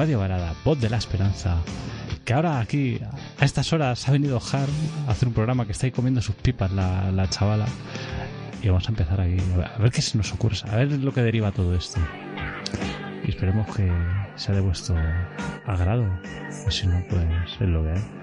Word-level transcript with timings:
Radio 0.00 0.18
Varada, 0.18 0.54
voz 0.64 0.80
de 0.80 0.88
la 0.88 0.96
esperanza. 0.96 1.58
Que 2.24 2.32
ahora 2.32 2.58
aquí, 2.58 2.98
a 3.38 3.44
estas 3.44 3.70
horas, 3.74 4.08
ha 4.08 4.12
venido 4.12 4.38
Har 4.38 4.66
a 5.06 5.10
hacer 5.10 5.28
un 5.28 5.34
programa 5.34 5.66
que 5.66 5.72
está 5.72 5.84
ahí 5.84 5.90
comiendo 5.92 6.22
sus 6.22 6.34
pipas 6.36 6.72
la, 6.72 7.12
la 7.12 7.28
chavala. 7.28 7.66
Y 8.62 8.68
vamos 8.68 8.86
a 8.86 8.92
empezar 8.92 9.20
aquí, 9.20 9.36
a 9.62 9.78
ver 9.78 9.90
qué 9.90 10.00
se 10.00 10.16
nos 10.16 10.32
ocurre, 10.32 10.56
a 10.70 10.76
ver 10.76 10.90
lo 10.92 11.12
que 11.12 11.20
deriva 11.20 11.52
todo 11.52 11.74
esto. 11.74 12.00
Y 13.26 13.28
esperemos 13.28 13.76
que 13.76 13.92
sea 14.36 14.54
de 14.54 14.62
vuestro 14.62 14.96
agrado. 15.66 16.08
O 16.66 16.70
si 16.70 16.86
no, 16.86 17.04
pues 17.10 17.26
es 17.60 17.68
lo 17.68 17.82
que 17.82 17.90
hay. 17.90 18.19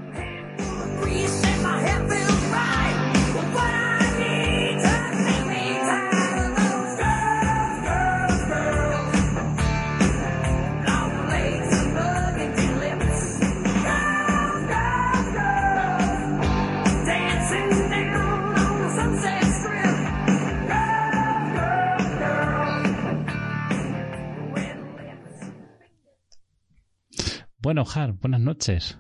Buenas 27.96 28.42
noches. 28.42 29.00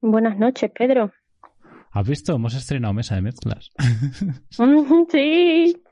Buenas 0.00 0.36
noches, 0.36 0.70
Pedro. 0.76 1.12
¿Has 1.92 2.08
visto? 2.08 2.34
Hemos 2.34 2.54
estrenado 2.54 2.92
mesa 2.92 3.14
de 3.14 3.22
mezclas. 3.22 3.70
sí. 5.10 5.76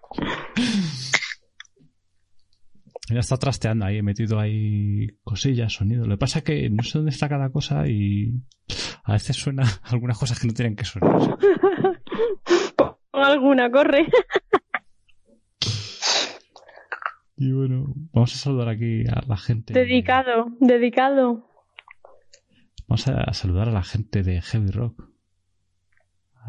Ya 3.11 3.21
está 3.21 3.37
trasteando 3.37 3.85
ahí, 3.85 3.99
he 3.99 4.03
metido 4.03 4.41
ahí 4.41 5.09
cosillas, 5.25 5.75
sonido. 5.75 6.07
Lo 6.07 6.15
que 6.15 6.21
pasa 6.21 6.39
es 6.39 6.45
que 6.47 6.71
no 6.71 6.83
sé 6.83 6.97
dónde 6.97 7.11
está 7.11 7.29
cada 7.29 7.51
cosa 7.51 7.87
y 7.87 8.33
a 9.05 9.13
veces 9.13 9.37
suena 9.37 9.65
algunas 9.83 10.19
cosas 10.19 10.41
que 10.41 10.47
no 10.47 10.55
tienen 10.55 10.75
que 10.75 10.87
sonar. 10.87 11.37
Pon 12.75 12.97
alguna, 13.13 13.71
corre. 13.71 14.07
Y 17.37 17.53
bueno, 17.53 17.93
vamos 18.15 18.35
a 18.35 18.39
saludar 18.39 18.71
aquí 18.71 19.05
a 19.07 19.21
la 19.29 19.37
gente. 19.37 19.75
Dedicado, 19.75 20.47
dedicado. 20.61 21.47
Vamos 22.87 23.09
a 23.09 23.33
saludar 23.33 23.69
a 23.69 23.73
la 23.73 23.83
gente 23.83 24.23
de 24.23 24.41
Heavy 24.43 24.71
Rock. 24.71 25.09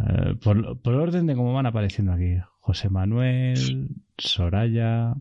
Eh, 0.07 0.35
por, 0.43 0.81
por 0.81 0.93
orden 0.95 1.25
de 1.27 1.35
cómo 1.35 1.53
van 1.53 1.65
apareciendo 1.65 2.11
aquí. 2.13 2.37
José 2.59 2.89
Manuel, 2.89 3.95
Soraya, 4.17 5.15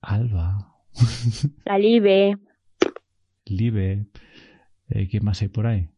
Alba, 0.00 0.74
La 1.64 1.78
Libe. 1.78 2.36
Libe. 3.46 4.06
eh, 4.88 5.08
¿Quién 5.08 5.24
más 5.24 5.40
hay 5.42 5.48
por 5.48 5.66
ahí? 5.66 5.88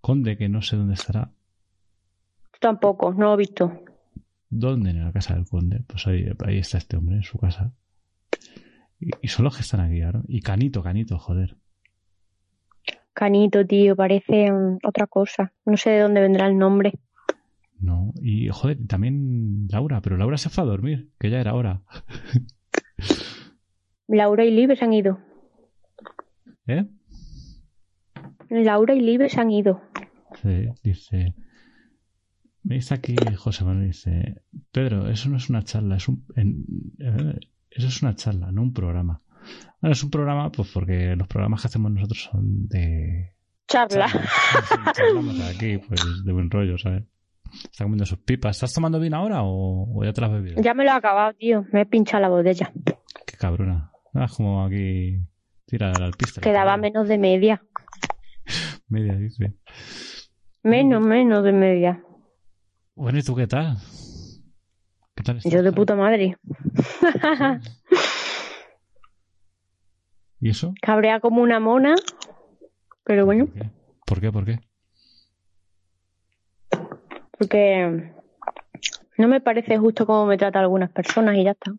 Conde, 0.00 0.36
que 0.36 0.48
no 0.48 0.62
sé 0.62 0.76
dónde 0.76 0.94
estará. 0.94 1.30
Tampoco, 2.60 3.12
no 3.12 3.26
lo 3.26 3.34
he 3.34 3.36
visto. 3.38 3.72
¿Dónde? 4.48 4.90
En 4.90 5.04
la 5.04 5.12
casa 5.12 5.34
del 5.34 5.46
conde. 5.46 5.82
Pues 5.86 6.06
ahí, 6.06 6.26
ahí 6.44 6.58
está 6.58 6.78
este 6.78 6.96
hombre, 6.96 7.16
en 7.16 7.22
su 7.22 7.38
casa. 7.38 7.72
Y, 8.98 9.10
y 9.20 9.28
son 9.28 9.44
los 9.44 9.54
que 9.56 9.62
están 9.62 9.80
aquí 9.80 10.00
ahora. 10.02 10.22
Y 10.28 10.40
Canito, 10.40 10.82
Canito, 10.82 11.18
joder. 11.18 11.56
Canito, 13.14 13.66
tío, 13.66 13.94
parece 13.96 14.50
mm, 14.50 14.78
otra 14.84 15.06
cosa. 15.06 15.52
No 15.66 15.76
sé 15.76 15.90
de 15.90 16.00
dónde 16.00 16.20
vendrá 16.20 16.46
el 16.46 16.56
nombre. 16.58 16.94
No, 17.78 18.12
y 18.22 18.48
joder, 18.48 18.78
también 18.86 19.66
Laura, 19.70 20.00
pero 20.00 20.16
Laura 20.16 20.38
se 20.38 20.48
fue 20.48 20.62
a 20.62 20.66
dormir, 20.66 21.10
que 21.18 21.30
ya 21.30 21.40
era 21.40 21.54
hora. 21.54 21.82
Laura 24.08 24.44
y 24.44 24.50
Libe 24.50 24.76
se 24.76 24.84
han 24.84 24.92
ido. 24.92 25.18
¿Eh? 26.66 26.84
Laura 28.50 28.94
y 28.94 29.00
Libe 29.00 29.28
se 29.28 29.40
han 29.40 29.50
ido. 29.50 29.80
Sí, 30.42 30.68
dice. 30.82 31.34
Me 32.62 32.76
dice 32.76 32.94
aquí 32.94 33.16
José 33.36 33.64
Manuel, 33.64 33.88
dice, 33.88 34.42
Pedro, 34.70 35.08
eso 35.08 35.28
no 35.28 35.36
es 35.36 35.50
una 35.50 35.64
charla, 35.64 35.96
es 35.96 36.08
un, 36.08 36.24
en- 36.36 36.64
eh, 37.00 37.40
eso 37.70 37.88
es 37.88 38.02
una 38.02 38.14
charla, 38.14 38.52
no 38.52 38.62
un 38.62 38.72
programa. 38.72 39.20
Bueno, 39.80 39.92
es 39.92 40.02
un 40.04 40.10
programa, 40.10 40.50
pues 40.52 40.70
porque 40.72 41.14
los 41.16 41.26
programas 41.28 41.62
que 41.62 41.68
hacemos 41.68 41.90
nosotros 41.92 42.28
son 42.30 42.68
de... 42.68 43.34
Charla. 43.68 44.08
Sí, 44.08 44.74
charlamos 44.92 45.40
aquí, 45.48 45.78
pues 45.78 46.00
de 46.24 46.32
buen 46.32 46.50
rollo, 46.50 46.76
¿sabes? 46.78 47.04
Está 47.64 47.84
comiendo 47.84 48.04
sus 48.06 48.18
pipas. 48.18 48.56
¿Estás 48.56 48.72
tomando 48.74 48.98
vino 49.00 49.16
ahora 49.16 49.42
o, 49.42 49.98
o 49.98 50.04
ya 50.04 50.12
te 50.12 50.20
las 50.20 50.30
has 50.30 50.36
bebido? 50.42 50.62
Ya 50.62 50.74
me 50.74 50.84
lo 50.84 50.90
he 50.90 50.94
acabado, 50.94 51.32
tío. 51.34 51.64
Me 51.72 51.82
he 51.82 51.86
pinchado 51.86 52.20
la 52.22 52.28
botella. 52.28 52.72
Qué 53.26 53.36
cabrona. 53.36 53.90
Ah, 54.14 54.24
Es 54.24 54.32
como 54.32 54.64
aquí... 54.64 55.18
Tira 55.66 55.90
al 55.92 56.02
alpiste. 56.02 56.40
Quedaba 56.40 56.76
menos 56.76 57.08
de 57.08 57.18
media. 57.18 57.62
Media, 58.88 59.14
dice. 59.14 59.54
Menos, 60.62 61.02
menos 61.02 61.42
de 61.44 61.52
media. 61.52 62.02
Bueno, 62.94 63.18
¿y 63.18 63.22
tú 63.22 63.34
qué 63.34 63.46
tal? 63.46 63.78
¿Qué 65.14 65.22
tal 65.22 65.38
estás? 65.38 65.50
Yo 65.52 65.62
de 65.62 65.72
puta 65.72 65.94
madre. 65.94 66.36
¿Y 70.42 70.50
eso? 70.50 70.74
Cabrea 70.82 71.20
como 71.20 71.40
una 71.40 71.60
mona. 71.60 71.94
Pero 73.04 73.24
bueno, 73.24 73.46
¿Por 74.04 74.20
qué? 74.20 74.32
¿Por 74.32 74.44
qué? 74.44 74.58
porque 77.38 78.12
no 79.18 79.26
me 79.28 79.40
parece 79.40 79.76
justo 79.78 80.06
cómo 80.06 80.26
me 80.26 80.36
trata 80.38 80.60
algunas 80.60 80.90
personas 80.90 81.36
y 81.36 81.44
ya 81.44 81.52
está. 81.52 81.72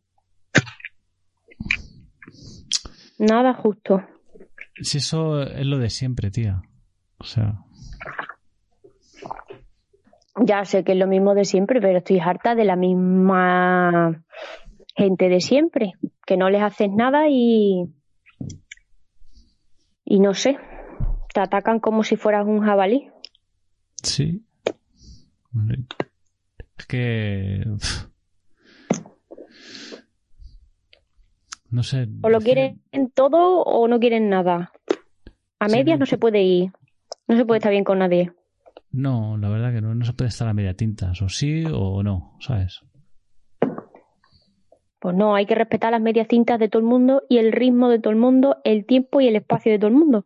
Nada 3.19 3.53
justo. 3.53 4.01
Si 4.81 4.97
eso 4.97 5.43
es 5.43 5.65
lo 5.65 5.77
de 5.77 5.89
siempre, 5.89 6.31
tía. 6.31 6.61
O 7.17 7.23
sea, 7.23 7.59
Ya 10.41 10.65
sé 10.65 10.83
que 10.83 10.93
es 10.93 10.97
lo 10.97 11.07
mismo 11.07 11.33
de 11.33 11.45
siempre, 11.45 11.79
pero 11.79 11.99
estoy 11.99 12.19
harta 12.19 12.55
de 12.55 12.65
la 12.65 12.75
misma 12.75 14.23
gente 14.95 15.29
de 15.29 15.39
siempre, 15.39 15.93
que 16.25 16.37
no 16.37 16.49
les 16.49 16.61
haces 16.61 16.89
nada 16.91 17.29
y 17.29 17.85
y 20.05 20.19
no 20.19 20.33
sé, 20.33 20.57
te 21.33 21.39
atacan 21.39 21.79
como 21.79 22.03
si 22.03 22.15
fueras 22.15 22.45
un 22.45 22.61
jabalí. 22.61 23.09
sí. 24.01 24.43
Es 26.77 26.85
que... 26.87 27.63
No 31.69 31.81
sé. 31.81 32.07
O 32.21 32.29
lo 32.29 32.39
quieren 32.39 32.81
todo 33.15 33.63
o 33.63 33.87
no 33.87 33.99
quieren 33.99 34.29
nada. 34.29 34.71
A 35.59 35.67
medias 35.67 35.97
no 35.97 36.01
no 36.01 36.05
se 36.05 36.19
puede 36.19 36.43
ir, 36.43 36.71
no 37.27 37.35
se 37.35 37.45
puede 37.45 37.57
estar 37.57 37.71
bien 37.71 37.83
con 37.83 37.97
nadie. 37.97 38.31
No, 38.91 39.37
la 39.37 39.49
verdad 39.49 39.73
que 39.73 39.81
no. 39.81 39.95
No 39.95 40.05
se 40.05 40.13
puede 40.13 40.29
estar 40.29 40.47
a 40.47 40.53
media 40.53 40.75
tintas. 40.75 41.19
O 41.23 41.29
sí 41.29 41.63
o 41.65 42.03
no, 42.03 42.37
¿sabes? 42.39 42.81
Pues 45.03 45.17
no, 45.17 45.35
hay 45.35 45.45
que 45.45 45.53
respetar 45.53 45.91
las 45.91 45.99
medias 45.99 46.27
cintas 46.29 46.57
de 46.57 46.69
todo 46.69 46.79
el 46.79 46.87
mundo 46.87 47.23
y 47.27 47.37
el 47.37 47.51
ritmo 47.51 47.89
de 47.89 47.99
todo 47.99 48.11
el 48.11 48.17
mundo, 48.17 48.61
el 48.63 48.85
tiempo 48.85 49.19
y 49.19 49.27
el 49.27 49.35
espacio 49.35 49.69
de 49.73 49.77
todo 49.77 49.89
el 49.89 49.95
mundo. 49.95 50.25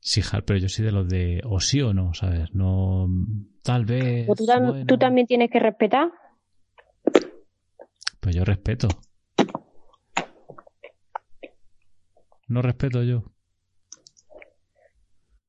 Sí, 0.00 0.22
Jar, 0.22 0.42
pero 0.42 0.58
yo 0.58 0.70
soy 0.70 0.86
de 0.86 0.90
los 0.92 1.06
de 1.06 1.42
o 1.44 1.60
sí 1.60 1.82
o 1.82 1.92
no, 1.92 2.14
¿sabes? 2.14 2.54
No... 2.54 3.06
Tal 3.62 3.84
vez... 3.84 4.24
Pues 4.26 4.38
tú, 4.38 4.46
tam- 4.46 4.68
bueno, 4.68 4.86
tú 4.86 4.96
también 4.96 5.26
tienes 5.26 5.50
que 5.50 5.60
respetar. 5.60 6.10
Pues 8.20 8.34
yo 8.34 8.42
respeto. 8.42 8.88
No 12.48 12.62
respeto 12.62 13.02
yo. 13.02 13.22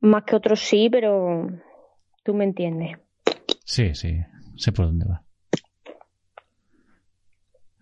Más 0.02 0.26
que 0.26 0.36
otros 0.36 0.60
sí, 0.60 0.90
pero 0.90 1.48
tú 2.26 2.34
me 2.34 2.44
entiendes. 2.44 2.98
Sí, 3.64 3.96
sí. 3.96 4.18
Sé 4.58 4.74
por 4.74 4.88
dónde 4.88 5.06
va. 5.06 5.24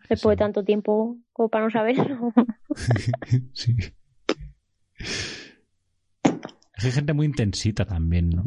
Después 0.09 0.21
Sí. 0.21 0.29
de 0.29 0.35
tanto 0.37 0.63
tiempo 0.63 1.17
como 1.33 1.49
para 1.49 1.65
no 1.65 1.71
saberlo. 1.71 2.31
sí. 3.53 3.75
Hay 6.77 6.91
gente 6.91 7.13
muy 7.13 7.25
intensita 7.25 7.85
también, 7.85 8.29
¿no? 8.29 8.43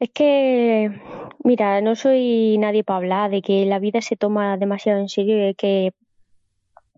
Es 0.00 0.10
que, 0.10 0.90
mira, 1.44 1.80
no 1.80 1.94
soy 1.94 2.58
nadie 2.58 2.84
para 2.84 2.96
hablar 2.98 3.30
de 3.30 3.40
que 3.42 3.64
la 3.64 3.78
vida 3.78 4.02
se 4.02 4.16
toma 4.16 4.56
demasiado 4.56 4.98
en 5.00 5.08
serio 5.08 5.38
y 5.38 5.42
hay 5.42 5.54
que 5.54 5.92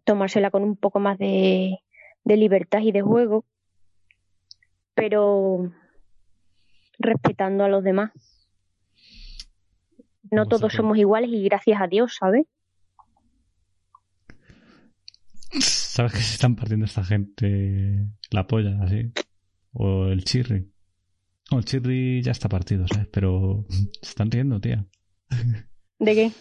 tomársela 0.05 0.51
con 0.51 0.62
un 0.62 0.77
poco 0.77 0.99
más 0.99 1.19
de, 1.19 1.79
de 2.25 2.37
libertad 2.37 2.81
y 2.81 2.93
de 2.93 3.03
juego, 3.03 3.45
pero 4.95 5.73
respetando 6.99 7.65
a 7.65 7.69
los 7.69 7.85
demás. 7.85 8.11
No 10.31 10.47
todos 10.47 10.73
somos 10.73 10.97
iguales 10.99 11.31
y 11.31 11.45
gracias 11.45 11.81
a 11.81 11.87
Dios, 11.87 12.17
¿sabes? 12.19 12.47
¿Sabes 15.61 16.12
que 16.12 16.19
se 16.19 16.35
están 16.35 16.56
partiendo 16.56 16.87
esta 16.87 17.05
gente 17.05 18.06
la 18.31 18.47
polla, 18.47 18.79
así? 18.82 19.12
O 19.73 20.06
el 20.06 20.25
chirri. 20.25 20.70
No, 21.50 21.58
el 21.58 21.64
chirri 21.64 22.23
ya 22.23 22.32
está 22.32 22.49
partido, 22.49 22.87
¿sabes? 22.88 23.08
Pero 23.12 23.67
se 23.69 24.08
están 24.11 24.31
riendo, 24.31 24.61
tía. 24.61 24.87
¿De 25.99 26.14
qué? 26.14 26.32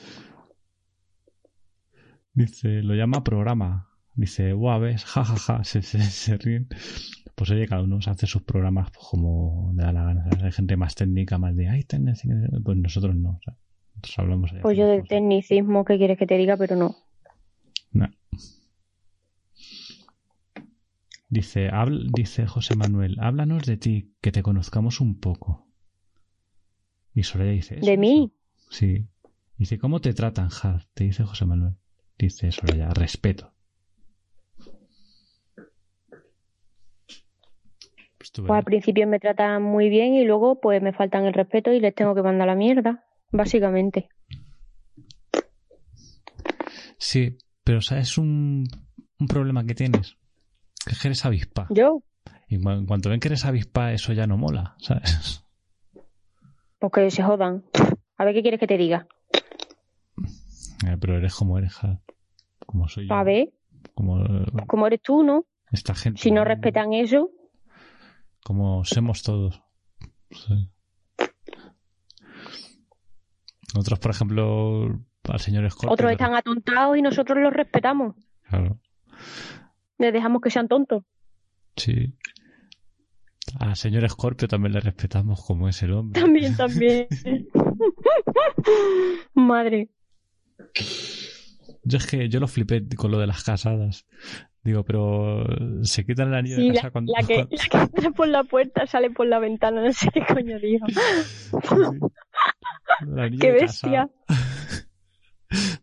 Dice, 2.33 2.81
lo 2.83 2.95
llama 2.95 3.23
programa. 3.23 3.89
Dice, 4.13 4.53
guau, 4.53 4.81
ves, 4.81 5.05
jajaja, 5.05 5.63
se, 5.63 5.81
se, 5.81 6.01
se 6.01 6.37
ríen. 6.37 6.67
Pues 7.35 7.49
oye, 7.51 7.67
cada 7.67 7.83
uno 7.83 8.01
se 8.01 8.09
hace 8.09 8.27
sus 8.27 8.43
programas 8.43 8.91
pues, 8.91 9.05
como 9.09 9.73
le 9.75 9.83
da 9.83 9.91
la 9.91 10.03
gana. 10.03 10.23
¿sabes? 10.23 10.43
Hay 10.43 10.51
gente 10.51 10.77
más 10.77 10.95
técnica, 10.95 11.37
más 11.37 11.55
de, 11.55 11.67
ay, 11.69 11.83
técnica", 11.83 12.19
pues 12.63 12.77
nosotros 12.77 13.15
no. 13.15 13.31
o 13.31 13.39
sea, 13.43 13.55
nosotros 13.95 14.19
hablamos 14.19 14.53
ahí, 14.53 14.59
Pues 14.61 14.77
yo 14.77 14.87
del 14.87 15.07
tecnicismo, 15.07 15.85
¿qué 15.85 15.97
quieres 15.97 16.17
que 16.17 16.27
te 16.27 16.37
diga? 16.37 16.57
Pero 16.57 16.75
no. 16.75 16.95
No. 17.91 18.09
Dice, 21.35 21.69
habl- 21.69 22.13
dice 22.13 22.47
José 22.47 22.75
Manuel, 22.75 23.17
háblanos 23.19 23.65
de 23.65 23.75
ti, 23.75 24.13
que 24.21 24.31
te 24.31 24.41
conozcamos 24.41 25.01
un 25.01 25.19
poco. 25.19 25.67
Y 27.13 27.23
Soraya 27.23 27.51
dice, 27.51 27.75
"Eso, 27.79 27.85
¿De 27.85 27.97
mí? 27.97 28.31
eso". 28.57 28.67
Sí. 28.71 29.05
Dice, 29.57 29.77
¿cómo 29.77 29.99
te 29.99 30.13
tratan, 30.13 30.47
Jad? 30.47 30.79
Te 30.93 31.03
dice 31.03 31.25
José 31.25 31.45
Manuel. 31.45 31.73
Dice 32.17 32.49
Soraya, 32.53 32.89
respeto. 32.93 33.51
Pues 38.17 38.31
Pues 38.31 38.51
al 38.51 38.63
principio 38.63 39.05
me 39.05 39.19
tratan 39.19 39.61
muy 39.61 39.89
bien 39.89 40.13
y 40.13 40.23
luego 40.23 40.61
pues 40.61 40.81
me 40.81 40.93
faltan 40.93 41.25
el 41.25 41.33
respeto 41.33 41.73
y 41.73 41.81
les 41.81 41.93
tengo 41.93 42.15
que 42.15 42.23
mandar 42.23 42.47
la 42.47 42.55
mierda, 42.55 43.03
básicamente. 43.31 44.07
Sí, 46.97 47.37
pero 47.65 47.81
¿sabes 47.81 48.17
un, 48.17 48.63
un 49.19 49.27
problema 49.27 49.65
que 49.65 49.75
tienes? 49.75 50.15
Que 50.85 50.93
es 50.93 51.01
que 51.01 51.07
eres 51.07 51.25
avispa. 51.25 51.67
Yo, 51.69 52.03
Y 52.47 52.55
en 52.55 52.85
cuanto 52.85 53.09
ven 53.09 53.19
que 53.19 53.27
eres 53.27 53.45
avispa, 53.45 53.91
eso 53.91 54.13
ya 54.13 54.27
no 54.27 54.37
mola, 54.37 54.75
¿sabes? 54.79 55.43
pues 56.79 56.91
que 56.93 57.09
se 57.11 57.23
jodan. 57.23 57.63
A 58.17 58.25
ver 58.25 58.33
qué 58.35 58.41
quieres 58.41 58.59
que 58.59 58.67
te 58.67 58.77
diga. 58.77 59.07
Eh, 60.87 60.97
pero 60.99 61.17
eres 61.17 61.33
como 61.33 61.57
eres, 61.57 61.73
Jad. 61.73 61.97
Como 62.65 62.87
soy 62.87 63.07
yo. 63.07 63.13
A 63.15 63.23
ver, 63.23 63.49
Como 63.95 64.23
como 64.67 64.87
eres 64.87 65.01
tú, 65.01 65.23
¿no? 65.23 65.45
esta 65.71 65.95
gente. 65.95 66.21
Si 66.21 66.31
no 66.31 66.43
respetan 66.45 66.93
eso, 66.93 67.29
Como 68.43 68.83
somos 68.85 69.23
todos. 69.23 69.61
Sí. 70.31 70.69
Otros, 73.77 73.99
por 73.99 74.11
ejemplo, 74.11 74.99
al 75.27 75.39
señor 75.39 75.69
Scorpio. 75.71 75.91
otros 75.93 76.11
están 76.11 76.35
atontados 76.35 76.97
y 76.97 77.01
nosotros 77.01 77.39
los 77.39 77.51
respetamos. 77.51 78.15
Claro, 78.47 78.79
Les 79.97 80.13
dejamos 80.13 80.41
que 80.41 80.49
sean 80.49 80.67
tontos. 80.67 81.03
sí. 81.75 82.13
Al 83.59 83.75
señor 83.75 84.09
Scorpio 84.09 84.47
también 84.47 84.73
le 84.73 84.79
respetamos 84.79 85.45
como 85.45 85.69
es 85.69 85.81
el 85.83 85.93
hombre. 85.93 86.19
También, 86.19 86.57
también. 86.57 87.07
Madre. 89.35 89.89
Yo 91.83 91.97
es 91.99 92.07
que 92.07 92.27
yo 92.27 92.39
lo 92.39 92.47
flipé 92.47 92.83
con 92.95 93.11
lo 93.11 93.19
de 93.19 93.27
las 93.27 93.43
casadas. 93.43 94.07
Digo, 94.63 94.83
pero 94.83 95.45
se 95.83 96.03
quitan 96.05 96.29
el 96.29 96.33
anillo 96.33 96.55
Sí, 96.55 96.61
de 96.63 96.67
la, 96.69 96.73
casa 96.73 96.89
cuando. 96.91 97.13
la 97.15 97.25
que, 97.25 97.37
la 97.37 97.65
que 97.69 97.77
entra 97.77 98.11
por 98.11 98.27
la 98.27 98.43
puerta 98.43 98.87
sale 98.87 99.11
por 99.11 99.27
la 99.27 99.37
ventana, 99.37 99.83
no 99.83 99.93
sé 99.93 100.09
qué 100.11 100.25
coño 100.25 100.57
digo. 100.59 100.87
¡Qué 103.39 103.51
de 103.51 103.51
bestia! 103.51 104.09
casa. 104.27 104.44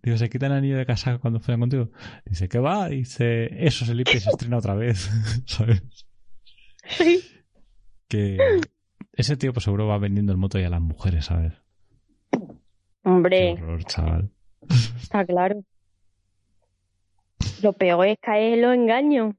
Digo, 0.03 0.17
se 0.17 0.29
quitan 0.29 0.51
el 0.53 0.59
anillo 0.59 0.79
de 0.79 0.87
casa 0.87 1.19
cuando 1.19 1.39
fueron 1.41 1.61
contigo. 1.61 1.91
Dice, 2.25 2.49
¿qué 2.49 2.59
va? 2.59 2.89
Dice, 2.89 3.65
eso 3.67 3.85
se 3.85 3.95
limpia 3.95 4.17
y 4.17 4.21
se 4.21 4.31
estrena 4.31 4.59
otra 4.59 4.75
vez. 4.75 5.11
¿Sabes? 5.47 5.83
Sí. 6.89 7.25
Que 8.09 8.37
ese 9.13 9.37
tío, 9.37 9.53
pues 9.53 9.65
seguro 9.65 9.87
va 9.87 9.99
vendiendo 9.99 10.33
el 10.33 10.39
moto 10.39 10.59
ya 10.59 10.67
a 10.67 10.71
las 10.71 10.81
mujeres, 10.81 11.27
¿sabes? 11.27 11.53
Qué 12.31 12.39
Hombre, 13.05 13.53
horror, 13.55 13.85
chaval. 13.85 14.31
está 15.01 15.25
claro. 15.25 15.65
Lo 17.63 17.73
peor 17.73 18.07
es 18.09 18.19
caer 18.21 18.55
en 18.55 18.63
los 18.63 18.75
engaños. 18.75 19.35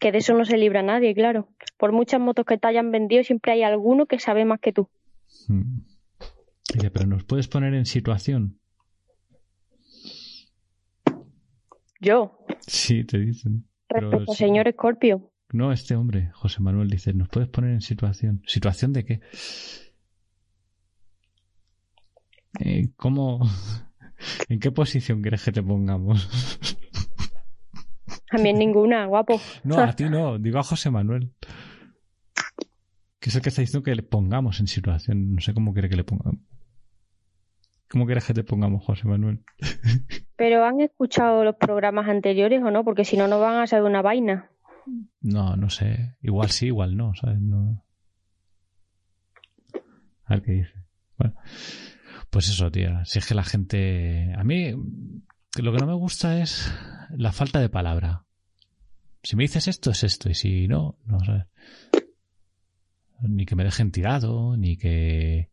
Que 0.00 0.10
de 0.12 0.18
eso 0.18 0.34
no 0.34 0.44
se 0.44 0.56
libra 0.58 0.82
nadie, 0.82 1.14
claro. 1.14 1.48
Por 1.78 1.92
muchas 1.92 2.20
motos 2.20 2.44
que 2.44 2.58
te 2.58 2.66
hayan 2.66 2.90
vendido, 2.90 3.22
siempre 3.22 3.52
hay 3.52 3.62
alguno 3.62 4.06
que 4.06 4.18
sabe 4.18 4.44
más 4.44 4.60
que 4.60 4.72
tú. 4.72 4.88
Mm. 5.48 5.78
Dice, 6.74 6.90
pero 6.90 7.06
nos 7.06 7.24
puedes 7.24 7.48
poner 7.48 7.74
en 7.74 7.86
situación. 7.86 8.58
Yo, 12.04 12.38
Sí, 12.66 13.04
te 13.04 13.18
dicen. 13.18 13.66
Respecto 13.88 14.30
al 14.30 14.36
señor 14.36 14.70
Scorpio, 14.72 15.30
No, 15.52 15.72
este 15.72 15.94
hombre, 15.94 16.30
José 16.34 16.60
Manuel, 16.60 16.88
dice, 16.88 17.14
¿nos 17.14 17.28
puedes 17.28 17.48
poner 17.48 17.70
en 17.70 17.80
situación? 17.80 18.42
¿Situación 18.46 18.92
de 18.92 19.04
qué? 19.04 19.20
Eh, 22.60 22.90
¿Cómo? 22.96 23.40
¿En 24.48 24.60
qué 24.60 24.70
posición 24.70 25.22
quieres 25.22 25.42
que 25.44 25.52
te 25.52 25.62
pongamos? 25.62 26.28
a 28.30 28.38
mí 28.38 28.48
en 28.50 28.58
ninguna, 28.58 29.06
guapo. 29.06 29.40
No, 29.64 29.78
a 29.78 29.92
ti 29.94 30.04
no, 30.04 30.38
digo 30.38 30.58
a 30.58 30.62
José 30.62 30.90
Manuel. 30.90 31.32
Que 33.18 33.30
es 33.30 33.36
el 33.36 33.42
que 33.42 33.48
está 33.48 33.62
diciendo 33.62 33.82
que 33.82 33.94
le 33.94 34.02
pongamos 34.02 34.60
en 34.60 34.66
situación. 34.66 35.32
No 35.34 35.40
sé 35.40 35.54
cómo 35.54 35.72
quiere 35.72 35.88
que 35.88 35.96
le 35.96 36.04
pongamos. 36.04 36.40
¿Cómo 37.88 38.06
quieres 38.06 38.24
que 38.24 38.34
te 38.34 38.44
pongamos, 38.44 38.84
José 38.84 39.06
Manuel? 39.06 39.44
Pero 40.36 40.64
han 40.64 40.80
escuchado 40.80 41.44
los 41.44 41.56
programas 41.56 42.08
anteriores 42.08 42.62
o 42.62 42.70
no, 42.70 42.84
porque 42.84 43.04
si 43.04 43.16
no, 43.16 43.28
no 43.28 43.38
van 43.38 43.62
a 43.62 43.66
saber 43.66 43.84
una 43.84 44.02
vaina. 44.02 44.50
No, 45.20 45.56
no 45.56 45.70
sé. 45.70 46.16
Igual 46.22 46.50
sí, 46.50 46.66
igual 46.66 46.96
no, 46.96 47.14
¿sabes? 47.14 47.40
No. 47.40 47.84
A 50.24 50.34
ver 50.34 50.42
qué 50.42 50.52
dice. 50.52 50.74
Bueno. 51.16 51.34
Pues 52.30 52.48
eso, 52.48 52.70
tía. 52.70 53.04
Si 53.04 53.20
es 53.20 53.26
que 53.26 53.34
la 53.34 53.44
gente. 53.44 54.32
A 54.36 54.42
mí, 54.42 54.72
lo 54.72 55.72
que 55.72 55.78
no 55.78 55.86
me 55.86 55.94
gusta 55.94 56.42
es 56.42 56.72
la 57.10 57.32
falta 57.32 57.60
de 57.60 57.68
palabra. 57.68 58.24
Si 59.22 59.36
me 59.36 59.44
dices 59.44 59.68
esto, 59.68 59.90
es 59.92 60.02
esto. 60.02 60.28
Y 60.28 60.34
si 60.34 60.66
no, 60.66 60.98
no, 61.06 61.20
¿sabes? 61.20 61.46
Ni 63.22 63.46
que 63.46 63.54
me 63.54 63.64
dejen 63.64 63.92
tirado, 63.92 64.56
ni 64.56 64.76
que. 64.76 65.50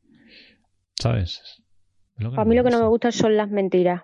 ¿Sabes? 0.99 1.61
Lo 2.21 2.39
A 2.39 2.45
mí 2.45 2.55
lo 2.55 2.63
que 2.63 2.69
no 2.69 2.79
me 2.79 2.87
gusta 2.87 3.11
son 3.11 3.35
las 3.35 3.49
mentiras. 3.49 4.03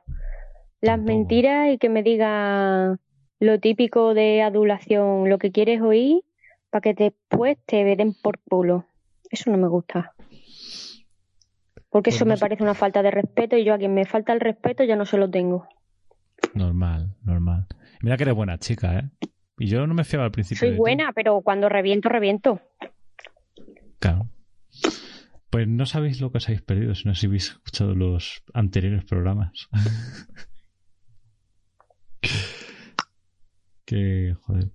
Las 0.82 0.98
Tampoco. 0.98 1.18
mentiras 1.18 1.70
y 1.74 1.78
que 1.78 1.90
me 1.90 2.04
digan 2.04 3.00
lo 3.40 3.60
típico 3.60 4.14
de 4.14 4.42
adulación, 4.42 5.30
lo 5.30 5.38
que 5.38 5.52
quieres 5.52 5.82
oír, 5.82 6.24
para 6.70 6.82
que 6.82 6.94
después 6.94 7.58
te 7.66 7.84
den 7.96 8.14
por 8.22 8.40
culo. 8.40 8.86
Eso 9.30 9.52
no 9.52 9.58
me 9.58 9.68
gusta. 9.68 10.14
Porque 11.90 12.10
Pues 12.10 12.16
eso 12.16 12.26
no 12.26 12.30
me 12.30 12.38
sé. 12.38 12.42
parece 12.42 12.64
una 12.64 12.74
falta 12.74 13.02
de 13.02 13.12
respeto 13.12 13.56
y 13.58 13.64
yo 13.64 13.74
a 13.74 13.78
quien 13.78 13.94
me 13.94 14.06
falta 14.06 14.34
el 14.34 14.40
respeto 14.40 14.84
ya 14.84 14.96
no 14.96 15.06
se 15.06 15.18
lo 15.18 15.30
tengo. 15.30 15.68
Normal, 16.54 17.16
normal. 17.24 17.66
Mira 18.02 18.18
que 18.18 18.24
eres 18.24 18.36
buena 18.36 18.58
chica, 18.58 19.00
¿eh? 19.00 19.10
Y 19.58 19.68
yo 19.68 19.88
no 19.88 19.94
me 19.94 20.04
fiaba 20.04 20.26
al 20.26 20.32
principio. 20.32 20.68
Soy 20.68 20.78
buena, 20.78 21.12
pero 21.14 21.42
cuando 21.42 21.70
reviento, 21.70 22.10
reviento. 22.10 22.60
Claro. 24.00 24.28
Pues 25.50 25.68
no 25.68 25.86
sabéis 25.86 26.22
lo 26.22 26.32
que 26.32 26.38
os 26.40 26.48
habéis 26.48 26.62
perdido 26.62 26.96
si 26.96 27.06
no 27.06 27.12
os 27.12 27.24
habéis 27.24 27.52
escuchado 27.52 27.96
los 27.96 28.44
anteriores 28.54 29.06
programas. 29.06 29.70
que, 33.86 34.36
joder. 34.42 34.72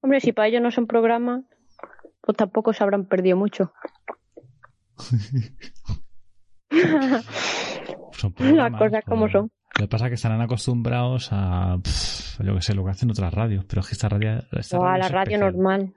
Hombre, 0.00 0.20
si 0.20 0.32
para 0.32 0.48
ellos 0.48 0.62
no 0.62 0.70
son 0.70 0.86
programas, 0.86 1.44
pues 2.20 2.36
tampoco 2.36 2.72
se 2.72 2.84
habrán 2.84 3.06
perdido 3.06 3.36
mucho. 3.36 3.72
Son 8.12 8.34
Las 8.38 8.72
cosas 8.72 9.04
como 9.04 9.28
son. 9.28 9.50
Lo 9.78 9.84
que 9.84 9.88
pasa 9.88 10.06
es 10.06 10.10
que 10.10 10.14
estarán 10.16 10.40
acostumbrados 10.40 11.28
a, 11.30 11.78
pff, 11.80 12.40
yo 12.42 12.56
que 12.56 12.62
sé, 12.62 12.74
lo 12.74 12.84
que 12.84 12.90
hacen 12.90 13.12
otras 13.12 13.32
radios, 13.32 13.64
pero 13.64 13.80
es 13.80 13.86
que 13.86 13.92
esta 13.92 14.08
radio, 14.08 14.42
esta 14.50 14.76
O 14.76 14.84
a 14.84 14.88
radio 14.88 14.98
la 14.98 15.06
es 15.06 15.12
radio 15.12 15.36
especial, 15.36 15.52
normal. 15.52 15.94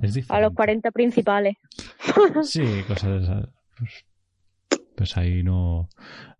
Es 0.00 0.30
A 0.30 0.40
los 0.40 0.54
40 0.54 0.90
principales. 0.92 1.56
Sí, 2.42 2.62
cosas 2.86 3.10
de 3.10 3.18
esas. 3.24 3.48
Pues, 3.76 4.04
pues 4.96 5.16
ahí 5.16 5.42
no, 5.42 5.88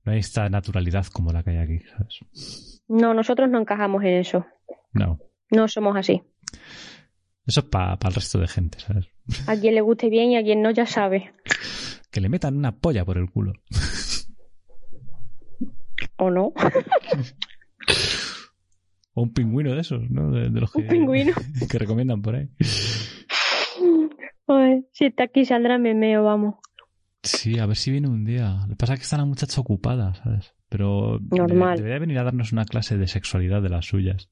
no 0.04 0.12
hay 0.12 0.20
esta 0.20 0.48
naturalidad 0.48 1.06
como 1.06 1.32
la 1.32 1.42
que 1.42 1.50
hay 1.50 1.56
aquí, 1.56 1.80
¿sabes? 1.90 2.82
No, 2.86 3.14
nosotros 3.14 3.50
no 3.50 3.58
encajamos 3.58 4.04
en 4.04 4.18
eso. 4.18 4.46
No. 4.92 5.18
No 5.50 5.66
somos 5.66 5.96
así. 5.96 6.22
Eso 7.46 7.60
es 7.60 7.66
para 7.66 7.98
el 8.00 8.14
resto 8.14 8.38
de 8.38 8.46
gente, 8.46 8.78
¿sabes? 8.78 9.06
A 9.48 9.56
quien 9.56 9.74
le 9.74 9.80
guste 9.80 10.08
bien 10.08 10.30
y 10.30 10.36
a 10.36 10.42
quien 10.44 10.62
no, 10.62 10.70
ya 10.70 10.86
sabe. 10.86 11.32
Que 12.12 12.20
le 12.20 12.28
metan 12.28 12.56
una 12.56 12.76
polla 12.76 13.04
por 13.04 13.18
el 13.18 13.28
culo. 13.28 13.54
¿O 16.16 16.30
no? 16.30 16.52
O 19.18 19.22
un 19.22 19.32
pingüino 19.32 19.74
de 19.74 19.80
esos, 19.80 20.10
¿no? 20.10 20.30
De, 20.30 20.50
de 20.50 20.60
los 20.60 20.70
que, 20.70 20.82
Un 20.82 20.88
pingüino. 20.88 21.32
que 21.70 21.78
recomiendan 21.78 22.20
por 22.20 22.34
ahí. 22.34 22.50
Si 24.92 25.06
está 25.06 25.24
aquí 25.24 25.46
Sandra, 25.46 25.78
me 25.78 25.94
meo, 25.94 26.22
vamos. 26.22 26.56
Sí, 27.22 27.58
a 27.58 27.66
ver 27.66 27.76
si 27.76 27.90
viene 27.90 28.08
un 28.08 28.24
día. 28.24 28.58
Lo 28.62 28.68
que 28.68 28.76
pasa 28.76 28.92
es 28.94 29.00
que 29.00 29.04
está 29.04 29.16
la 29.16 29.24
muchacha 29.24 29.60
ocupada, 29.60 30.14
¿sabes? 30.14 30.54
Pero 30.68 31.18
Normal. 31.30 31.76
debería 31.76 31.98
venir 31.98 32.18
a 32.18 32.24
darnos 32.24 32.52
una 32.52 32.64
clase 32.66 32.96
de 32.96 33.06
sexualidad 33.06 33.62
de 33.62 33.68
las 33.70 33.86
suyas. 33.86 34.28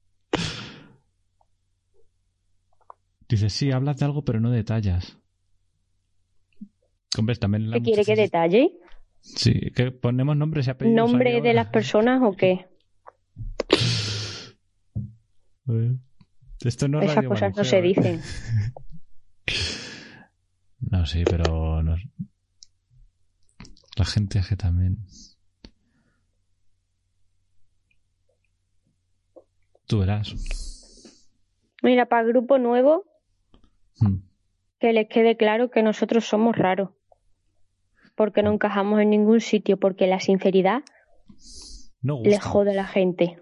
Dice, 3.27 3.49
sí, 3.49 3.71
hablas 3.71 3.97
de 3.97 4.05
algo, 4.05 4.23
pero 4.23 4.39
no 4.39 4.51
detallas. 4.51 5.17
Hombre, 7.17 7.35
también 7.35 7.69
la 7.69 7.77
¿Qué 7.77 7.83
quiere 7.83 8.05
que 8.05 8.15
detalle? 8.15 8.71
Sí, 9.25 9.71
que 9.75 9.91
ponemos 9.91 10.37
nombres 10.37 10.67
y 10.67 10.69
apellidos. 10.69 11.09
¿Nombre 11.11 11.41
de 11.41 11.53
las 11.53 11.67
personas 11.67 12.21
o 12.23 12.33
qué? 12.35 12.67
Esto 16.63 16.87
no 16.87 16.99
es 16.99 17.05
Esas 17.05 17.15
Radio 17.17 17.29
cosas 17.29 17.55
no 17.57 17.63
se 17.63 17.79
¿eh? 17.79 17.81
dicen. 17.81 18.21
No, 20.91 21.03
sí, 21.07 21.23
pero 21.27 21.81
no- 21.81 21.95
la 23.97 24.05
gente 24.05 24.37
es 24.37 24.47
que 24.47 24.55
también. 24.55 24.97
Tú 29.87 29.99
verás. 29.99 30.35
Mira, 31.81 32.05
para 32.05 32.21
el 32.23 32.27
grupo 32.29 32.59
nuevo, 32.59 33.03
Mm. 33.99 34.17
que 34.79 34.93
les 34.93 35.07
quede 35.09 35.37
claro 35.37 35.71
que 35.71 35.81
nosotros 35.81 36.25
somos 36.25 36.55
raros. 36.55 36.89
Porque 38.15 38.43
no 38.43 38.51
encajamos 38.53 39.01
en 39.01 39.09
ningún 39.09 39.41
sitio, 39.41 39.77
porque 39.77 40.07
la 40.07 40.19
sinceridad 40.19 40.83
No 42.01 42.21
le 42.21 42.29
gusta. 42.31 42.49
jode 42.49 42.71
a 42.71 42.75
la 42.75 42.87
gente. 42.87 43.37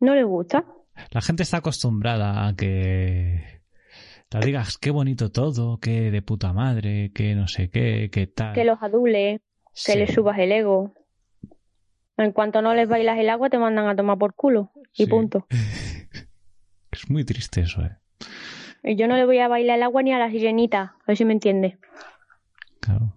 ¿No 0.00 0.14
le 0.14 0.24
gusta? 0.24 0.64
La 1.10 1.20
gente 1.20 1.42
está 1.42 1.58
acostumbrada 1.58 2.48
a 2.48 2.54
que 2.54 3.62
la 4.30 4.40
digas 4.40 4.78
qué 4.78 4.90
bonito 4.90 5.30
todo, 5.30 5.78
que 5.78 6.10
de 6.10 6.22
puta 6.22 6.52
madre, 6.52 7.10
que 7.14 7.34
no 7.34 7.48
sé 7.48 7.70
qué, 7.70 8.10
que 8.10 8.26
tal. 8.26 8.54
Que 8.54 8.64
los 8.64 8.82
adule, 8.82 9.40
que 9.86 9.96
les 9.96 10.12
subas 10.12 10.38
el 10.38 10.52
ego. 10.52 10.94
En 12.16 12.32
cuanto 12.32 12.60
no 12.60 12.74
les 12.74 12.88
bailas 12.88 13.18
el 13.18 13.30
agua, 13.30 13.48
te 13.50 13.58
mandan 13.58 13.88
a 13.88 13.96
tomar 13.96 14.18
por 14.18 14.34
culo. 14.34 14.72
Y 14.94 15.04
sí. 15.04 15.06
punto. 15.10 15.46
Es 16.92 17.08
muy 17.08 17.24
triste 17.24 17.60
eso, 17.60 17.82
eh. 17.82 17.96
Y 18.82 18.96
yo 18.96 19.06
no 19.06 19.16
le 19.16 19.24
voy 19.24 19.38
a 19.38 19.46
bailar 19.46 19.76
el 19.76 19.84
agua 19.84 20.02
ni 20.02 20.12
a 20.12 20.18
la 20.18 20.28
sirenita. 20.28 20.96
A 21.00 21.04
ver 21.06 21.16
si 21.16 21.24
me 21.24 21.32
entiende. 21.32 21.78
Claro. 22.80 23.14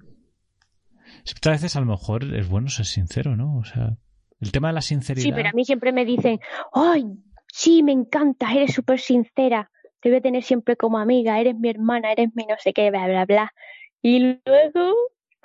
Es 1.26 1.34
que 1.36 1.50
a 1.50 1.54
veces 1.54 1.76
a 1.76 1.80
lo 1.80 1.86
mejor 1.86 2.24
es 2.36 2.50
bueno 2.50 2.70
ser 2.70 2.86
sincero, 2.86 3.36
¿no? 3.36 3.58
O 3.58 3.64
sea, 3.64 3.98
el 4.42 4.52
tema 4.52 4.68
de 4.70 4.74
la 4.74 4.82
sinceridad. 4.82 5.24
Sí, 5.24 5.32
pero 5.32 5.50
a 5.50 5.54
mí 5.54 5.64
siempre 5.64 5.92
me 5.92 6.06
dicen, 6.06 6.40
¡ay! 6.74 7.06
Sí, 7.48 7.84
me 7.84 7.92
encanta, 7.92 8.52
eres 8.52 8.74
súper 8.74 9.00
sincera. 9.00 9.72
Te 10.02 10.10
voy 10.10 10.18
a 10.18 10.22
tener 10.22 10.44
siempre 10.44 10.76
como 10.76 10.98
amiga, 10.98 11.40
eres 11.40 11.56
mi 11.56 11.70
hermana, 11.70 12.12
eres 12.12 12.30
mi 12.36 12.46
no 12.46 12.56
sé 12.60 12.74
qué, 12.74 12.90
bla, 12.90 13.08
bla, 13.08 13.26
bla. 13.26 13.54
Y 14.02 14.20
luego, 14.46 14.96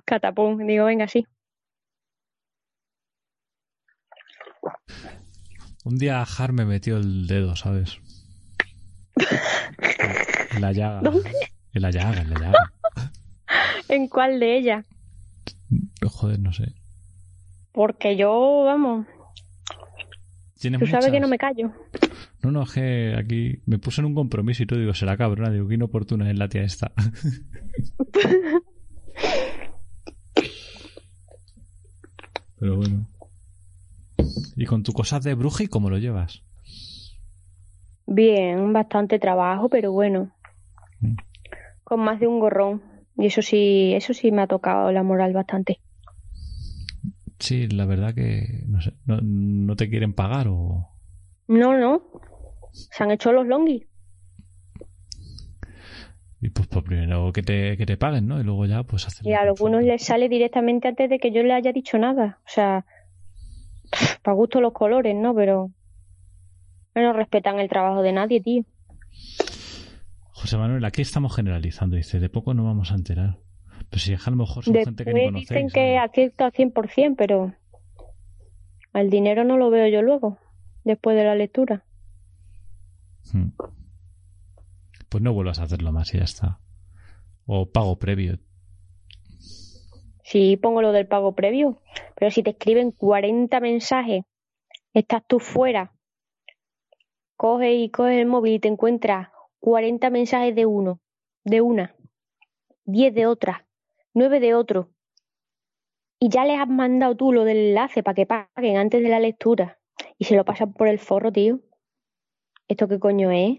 catapum, 0.04 0.66
digo, 0.66 0.86
venga, 0.86 1.06
sí. 1.06 1.26
Un 5.84 5.96
día 5.96 6.22
Har 6.22 6.52
me 6.52 6.64
metió 6.64 6.96
el 6.96 7.26
dedo, 7.28 7.54
¿sabes? 7.54 8.00
En 10.50 10.60
la 10.60 10.72
llaga. 10.72 11.00
¿Dónde? 11.02 11.30
En 11.72 11.82
la 11.82 11.90
llaga, 11.90 12.20
en 12.20 12.30
la 12.30 12.40
llaga. 12.40 12.72
¿En 13.88 14.08
cuál 14.08 14.40
de 14.40 14.56
ellas? 14.56 14.86
Joder, 16.06 16.38
no 16.38 16.52
sé. 16.52 16.74
Porque 17.72 18.16
yo, 18.16 18.62
vamos, 18.64 19.06
tú 20.78 20.86
sabes 20.86 21.10
que 21.10 21.20
no 21.20 21.28
me 21.28 21.38
callo. 21.38 21.70
No, 22.42 22.50
no, 22.50 22.62
es 22.62 22.72
que 22.72 23.14
aquí 23.16 23.62
me 23.66 23.78
puse 23.78 24.00
en 24.00 24.06
un 24.06 24.14
compromiso 24.14 24.62
y 24.62 24.66
todo, 24.66 24.80
digo, 24.80 24.94
será 24.94 25.16
cabrona, 25.16 25.50
digo, 25.50 25.68
qué 25.68 25.74
inoportuna 25.74 26.30
es 26.30 26.38
la 26.38 26.48
tía 26.48 26.62
esta. 26.62 26.92
Pero 32.58 32.76
bueno. 32.76 33.08
¿Y 34.56 34.66
con 34.66 34.82
tu 34.82 34.92
cosas 34.92 35.22
de 35.22 35.34
bruja 35.34 35.62
y 35.62 35.68
cómo 35.68 35.90
lo 35.90 35.98
llevas? 35.98 36.42
Bien, 38.06 38.72
bastante 38.72 39.20
trabajo, 39.20 39.68
pero 39.68 39.92
bueno. 39.92 40.32
Mm. 41.00 41.14
Con 41.84 42.00
más 42.00 42.18
de 42.18 42.26
un 42.26 42.40
gorrón. 42.40 42.82
Y 43.16 43.26
eso 43.26 43.42
sí, 43.42 43.92
eso 43.94 44.12
sí 44.12 44.32
me 44.32 44.42
ha 44.42 44.48
tocado 44.48 44.90
la 44.90 45.04
moral 45.04 45.32
bastante. 45.34 45.78
Sí, 47.38 47.68
la 47.68 47.86
verdad 47.86 48.14
que, 48.14 48.64
no 48.66 48.80
sé, 48.80 48.94
no, 49.06 49.20
no 49.22 49.76
te 49.76 49.88
quieren 49.88 50.12
pagar 50.12 50.48
o... 50.48 50.88
No, 51.46 51.78
no. 51.78 52.02
Se 52.72 53.02
han 53.02 53.10
hecho 53.10 53.32
los 53.32 53.46
longis. 53.46 53.86
Y 56.40 56.50
pues, 56.50 56.68
pues 56.68 56.84
primero 56.84 57.32
que 57.32 57.42
te, 57.42 57.76
que 57.76 57.86
te 57.86 57.96
paguen, 57.96 58.26
¿no? 58.28 58.40
Y 58.40 58.44
luego 58.44 58.66
ya, 58.66 58.82
pues 58.82 59.06
hacer... 59.06 59.26
Y 59.26 59.32
a 59.32 59.40
algunos 59.40 59.82
les 59.82 60.04
sale 60.04 60.28
directamente 60.28 60.88
antes 60.88 61.10
de 61.10 61.18
que 61.18 61.32
yo 61.32 61.42
le 61.42 61.54
haya 61.54 61.72
dicho 61.72 61.98
nada. 61.98 62.38
O 62.44 62.48
sea, 62.48 62.84
para 64.22 64.34
gusto 64.34 64.60
los 64.60 64.72
colores, 64.72 65.16
¿no? 65.16 65.34
Pero 65.34 65.70
no 66.94 67.12
respetan 67.12 67.58
el 67.58 67.68
trabajo 67.68 68.02
de 68.02 68.12
nadie, 68.12 68.40
tío. 68.40 68.64
José 70.32 70.56
Manuel, 70.56 70.84
aquí 70.84 71.02
estamos 71.02 71.34
generalizando, 71.34 71.96
dice, 71.96 72.20
de 72.20 72.28
poco 72.28 72.54
no 72.54 72.64
vamos 72.64 72.92
a 72.92 72.94
enterar. 72.94 73.38
Pero 73.90 74.00
si 74.00 74.12
es 74.12 74.26
a 74.26 74.30
lo 74.30 74.36
mejor 74.36 74.64
son 74.64 74.74
gente 74.74 75.04
que 75.04 75.14
ni 75.14 75.24
conocéis. 75.24 75.48
dicen 75.48 75.68
que 75.68 75.96
¿sabes? 75.96 76.10
acierto 76.10 76.44
al 76.44 76.52
100%, 76.52 77.14
pero 77.16 77.54
el 78.94 79.10
dinero 79.10 79.44
no 79.44 79.56
lo 79.56 79.70
veo 79.70 79.88
yo 79.88 80.02
luego, 80.02 80.38
después 80.84 81.16
de 81.16 81.24
la 81.24 81.34
lectura. 81.34 81.84
Hmm. 83.32 83.50
Pues 85.08 85.22
no 85.22 85.32
vuelvas 85.32 85.58
a 85.58 85.64
hacerlo 85.64 85.92
más 85.92 86.14
y 86.14 86.18
ya 86.18 86.24
está. 86.24 86.60
O 87.46 87.70
pago 87.70 87.98
previo. 87.98 88.38
Sí, 90.22 90.58
pongo 90.58 90.82
lo 90.82 90.92
del 90.92 91.06
pago 91.06 91.34
previo, 91.34 91.80
pero 92.14 92.30
si 92.30 92.42
te 92.42 92.50
escriben 92.50 92.90
40 92.90 93.60
mensajes, 93.60 94.24
estás 94.92 95.22
tú 95.26 95.38
fuera, 95.38 95.94
coges 97.36 97.72
y 97.74 97.88
coges 97.88 98.18
el 98.18 98.26
móvil 98.26 98.54
y 98.54 98.58
te 98.58 98.68
encuentras 98.68 99.28
40 99.60 100.10
mensajes 100.10 100.54
de 100.54 100.66
uno, 100.66 101.00
de 101.44 101.62
una, 101.62 101.96
10 102.84 103.14
de 103.14 103.26
otra, 103.26 103.67
9 104.14 104.40
de 104.40 104.54
otro, 104.54 104.90
y 106.20 106.28
ya 106.30 106.44
les 106.44 106.58
has 106.58 106.68
mandado 106.68 107.16
tú 107.16 107.32
lo 107.32 107.44
del 107.44 107.68
enlace 107.68 108.02
para 108.02 108.14
que 108.14 108.26
paguen 108.26 108.76
antes 108.76 109.02
de 109.02 109.08
la 109.08 109.20
lectura 109.20 109.78
y 110.18 110.24
se 110.24 110.36
lo 110.36 110.44
pasan 110.44 110.72
por 110.72 110.88
el 110.88 110.98
forro, 110.98 111.32
tío. 111.32 111.60
¿Esto 112.66 112.88
qué 112.88 112.98
coño 112.98 113.30
es? 113.30 113.58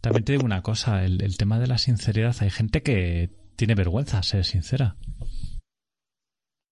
También 0.00 0.24
te 0.24 0.32
digo 0.32 0.44
una 0.44 0.62
cosa, 0.62 1.04
el, 1.04 1.22
el 1.22 1.36
tema 1.36 1.58
de 1.58 1.66
la 1.66 1.78
sinceridad, 1.78 2.36
hay 2.40 2.50
gente 2.50 2.82
que 2.82 3.30
tiene 3.56 3.74
vergüenza 3.74 4.18
a 4.18 4.22
ser 4.22 4.44
sincera. 4.44 4.96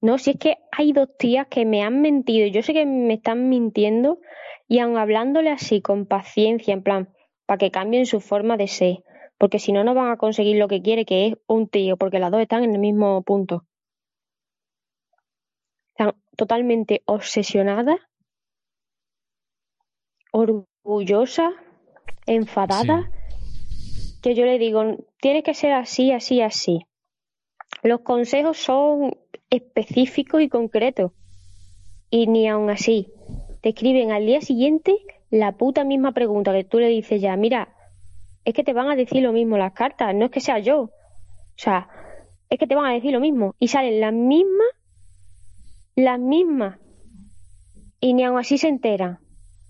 No, 0.02 0.18
si 0.18 0.30
es 0.30 0.38
que 0.38 0.56
hay 0.72 0.92
dos 0.92 1.08
tías 1.18 1.46
que 1.48 1.66
me 1.66 1.82
han 1.82 2.00
mentido. 2.00 2.46
Yo 2.46 2.62
sé 2.62 2.72
que 2.72 2.86
me 2.86 3.14
están 3.14 3.48
mintiendo 3.48 4.20
y 4.66 4.78
aun 4.78 4.96
hablándole 4.96 5.50
así, 5.50 5.82
con 5.82 6.06
paciencia, 6.06 6.72
en 6.72 6.82
plan, 6.82 7.10
para 7.46 7.58
que 7.58 7.70
cambien 7.70 8.06
su 8.06 8.20
forma 8.20 8.56
de 8.56 8.68
ser. 8.68 9.04
Porque 9.40 9.58
si 9.58 9.72
no, 9.72 9.84
no 9.84 9.94
van 9.94 10.10
a 10.10 10.18
conseguir 10.18 10.58
lo 10.58 10.68
que 10.68 10.82
quiere, 10.82 11.06
que 11.06 11.28
es 11.28 11.34
un 11.46 11.66
tío, 11.66 11.96
porque 11.96 12.18
las 12.18 12.30
dos 12.30 12.42
están 12.42 12.62
en 12.62 12.72
el 12.74 12.78
mismo 12.78 13.22
punto. 13.22 13.64
Están 15.94 16.14
totalmente 16.36 17.00
obsesionadas, 17.06 17.98
orgullosas, 20.30 21.54
enfadadas, 22.26 23.06
que 24.22 24.34
yo 24.34 24.44
le 24.44 24.58
digo, 24.58 24.98
tiene 25.22 25.42
que 25.42 25.54
ser 25.54 25.72
así, 25.72 26.12
así, 26.12 26.42
así. 26.42 26.80
Los 27.82 28.00
consejos 28.00 28.58
son 28.58 29.16
específicos 29.48 30.42
y 30.42 30.50
concretos. 30.50 31.12
Y 32.10 32.26
ni 32.26 32.46
aun 32.46 32.68
así. 32.68 33.08
Te 33.62 33.70
escriben 33.70 34.12
al 34.12 34.26
día 34.26 34.42
siguiente 34.42 34.98
la 35.30 35.52
puta 35.52 35.82
misma 35.84 36.12
pregunta 36.12 36.52
que 36.52 36.64
tú 36.64 36.78
le 36.78 36.88
dices 36.88 37.22
ya, 37.22 37.34
mira, 37.36 37.74
es 38.44 38.54
que 38.54 38.64
te 38.64 38.72
van 38.72 38.90
a 38.90 38.96
decir 38.96 39.22
lo 39.22 39.32
mismo 39.32 39.56
las 39.56 39.72
cartas, 39.72 40.14
no 40.14 40.26
es 40.26 40.30
que 40.30 40.40
sea 40.40 40.58
yo. 40.58 40.80
O 40.80 40.92
sea, 41.56 41.88
es 42.48 42.58
que 42.58 42.66
te 42.66 42.74
van 42.74 42.86
a 42.86 42.94
decir 42.94 43.12
lo 43.12 43.20
mismo. 43.20 43.54
Y 43.58 43.68
salen 43.68 44.00
las 44.00 44.12
mismas, 44.12 44.68
las 45.94 46.18
mismas. 46.18 46.78
Y 48.00 48.14
ni 48.14 48.24
aun 48.24 48.38
así 48.38 48.58
se 48.58 48.68
enteran. 48.68 49.18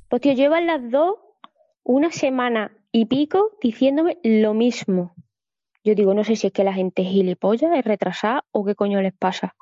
Pues 0.09 0.23
tío, 0.23 0.33
llevan 0.33 0.67
las 0.67 0.91
dos 0.91 1.17
una 1.83 2.11
semana 2.11 2.73
y 2.93 3.07
pico 3.07 3.57
diciéndome 3.61 4.19
lo 4.23 4.55
mismo. 4.55 5.15
Yo 5.83 5.95
digo, 5.95 6.15
no 6.15 6.25
sé 6.25 6.37
si 6.37 6.49
es 6.49 6.53
que 6.53 6.65
la 6.65 6.75
gente 6.75 7.03
es 7.03 7.09
gilipollas, 7.09 7.77
es 7.77 7.85
retrasada 7.85 8.45
o 8.53 8.65
qué 8.65 8.75
coño 8.75 9.01
les 9.01 9.15
pasa. 9.15 9.55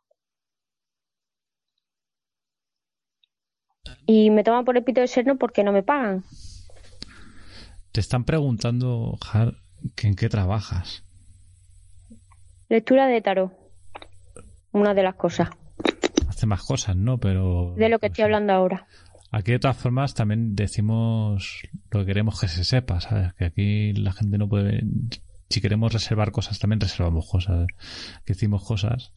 Y 4.07 4.31
me 4.31 4.43
toman 4.43 4.65
por 4.65 4.77
el 4.77 4.85
pito 4.85 5.00
de 5.00 5.07
serno 5.07 5.37
porque 5.37 5.62
no 5.62 5.73
me 5.73 5.83
pagan. 5.83 6.25
Te 7.99 8.02
están 8.02 8.23
preguntando, 8.23 9.19
Har, 9.28 9.57
que 9.97 10.07
en 10.07 10.14
qué 10.14 10.28
trabajas. 10.28 11.02
Lectura 12.69 13.09
de 13.09 13.21
tarot. 13.21 13.52
Una 14.71 14.95
de 14.95 15.02
las 15.02 15.17
cosas. 15.17 15.50
Hace 16.28 16.47
más 16.47 16.62
cosas, 16.62 16.95
¿no? 16.95 17.19
Pero... 17.19 17.75
De 17.76 17.88
lo 17.88 17.99
que 17.99 18.02
pues, 18.02 18.12
estoy 18.12 18.26
hablando 18.26 18.52
ahora. 18.52 18.87
Aquí 19.33 19.50
de 19.50 19.59
todas 19.59 19.78
formas 19.78 20.14
también 20.14 20.55
decimos 20.55 21.62
lo 21.90 21.99
que 21.99 22.07
queremos 22.07 22.40
que 22.40 22.47
se 22.47 22.62
sepa, 22.62 23.00
¿sabes? 23.00 23.35
Que 23.35 23.47
aquí 23.47 23.93
la 23.95 24.12
gente 24.12 24.38
no 24.38 24.49
puede... 24.49 24.81
Si 25.50 25.61
queremos 25.61 25.93
reservar 25.93 26.31
cosas, 26.31 26.61
también 26.61 26.78
reservamos 26.78 27.28
cosas. 27.28 27.67
Que 28.25 28.35
decimos 28.35 28.64
cosas 28.64 29.12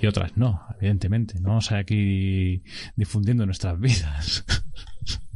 y 0.00 0.06
otras 0.06 0.36
no, 0.36 0.62
evidentemente. 0.78 1.38
No 1.40 1.50
vamos 1.50 1.70
a 1.70 1.74
ir 1.74 1.80
aquí 1.80 2.62
difundiendo 2.96 3.44
nuestras 3.44 3.78
vidas. 3.78 4.44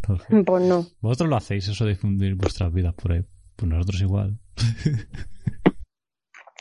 Entonces, 0.08 0.26
Pues 0.46 0.62
no. 0.64 0.86
Vosotros 1.00 1.28
lo 1.28 1.36
hacéis, 1.36 1.68
eso 1.68 1.84
de 1.84 1.90
difundir 1.90 2.34
vuestras 2.34 2.72
vidas 2.72 2.94
por 2.94 3.12
ahí. 3.12 3.24
Pues 3.56 3.70
nosotros 3.70 4.00
igual. 4.00 4.38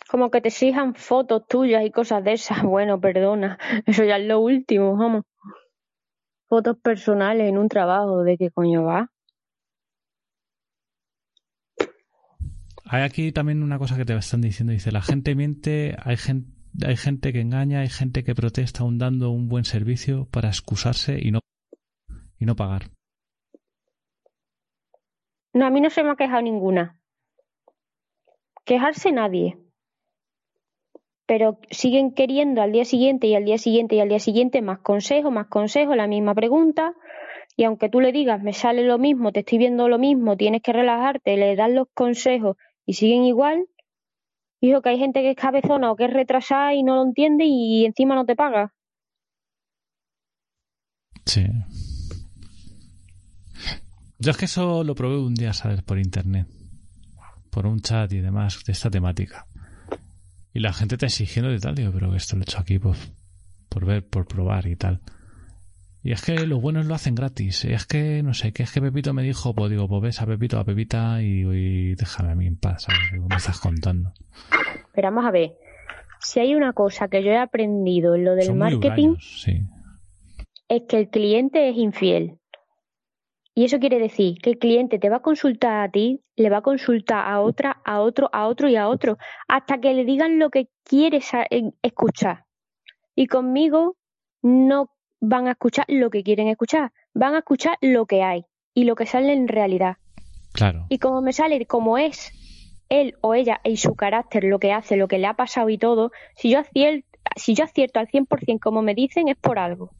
Como 0.10 0.30
que 0.30 0.42
te 0.42 0.50
exijan 0.50 0.94
fotos 0.94 1.48
tuyas 1.48 1.84
y 1.86 1.92
cosas 1.92 2.24
de 2.24 2.34
esas. 2.34 2.62
Bueno, 2.64 3.00
perdona. 3.00 3.58
Eso 3.86 4.04
ya 4.04 4.18
es 4.18 4.28
lo 4.28 4.40
último, 4.40 4.96
vamos. 4.96 5.24
fotos 6.48 6.78
personales 6.78 7.50
en 7.50 7.58
un 7.58 7.68
trabajo, 7.68 8.24
¿de 8.24 8.38
qué 8.38 8.52
coño 8.52 8.84
va? 8.84 9.10
Hay 12.86 13.02
aquí 13.02 13.32
también 13.32 13.64
una 13.64 13.80
cosa 13.80 13.98
que 13.98 14.06
te 14.06 14.16
están 14.16 14.42
diciendo, 14.42 14.72
dice, 14.72 14.92
la 14.92 15.02
gente 15.02 15.34
miente, 15.34 15.96
hay 16.04 16.16
gente, 16.18 16.52
hay 16.86 16.96
gente 16.96 17.34
que 17.34 17.42
engaña, 17.42 17.80
hay 17.80 17.90
gente 17.90 18.24
que 18.24 18.36
protesta 18.36 18.84
aún 18.84 19.00
dando 19.00 19.32
un 19.32 19.48
buen 19.48 19.66
servicio 19.66 20.28
para 20.30 20.50
excusarse 20.50 21.18
y 21.20 21.32
no, 21.32 21.40
y 22.38 22.46
no 22.46 22.56
pagar. 22.56 22.92
No, 25.54 25.66
a 25.66 25.70
mí 25.70 25.82
no 25.82 25.90
se 25.90 26.04
me 26.04 26.12
ha 26.12 26.16
quejado 26.16 26.42
ninguna. 26.42 27.00
Quejarse 28.66 29.12
nadie. 29.12 29.58
Pero 31.26 31.60
siguen 31.70 32.14
queriendo 32.14 32.62
al 32.62 32.72
día 32.72 32.86
siguiente 32.86 33.28
y 33.28 33.36
al 33.36 33.46
día 33.46 33.58
siguiente 33.58 33.96
y 33.96 34.00
al 34.00 34.10
día 34.10 34.20
siguiente 34.20 34.62
más 34.62 34.80
consejos, 34.80 35.32
más 35.32 35.48
consejos, 35.48 35.96
la 35.96 36.08
misma 36.08 36.34
pregunta. 36.34 36.94
Y 37.56 37.66
aunque 37.66 37.88
tú 37.88 38.02
le 38.02 38.12
digas, 38.12 38.42
me 38.42 38.54
sale 38.54 38.84
lo 38.84 38.98
mismo, 38.98 39.32
te 39.32 39.42
estoy 39.42 39.60
viendo 39.60 39.88
lo 39.88 40.00
mismo, 40.00 40.36
tienes 40.38 40.62
que 40.64 40.74
relajarte, 40.74 41.38
le 41.38 41.56
das 41.56 41.72
los 41.72 41.88
consejos 41.94 42.58
y 42.86 42.94
siguen 42.94 43.24
igual, 43.24 43.68
dijo 44.60 44.82
que 44.82 44.90
hay 44.90 44.98
gente 44.98 45.22
que 45.22 45.32
es 45.32 45.36
cabezona 45.36 45.92
o 45.92 45.96
que 45.96 46.06
es 46.06 46.14
retrasada 46.14 46.74
y 46.74 46.84
no 46.84 46.96
lo 46.96 47.04
entiende 47.04 47.46
y 47.46 47.86
encima 47.86 48.16
no 48.16 48.26
te 48.26 48.36
paga. 48.36 48.74
Sí. 51.26 51.46
Yo 54.24 54.32
es 54.32 54.38
que 54.38 54.46
eso 54.46 54.86
lo 54.86 54.96
probé 54.96 55.18
un 55.18 55.36
día, 55.36 55.52
¿sabes? 55.52 55.82
Por 55.82 56.00
internet. 56.00 56.48
Por 57.50 57.68
un 57.68 57.82
chat 57.82 58.10
y 58.14 58.22
demás 58.22 58.64
de 58.66 58.72
esta 58.72 58.90
temática. 58.90 59.48
Y 60.54 60.62
la 60.62 60.72
gente 60.72 60.96
te 60.96 61.08
exigiendo 61.08 61.54
y 61.54 61.60
tal. 61.60 61.76
Digo, 61.76 61.92
pero 61.92 62.16
esto 62.16 62.38
lo 62.38 62.44
he 62.44 62.46
hecho 62.46 62.60
aquí 62.60 62.80
por, 62.80 62.96
por 63.68 63.86
ver, 63.86 64.08
por 64.08 64.26
probar 64.26 64.66
y 64.68 64.78
tal. 64.78 65.02
Y 66.04 66.14
es 66.14 66.22
que 66.24 66.48
los 66.48 66.62
buenos 66.62 66.86
lo 66.86 66.96
hacen 66.96 67.16
gratis. 67.16 67.66
Y 67.66 67.74
es 67.74 67.86
que, 67.86 68.24
no 68.24 68.34
sé, 68.34 68.54
que 68.54 68.64
es 68.64 68.72
que 68.72 68.80
Pepito 68.80 69.14
me 69.14 69.24
dijo, 69.24 69.54
pues 69.54 69.70
digo, 69.70 69.90
pues 69.90 70.02
ves 70.02 70.22
a 70.22 70.26
Pepito, 70.26 70.58
a 70.58 70.64
Pepita 70.64 71.22
y, 71.22 71.94
déjame 71.96 72.32
a 72.32 72.36
mí 72.36 72.48
en 72.48 72.56
paz, 72.56 72.84
¿sabes? 72.84 73.28
me 73.30 73.36
estás 73.36 73.60
contando. 73.60 74.14
Pero 74.94 75.10
vamos 75.10 75.26
a 75.26 75.32
ver. 75.32 75.58
Si 76.22 76.40
hay 76.40 76.56
una 76.56 76.72
cosa 76.72 77.10
que 77.10 77.22
yo 77.22 77.32
he 77.32 77.38
aprendido 77.38 78.16
en 78.16 78.24
lo 78.24 78.36
del 78.36 78.56
marketing, 78.56 79.16
es 80.70 80.82
que 80.88 80.98
el 80.98 81.10
cliente 81.10 81.70
es 81.70 81.76
infiel. 81.76 82.38
Y 83.56 83.66
eso 83.66 83.80
quiere 83.80 84.00
decir 84.00 84.40
que 84.42 84.52
el 84.52 84.58
cliente 84.58 84.98
te 84.98 85.10
va 85.10 85.18
a 85.18 85.22
consultar 85.22 85.84
a 85.84 85.92
ti, 85.92 86.22
le 86.36 86.50
va 86.50 86.58
a 86.58 86.62
consultar 86.62 87.28
a 87.28 87.40
otra, 87.40 87.82
a 87.86 88.02
otro, 88.02 88.30
a 88.34 88.48
otro 88.48 88.68
y 88.68 88.76
a 88.76 88.88
otro, 88.88 89.18
hasta 89.48 89.80
que 89.80 89.94
le 89.94 90.06
digan 90.06 90.40
lo 90.40 90.50
que 90.50 90.70
quieres 90.84 91.30
escuchar. 91.84 92.46
Y 93.16 93.28
conmigo 93.28 93.96
no 94.42 94.90
van 95.22 95.48
a 95.48 95.52
escuchar 95.52 95.86
lo 95.88 96.10
que 96.10 96.24
quieren 96.24 96.48
escuchar, 96.48 96.92
van 97.14 97.36
a 97.36 97.40
escuchar 97.40 97.78
lo 97.82 98.08
que 98.08 98.24
hay 98.24 98.46
y 98.74 98.86
lo 98.86 98.96
que 98.96 99.06
sale 99.06 99.34
en 99.34 99.48
realidad. 99.48 99.98
Claro. 100.52 100.88
Y 100.90 100.98
como 100.98 101.22
me 101.22 101.32
sale 101.32 101.66
como 101.68 101.98
es 101.98 102.32
él 102.90 103.16
o 103.22 103.36
ella 103.36 103.62
y 103.64 103.78
su 103.78 103.96
carácter, 103.96 104.44
lo 104.44 104.60
que 104.60 104.72
hace, 104.72 104.98
lo 104.98 105.08
que 105.08 105.20
le 105.20 105.28
ha 105.28 105.36
pasado 105.36 105.70
y 105.70 105.78
todo, 105.78 106.12
si 106.36 106.50
yo 106.50 106.60
acierto, 106.60 107.08
si 107.36 107.56
yo 107.56 107.64
acierto 107.64 108.00
al 108.00 108.08
100% 108.08 108.60
como 108.60 108.82
me 108.82 108.96
dicen 108.96 109.28
es 109.28 109.38
por 109.38 109.60
algo. 109.60 109.92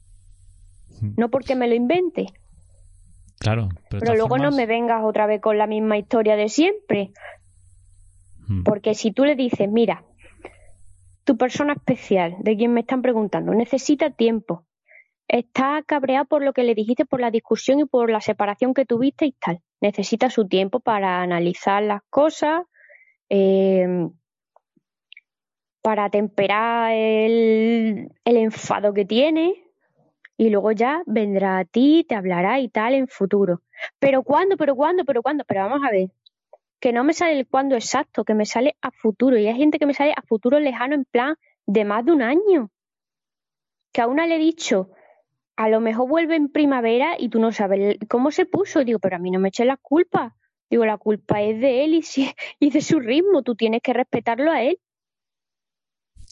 No 1.16 1.28
porque 1.28 1.54
me 1.54 1.68
lo 1.68 1.74
invente. 1.74 2.26
Claro. 3.38 3.68
Pero, 3.90 4.14
luego 4.14 4.38
no 4.38 4.50
me 4.50 4.66
vengas 4.66 5.02
otra 5.04 5.26
vez 5.26 5.40
con 5.40 5.58
la 5.58 5.66
misma 5.66 5.98
historia 5.98 6.36
de 6.36 6.48
siempre. 6.48 7.12
Hmm. 8.46 8.62
Porque 8.62 8.94
si 8.94 9.12
tú 9.12 9.24
le 9.24 9.36
dices, 9.36 9.68
mira, 9.68 10.04
tu 11.24 11.36
persona 11.36 11.74
especial, 11.74 12.36
de 12.40 12.56
quien 12.56 12.72
me 12.72 12.80
están 12.80 13.02
preguntando, 13.02 13.52
necesita 13.52 14.10
tiempo, 14.10 14.66
Está 15.28 15.82
cabreado 15.86 16.26
por 16.26 16.44
lo 16.44 16.52
que 16.52 16.64
le 16.64 16.74
dijiste, 16.74 17.06
por 17.06 17.20
la 17.20 17.30
discusión 17.30 17.80
y 17.80 17.86
por 17.86 18.10
la 18.10 18.20
separación 18.20 18.74
que 18.74 18.84
tuviste 18.84 19.26
y 19.26 19.32
tal. 19.32 19.60
Necesita 19.80 20.28
su 20.28 20.46
tiempo 20.46 20.80
para 20.80 21.22
analizar 21.22 21.82
las 21.82 22.02
cosas, 22.10 22.62
eh, 23.30 24.08
para 25.80 26.10
temperar 26.10 26.92
el, 26.92 28.10
el 28.24 28.36
enfado 28.36 28.92
que 28.92 29.04
tiene 29.04 29.63
y 30.36 30.50
luego 30.50 30.72
ya 30.72 31.02
vendrá 31.06 31.58
a 31.58 31.64
ti, 31.64 32.04
te 32.08 32.14
hablará 32.14 32.60
y 32.60 32.68
tal 32.68 32.94
en 32.94 33.08
futuro. 33.08 33.62
Pero 33.98 34.22
cuándo, 34.22 34.56
pero 34.56 34.74
cuándo, 34.74 35.04
pero 35.04 35.22
cuándo, 35.22 35.44
pero 35.46 35.62
vamos 35.62 35.86
a 35.86 35.90
ver, 35.90 36.10
que 36.80 36.92
no 36.92 37.04
me 37.04 37.12
sale 37.12 37.38
el 37.38 37.46
cuándo 37.46 37.76
exacto, 37.76 38.24
que 38.24 38.34
me 38.34 38.46
sale 38.46 38.76
a 38.82 38.90
futuro 38.90 39.38
y 39.38 39.46
hay 39.46 39.56
gente 39.56 39.78
que 39.78 39.86
me 39.86 39.94
sale 39.94 40.12
a 40.16 40.22
futuro 40.22 40.58
lejano 40.58 40.94
en 40.94 41.04
plan 41.04 41.36
de 41.66 41.84
más 41.84 42.04
de 42.04 42.12
un 42.12 42.22
año. 42.22 42.70
Que 43.92 44.02
a 44.02 44.06
una 44.08 44.26
le 44.26 44.36
he 44.36 44.38
dicho, 44.38 44.90
a 45.56 45.68
lo 45.68 45.80
mejor 45.80 46.08
vuelve 46.08 46.36
en 46.36 46.48
primavera 46.48 47.14
y 47.18 47.28
tú 47.28 47.38
no 47.38 47.52
sabes 47.52 47.98
cómo 48.08 48.30
se 48.32 48.44
puso. 48.44 48.84
Digo, 48.84 48.98
pero 48.98 49.16
a 49.16 49.18
mí 49.18 49.30
no 49.30 49.38
me 49.38 49.48
eches 49.48 49.66
la 49.66 49.76
culpa. 49.76 50.36
Digo, 50.68 50.84
la 50.84 50.98
culpa 50.98 51.42
es 51.42 51.60
de 51.60 51.84
él 51.84 51.94
y, 51.94 52.02
y 52.58 52.70
de 52.70 52.80
su 52.80 52.98
ritmo. 52.98 53.42
Tú 53.42 53.54
tienes 53.54 53.80
que 53.80 53.92
respetarlo 53.92 54.50
a 54.50 54.62
él. 54.62 54.80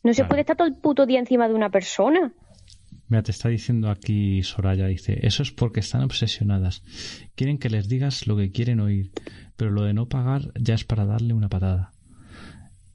No 0.02 0.12
se 0.12 0.24
puede 0.24 0.40
estar 0.40 0.56
todo 0.56 0.66
el 0.66 0.74
puto 0.74 1.06
día 1.06 1.20
encima 1.20 1.46
de 1.46 1.54
una 1.54 1.70
persona. 1.70 2.32
Mira, 3.12 3.22
te 3.22 3.30
está 3.30 3.50
diciendo 3.50 3.90
aquí 3.90 4.42
Soraya, 4.42 4.86
dice, 4.86 5.18
eso 5.20 5.42
es 5.42 5.52
porque 5.52 5.80
están 5.80 6.02
obsesionadas. 6.02 6.82
Quieren 7.34 7.58
que 7.58 7.68
les 7.68 7.86
digas 7.86 8.26
lo 8.26 8.38
que 8.38 8.50
quieren 8.52 8.80
oír, 8.80 9.12
pero 9.54 9.70
lo 9.70 9.82
de 9.82 9.92
no 9.92 10.08
pagar 10.08 10.50
ya 10.58 10.72
es 10.72 10.84
para 10.84 11.04
darle 11.04 11.34
una 11.34 11.50
patada. 11.50 11.92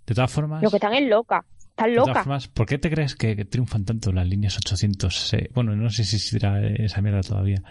De 0.08 0.16
todas 0.16 0.32
formas... 0.32 0.64
Lo 0.64 0.72
que 0.72 0.78
están 0.78 0.96
es 0.96 1.08
loca. 1.08 1.46
Estás 1.70 1.92
loca. 1.92 2.24
¿por 2.52 2.66
qué 2.66 2.80
te 2.80 2.90
crees 2.90 3.16
que, 3.16 3.46
triunfan 3.46 3.86
tanto 3.86 4.12
las 4.12 4.28
líneas 4.28 4.58
800? 4.58 5.36
bueno, 5.54 5.76
no 5.76 5.92
sé 5.92 6.04
si 6.04 6.16
existirá 6.16 6.68
esa 6.68 7.00
mierda 7.04 7.22
todavía. 7.22 7.62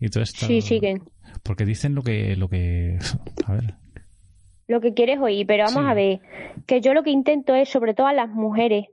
Y 0.00 0.08
todo 0.08 0.22
esto, 0.22 0.46
sí, 0.46 0.62
siguen. 0.62 1.02
Porque 1.42 1.66
dicen 1.66 1.94
lo 1.94 2.00
que, 2.00 2.36
lo 2.36 2.48
que, 2.48 2.96
a 3.46 3.52
ver. 3.52 3.74
Lo 4.66 4.80
que 4.80 4.94
quieres 4.94 5.18
oír, 5.20 5.46
pero 5.46 5.64
vamos 5.64 5.84
a 5.90 5.92
ver, 5.92 6.20
que 6.66 6.80
yo 6.80 6.94
lo 6.94 7.02
que 7.02 7.10
intento 7.10 7.54
es, 7.54 7.68
sobre 7.68 7.92
todo 7.92 8.06
a 8.06 8.14
las 8.14 8.30
mujeres, 8.30 8.86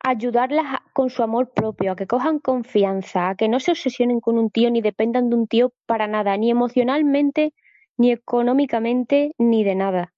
ayudarlas 0.00 0.75
con 0.96 1.10
su 1.10 1.22
amor 1.22 1.52
propio, 1.52 1.92
a 1.92 1.94
que 1.94 2.06
cojan 2.06 2.38
confianza, 2.38 3.28
a 3.28 3.34
que 3.34 3.50
no 3.50 3.60
se 3.60 3.72
obsesionen 3.72 4.18
con 4.18 4.38
un 4.38 4.48
tío 4.48 4.70
ni 4.70 4.80
dependan 4.80 5.28
de 5.28 5.36
un 5.36 5.46
tío 5.46 5.74
para 5.84 6.06
nada, 6.06 6.34
ni 6.38 6.50
emocionalmente, 6.50 7.52
ni 7.98 8.12
económicamente, 8.12 9.32
ni 9.36 9.62
de 9.62 9.74
nada. 9.74 10.14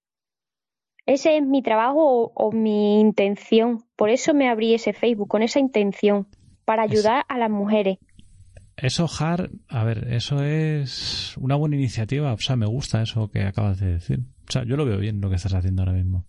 Ese 1.05 1.35
es 1.35 1.43
mi 1.43 1.61
trabajo 1.61 2.31
o, 2.33 2.51
mi 2.53 3.01
intención. 3.01 3.83
Por 3.97 4.09
eso 4.09 4.33
me 4.33 4.47
abrí 4.47 4.73
ese 4.73 4.93
Facebook, 4.93 5.27
con 5.27 5.41
esa 5.41 5.59
intención, 5.59 6.27
para 6.63 6.83
ayudar 6.83 7.25
a 7.27 7.37
las 7.37 7.49
mujeres. 7.49 7.97
Eso, 8.77 9.05
Har, 9.19 9.49
a 9.67 9.83
ver, 9.83 10.07
eso 10.13 10.41
es 10.43 11.35
una 11.35 11.57
buena 11.57 11.75
iniciativa. 11.75 12.31
O 12.31 12.37
sea, 12.37 12.55
me 12.55 12.67
gusta 12.67 13.01
eso 13.01 13.29
que 13.29 13.43
acabas 13.43 13.81
de 13.81 13.95
decir. 13.95 14.19
O 14.47 14.51
sea, 14.53 14.63
yo 14.63 14.77
lo 14.77 14.85
veo 14.85 14.97
bien 14.97 15.19
lo 15.19 15.29
que 15.29 15.35
estás 15.35 15.53
haciendo 15.53 15.81
ahora 15.81 15.91
mismo. 15.91 16.23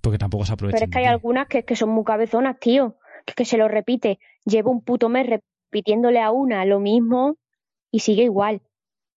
Porque 0.00 0.16
tampoco 0.16 0.46
se 0.46 0.54
aprovecha. 0.54 0.76
Pero 0.76 0.86
es 0.86 0.90
que 0.90 0.98
hay 0.98 1.04
algunas 1.04 1.46
que, 1.46 1.62
que 1.64 1.76
son 1.76 1.90
muy 1.90 2.04
cabezonas, 2.04 2.58
tío. 2.58 2.96
Que, 3.24 3.44
se 3.44 3.56
lo 3.56 3.68
repite. 3.68 4.18
Llevo 4.44 4.70
un 4.70 4.82
puto 4.82 5.08
mes 5.08 5.26
repitiéndole 5.26 6.20
a 6.20 6.30
una 6.30 6.64
lo 6.64 6.80
mismo 6.80 7.36
y 7.90 8.00
sigue 8.00 8.24
igual. 8.24 8.62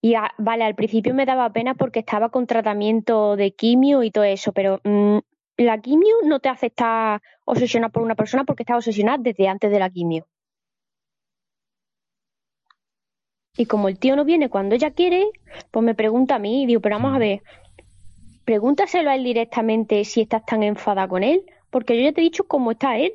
Y 0.02 0.16
vale, 0.38 0.64
al 0.64 0.76
principio 0.76 1.14
me 1.16 1.26
daba 1.26 1.52
pena 1.52 1.74
porque 1.74 2.00
estaba 2.00 2.30
con 2.30 2.46
tratamiento 2.46 3.36
de 3.36 3.56
quimio 3.56 4.04
y 4.04 4.12
todo 4.12 4.24
eso, 4.24 4.52
pero 4.52 4.80
mm, 4.84 5.18
la 5.58 5.82
quimio 5.82 6.16
no 6.26 6.40
te 6.40 6.50
hace 6.50 6.68
estar 6.68 7.22
obsesionada 7.46 7.92
por 7.92 8.04
una 8.04 8.16
persona 8.16 8.44
porque 8.44 8.64
estás 8.64 8.78
obsesionada 8.78 9.18
desde 9.20 9.48
antes 9.48 9.72
de 9.72 9.80
la 9.80 9.90
quimio. 9.90 10.28
Y 13.58 13.66
como 13.66 13.88
el 13.88 13.98
tío 13.98 14.16
no 14.16 14.26
viene 14.26 14.50
cuando 14.50 14.76
ella 14.76 14.92
quiere, 14.92 15.28
pues 15.72 15.84
me 15.84 15.96
pregunta 15.96 16.36
a 16.36 16.40
mí 16.40 16.64
y 16.64 16.66
digo, 16.66 16.82
pero 16.82 16.98
vamos 16.98 17.16
a 17.16 17.20
ver, 17.20 17.42
pregúntaselo 18.44 19.10
a 19.10 19.16
él 19.16 19.24
directamente 19.24 20.04
si 20.04 20.22
estás 20.22 20.46
tan 20.46 20.62
enfada 20.64 21.08
con 21.08 21.24
él, 21.24 21.46
porque 21.70 21.98
yo 21.98 22.04
ya 22.04 22.14
te 22.14 22.22
he 22.22 22.24
dicho 22.24 22.46
cómo 22.46 22.72
está 22.72 22.98
él. 22.98 23.14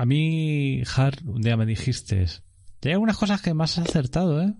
A 0.00 0.06
mí, 0.06 0.82
Har, 0.96 1.12
un 1.26 1.42
día 1.42 1.58
me 1.58 1.66
dijiste, 1.66 2.24
hay 2.82 2.92
algunas 2.92 3.18
cosas 3.18 3.42
que 3.42 3.52
más 3.52 3.76
has 3.76 3.90
acertado, 3.90 4.40
¿eh? 4.40 4.54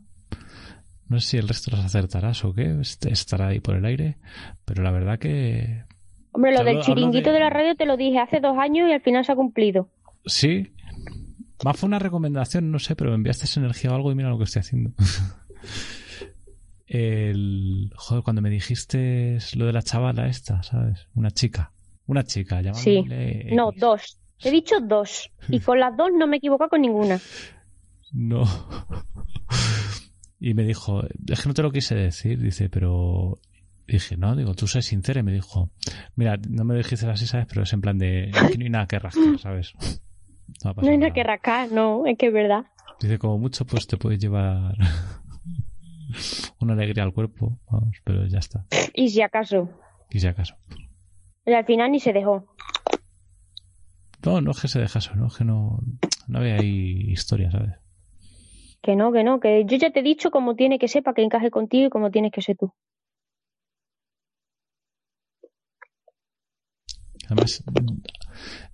No 1.09 1.19
sé 1.19 1.29
si 1.29 1.37
el 1.39 1.49
resto 1.49 1.71
los 1.71 1.81
acertarás 1.81 2.45
o 2.45 2.53
qué, 2.53 2.79
estará 2.83 3.47
ahí 3.47 3.59
por 3.59 3.75
el 3.75 3.87
aire, 3.87 4.19
pero 4.67 4.83
la 4.83 4.91
verdad 4.91 5.19
que... 5.19 5.85
Hombre, 6.33 6.53
lo 6.53 6.63
del 6.63 6.83
chiringuito 6.83 7.33
de... 7.33 7.41
la 7.41 7.49
radio 7.49 7.75
te 7.75 7.87
lo 7.87 7.97
dije 7.97 8.19
hace 8.19 8.41
dos 8.41 8.59
años 8.59 8.91
y 8.91 8.93
al 8.93 9.01
final 9.01 9.25
se 9.25 9.33
ha 9.33 9.35
cumplido. 9.35 9.89
Sí. 10.27 10.75
Más 11.65 11.79
fue 11.79 11.87
una 11.87 11.99
recomendación, 11.99 12.71
no 12.71 12.79
sé, 12.79 12.95
pero 12.95 13.09
me 13.09 13.17
enviaste 13.17 13.47
esa 13.47 13.61
energía 13.61 13.93
o 13.93 13.95
algo 13.95 14.13
y 14.13 14.17
mira 14.17 14.29
lo 14.29 14.37
que 14.37 14.45
estoy 14.45 14.61
haciendo. 14.61 14.93
el... 16.87 17.91
Joder, 17.97 18.23
cuando 18.25 18.43
me 18.43 18.51
dijiste 18.51 19.39
lo 19.57 19.65
de 19.65 19.73
la 19.73 19.81
chavala 19.81 20.27
esta, 20.27 20.63
¿sabes? 20.63 21.09
Una 21.15 21.31
chica. 21.31 21.73
Una 22.05 22.25
chica, 22.25 22.61
llamándole... 22.61 23.47
Sí. 23.49 23.55
No, 23.55 23.71
dos. 23.75 24.20
He 24.43 24.51
dicho 24.51 24.81
dos. 24.81 25.31
Y 25.49 25.61
con 25.61 25.79
las 25.81 25.97
dos 25.97 26.11
no 26.17 26.27
me 26.27 26.39
equivoco 26.39 26.69
con 26.69 26.81
ninguna. 26.81 27.21
No. 28.13 28.45
Y 30.39 30.55
me 30.55 30.65
dijo, 30.65 31.03
es 31.29 31.43
que 31.43 31.49
no 31.49 31.55
te 31.55 31.63
lo 31.63 31.71
quise 31.71 31.95
decir, 31.95 32.41
dice, 32.41 32.71
pero 32.71 33.39
dije, 33.87 34.17
no, 34.17 34.35
digo, 34.35 34.55
tú 34.55 34.67
sé 34.67 34.81
sincera. 34.81 35.21
Y 35.21 35.23
me 35.23 35.33
dijo, 35.33 35.71
mira, 36.17 36.39
no 36.49 36.65
me 36.65 36.75
lo 36.75 36.79
dijiste 36.79 37.07
así, 37.09 37.27
¿sabes? 37.27 37.47
Pero 37.47 37.63
es 37.63 37.73
en 37.73 37.81
plan 37.81 37.99
de, 37.99 38.31
aquí 38.35 38.57
no 38.57 38.65
hay 38.65 38.71
nada 38.71 38.87
que 38.87 38.99
rascar, 38.99 39.39
¿sabes? 39.39 39.75
No, 40.65 40.75
hay 40.89 40.97
nada, 40.97 41.13
que 41.13 41.23
rascar, 41.23 41.71
no, 41.71 42.07
es 42.07 42.17
que 42.17 42.29
es 42.29 42.33
verdad. 42.33 42.65
Dice, 43.01 43.19
como 43.19 43.39
mucho, 43.39 43.67
pues 43.67 43.87
te 43.87 43.97
puedes 43.97 44.19
llevar 44.19 44.75
una 46.61 46.73
alegría 46.73 47.05
al 47.05 47.13
cuerpo, 47.13 47.59
vamos, 47.71 47.99
pero 48.05 48.27
ya 48.27 48.39
está. 48.39 48.65
Y 48.95 49.11
si 49.11 49.21
acaso. 49.21 49.69
Y 50.11 50.21
si 50.21 50.27
acaso. 50.27 50.55
Y 51.45 51.53
al 51.53 51.65
final 51.65 51.91
ni 51.91 52.01
se 52.01 52.13
dejó. 52.13 52.47
No, 54.25 54.41
no 54.41 54.51
es 54.51 54.61
que 54.61 54.69
se 54.69 54.81
dejase, 54.81 55.15
no 55.17 55.29
es 55.29 55.37
que 55.37 55.45
no, 55.45 55.81
no 56.29 56.39
había 56.39 56.57
ahí 56.57 57.11
historia, 57.11 57.51
¿sabes? 57.51 57.75
Que 58.83 58.97
no, 58.97 59.13
que 59.13 59.25
no, 59.25 59.41
que 59.41 59.65
yo 59.67 59.77
ya 59.77 59.91
te 59.91 60.01
he 60.01 60.03
dicho 60.03 60.31
cómo 60.31 60.55
tiene 60.55 60.79
que 60.79 60.89
ser 60.89 61.03
para 61.03 61.15
que 61.15 61.23
encaje 61.23 61.51
contigo 61.51 61.87
y 61.87 61.91
cómo 61.91 62.11
tienes 62.11 62.33
que 62.33 62.43
ser 62.43 62.57
tú. 62.57 62.73
Además, 67.27 67.63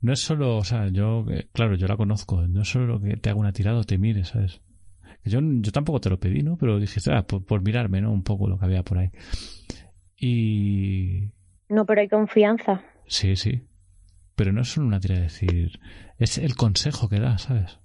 no 0.01 0.13
es 0.13 0.21
solo, 0.21 0.57
o 0.57 0.65
sea, 0.65 0.89
yo, 0.89 1.27
eh, 1.31 1.49
claro, 1.53 1.77
yo 1.77 1.87
la 1.87 1.97
conozco, 1.97 2.47
no 2.47 2.63
es 2.63 2.69
solo 2.69 3.01
que 3.01 3.17
te 3.17 3.29
haga 3.29 3.39
una 3.39 3.53
tirada 3.53 3.79
o 3.79 3.85
te 3.85 3.99
mire, 3.99 4.25
¿sabes? 4.25 4.63
Yo, 5.25 5.41
yo 5.43 5.73
tampoco 5.73 6.01
te 6.01 6.09
lo 6.09 6.19
pedí, 6.19 6.43
¿no? 6.43 6.57
Pero 6.57 6.79
dijiste, 6.79 7.13
ah, 7.13 7.27
por, 7.27 7.45
por 7.45 7.61
mirarme, 7.63 8.01
¿no? 8.01 8.13
Un 8.13 8.23
poco 8.23 8.49
lo 8.49 8.59
que 8.59 8.65
había 8.65 8.83
por 8.83 8.99
ahí. 8.99 9.11
Y... 10.17 11.33
No, 11.69 11.85
pero 11.85 12.01
hay 12.01 12.09
confianza. 12.09 12.83
Sí, 13.07 13.37
sí. 13.37 13.66
Pero 14.37 14.53
no 14.53 14.61
es 14.61 14.69
solo 14.69 14.87
una 14.87 15.01
tirada, 15.01 15.25
es 15.25 15.41
decir, 15.41 15.81
es 16.19 16.39
el 16.39 16.55
consejo 16.55 17.09
que 17.09 17.19
da, 17.19 17.39
¿sabes? 17.39 17.81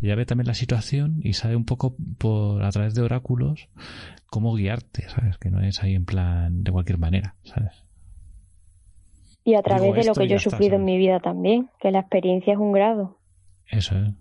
Ella 0.00 0.14
ve 0.14 0.26
también 0.26 0.46
la 0.46 0.54
situación 0.54 1.20
y 1.22 1.32
sabe 1.32 1.56
un 1.56 1.64
poco 1.64 1.96
por 2.18 2.62
a 2.62 2.70
través 2.70 2.94
de 2.94 3.02
oráculos 3.02 3.68
cómo 4.26 4.54
guiarte, 4.54 5.08
¿sabes? 5.08 5.38
Que 5.38 5.50
no 5.50 5.60
es 5.60 5.82
ahí 5.82 5.94
en 5.94 6.04
plan 6.04 6.62
de 6.62 6.70
cualquier 6.70 6.98
manera, 6.98 7.36
¿sabes? 7.42 7.84
Y 9.44 9.54
a 9.54 9.62
través 9.62 9.82
Digo 9.82 9.94
de 9.94 10.04
lo 10.04 10.14
que 10.14 10.20
yo 10.20 10.24
he 10.26 10.28
ya 10.28 10.36
está, 10.36 10.50
sufrido 10.50 10.76
en 10.76 10.84
mi 10.84 10.98
vida 10.98 11.20
también, 11.20 11.70
que 11.80 11.90
la 11.90 12.00
experiencia 12.00 12.52
es 12.52 12.58
un 12.58 12.72
grado. 12.72 13.18
Eso 13.66 13.96
es. 13.96 14.12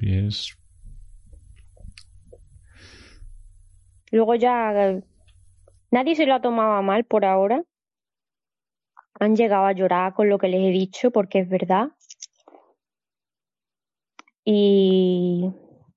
Y 0.00 0.26
es... 0.26 0.56
Luego 4.10 4.34
ya 4.34 4.72
eh, 4.72 5.04
nadie 5.92 6.16
se 6.16 6.26
lo 6.26 6.34
ha 6.34 6.40
tomado 6.40 6.72
a 6.72 6.82
mal 6.82 7.04
por 7.04 7.24
ahora. 7.24 7.62
Han 9.18 9.36
llegado 9.36 9.66
a 9.66 9.72
llorar 9.72 10.14
con 10.14 10.28
lo 10.28 10.38
que 10.38 10.48
les 10.48 10.60
he 10.60 10.70
dicho 10.70 11.10
porque 11.10 11.40
es 11.40 11.48
verdad. 11.48 11.88
Y 14.44 15.50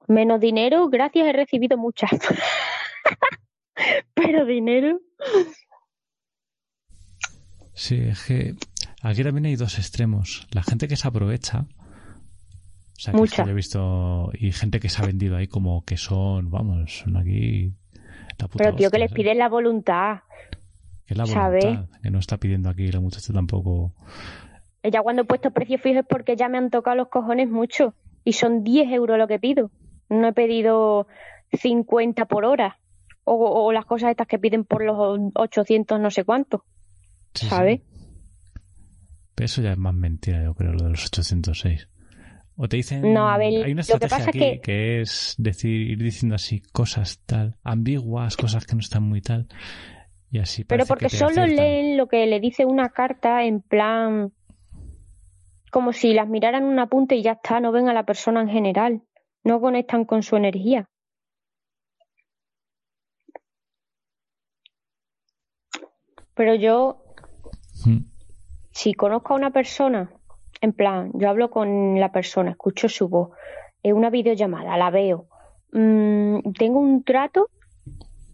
menos 0.08 0.40
dinero, 0.40 0.90
gracias, 0.90 1.28
he 1.28 1.34
recibido 1.34 1.78
muchas. 1.78 2.12
Pero 4.14 4.46
dinero, 4.46 5.00
Sí, 7.74 7.96
es 7.96 8.24
que 8.24 8.56
aquí 9.02 9.24
también 9.24 9.46
hay 9.46 9.56
dos 9.56 9.78
extremos. 9.78 10.48
La 10.52 10.64
gente 10.64 10.88
que 10.88 10.96
se 10.96 11.08
aprovecha, 11.08 11.62
o 11.62 13.00
sea, 13.00 13.14
que 13.14 13.28
yo 13.28 13.44
he 13.44 13.54
visto, 13.54 14.32
y 14.34 14.52
gente 14.52 14.80
que 14.80 14.90
se 14.90 15.02
ha 15.02 15.06
vendido 15.06 15.36
ahí 15.36 15.48
como 15.48 15.84
que 15.84 15.98
son, 15.98 16.52
vamos, 16.52 17.00
son 17.00 17.18
aquí 17.18 17.74
la 18.40 18.48
puta 18.48 18.64
pero 18.64 18.76
tío, 18.76 18.92
que 18.92 19.00
les 19.00 19.12
piden 19.12 19.40
la 19.40 19.50
voluntad. 19.50 20.20
Que 21.06 21.14
es 21.14 21.18
la 21.18 21.26
voluntad, 21.26 21.90
que 22.02 22.10
no 22.12 22.20
está 22.20 22.38
pidiendo 22.38 22.70
aquí 22.70 22.92
la 22.92 23.00
muchacha 23.00 23.34
tampoco. 23.34 23.94
Ya 24.84 25.02
cuando 25.02 25.22
he 25.24 25.26
puesto 25.26 25.52
precios 25.52 25.82
fijos 25.82 26.00
es 26.02 26.06
porque 26.08 26.36
ya 26.36 26.50
me 26.50 26.58
han 26.58 26.70
tocado 26.70 26.96
los 26.98 27.08
cojones 27.10 27.50
mucho. 27.50 27.94
Y 28.26 28.34
son 28.34 28.64
10 28.64 28.90
euros 28.92 29.18
lo 29.18 29.28
que 29.28 29.40
pido. 29.40 29.72
No 30.10 30.28
he 30.30 30.34
pedido 30.34 31.08
50 31.52 32.26
por 32.26 32.46
hora. 32.46 32.80
O, 33.26 33.34
o 33.36 33.72
las 33.72 33.86
cosas 33.86 34.12
estas 34.12 34.28
que 34.28 34.40
piden 34.40 34.66
por 34.66 34.84
los 34.84 34.98
800 35.36 36.00
no 36.00 36.10
sé 36.12 36.24
cuánto. 36.26 36.66
Sí, 37.34 37.46
sí. 37.46 37.50
¿Sabes? 37.50 37.82
Pero 39.36 39.46
eso 39.46 39.62
ya 39.62 39.72
es 39.72 39.78
más 39.78 39.94
mentira, 39.94 40.44
yo 40.44 40.54
creo, 40.54 40.74
lo 40.74 40.84
de 40.86 40.90
los 40.92 41.06
806. 41.06 41.90
O 42.56 42.68
te 42.70 42.78
dicen. 42.78 43.14
No, 43.14 43.30
a 43.30 43.38
ver, 43.38 43.64
hay 43.66 43.72
una 43.72 43.82
lo 43.82 43.98
que 44.00 44.06
estrategia 44.06 44.10
pasa 44.10 44.22
es 44.24 44.28
aquí 44.30 44.40
que- 44.40 44.62
que 44.62 45.02
es 45.02 45.36
decir, 45.40 45.72
ir 45.90 45.98
diciendo 45.98 46.36
así 46.36 46.62
cosas 46.72 47.20
tal, 47.26 47.56
ambiguas, 47.64 48.38
cosas 48.38 48.66
que 48.68 48.76
no 48.76 48.80
están 48.82 49.04
muy 49.04 49.22
tal. 49.22 49.48
Y 50.34 50.40
así 50.40 50.64
Pero 50.64 50.88
porque 50.88 51.10
solo 51.10 51.44
aciertan. 51.44 51.56
leen 51.56 51.96
lo 51.96 52.08
que 52.08 52.26
le 52.26 52.40
dice 52.40 52.66
una 52.66 52.90
carta 52.90 53.44
en 53.44 53.62
plan. 53.62 54.34
Como 55.72 55.94
si 55.94 56.16
las 56.16 56.28
miraran 56.28 56.64
un 56.64 56.80
apunte 56.80 57.16
y 57.16 57.22
ya 57.22 57.34
está, 57.34 57.60
no 57.60 57.72
ven 57.72 57.88
a 57.88 57.94
la 57.94 58.04
persona 58.04 58.42
en 58.42 58.50
general. 58.50 59.04
No 59.44 59.62
conectan 59.62 60.06
con 60.06 60.24
su 60.24 60.36
energía. 60.36 60.90
Pero 66.34 66.56
yo 66.56 67.04
Mm. 67.86 68.06
si 68.72 68.96
conozco 68.96 69.34
a 69.34 69.38
una 69.38 69.52
persona, 69.52 70.12
en 70.62 70.74
plan, 70.74 71.12
yo 71.14 71.30
hablo 71.30 71.52
con 71.52 72.00
la 72.00 72.12
persona, 72.12 72.50
escucho 72.52 72.90
su 72.90 73.08
voz, 73.08 73.30
en 73.84 73.96
una 73.96 74.10
videollamada, 74.10 74.78
la 74.78 74.90
veo, 74.90 75.28
mm, 75.74 76.54
tengo 76.58 76.80
un 76.80 77.04
trato, 77.04 77.50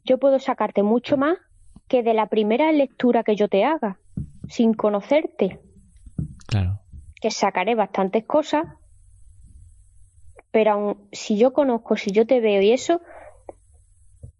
yo 0.05 0.17
puedo 0.17 0.39
sacarte 0.39 0.81
mucho 0.81 1.17
más 1.17 1.37
que 1.89 2.03
de 2.03 2.13
la 2.13 2.27
primera 2.27 2.71
lectura 2.71 3.23
que 3.23 3.35
yo 3.35 3.49
te 3.49 3.65
haga, 3.65 3.99
sin 4.47 4.73
conocerte, 4.73 5.59
Claro. 6.47 6.79
que 7.19 7.31
sacaré 7.31 7.75
bastantes 7.75 8.23
cosas, 8.25 8.65
pero 10.51 10.71
aun 10.71 11.09
si 11.11 11.37
yo 11.37 11.51
conozco, 11.51 11.97
si 11.97 12.11
yo 12.11 12.25
te 12.25 12.39
veo 12.39 12.61
y 12.61 12.71
eso, 12.71 13.01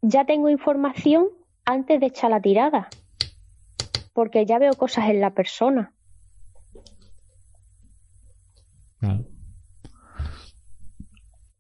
ya 0.02 0.26
tengo 0.26 0.50
información 0.50 1.28
antes 1.66 2.00
de 2.00 2.06
echar 2.06 2.30
la 2.30 2.42
tirada, 2.42 2.88
porque 4.14 4.46
ya 4.46 4.60
veo 4.60 4.74
cosas 4.76 5.10
en 5.10 5.20
la 5.20 5.32
persona. 5.32 5.92
Claro. 9.00 9.26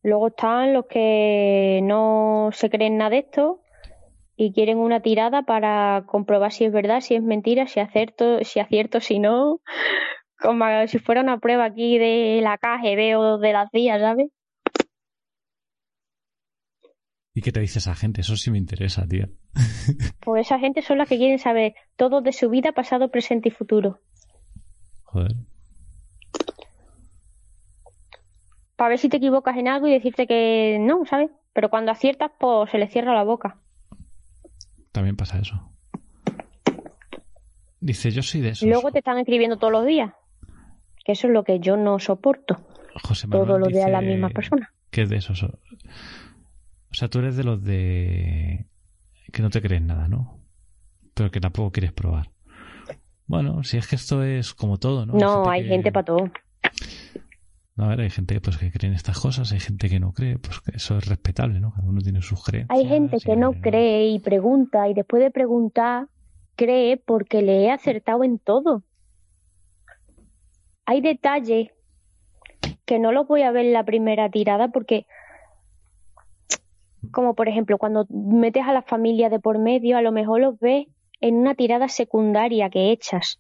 Luego 0.03 0.27
están 0.27 0.73
los 0.73 0.85
que 0.85 1.81
no 1.83 2.49
se 2.53 2.69
creen 2.69 2.97
nada 2.97 3.11
de 3.11 3.19
esto 3.19 3.61
y 4.39 4.53
quieren 4.53 4.77
una 4.77 5.01
tirada 5.01 5.41
para 5.41 6.05
comprobar 6.05 6.53
si 6.53 6.63
es 6.63 6.71
verdad, 6.71 7.01
si 7.01 7.13
es 7.13 7.21
mentira, 7.21 7.67
si 7.67 7.81
acierto, 7.81 8.41
si 8.45 8.61
acierto, 8.61 9.01
si 9.01 9.19
no, 9.19 9.59
como 10.39 10.65
si 10.87 10.97
fuera 10.97 11.19
una 11.19 11.39
prueba 11.39 11.65
aquí 11.65 11.97
de 11.97 12.39
la 12.41 12.57
KGB 12.57 13.17
o 13.17 13.37
de 13.37 13.51
las 13.51 13.69
días, 13.71 13.99
¿sabes? 13.99 14.29
¿Y 17.33 17.41
qué 17.41 17.51
te 17.51 17.59
dice 17.59 17.79
esa 17.79 17.95
gente? 17.95 18.21
Eso 18.21 18.37
sí 18.37 18.49
me 18.49 18.57
interesa, 18.57 19.05
tío. 19.05 19.27
Pues 20.23 20.47
esa 20.47 20.57
gente 20.57 20.81
son 20.83 20.99
las 20.99 21.09
que 21.09 21.17
quieren 21.17 21.39
saber 21.39 21.73
todo 21.97 22.21
de 22.21 22.31
su 22.31 22.49
vida, 22.49 22.71
pasado, 22.71 23.11
presente 23.11 23.49
y 23.49 23.51
futuro, 23.51 23.99
Joder. 25.03 25.35
para 28.77 28.89
ver 28.89 28.99
si 28.99 29.09
te 29.09 29.17
equivocas 29.17 29.57
en 29.57 29.67
algo 29.67 29.87
y 29.87 29.91
decirte 29.91 30.27
que 30.27 30.77
no, 30.79 31.05
¿sabes? 31.05 31.29
Pero 31.51 31.69
cuando 31.69 31.91
aciertas, 31.91 32.31
pues 32.39 32.69
se 32.69 32.77
le 32.77 32.87
cierra 32.87 33.13
la 33.13 33.23
boca. 33.23 33.59
También 34.91 35.15
pasa 35.15 35.39
eso. 35.39 35.71
Dice, 37.81 38.11
yo 38.11 38.21
soy 38.23 38.41
de 38.41 38.49
esos. 38.49 38.63
Y 38.63 38.69
luego 38.69 38.91
te 38.91 38.99
están 38.99 39.17
escribiendo 39.19 39.57
todos 39.57 39.71
los 39.71 39.85
días, 39.85 40.11
que 41.05 41.13
eso 41.13 41.27
es 41.27 41.33
lo 41.33 41.43
que 41.43 41.59
yo 41.59 41.77
no 41.77 41.99
soporto, 41.99 42.57
José 43.03 43.27
Manuel 43.27 43.47
todos 43.47 43.59
los 43.59 43.69
días 43.69 43.85
dice 43.85 43.91
las 43.91 44.03
mismas 44.03 44.33
personas. 44.33 44.69
Que 44.89 45.03
es 45.03 45.09
de 45.09 45.17
esos. 45.17 45.43
O 45.43 45.49
sea, 46.93 47.07
tú 47.07 47.19
eres 47.19 47.37
de 47.37 47.43
los 47.43 47.63
de... 47.63 48.65
Que 49.31 49.41
no 49.43 49.49
te 49.49 49.61
crees 49.61 49.81
nada, 49.81 50.07
¿no? 50.07 50.39
Pero 51.13 51.29
que 51.31 51.39
tampoco 51.39 51.71
quieres 51.71 51.93
probar. 51.93 52.31
Bueno, 53.27 53.63
si 53.63 53.77
es 53.77 53.87
que 53.87 53.95
esto 53.95 54.23
es 54.23 54.53
como 54.55 54.77
todo, 54.77 55.05
¿no? 55.05 55.13
No, 55.13 55.47
hay 55.49 55.61
que- 55.63 55.69
gente 55.69 55.91
para 55.91 56.05
todo. 56.05 56.31
No, 57.79 57.85
a 57.85 57.89
ver, 57.89 58.01
hay 58.01 58.09
gente 58.09 58.41
pues, 58.41 58.57
que 58.57 58.71
cree 58.71 58.89
en 58.89 58.93
estas 58.93 59.17
cosas, 59.17 59.53
hay 59.53 59.61
gente 59.61 59.87
que 59.87 60.01
no 60.01 60.11
cree, 60.11 60.37
pues 60.37 60.59
que 60.59 60.75
eso 60.75 60.97
es 60.97 61.07
respetable, 61.07 61.61
¿no? 61.61 61.71
Cada 61.71 61.87
uno 61.87 62.01
tiene 62.01 62.21
sus 62.21 62.43
creencias. 62.43 62.77
Hay 62.77 62.85
gente 62.85 63.19
que 63.23 63.37
no 63.37 63.53
cree 63.53 64.09
y 64.09 64.19
pregunta 64.19 64.89
y 64.89 64.93
después 64.93 65.23
de 65.23 65.31
preguntar 65.31 66.07
cree 66.57 66.97
porque 66.97 67.41
le 67.41 67.63
he 67.63 67.71
acertado 67.71 68.25
en 68.25 68.37
todo. 68.37 68.83
Hay 70.85 70.99
detalles 70.99 71.69
que 72.85 72.99
no 72.99 73.13
los 73.13 73.25
voy 73.29 73.43
a 73.43 73.51
ver 73.51 73.67
en 73.67 73.71
la 73.71 73.85
primera 73.85 74.29
tirada 74.29 74.67
porque, 74.67 75.05
como 77.11 77.33
por 77.33 77.47
ejemplo, 77.47 77.77
cuando 77.77 78.07
metes 78.09 78.65
a 78.67 78.73
la 78.73 78.81
familia 78.81 79.29
de 79.29 79.39
por 79.39 79.57
medio, 79.57 79.95
a 79.95 80.01
lo 80.01 80.11
mejor 80.11 80.41
los 80.41 80.59
ves 80.59 80.87
en 81.21 81.35
una 81.35 81.55
tirada 81.55 81.87
secundaria 81.87 82.69
que 82.69 82.91
echas 82.91 83.39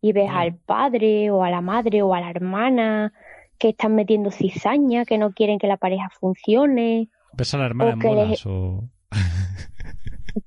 y 0.00 0.12
ves 0.12 0.30
al 0.32 0.54
padre 0.54 1.30
o 1.30 1.42
a 1.42 1.50
la 1.50 1.60
madre 1.60 2.00
o 2.00 2.14
a 2.14 2.20
la 2.22 2.30
hermana 2.30 3.12
que 3.58 3.70
están 3.70 3.94
metiendo 3.94 4.30
cizaña, 4.30 5.04
que 5.04 5.18
no 5.18 5.32
quieren 5.32 5.58
que 5.58 5.66
la 5.66 5.76
pareja 5.76 6.08
funcione. 6.10 7.08
¿Ves 7.32 7.54
a 7.54 7.58
la 7.58 7.66
hermana 7.66 7.92
en 7.92 7.98
bolas 7.98 8.46
o...? 8.46 8.88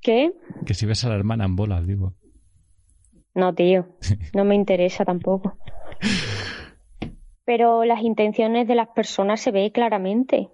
¿Qué? 0.02 0.34
Que 0.66 0.74
si 0.74 0.86
ves 0.86 1.04
a 1.06 1.10
la 1.10 1.16
hermana 1.16 1.46
en 1.46 1.56
bolas, 1.56 1.86
digo. 1.86 2.14
No, 3.34 3.54
tío, 3.54 3.88
no 4.34 4.44
me 4.44 4.56
interesa 4.56 5.06
tampoco. 5.06 5.58
Pero 7.46 7.84
las 7.86 8.02
intenciones 8.02 8.68
de 8.68 8.76
las 8.76 8.90
personas 8.90 9.42
se 9.42 9.52
ve 9.52 9.72
claramente. 9.72 10.50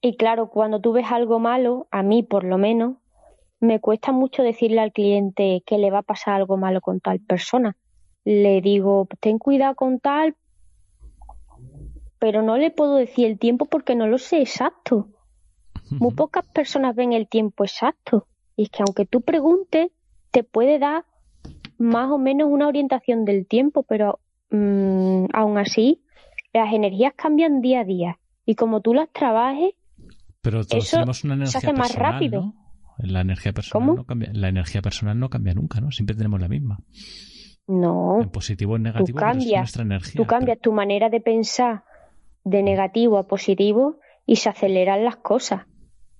Y 0.00 0.16
claro, 0.16 0.48
cuando 0.48 0.80
tú 0.80 0.92
ves 0.92 1.06
algo 1.10 1.38
malo, 1.40 1.88
a 1.90 2.02
mí 2.02 2.22
por 2.22 2.44
lo 2.44 2.58
menos, 2.58 2.96
me 3.60 3.80
cuesta 3.80 4.12
mucho 4.12 4.42
decirle 4.42 4.80
al 4.80 4.92
cliente 4.92 5.62
que 5.66 5.78
le 5.78 5.90
va 5.90 5.98
a 5.98 6.02
pasar 6.02 6.34
algo 6.34 6.56
malo 6.56 6.80
con 6.80 7.00
tal 7.00 7.18
persona. 7.20 7.76
Le 8.24 8.60
digo, 8.60 9.08
ten 9.20 9.38
cuidado 9.38 9.74
con 9.74 9.98
tal, 9.98 10.36
pero 12.18 12.42
no 12.42 12.56
le 12.56 12.70
puedo 12.70 12.96
decir 12.96 13.26
el 13.26 13.38
tiempo 13.38 13.66
porque 13.66 13.94
no 13.94 14.06
lo 14.06 14.18
sé 14.18 14.40
exacto. 14.40 15.08
Muy 15.90 16.14
pocas 16.14 16.44
personas 16.46 16.94
ven 16.94 17.12
el 17.12 17.28
tiempo 17.28 17.64
exacto. 17.64 18.26
Y 18.56 18.64
es 18.64 18.70
que 18.70 18.82
aunque 18.82 19.06
tú 19.06 19.22
preguntes, 19.22 19.90
te 20.30 20.42
puede 20.44 20.78
dar 20.78 21.04
más 21.78 22.10
o 22.10 22.18
menos 22.18 22.48
una 22.50 22.68
orientación 22.68 23.24
del 23.24 23.46
tiempo, 23.46 23.84
pero 23.84 24.18
mm, 24.50 25.26
aún 25.32 25.58
así, 25.58 26.02
las 26.52 26.72
energías 26.74 27.14
cambian 27.16 27.60
día 27.62 27.80
a 27.80 27.84
día. 27.84 28.18
Y 28.44 28.54
como 28.54 28.80
tú 28.80 28.94
las 28.94 29.10
trabajes, 29.12 29.72
pero 30.40 30.64
todos 30.64 30.90
tenemos 30.90 31.24
una 31.24 31.34
energía 31.34 31.60
se 31.60 31.66
hace 31.66 31.76
más 31.76 31.94
rápido. 31.94 32.40
¿no? 32.42 32.54
La 32.98 33.20
energía 33.20 33.52
personal 33.52 33.86
¿Cómo? 33.86 33.96
no 33.98 34.04
cambia. 34.04 34.30
La 34.32 34.48
energía 34.48 34.82
personal 34.82 35.18
no 35.18 35.28
cambia 35.28 35.54
nunca, 35.54 35.80
¿no? 35.80 35.90
Siempre 35.90 36.16
tenemos 36.16 36.40
la 36.40 36.48
misma. 36.48 36.78
No, 37.66 38.20
En 38.22 38.30
positivo 38.30 38.72
o 38.72 38.76
en 38.76 38.84
negativo, 38.84 39.18
es 39.18 39.24
cambias, 39.24 39.60
nuestra 39.60 39.82
energía. 39.82 40.14
tú 40.16 40.26
cambias 40.26 40.58
tu 40.58 40.72
manera 40.72 41.10
de 41.10 41.20
pensar 41.20 41.84
de 42.44 42.62
negativo 42.62 43.18
a 43.18 43.26
positivo 43.26 43.98
y 44.26 44.36
se 44.36 44.48
aceleran 44.48 45.04
las 45.04 45.16
cosas. 45.16 45.62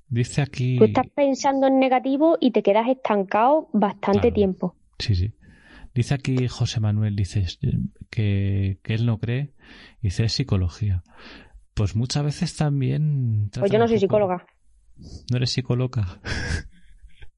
Dice 0.08 0.40
aquí. 0.42 0.78
Tú 0.78 0.84
estás 0.84 1.06
pensando 1.14 1.66
en 1.66 1.78
negativo 1.78 2.38
y 2.40 2.50
te 2.52 2.62
quedas 2.62 2.88
estancado 2.88 3.68
bastante 3.72 4.20
Claro. 4.20 4.34
tiempo. 4.34 4.76
Sí, 4.98 5.14
sí. 5.14 5.32
Dice 5.94 6.14
aquí 6.14 6.48
José 6.48 6.80
Manuel, 6.80 7.16
dice 7.16 7.44
que, 8.10 8.78
que 8.82 8.94
él 8.94 9.04
no 9.06 9.18
cree, 9.18 9.52
dice 10.00 10.24
es 10.24 10.32
psicología. 10.32 11.02
Pues 11.74 11.94
muchas 11.96 12.24
veces 12.24 12.56
también. 12.56 13.50
Pues 13.58 13.70
yo 13.70 13.78
no 13.78 13.86
soy 13.86 13.96
poco- 13.96 14.00
psicóloga. 14.00 14.46
No 15.30 15.36
eres 15.36 15.50
psicóloga. 15.50 16.20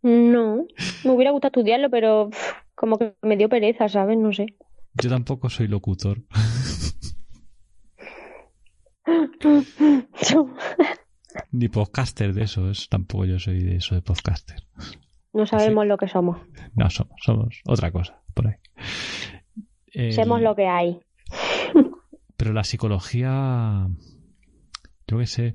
No, 0.02 0.64
me 1.04 1.10
hubiera 1.10 1.30
gustado 1.30 1.50
estudiarlo, 1.50 1.90
pero 1.90 2.30
como 2.74 2.98
que 2.98 3.14
me 3.22 3.36
dio 3.36 3.48
pereza, 3.48 3.88
¿sabes? 3.88 4.16
No 4.18 4.32
sé. 4.32 4.46
Yo 4.94 5.10
tampoco 5.10 5.50
soy 5.50 5.68
locutor. 5.68 6.22
Ni 11.52 11.68
podcaster 11.68 12.32
de 12.34 12.42
eso, 12.44 12.70
es 12.70 12.88
tampoco 12.88 13.24
yo 13.24 13.38
soy 13.38 13.62
de 13.62 13.76
eso 13.76 13.94
de 13.94 14.02
podcaster. 14.02 14.66
No 15.32 15.46
sabemos 15.46 15.86
lo 15.86 15.96
que 15.96 16.08
somos. 16.08 16.38
No 16.74 16.90
somos, 16.90 17.14
somos 17.22 17.60
otra 17.66 17.92
cosa 17.92 18.20
por 18.34 18.48
ahí. 18.48 18.54
El- 19.86 20.12
Somos 20.12 20.40
lo 20.42 20.54
que 20.56 20.66
hay. 20.66 21.00
Pero 22.36 22.52
la 22.52 22.64
psicología, 22.64 23.86
yo 25.06 25.18
que 25.18 25.26
sé, 25.26 25.54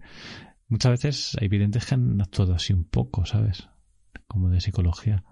muchas 0.67 0.91
veces 0.91 1.37
hay 1.41 1.47
videntes 1.47 1.85
que 1.85 1.95
han 1.95 2.21
actuado 2.21 2.53
así 2.53 2.73
un 2.73 2.85
poco, 2.85 3.25
¿sabes? 3.25 3.67
Como 4.27 4.49
de 4.49 4.61
psicología. 4.61 5.23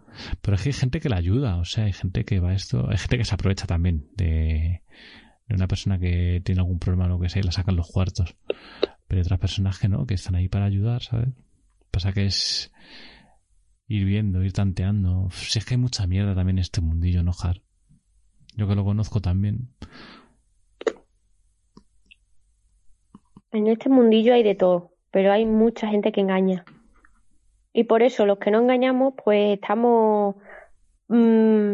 Pero 0.41 0.55
es 0.55 0.63
que 0.63 0.69
hay 0.69 0.73
gente 0.73 0.99
que 0.99 1.09
la 1.09 1.17
ayuda, 1.17 1.57
o 1.57 1.65
sea, 1.65 1.86
hay 1.86 1.93
gente 1.93 2.25
que 2.25 2.39
va 2.39 2.49
a 2.51 2.53
esto, 2.55 2.89
hay 2.89 2.97
gente 2.97 3.17
que 3.17 3.25
se 3.25 3.33
aprovecha 3.36 3.65
también 3.65 4.07
de 4.15 4.81
una 5.56 5.68
persona 5.68 6.00
que 6.00 6.42
tiene 6.44 6.62
algún 6.62 6.80
problema 6.80 7.06
o 7.06 7.10
lo 7.10 7.20
que 7.20 7.30
sea 7.30 7.42
y 7.42 7.46
la 7.46 7.52
sacan 7.52 7.76
los 7.76 7.92
cuartos. 7.92 8.36
Pero 9.08 9.20
hay 9.20 9.22
otras 9.22 9.39
personas 9.39 9.80
que 9.80 9.88
no, 9.88 10.06
que 10.06 10.13
están 10.13 10.36
ahí 10.36 10.48
para 10.48 10.66
ayudar, 10.66 11.02
¿sabes? 11.02 11.30
Pasa 11.92 12.13
que 12.13 12.26
es 12.26 12.72
ir 13.88 14.06
viendo, 14.06 14.44
ir 14.44 14.54
tanteando. 14.54 15.30
Si 15.32 15.60
es 15.60 15.66
que 15.66 15.76
hay 15.76 15.80
mucha 15.80 16.08
mierda 16.08 16.36
también 16.36 16.58
en 16.58 16.62
este 16.62 16.82
mundillo, 16.82 17.24
¿no, 17.24 17.34
Jar? 17.34 17.62
Yo 18.56 18.68
que 18.68 18.76
lo 18.76 18.84
conozco 18.84 19.20
también. 19.22 19.70
En 23.52 23.68
este 23.68 23.89
mundillo 23.89 24.34
hay 24.34 24.44
de 24.44 24.56
todo, 24.56 24.92
pero 25.12 25.32
hay 25.32 25.46
mucha 25.46 25.88
gente 25.88 26.12
que 26.12 26.22
engaña. 26.22 26.66
Y 27.74 27.84
por 27.84 28.04
eso 28.04 28.26
los 28.26 28.38
que 28.38 28.52
no 28.52 28.60
engañamos, 28.60 29.13
pues 29.24 29.56
estamos 29.56 30.36
mm, 31.08 31.74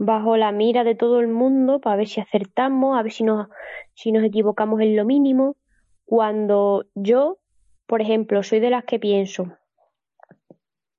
bajo 0.00 0.38
la 0.38 0.50
mira 0.50 0.82
de 0.82 0.94
todo 0.94 1.20
el 1.20 1.28
mundo 1.28 1.78
para 1.78 1.96
ver 1.96 2.08
si 2.08 2.22
acertamos, 2.22 2.98
a 2.98 3.02
ver 3.02 3.12
si 3.12 3.22
nos, 3.22 3.48
si 3.92 4.12
nos 4.12 4.24
equivocamos 4.24 4.80
en 4.80 4.96
lo 4.96 5.04
mínimo. 5.04 5.56
Cuando 6.06 6.86
yo, 6.94 7.38
por 7.86 8.00
ejemplo, 8.00 8.42
soy 8.42 8.60
de 8.60 8.70
las 8.70 8.84
que 8.84 8.98
pienso, 8.98 9.52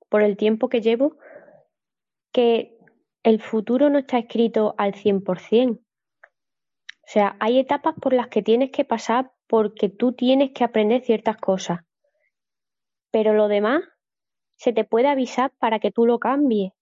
por 0.08 0.22
el 0.22 0.36
tiempo 0.36 0.68
que 0.68 0.80
llevo, 0.80 1.16
que 2.30 2.78
el 3.24 3.42
futuro 3.42 3.90
no 3.90 3.98
está 3.98 4.18
escrito 4.18 4.76
al 4.78 4.94
100%. 4.94 5.80
O 5.80 5.84
sea, 7.04 7.36
hay 7.40 7.58
etapas 7.58 7.96
por 8.00 8.12
las 8.12 8.28
que 8.28 8.42
tienes 8.42 8.70
que 8.70 8.84
pasar 8.84 9.32
porque 9.48 9.88
tú 9.88 10.12
tienes 10.12 10.52
que 10.52 10.62
aprender 10.62 11.02
ciertas 11.02 11.38
cosas. 11.38 11.80
Pero 13.10 13.34
lo 13.34 13.48
demás 13.48 13.82
se 14.58 14.72
te 14.72 14.84
puede 14.84 15.08
avisar 15.08 15.50
para 15.58 15.80
que 15.80 15.90
tú 15.90 16.06
lo 16.06 16.20
cambies. 16.20 16.72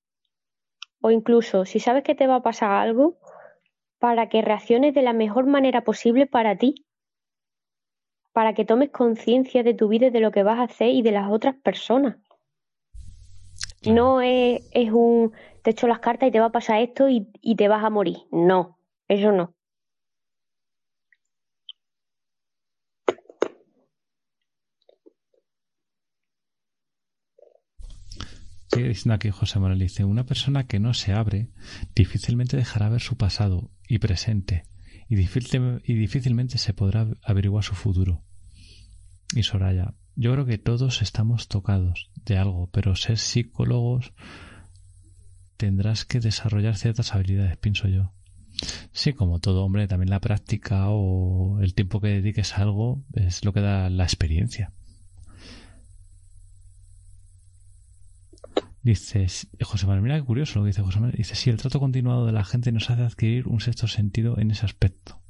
O 1.01 1.11
incluso, 1.11 1.65
si 1.65 1.81
sabes 1.81 2.03
que 2.03 2.15
te 2.15 2.27
va 2.27 2.37
a 2.37 2.43
pasar 2.43 2.71
algo, 2.73 3.19
para 3.99 4.29
que 4.29 4.43
reacciones 4.43 4.95
de 4.95 5.03
la 5.03 5.13
mejor 5.13 5.47
manera 5.47 5.83
posible 5.85 6.27
para 6.27 6.57
ti. 6.57 6.87
Para 8.33 8.55
que 8.55 8.65
tomes 8.65 8.91
conciencia 8.91 9.63
de 9.63 9.75
tu 9.75 9.89
vida 9.89 10.07
y 10.07 10.11
de 10.11 10.21
lo 10.21 10.31
que 10.31 10.43
vas 10.43 10.59
a 10.59 10.65
hacer 10.65 10.89
y 10.89 11.03
de 11.03 11.13
las 11.13 11.31
otras 11.31 11.57
personas. 11.57 12.17
Claro. 13.83 13.95
No 13.95 14.21
es, 14.21 14.69
es 14.73 14.91
un 14.93 15.33
te 15.63 15.71
echo 15.71 15.87
las 15.87 15.99
cartas 15.99 16.29
y 16.29 16.33
te 16.33 16.41
va 16.41 16.47
a 16.47 16.53
pasar 16.53 16.81
esto 16.81 17.09
y, 17.09 17.29
y 17.41 17.57
te 17.57 17.69
vas 17.69 17.85
a 17.85 17.91
morir. 17.91 18.19
No, 18.31 18.79
eso 19.09 19.33
no. 19.33 19.55
Sigue 28.73 28.89
diciendo 28.89 29.15
aquí 29.15 29.31
José 29.31 29.59
Manuel, 29.59 29.81
dice, 29.81 30.05
una 30.05 30.25
persona 30.25 30.67
que 30.67 30.79
no 30.79 30.95
se 30.95 31.13
abre 31.13 31.49
difícilmente 31.95 32.57
dejará 32.57 32.89
ver 32.89 33.01
su 33.01 33.17
pasado 33.17 33.71
y 33.89 33.99
presente 33.99 34.65
y, 35.09 35.17
difícil- 35.17 35.83
y 35.85 35.95
difícilmente 35.95 36.57
se 36.59 36.73
podrá 36.73 37.09
averiguar 37.25 37.65
su 37.65 37.75
futuro. 37.75 38.23
Y 39.35 39.43
Soraya, 39.43 39.95
yo 40.15 40.33
creo 40.33 40.47
que 40.47 40.59
todos 40.59 41.03
estamos 41.03 41.49
tocados 41.49 42.11
de 42.25 42.39
algo, 42.39 42.69
pero 42.71 42.95
ser 42.95 43.19
psicólogos 43.19 44.13
tendrás 45.57 46.05
que 46.05 46.21
desarrollar 46.21 46.77
ciertas 46.77 47.15
habilidades, 47.15 47.57
pienso 47.57 47.89
yo. 47.89 48.13
Sí, 48.93 49.13
como 49.13 49.39
todo 49.41 49.65
hombre, 49.65 49.89
también 49.89 50.11
la 50.11 50.21
práctica 50.21 50.87
o 50.91 51.61
el 51.61 51.75
tiempo 51.75 52.01
que 52.01 52.09
dediques 52.09 52.57
a 52.57 52.63
algo 52.63 53.03
es 53.15 53.45
lo 53.45 53.53
que 53.53 53.61
da 53.61 53.91
la 53.91 54.05
experiencia. 54.05 54.73
Dice, 58.83 59.27
José 59.63 59.87
Manuel, 59.87 60.03
mira 60.03 60.17
qué 60.19 60.25
curioso 60.25 60.59
lo 60.59 60.65
que 60.65 60.69
dice 60.69 60.83
José 60.83 61.01
Manuel. 61.01 61.17
Dice, 61.17 61.35
sí, 61.35 61.51
el 61.51 61.59
trato 61.59 61.79
continuado 61.81 62.25
de 62.27 62.33
la 62.33 62.45
gente 62.45 62.73
nos 62.73 62.89
hace 62.89 63.03
adquirir 63.03 63.47
un 63.47 63.61
sexto 63.61 63.87
sentido 63.87 64.39
en 64.39 64.51
ese 64.51 64.65
aspecto. 64.65 65.21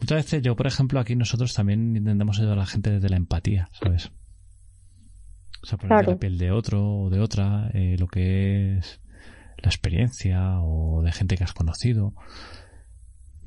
Muchas 0.00 0.16
veces 0.24 0.42
yo, 0.42 0.56
por 0.56 0.66
ejemplo, 0.66 0.98
aquí 0.98 1.14
nosotros 1.14 1.54
también 1.54 1.94
intentamos 1.96 2.38
ayudar 2.38 2.54
a 2.58 2.62
la 2.62 2.66
gente 2.66 2.90
desde 2.90 3.08
la 3.08 3.16
empatía, 3.16 3.68
¿sabes? 3.72 4.10
O 5.62 5.66
sea, 5.66 5.78
poner 5.78 5.98
Claro. 5.98 6.12
la 6.12 6.18
piel 6.18 6.38
de 6.38 6.50
otro 6.50 6.84
o 7.02 7.10
de 7.10 7.20
otra, 7.20 7.70
eh, 7.74 7.96
lo 7.98 8.08
que 8.08 8.78
es 8.78 9.00
la 9.58 9.68
experiencia 9.68 10.60
o 10.60 11.02
de 11.02 11.12
gente 11.12 11.36
que 11.36 11.44
has 11.44 11.52
conocido. 11.52 12.14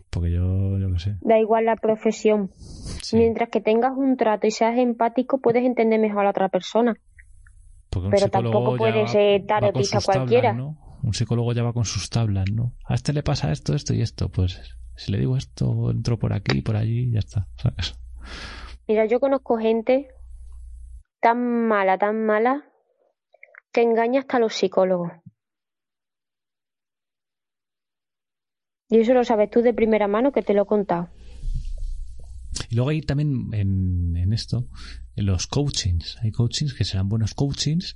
Porque 0.10 0.32
yo, 0.32 0.78
yo 0.78 0.94
qué 0.94 1.00
sé. 1.00 1.18
Da 1.22 1.40
igual 1.40 1.66
la 1.66 1.76
profesión. 1.76 2.52
sí. 3.02 3.18
Mientras 3.18 3.50
que 3.50 3.60
tengas 3.60 3.92
un 3.98 4.16
trato 4.16 4.48
y 4.48 4.52
seas 4.52 4.78
empático, 4.78 5.40
puedes 5.40 5.66
entender 5.66 6.00
mejor 6.00 6.22
a 6.22 6.24
la 6.26 6.30
otra 6.30 6.48
persona. 6.48 6.96
Porque 7.96 8.08
un 8.08 8.12
Pero 8.12 8.30
tampoco 8.30 8.76
puede 8.76 9.08
ser 9.08 9.40
sus 9.40 9.48
tablas, 9.48 10.06
cualquiera. 10.06 10.52
¿no? 10.52 10.78
Un 11.02 11.14
psicólogo 11.14 11.54
ya 11.54 11.64
va 11.64 11.72
con 11.72 11.86
sus 11.86 12.10
tablas, 12.10 12.44
¿no? 12.52 12.74
A 12.86 12.94
este 12.94 13.14
le 13.14 13.24
pasa 13.24 13.54
esto, 13.54 13.74
esto 13.74 13.94
y 13.94 14.02
esto. 14.02 14.28
Pues 14.28 14.60
si 14.98 15.14
le 15.14 15.20
digo 15.20 15.38
esto, 15.38 15.92
entro 15.92 16.20
por 16.20 16.34
aquí, 16.34 16.62
por 16.62 16.76
allí, 16.76 17.08
y 17.08 17.12
ya 17.14 17.20
está. 17.20 17.48
¿sabes? 17.56 17.98
Mira, 18.86 19.06
yo 19.06 19.22
conozco 19.22 19.58
gente 19.58 20.10
tan 21.22 21.70
mala, 21.70 21.98
tan 21.98 22.26
mala, 22.26 22.66
que 23.72 23.82
engaña 23.82 24.20
hasta 24.20 24.36
a 24.36 24.40
los 24.42 24.54
psicólogos. 24.54 25.14
Y 28.90 29.00
eso 29.00 29.14
lo 29.14 29.24
sabes 29.24 29.50
tú 29.50 29.62
de 29.62 29.74
primera 29.74 30.10
mano 30.10 30.34
que 30.34 30.42
te 30.42 30.54
lo 30.54 30.64
he 30.64 30.66
contado. 30.66 31.08
Y 32.70 32.76
luego 32.76 32.90
hay 32.90 33.02
también 33.02 33.50
en, 33.54 34.16
en 34.16 34.34
esto, 34.34 34.70
los 35.16 35.48
coachings. 35.48 36.18
Hay 36.22 36.32
coachings 36.32 36.74
que 36.74 36.84
serán 36.84 37.10
buenos 37.10 37.34
coachings 37.34 37.96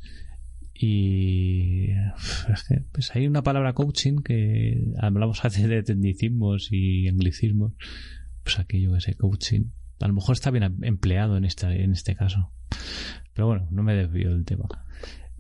y 0.81 1.89
pues 2.93 3.13
hay 3.13 3.27
una 3.27 3.43
palabra 3.43 3.73
coaching 3.73 4.21
que 4.23 4.93
hablamos 4.97 5.43
hace 5.43 5.67
de 5.67 5.83
tecnicismos 5.83 6.69
y 6.71 7.09
anglicismos. 7.09 7.73
Pues 8.43 8.59
aquí 8.59 8.79
yo 8.79 8.93
que 8.93 9.01
sé, 9.01 9.15
coaching. 9.15 9.71
A 9.99 10.07
lo 10.07 10.13
mejor 10.13 10.33
está 10.33 10.51
bien 10.51 10.77
empleado 10.83 11.35
en 11.35 11.43
esta, 11.43 11.75
en 11.75 11.91
este 11.91 12.15
caso. 12.15 12.53
Pero 13.33 13.47
bueno, 13.47 13.67
no 13.71 13.83
me 13.83 13.93
desvío 13.93 14.31
del 14.31 14.45
tema. 14.45 14.69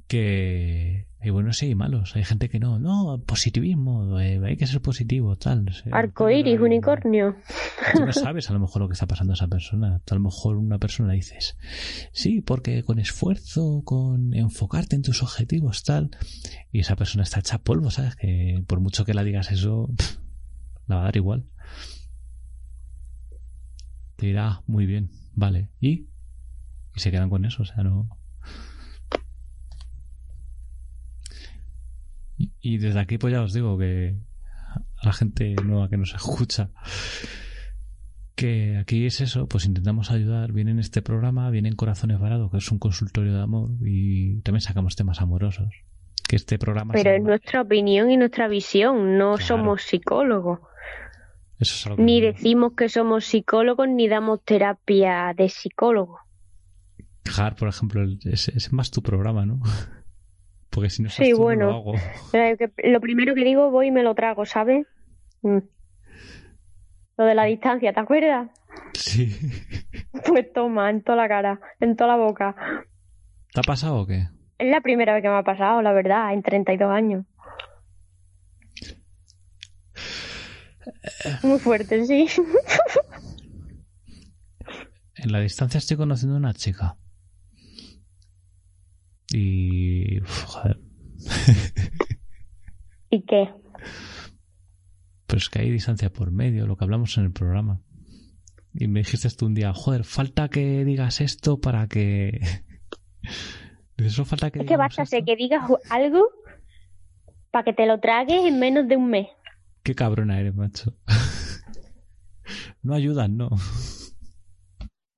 Que 0.09 1.05
hay 1.21 1.29
buenos 1.29 1.61
y 1.61 1.75
malos. 1.75 2.15
Hay 2.15 2.23
gente 2.23 2.49
que 2.49 2.59
no, 2.59 2.79
no, 2.79 3.21
positivismo, 3.27 4.19
eh, 4.19 4.41
hay 4.43 4.57
que 4.57 4.65
ser 4.65 4.81
positivo, 4.81 5.35
tal. 5.35 5.65
Arcoíris, 5.91 6.59
unicornio. 6.59 7.35
Tú 7.93 8.05
no 8.05 8.11
sabes 8.13 8.49
a 8.49 8.53
lo 8.53 8.59
mejor 8.59 8.81
lo 8.81 8.87
que 8.87 8.93
está 8.93 9.05
pasando 9.05 9.33
a 9.33 9.35
esa 9.35 9.47
persona. 9.47 10.01
Tú 10.05 10.15
a 10.15 10.17
lo 10.17 10.23
mejor 10.23 10.57
una 10.57 10.79
persona 10.79 11.13
dices, 11.13 11.57
sí, 12.11 12.41
porque 12.41 12.83
con 12.83 12.97
esfuerzo, 12.97 13.83
con 13.85 14.33
enfocarte 14.33 14.95
en 14.95 15.03
tus 15.03 15.21
objetivos, 15.21 15.83
tal. 15.83 16.09
Y 16.71 16.79
esa 16.79 16.95
persona 16.95 17.21
está 17.23 17.39
hecha 17.41 17.59
polvo, 17.59 17.91
¿sabes? 17.91 18.15
Que 18.15 18.63
por 18.65 18.79
mucho 18.79 19.05
que 19.05 19.13
la 19.13 19.23
digas 19.23 19.51
eso, 19.51 19.89
pff, 19.95 20.17
la 20.87 20.95
va 20.95 21.01
a 21.01 21.05
dar 21.05 21.17
igual. 21.17 21.45
te 24.15 24.25
dirá, 24.25 24.47
"Ah, 24.47 24.63
muy 24.67 24.85
bien, 24.85 25.11
vale. 25.33 25.69
¿Y? 25.79 26.09
Y 26.95 26.99
se 26.99 27.09
quedan 27.11 27.29
con 27.29 27.45
eso, 27.45 27.63
o 27.63 27.65
sea, 27.65 27.83
no. 27.83 28.18
Y, 32.39 32.51
y 32.61 32.77
desde 32.79 32.99
aquí, 32.99 33.17
pues 33.19 33.33
ya 33.33 33.43
os 33.43 33.53
digo 33.53 33.77
que 33.77 34.15
a 34.97 35.05
la 35.05 35.13
gente 35.13 35.53
nueva 35.63 35.89
que 35.89 35.97
nos 35.97 36.13
escucha, 36.15 36.71
que 38.35 38.77
aquí 38.77 39.05
es 39.05 39.19
eso, 39.21 39.47
pues 39.47 39.65
intentamos 39.65 40.09
ayudar. 40.11 40.53
Viene 40.53 40.71
en 40.71 40.79
este 40.79 41.01
programa, 41.01 41.49
viene 41.49 41.67
en 41.69 41.75
Corazones 41.75 42.19
Varados, 42.19 42.49
que 42.51 42.57
es 42.57 42.71
un 42.71 42.79
consultorio 42.79 43.33
de 43.33 43.41
amor, 43.41 43.71
y 43.81 44.41
también 44.41 44.61
sacamos 44.61 44.95
temas 44.95 45.19
amorosos. 45.21 45.73
Que 46.27 46.35
este 46.37 46.57
programa. 46.59 46.93
Pero 46.93 47.11
es 47.11 47.21
nuestra 47.23 47.61
opinión 47.61 48.09
y 48.11 48.17
nuestra 48.17 48.47
visión, 48.47 49.17
no 49.17 49.33
Claro. 49.35 49.45
somos 49.45 49.81
psicólogos. 49.81 50.59
Eso 51.59 51.75
es 51.75 51.85
algo 51.87 51.97
que- 51.97 52.03
Ni 52.03 52.21
decimos 52.21 52.73
que 52.77 52.87
somos 52.87 53.25
psicólogos 53.25 53.89
ni 53.89 54.07
damos 54.07 54.43
terapia 54.45 55.33
de 55.35 55.49
psicólogo. 55.49 56.19
Jar, 57.25 57.55
por 57.55 57.67
ejemplo, 57.67 58.03
es, 58.23 58.47
es 58.49 58.71
más 58.71 58.91
tu 58.91 59.01
programa, 59.01 59.45
¿no? 59.45 59.59
Porque 60.79 60.89
si 60.89 61.03
no 61.03 61.09
Sí, 61.09 61.31
no 61.31 61.37
bueno. 61.37 61.65
lo 61.65 61.75
hago. 61.75 61.93
Eh, 62.33 62.55
que 62.57 62.89
Lo 62.89 63.01
primero 63.01 63.35
que 63.35 63.43
digo, 63.43 63.69
voy 63.69 63.87
y 63.87 63.91
me 63.91 64.01
lo 64.01 64.15
trago, 64.15 64.45
¿sabes? 64.45 64.87
Mm. 65.41 65.57
Lo 67.17 67.25
de 67.25 67.35
la 67.35 67.43
distancia, 67.43 67.91
¿te 67.91 67.99
acuerdas? 67.99 68.49
Sí. 68.93 69.35
Pues 70.25 70.51
toma, 70.53 70.89
en 70.89 71.01
toda 71.03 71.17
la 71.17 71.27
cara, 71.27 71.59
en 71.81 71.95
toda 71.97 72.15
la 72.15 72.23
boca. 72.23 72.55
¿Te 73.53 73.59
ha 73.59 73.63
pasado 73.63 73.97
o 73.97 74.07
qué? 74.07 74.27
Es 74.57 74.69
la 74.71 74.79
primera 74.81 75.13
vez 75.13 75.21
que 75.21 75.27
me 75.29 75.35
ha 75.35 75.43
pasado, 75.43 75.81
la 75.81 75.91
verdad, 75.91 76.33
en 76.33 76.41
32 76.43 76.89
años. 76.91 77.25
Muy 81.43 81.59
fuerte, 81.59 82.05
sí. 82.05 82.27
En 85.21 85.33
la 85.33 85.41
distancia 85.41 85.77
estoy 85.79 85.97
conociendo 85.97 86.35
a 86.35 86.39
una 86.39 86.53
chica. 86.53 86.95
Y. 89.33 90.21
uf, 90.21 90.43
joder. 90.45 90.79
¿Y 93.11 93.21
qué? 93.25 93.49
Pero 95.27 95.37
es 95.37 95.49
que 95.49 95.59
hay 95.59 95.69
distancia 95.69 96.11
por 96.11 96.31
medio, 96.31 96.65
lo 96.67 96.75
que 96.77 96.83
hablamos 96.85 97.17
en 97.17 97.25
el 97.25 97.31
programa. 97.31 97.81
Y 98.73 98.87
me 98.87 98.99
dijiste 99.01 99.29
tú 99.31 99.45
un 99.47 99.53
día, 99.55 99.73
joder, 99.73 100.03
falta 100.03 100.47
que 100.49 100.83
digas 100.85 101.21
esto 101.21 101.59
para 101.59 101.87
que. 101.87 102.39
"Solo 104.09 104.25
falta 104.25 104.49
que 104.51 104.59
Es 104.59 104.65
que 104.65 104.77
basta 104.77 105.05
ser 105.05 105.19
esto". 105.19 105.25
que 105.31 105.35
digas 105.35 105.63
algo 105.89 106.29
para 107.51 107.63
que 107.65 107.73
te 107.73 107.85
lo 107.85 107.99
tragues 107.99 108.45
en 108.45 108.59
menos 108.59 108.87
de 108.87 108.95
un 108.95 109.09
mes. 109.09 109.27
Qué 109.83 109.95
cabrona 109.95 110.39
eres, 110.39 110.55
macho. 110.55 110.95
no 112.83 112.93
ayudan, 112.93 113.37
no. 113.37 113.49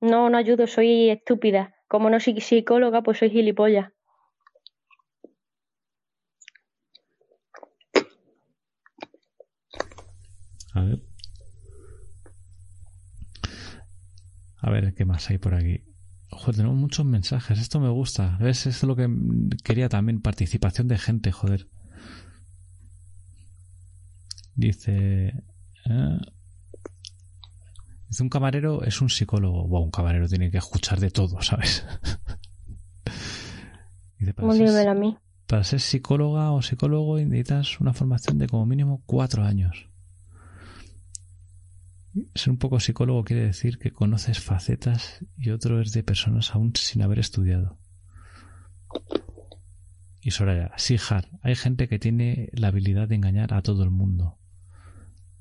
No, 0.00 0.30
no 0.30 0.36
ayudo, 0.38 0.66
soy 0.66 1.10
estúpida. 1.10 1.74
Como 1.88 2.10
no 2.10 2.18
soy 2.20 2.40
psicóloga, 2.40 3.02
pues 3.02 3.18
soy 3.18 3.30
gilipollas. 3.30 3.92
A 10.74 10.80
ver. 10.82 11.02
A 14.58 14.70
ver, 14.70 14.94
¿qué 14.94 15.04
más 15.04 15.28
hay 15.30 15.38
por 15.38 15.54
aquí? 15.54 15.82
Joder, 16.30 16.56
tenemos 16.56 16.76
muchos 16.76 17.04
mensajes. 17.04 17.58
Esto 17.58 17.80
me 17.80 17.88
gusta. 17.90 18.38
¿Ves? 18.40 18.66
Esto 18.66 18.70
es 18.70 18.82
lo 18.84 18.96
que 18.96 19.08
quería 19.64 19.88
también. 19.88 20.20
Participación 20.22 20.88
de 20.88 20.98
gente, 20.98 21.32
joder. 21.32 21.68
Dice... 24.54 25.34
eh, 25.86 26.18
Dice, 28.08 28.22
un 28.22 28.28
camarero 28.28 28.84
es 28.84 29.00
un 29.00 29.08
psicólogo. 29.08 29.66
Bueno, 29.66 29.86
un 29.86 29.90
camarero 29.90 30.28
tiene 30.28 30.50
que 30.50 30.58
escuchar 30.58 31.00
de 31.00 31.10
todo, 31.10 31.40
¿sabes? 31.42 31.84
Dice, 34.18 34.34
para 34.34 34.52
ser- 34.52 34.88
a 34.88 34.94
mí. 34.94 35.16
para 35.46 35.64
ser 35.64 35.80
psicóloga 35.80 36.52
o 36.52 36.60
psicólogo 36.62 37.18
necesitas 37.18 37.80
una 37.80 37.92
formación 37.94 38.38
de 38.38 38.46
como 38.46 38.64
mínimo 38.66 39.02
cuatro 39.06 39.42
años. 39.44 39.88
Ser 42.34 42.50
un 42.50 42.58
poco 42.58 42.80
psicólogo 42.80 43.24
quiere 43.24 43.44
decir 43.44 43.78
que 43.78 43.90
conoces 43.90 44.40
facetas 44.40 45.24
y 45.38 45.50
otro 45.50 45.80
es 45.80 45.92
de 45.92 46.02
personas 46.02 46.54
aún 46.54 46.74
sin 46.76 47.02
haber 47.02 47.18
estudiado. 47.18 47.78
Y 50.20 50.30
Soraya, 50.30 50.72
sí, 50.76 50.96
Har, 51.10 51.28
hay 51.42 51.56
gente 51.56 51.88
que 51.88 51.98
tiene 51.98 52.50
la 52.52 52.68
habilidad 52.68 53.08
de 53.08 53.16
engañar 53.16 53.54
a 53.54 53.62
todo 53.62 53.82
el 53.82 53.90
mundo. 53.90 54.38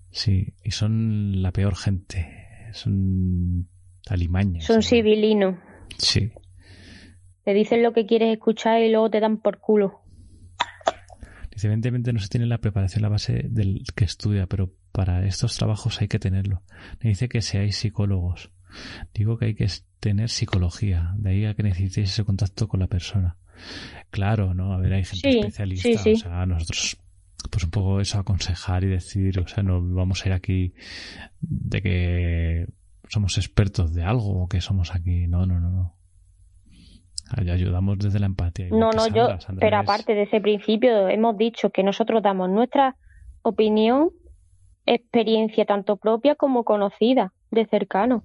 Sí, 0.10 0.54
y 0.64 0.72
son 0.72 1.42
la 1.42 1.52
peor 1.52 1.76
gente. 1.76 2.28
Son 2.74 3.68
alimañas. 4.10 4.66
Son 4.66 4.78
¿no? 4.78 4.82
civilinos. 4.82 5.56
Sí. 5.98 6.32
Te 7.44 7.54
dicen 7.54 7.84
lo 7.84 7.94
que 7.94 8.06
quieres 8.06 8.34
escuchar 8.34 8.82
y 8.82 8.90
luego 8.90 9.10
te 9.10 9.20
dan 9.20 9.38
por 9.38 9.60
culo. 9.60 10.02
Dice, 11.52 11.68
evidentemente 11.68 12.14
no 12.14 12.20
se 12.20 12.30
tiene 12.30 12.46
la 12.46 12.60
preparación, 12.60 13.02
la 13.02 13.10
base 13.10 13.46
del 13.50 13.84
que 13.96 14.06
estudia, 14.06 14.48
pero 14.48 14.74
para 14.92 15.26
estos 15.26 15.58
trabajos 15.58 16.02
hay 16.02 16.08
que 16.08 16.20
tenerlo. 16.20 16.62
Me 17.02 17.10
dice 17.10 17.30
que 17.30 17.42
seáis 17.42 17.78
psicólogos. 17.78 18.52
Digo 19.14 19.38
que 19.38 19.46
hay 19.46 19.56
que 19.56 19.68
tener 20.00 20.30
psicología, 20.30 21.14
de 21.18 21.30
ahí 21.32 21.46
a 21.46 21.54
que 21.54 21.64
necesitéis 21.64 22.10
ese 22.12 22.24
contacto 22.24 22.68
con 22.68 22.80
la 22.80 22.88
persona. 22.88 23.38
Claro, 24.10 24.54
¿no? 24.54 24.74
A 24.74 24.78
ver, 24.78 24.94
hay 24.94 25.04
gente 25.06 25.32
Sí, 25.32 25.40
especialista, 25.40 25.90
sí, 25.90 25.98
sí. 25.98 26.14
o 26.14 26.18
sea, 26.18 26.46
nosotros, 26.46 26.98
pues 27.52 27.64
un 27.64 27.72
poco 27.72 28.00
eso, 28.02 28.18
aconsejar 28.20 28.84
y 28.84 28.88
decir, 28.88 29.40
o 29.40 29.48
sea, 29.48 29.62
no 29.64 29.82
vamos 29.94 30.24
a 30.26 30.30
ir 30.30 30.34
aquí 30.34 30.74
de 31.42 31.82
que 31.82 32.68
somos 33.10 33.38
expertos 33.38 33.94
de 33.94 34.04
algo 34.04 34.44
o 34.44 34.48
que 34.48 34.62
somos 34.62 34.96
aquí, 34.96 35.28
no, 35.28 35.46
no, 35.46 35.60
no, 35.60 35.70
no. 35.70 35.96
Ay- 37.30 37.50
Ayudamos 37.50 37.98
desde 38.00 38.20
la 38.20 38.26
empatía. 38.26 38.68
No, 38.72 38.92
no, 38.92 39.08
yo. 39.08 39.40
Sandra 39.40 39.60
pero 39.60 39.78
es- 39.78 39.84
aparte 39.84 40.14
de 40.16 40.24
ese 40.24 40.42
principio, 40.42 41.08
hemos 41.08 41.38
dicho 41.38 41.70
que 41.70 41.84
nosotros 41.84 42.24
damos 42.24 42.50
nuestra 42.50 42.96
opinión, 43.44 44.10
experiencia 44.86 45.66
tanto 45.66 45.98
propia 45.98 46.36
como 46.36 46.64
conocida, 46.64 47.34
de 47.52 47.66
cercano. 47.66 48.24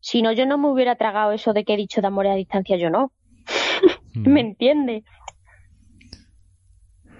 Si 0.00 0.22
no, 0.22 0.32
yo 0.32 0.46
no 0.46 0.58
me 0.58 0.68
hubiera 0.68 0.96
tragado 0.96 1.32
eso 1.32 1.52
de 1.52 1.64
que 1.64 1.74
he 1.74 1.78
dicho 1.78 2.00
de 2.00 2.06
amor 2.06 2.26
a 2.26 2.34
distancia, 2.34 2.76
yo 2.76 2.90
no. 2.90 3.12
Mm. 4.16 4.28
¿Me 4.32 4.40
entiendes? 4.42 5.02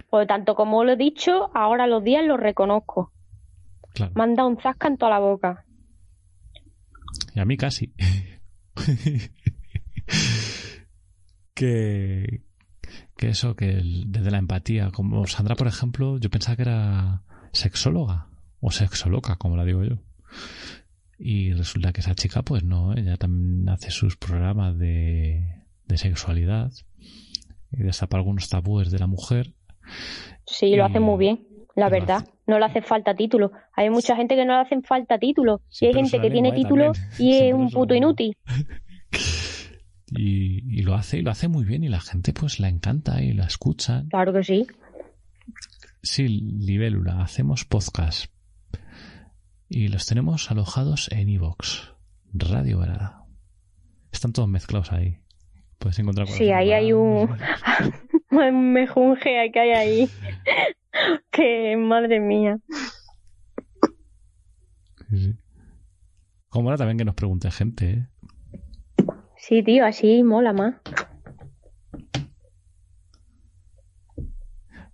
Por 0.08 0.20
lo 0.20 0.26
tanto, 0.28 0.54
como 0.54 0.84
lo 0.84 0.92
he 0.92 0.96
dicho, 0.96 1.50
ahora 1.52 1.88
los 1.88 2.04
días 2.04 2.24
los 2.24 2.38
reconozco. 2.38 3.10
Claro. 3.94 4.12
Me 4.14 4.22
han 4.22 4.36
dado 4.36 4.48
un 4.48 4.58
zasca 4.58 4.86
en 4.86 4.96
toda 4.96 5.10
la 5.10 5.18
boca. 5.18 5.64
Y 7.34 7.40
a 7.40 7.44
mí 7.44 7.56
casi. 7.56 7.92
que, 11.54 12.42
que 13.16 13.28
eso, 13.28 13.56
que 13.56 13.70
el- 13.70 14.04
desde 14.12 14.30
la 14.30 14.38
empatía, 14.38 14.90
como 14.92 15.26
Sandra, 15.26 15.56
por 15.56 15.66
ejemplo, 15.66 16.18
yo 16.18 16.30
pensaba 16.30 16.56
que 16.56 16.62
era 16.62 17.22
sexóloga 17.52 18.28
o 18.66 18.70
sexoloca, 18.70 19.36
como 19.36 19.56
la 19.56 19.64
digo 19.66 19.84
yo. 19.84 19.98
Y 21.18 21.52
resulta 21.52 21.92
que 21.92 22.00
esa 22.00 22.14
chica, 22.14 22.42
pues 22.42 22.64
no, 22.64 22.94
ella 22.94 23.18
también 23.18 23.68
hace 23.68 23.90
sus 23.90 24.16
programas 24.16 24.78
de, 24.78 25.44
de 25.86 25.98
sexualidad 25.98 26.72
y 27.70 27.82
destapa 27.82 28.16
algunos 28.16 28.48
tabúes 28.48 28.90
de 28.90 28.98
la 28.98 29.06
mujer. 29.06 29.52
Sí, 30.46 30.74
lo 30.76 30.86
hace 30.86 30.98
muy 30.98 31.18
bien, 31.18 31.46
la 31.76 31.90
verdad. 31.90 32.22
hace. 32.22 32.30
No 32.46 32.58
le 32.58 32.64
hace 32.64 32.80
falta 32.80 33.14
título. 33.14 33.52
Hay 33.76 33.90
mucha 33.90 34.16
gente 34.16 34.34
que 34.34 34.46
no 34.46 34.54
le 34.54 34.60
hacen 34.60 34.82
falta 34.82 35.18
título. 35.18 35.60
Sí, 35.68 35.84
y 35.84 35.88
hay 35.88 35.94
gente 35.94 36.20
que 36.20 36.30
tiene 36.30 36.52
título 36.52 36.92
También. 36.92 37.12
y 37.18 37.32
es 37.32 37.38
Siempre 37.38 37.54
un 37.54 37.66
es 37.66 37.74
puto 37.74 37.94
inútil. 37.94 38.36
Y, 40.16 40.78
y 40.78 40.82
lo 40.82 40.94
hace, 40.94 41.18
y 41.18 41.22
lo 41.22 41.32
hace 41.32 41.48
muy 41.48 41.64
bien, 41.64 41.82
y 41.82 41.88
la 41.88 41.98
gente 42.00 42.32
pues 42.32 42.60
la 42.60 42.68
encanta 42.68 43.20
y 43.20 43.32
la 43.32 43.46
escucha. 43.46 44.04
Claro 44.10 44.32
que 44.32 44.44
sí. 44.44 44.64
Sí, 46.02 46.28
Libélula, 46.28 47.20
hacemos 47.20 47.64
podcast. 47.64 48.26
Y 49.76 49.88
los 49.88 50.06
tenemos 50.06 50.52
alojados 50.52 51.10
en 51.10 51.28
iVox, 51.28 51.92
Radio 52.32 52.78
Varada. 52.78 53.24
Están 54.12 54.32
todos 54.32 54.48
mezclados 54.48 54.92
ahí. 54.92 55.18
Puedes 55.78 55.98
encontrar 55.98 56.28
Sí, 56.28 56.52
ahí 56.52 56.70
hay 56.72 56.92
un- 56.92 57.28
Un 58.30 58.72
mejunje 58.72 59.50
que 59.52 59.58
hay 59.60 59.70
ahí. 59.70 60.10
que 61.32 61.76
madre 61.76 62.20
mía. 62.20 62.58
Sí, 65.10 65.18
sí. 65.18 65.34
Como 66.48 66.68
ahora 66.68 66.78
también 66.78 66.98
que 66.98 67.04
nos 67.04 67.16
pregunte 67.16 67.50
gente, 67.50 67.90
¿eh? 67.90 68.08
Sí, 69.36 69.64
tío, 69.64 69.84
así 69.84 70.22
mola 70.22 70.52
más. 70.52 70.76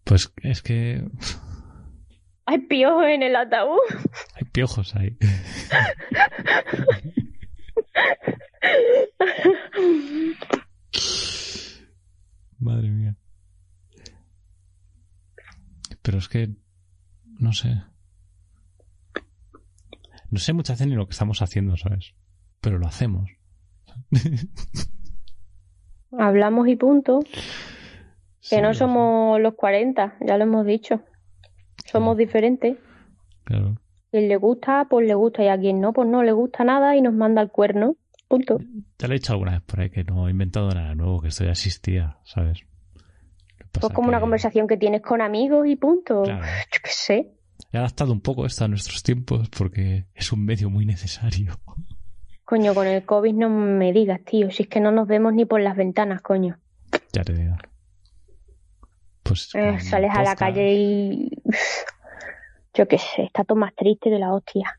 Pues 0.05 0.33
es 0.43 0.63
que 0.63 1.05
Hay 2.51 2.59
piojos 2.59 3.05
en 3.07 3.23
el 3.23 3.37
ataúd. 3.37 3.79
hay 4.35 4.45
piojos 4.51 4.97
ahí. 4.97 5.17
Madre 12.59 12.91
mía. 12.91 13.17
Pero 16.03 16.19
es 16.19 16.29
que 16.29 16.51
no 17.39 17.53
sé. 17.53 17.83
No 20.31 20.39
sé 20.41 20.53
muchas 20.53 20.79
veces 20.79 20.89
ni 20.89 20.97
lo 20.97 21.07
que 21.07 21.13
estamos 21.13 21.41
haciendo, 21.43 21.77
¿sabes? 21.77 22.15
pero 22.61 22.79
lo 22.79 22.87
hacemos. 22.87 23.31
Hablamos 26.19 26.69
y 26.69 26.77
punto. 26.77 27.21
Que 28.49 28.61
no 28.61 28.75
somos 28.75 29.41
los 29.41 29.55
40, 29.55 30.17
ya 30.27 30.37
lo 30.37 30.45
hemos 30.45 30.67
dicho. 30.67 31.03
Somos 31.91 32.17
diferentes. 32.17 32.79
Claro. 33.45 33.77
Quien 34.11 34.29
le 34.29 34.37
gusta, 34.37 34.87
pues 34.89 35.07
le 35.07 35.15
gusta. 35.15 35.43
Y 35.45 35.49
a 35.49 35.59
quien 35.59 35.81
no, 35.81 35.93
pues 35.93 36.09
no 36.09 36.23
le 36.23 36.33
gusta 36.33 36.65
nada 36.65 36.97
y 36.97 37.01
nos 37.01 37.15
manda 37.15 37.43
el 37.43 37.51
cuerno. 37.51 37.97
Punto. 38.29 38.59
Ya 38.99 39.09
le 39.09 39.15
he 39.15 39.19
dicho 39.19 39.33
alguna 39.33 39.53
vez 39.53 39.63
por 39.63 39.81
ahí 39.81 39.91
que 39.91 40.05
no 40.05 40.29
he 40.29 40.31
inventado 40.31 40.71
nada 40.71 40.95
nuevo, 40.95 41.21
que 41.21 41.29
esto 41.29 41.45
ya 41.45 41.51
existía, 41.51 42.19
¿sabes? 42.23 42.61
Pues 43.73 43.93
como 43.93 44.09
una 44.09 44.21
conversación 44.21 44.67
que 44.67 44.77
tienes 44.77 45.03
con 45.03 45.21
amigos 45.21 45.67
y 45.67 45.77
punto. 45.77 46.25
Yo 46.25 46.81
qué 46.83 46.91
sé. 46.91 47.33
He 47.73 47.79
adaptado 47.79 48.13
un 48.13 48.21
poco 48.21 48.47
esto 48.47 48.65
a 48.65 48.69
nuestros 48.69 49.03
tiempos 49.03 49.49
porque 49.49 50.07
es 50.15 50.33
un 50.33 50.45
medio 50.45 50.71
muy 50.71 50.87
necesario. 50.87 51.55
Coño, 52.45 52.75
con 52.75 52.87
el 52.87 53.05
COVID 53.05 53.35
no 53.35 53.49
me 53.49 53.93
digas, 53.93 54.21
tío. 54.25 54.51
Si 54.51 54.65
es 54.65 54.69
que 54.69 54.81
no 54.81 54.91
nos 54.91 55.07
vemos 55.07 55.33
ni 55.35 55.45
por 55.45 55.61
las 55.61 55.77
ventanas, 55.77 56.21
coño. 56.21 56.59
Ya 57.13 57.23
te 57.23 57.33
digo. 57.33 57.55
Pues. 59.23 59.55
Eh, 59.55 59.81
sales 59.81 60.11
a 60.15 60.23
la 60.23 60.37
calle 60.37 60.75
y. 60.75 61.31
Yo 62.75 62.87
qué 62.87 62.99
sé, 62.99 63.25
está 63.25 63.45
todo 63.45 63.59
más 63.59 63.75
triste 63.75 64.11
que 64.11 64.19
la 64.19 64.33
hostia. 64.33 64.79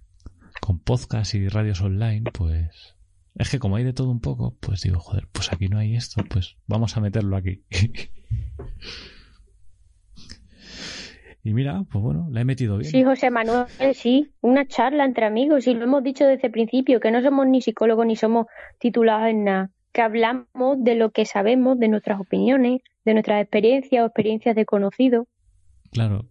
Con 0.61 0.79
podcast 0.79 1.33
y 1.35 1.47
radios 1.49 1.81
online, 1.81 2.31
pues. 2.31 2.95
Es 3.35 3.49
que 3.49 3.59
como 3.59 3.77
hay 3.77 3.83
de 3.83 3.93
todo 3.93 4.09
un 4.09 4.19
poco, 4.19 4.55
pues 4.59 4.81
digo, 4.81 4.99
joder, 4.99 5.27
pues 5.31 5.53
aquí 5.53 5.67
no 5.69 5.77
hay 5.77 5.95
esto, 5.95 6.23
pues 6.29 6.57
vamos 6.67 6.97
a 6.97 7.01
meterlo 7.01 7.37
aquí. 7.37 7.63
y 11.43 11.53
mira, 11.53 11.83
pues 11.89 12.03
bueno, 12.03 12.27
la 12.29 12.41
he 12.41 12.45
metido 12.45 12.77
bien. 12.77 12.91
Sí, 12.91 13.03
José 13.03 13.29
Manuel, 13.29 13.67
sí, 13.93 14.33
una 14.41 14.67
charla 14.67 15.05
entre 15.05 15.25
amigos, 15.25 15.65
y 15.67 15.73
lo 15.73 15.85
hemos 15.85 16.03
dicho 16.03 16.25
desde 16.25 16.47
el 16.47 16.51
principio, 16.51 16.99
que 16.99 17.11
no 17.11 17.21
somos 17.21 17.47
ni 17.47 17.61
psicólogos 17.61 18.05
ni 18.05 18.17
somos 18.17 18.47
titulados 18.79 19.29
en 19.29 19.45
nada, 19.45 19.71
que 19.91 20.01
hablamos 20.01 20.83
de 20.83 20.95
lo 20.95 21.11
que 21.11 21.25
sabemos, 21.25 21.79
de 21.79 21.87
nuestras 21.87 22.19
opiniones, 22.19 22.81
de 23.05 23.13
nuestras 23.13 23.41
experiencias 23.41 24.03
o 24.03 24.05
experiencias 24.05 24.55
de 24.55 24.65
conocidos. 24.65 25.27
Claro, 25.91 26.25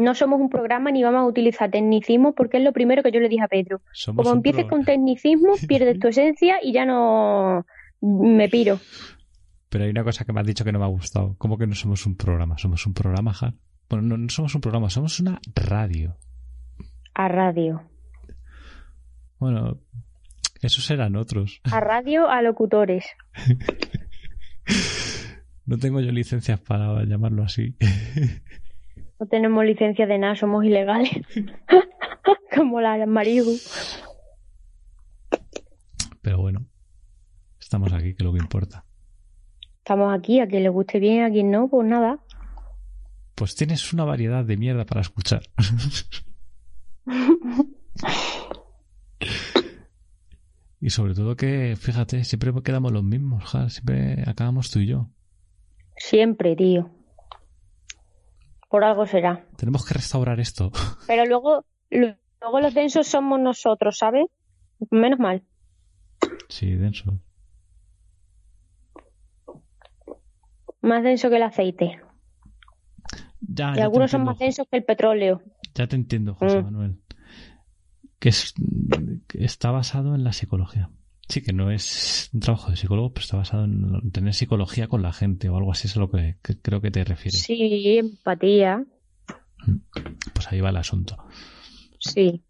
no 0.00 0.14
somos 0.14 0.40
un 0.40 0.48
programa 0.48 0.90
ni 0.90 1.02
vamos 1.02 1.20
a 1.20 1.26
utilizar 1.26 1.70
tecnicismo 1.70 2.34
porque 2.34 2.56
es 2.56 2.64
lo 2.64 2.72
primero 2.72 3.02
que 3.02 3.12
yo 3.12 3.20
le 3.20 3.28
dije 3.28 3.44
a 3.44 3.48
Pedro. 3.48 3.80
Como 4.06 4.30
empieces 4.30 4.64
con 4.64 4.84
tecnicismo, 4.84 5.52
pierdes 5.68 5.98
tu 5.98 6.08
esencia 6.08 6.56
y 6.62 6.72
ya 6.72 6.86
no 6.86 7.66
me 8.00 8.48
piro. 8.48 8.80
Pero 9.68 9.84
hay 9.84 9.90
una 9.90 10.02
cosa 10.02 10.24
que 10.24 10.32
me 10.32 10.40
has 10.40 10.46
dicho 10.46 10.64
que 10.64 10.72
no 10.72 10.78
me 10.78 10.86
ha 10.86 10.88
gustado. 10.88 11.36
¿Cómo 11.38 11.58
que 11.58 11.66
no 11.66 11.74
somos 11.74 12.06
un 12.06 12.16
programa? 12.16 12.58
Somos 12.58 12.86
un 12.86 12.94
programa, 12.94 13.32
ja. 13.34 13.54
Bueno, 13.88 14.16
no, 14.16 14.28
somos 14.28 14.54
un 14.54 14.60
programa, 14.60 14.90
somos 14.90 15.20
una 15.20 15.38
radio. 15.54 16.16
A 17.14 17.28
radio. 17.28 17.82
Bueno, 19.38 19.78
esos 20.62 20.90
eran 20.90 21.16
otros. 21.16 21.60
A 21.70 21.80
radio, 21.80 22.28
a 22.28 22.42
locutores. 22.42 23.06
no 25.66 25.78
tengo 25.78 26.00
yo 26.00 26.12
licencias 26.12 26.60
para 26.60 27.04
llamarlo 27.04 27.42
así. 27.42 27.76
No 29.20 29.26
tenemos 29.26 29.62
licencia 29.66 30.06
de 30.06 30.18
nada, 30.18 30.34
somos 30.34 30.64
ilegales. 30.64 31.10
Como 32.56 32.80
la 32.80 33.04
Marihu. 33.04 33.54
Pero 36.22 36.38
bueno, 36.38 36.64
estamos 37.60 37.92
aquí, 37.92 38.14
que 38.14 38.22
es 38.22 38.24
lo 38.24 38.32
que 38.32 38.38
importa. 38.38 38.86
Estamos 39.76 40.18
aquí, 40.18 40.40
a 40.40 40.48
quien 40.48 40.62
le 40.62 40.70
guste 40.70 41.00
bien, 41.00 41.24
a 41.24 41.30
quien 41.30 41.50
no, 41.50 41.68
pues 41.68 41.86
nada. 41.86 42.18
Pues 43.34 43.54
tienes 43.56 43.92
una 43.92 44.04
variedad 44.04 44.42
de 44.42 44.56
mierda 44.56 44.86
para 44.86 45.02
escuchar. 45.02 45.42
Y 50.80 50.90
sobre 50.90 51.14
todo 51.14 51.36
que, 51.36 51.76
fíjate, 51.76 52.24
siempre 52.24 52.52
quedamos 52.62 52.90
los 52.90 53.04
mismos, 53.04 53.44
siempre 53.68 54.24
acabamos 54.26 54.70
tú 54.70 54.78
y 54.78 54.86
yo. 54.86 55.10
Siempre, 55.96 56.56
tío. 56.56 56.90
Por 58.70 58.84
algo 58.84 59.06
será. 59.06 59.46
Tenemos 59.56 59.84
que 59.84 59.94
restaurar 59.94 60.40
esto. 60.40 60.70
Pero 61.06 61.26
luego, 61.26 61.66
luego 61.90 62.60
los 62.60 62.72
densos 62.72 63.06
somos 63.06 63.38
nosotros, 63.38 63.98
¿sabes? 63.98 64.26
Menos 64.90 65.18
mal. 65.18 65.42
Sí, 66.48 66.74
denso. 66.74 67.20
Más 70.80 71.02
denso 71.02 71.28
que 71.28 71.36
el 71.36 71.42
aceite. 71.42 72.00
Ya, 73.40 73.74
y 73.76 73.80
algunos 73.80 74.10
son 74.10 74.24
más 74.24 74.38
densos 74.38 74.66
que 74.70 74.78
el 74.78 74.84
petróleo. 74.84 75.42
Ya 75.74 75.86
te 75.86 75.96
entiendo, 75.96 76.34
José 76.34 76.60
mm. 76.60 76.64
Manuel. 76.64 77.00
Que, 78.20 78.28
es, 78.28 78.54
que 79.26 79.44
está 79.44 79.72
basado 79.72 80.14
en 80.14 80.22
la 80.22 80.32
psicología. 80.32 80.90
Sí, 81.28 81.42
que 81.42 81.52
no 81.52 81.70
es 81.70 82.30
un 82.32 82.40
trabajo 82.40 82.70
de 82.70 82.76
psicólogo, 82.76 83.12
pero 83.12 83.22
está 83.22 83.36
basado 83.36 83.64
en 83.64 84.10
tener 84.10 84.34
psicología 84.34 84.88
con 84.88 85.02
la 85.02 85.12
gente 85.12 85.48
o 85.48 85.56
algo 85.56 85.72
así, 85.72 85.88
es 85.88 85.96
a 85.96 86.00
lo 86.00 86.10
que, 86.10 86.36
creo 86.42 86.80
que 86.80 86.90
te 86.90 87.04
refieres. 87.04 87.42
Sí, 87.42 87.98
empatía. 87.98 88.84
Pues 90.34 90.48
ahí 90.48 90.60
va 90.60 90.70
el 90.70 90.76
asunto. 90.76 91.16
Sí. 91.98 92.42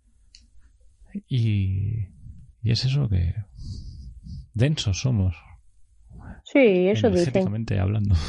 Y, 1.28 2.08
y 2.62 2.70
es 2.70 2.84
eso 2.84 3.08
que 3.08 3.34
densos 4.54 5.00
somos. 5.00 5.36
Sí, 6.44 6.88
eso 6.88 7.10
dicen. 7.10 7.66
hablando. 7.78 8.14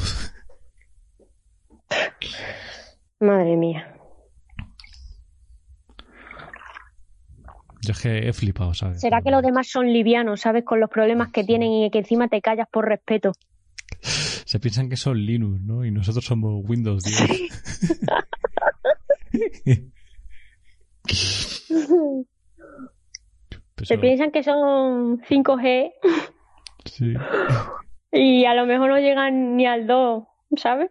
Madre 3.20 3.56
mía. 3.56 3.91
Yo 7.84 7.92
es 7.92 8.00
que 8.00 8.28
he 8.28 8.32
flipado, 8.32 8.74
¿sabes? 8.74 9.00
¿Será 9.00 9.22
que 9.22 9.32
los 9.32 9.42
demás 9.42 9.66
son 9.68 9.92
livianos, 9.92 10.40
¿sabes? 10.40 10.64
Con 10.64 10.78
los 10.78 10.88
problemas 10.88 11.32
que 11.32 11.42
tienen 11.42 11.72
y 11.72 11.90
que 11.90 11.98
encima 11.98 12.28
te 12.28 12.40
callas 12.40 12.68
por 12.70 12.86
respeto. 12.88 13.32
Se 14.00 14.60
piensan 14.60 14.88
que 14.88 14.96
son 14.96 15.18
Linux, 15.18 15.60
¿no? 15.60 15.84
Y 15.84 15.90
nosotros 15.90 16.24
somos 16.24 16.62
Windows 16.64 17.02
10. 17.02 17.50
Se 23.82 23.98
piensan 23.98 24.30
que 24.30 24.44
son 24.44 25.20
5G. 25.22 25.90
Sí. 26.84 27.14
Y 28.12 28.44
a 28.44 28.54
lo 28.54 28.66
mejor 28.66 28.90
no 28.90 28.98
llegan 28.98 29.56
ni 29.56 29.66
al 29.66 29.88
2, 29.88 30.24
¿sabes? 30.56 30.90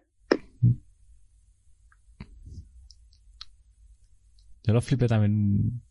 Yo 4.64 4.72
lo 4.72 4.80
flipé 4.80 5.06
también 5.06 5.81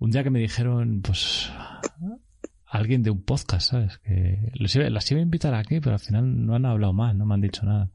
un 0.00 0.10
día 0.10 0.24
que 0.24 0.30
me 0.30 0.40
dijeron, 0.40 1.02
pues, 1.02 1.52
alguien 2.66 3.02
de 3.02 3.10
un 3.10 3.22
podcast, 3.22 3.70
¿sabes? 3.70 3.98
Que 3.98 4.50
les 4.54 4.74
iba, 4.74 4.88
las 4.88 5.10
iba 5.10 5.20
a 5.20 5.22
invitar 5.22 5.54
aquí, 5.54 5.78
pero 5.80 5.92
al 5.92 6.00
final 6.00 6.46
no 6.46 6.54
han 6.54 6.64
hablado 6.64 6.92
más, 6.92 7.14
no 7.14 7.26
me 7.26 7.34
han 7.34 7.42
dicho 7.42 7.66
nada. 7.66 7.90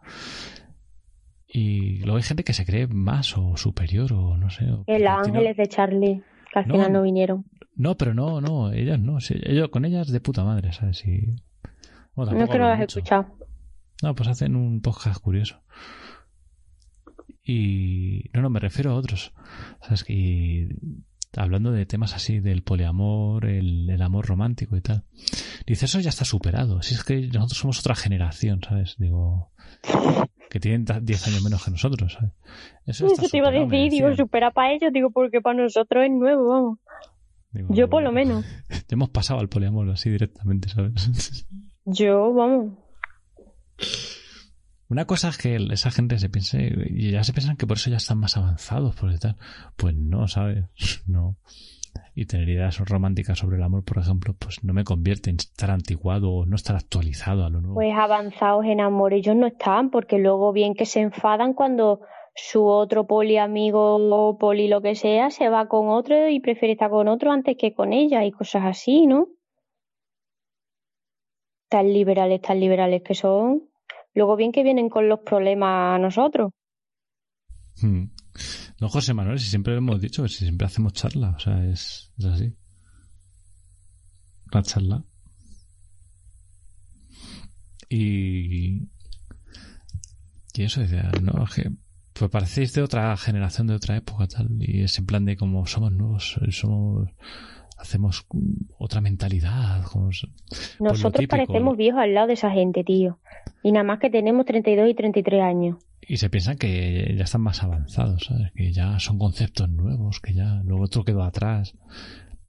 Y 1.47 1.99
luego 1.99 2.17
hay 2.17 2.23
gente 2.23 2.43
que 2.43 2.53
se 2.53 2.65
cree 2.65 2.87
más 2.87 3.37
o 3.37 3.57
superior 3.57 4.13
o 4.13 4.37
no 4.37 4.49
sé. 4.49 4.65
El 4.85 5.07
Ángeles 5.07 5.57
de 5.57 5.67
Charlie, 5.67 6.23
que 6.53 6.59
al 6.59 6.65
final 6.65 6.93
no 6.93 7.01
vinieron. 7.01 7.45
No, 7.75 7.97
pero 7.97 8.13
no, 8.13 8.39
no, 8.39 8.71
ellas 8.71 8.99
no. 8.99 9.17
ellos, 9.29 9.69
con 9.69 9.83
ellas 9.83 10.11
de 10.11 10.19
puta 10.19 10.43
madre, 10.43 10.73
¿sabes? 10.73 11.05
Y, 11.05 11.35
no 12.15 12.23
es 12.23 12.49
que 12.49 12.57
no 12.57 12.69
las 12.69 12.79
he 12.79 12.83
escuchado. 12.83 13.37
No, 14.03 14.13
pues 14.13 14.29
hacen 14.29 14.55
un 14.55 14.81
podcast 14.81 15.19
curioso. 15.21 15.61
Y 17.43 18.29
no, 18.33 18.41
no, 18.41 18.49
me 18.49 18.59
refiero 18.59 18.91
a 18.91 18.95
otros. 18.95 19.33
¿Sabes? 19.81 20.05
Y 20.09 20.67
hablando 21.37 21.71
de 21.71 21.85
temas 21.85 22.13
así 22.15 22.39
del 22.39 22.63
poliamor, 22.63 23.45
el, 23.45 24.01
amor 24.01 24.25
romántico 24.27 24.77
y 24.77 24.81
tal. 24.81 25.03
Dice, 25.65 25.85
eso 25.85 25.99
ya 25.99 26.09
está 26.09 26.25
superado. 26.25 26.81
Si 26.81 26.93
es 26.93 27.03
que 27.03 27.27
nosotros 27.27 27.57
somos 27.57 27.79
otra 27.79 27.95
generación, 27.95 28.61
¿sabes? 28.61 28.95
Digo, 28.97 29.51
que 30.49 30.59
tienen 30.59 30.85
10 30.85 31.27
años 31.27 31.43
menos 31.43 31.63
que 31.63 31.71
nosotros, 31.71 32.13
¿sabes? 32.13 32.31
Eso, 32.85 33.07
está 33.07 33.27
te 33.27 33.37
iba 33.37 33.49
a 33.49 33.51
decir, 33.51 33.91
digo, 33.91 34.15
supera 34.15 34.51
para 34.51 34.73
ellos, 34.73 34.91
digo, 34.93 35.11
porque 35.11 35.41
para 35.41 35.61
nosotros 35.61 36.03
es 36.05 36.11
nuevo, 36.11 36.47
vamos. 36.47 36.79
Yo 37.69 37.89
por 37.89 38.03
lo 38.03 38.11
menos. 38.11 38.45
hemos 38.89 39.09
pasado 39.09 39.39
al 39.39 39.49
poliamor 39.49 39.89
así 39.89 40.09
directamente, 40.09 40.69
¿sabes? 40.69 41.47
Yo, 41.85 42.33
vamos. 42.33 42.73
Una 44.87 45.05
cosa 45.05 45.29
es 45.29 45.37
que 45.37 45.55
esa 45.71 45.89
gente 45.89 46.19
se 46.19 46.29
piense, 46.29 46.71
y 46.89 47.11
ya 47.11 47.23
se 47.23 47.33
piensan 47.33 47.57
que 47.57 47.65
por 47.65 47.77
eso 47.77 47.89
ya 47.89 47.97
están 47.97 48.19
más 48.19 48.37
avanzados, 48.37 48.95
por 48.95 49.17
tal. 49.17 49.37
Pues 49.75 49.95
no, 49.95 50.27
¿sabes? 50.27 50.65
No. 51.07 51.37
Y 52.13 52.25
tener 52.25 52.49
ideas 52.49 52.77
románticas 52.79 53.39
sobre 53.39 53.55
el 53.55 53.63
amor, 53.63 53.83
por 53.83 53.99
ejemplo, 53.99 54.35
pues 54.37 54.63
no 54.63 54.73
me 54.73 54.83
convierte 54.83 55.29
en 55.29 55.37
estar 55.37 55.71
antiguado 55.71 56.31
o 56.31 56.45
no 56.45 56.55
estar 56.55 56.75
actualizado 56.75 57.45
a 57.45 57.49
lo 57.49 57.61
nuevo. 57.61 57.75
Pues 57.75 57.93
avanzados 57.95 58.65
en 58.65 58.81
amor 58.81 59.13
ellos 59.13 59.35
no 59.35 59.47
están, 59.47 59.91
porque 59.91 60.17
luego 60.17 60.51
bien 60.51 60.75
que 60.75 60.85
se 60.85 60.99
enfadan 60.99 61.53
cuando 61.53 62.01
su 62.35 62.65
otro 62.65 63.07
poli 63.07 63.37
amigo 63.37 63.95
o 63.95 64.37
poli 64.37 64.67
lo 64.67 64.81
que 64.81 64.95
sea 64.95 65.31
se 65.31 65.47
va 65.47 65.67
con 65.69 65.87
otro 65.87 66.27
y 66.27 66.41
prefiere 66.41 66.73
estar 66.73 66.89
con 66.89 67.07
otro 67.07 67.31
antes 67.31 67.55
que 67.57 67.73
con 67.73 67.93
ella 67.93 68.25
y 68.25 68.31
cosas 68.31 68.63
así, 68.65 69.07
¿no? 69.07 69.29
Tan 71.69 71.93
liberales, 71.93 72.41
tan 72.41 72.59
liberales 72.59 73.01
que 73.03 73.15
son. 73.15 73.69
Luego 74.15 74.35
bien 74.35 74.51
que 74.51 74.63
vienen 74.63 74.89
con 74.89 75.07
los 75.09 75.19
problemas 75.19 75.95
a 75.95 75.99
nosotros. 75.99 76.51
Hmm. 77.81 78.05
No, 78.79 78.89
José 78.89 79.13
Manuel, 79.13 79.39
si 79.39 79.49
siempre 79.49 79.73
lo 79.73 79.79
hemos 79.79 80.01
dicho, 80.01 80.27
si 80.27 80.45
siempre 80.45 80.67
hacemos 80.67 80.93
charla, 80.93 81.35
o 81.35 81.39
sea, 81.39 81.63
es, 81.65 82.11
así. 82.25 82.55
la 84.51 84.63
charla. 84.63 85.03
Y. 87.89 88.87
Y 90.53 90.63
eso 90.63 90.79
decía, 90.79 91.11
no, 91.21 91.45
que 91.53 91.69
pues 92.13 92.31
parecéis 92.31 92.73
de 92.73 92.81
otra 92.81 93.15
generación, 93.17 93.67
de 93.67 93.75
otra 93.75 93.97
época, 93.97 94.27
tal. 94.27 94.47
Y 94.59 94.83
es 94.83 94.97
en 94.97 95.05
plan 95.05 95.25
de 95.25 95.35
como 95.35 95.65
somos 95.65 95.91
nuevos, 95.91 96.39
somos 96.51 97.09
hacemos 97.77 98.25
otra 98.77 99.01
mentalidad. 99.01 99.83
Pues 99.91 100.27
Nosotros 100.79 101.27
parecemos 101.27 101.77
viejos 101.77 102.01
al 102.01 102.13
lado 102.13 102.27
de 102.27 102.33
esa 102.33 102.51
gente, 102.51 102.83
tío. 102.83 103.19
Y 103.63 103.71
nada 103.71 103.83
más 103.83 103.99
que 103.99 104.09
tenemos 104.09 104.45
32 104.45 104.89
y 104.89 104.93
33 104.93 105.41
años. 105.41 105.77
Y 106.01 106.17
se 106.17 106.29
piensan 106.29 106.57
que 106.57 107.15
ya 107.17 107.23
están 107.23 107.41
más 107.41 107.63
avanzados, 107.63 108.25
¿sabes? 108.25 108.51
Que 108.55 108.71
ya 108.71 108.99
son 108.99 109.17
conceptos 109.17 109.69
nuevos, 109.69 110.19
que 110.19 110.33
ya 110.33 110.61
luego 110.63 110.83
otro 110.83 111.03
quedó 111.03 111.23
atrás. 111.23 111.75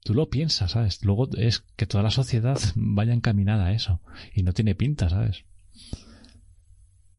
Tú 0.03 0.14
lo 0.14 0.29
piensas, 0.29 0.72
¿sabes? 0.72 1.05
Luego 1.05 1.29
es 1.37 1.61
que 1.61 1.87
toda 1.87 2.03
la 2.03 2.11
sociedad 2.11 2.59
vaya 2.74 3.14
encaminada 3.14 3.66
a 3.66 3.72
eso. 3.72 4.01
Y 4.35 4.43
no 4.43 4.53
tiene 4.53 4.74
pinta, 4.74 5.09
¿sabes? 5.09 5.45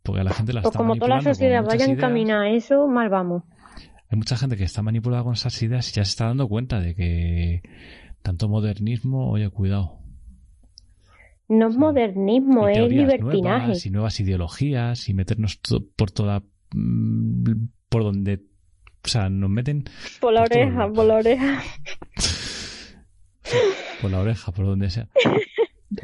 Porque 0.03 0.22
a 0.22 0.24
la 0.24 0.32
gente 0.32 0.53
la 0.53 0.62
pues 0.62 0.78
como 0.78 0.95
toda 0.95 1.18
la 1.18 1.22
sociedad 1.22 1.66
vaya 1.66 1.86
encaminada 1.86 2.43
a 2.43 2.49
eso, 2.49 2.88
mal 2.88 3.10
vamos. 3.10 3.43
Hay 4.10 4.18
mucha 4.18 4.38
gente 4.38 4.55
que 4.55 4.64
está 4.64 4.82
manipulada 4.82 5.24
con 5.24 5.34
esas 5.34 5.62
ideas 5.62 5.89
y 5.89 5.95
ya 5.95 6.05
se 6.05 6.12
está 6.12 6.26
dando 6.26 6.47
cuenta 6.47 6.80
de 6.80 6.95
que 6.95 7.62
tanto 8.22 8.47
modernismo, 8.47 9.30
oye, 9.30 9.49
cuidado. 9.49 9.99
No 11.49 11.70
es 11.70 11.78
modernismo, 11.78 12.68
es 12.68 12.89
libertinaje. 12.89 13.66
Nuevas, 13.68 13.86
y 13.86 13.89
nuevas 13.89 14.20
ideologías 14.20 15.08
y 15.10 15.14
meternos 15.14 15.60
por 15.95 16.12
toda. 16.12 16.43
Mm, 16.74 17.68
por 17.89 18.03
donde. 18.03 18.41
O 19.03 19.08
sea, 19.08 19.30
nos 19.30 19.49
meten. 19.49 19.86
Por 20.20 20.34
la 20.34 20.41
oreja, 20.41 20.89
por 20.91 21.05
la 21.05 21.16
oreja. 21.16 21.64
por 24.01 24.12
la 24.12 24.20
oreja, 24.20 24.51
por 24.51 24.66
donde 24.66 24.89
sea. 24.89 25.08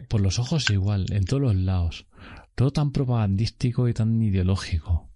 Por 0.08 0.22
los 0.22 0.40
ojos 0.40 0.70
igual, 0.70 1.08
en 1.12 1.26
todos 1.26 1.42
los 1.42 1.56
lados. 1.56 2.08
Todo 2.56 2.72
tan 2.72 2.92
propagandístico 2.92 3.90
y 3.90 3.94
tan 3.94 4.22
ideológico. 4.22 5.10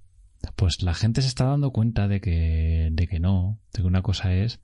Pues 0.55 0.81
la 0.81 0.93
gente 0.93 1.21
se 1.21 1.27
está 1.27 1.45
dando 1.45 1.71
cuenta 1.71 2.07
de 2.07 2.21
que, 2.21 2.89
de 2.91 3.07
que 3.07 3.19
no, 3.19 3.59
de 3.73 3.81
que 3.81 3.87
una 3.87 4.01
cosa 4.01 4.33
es 4.33 4.59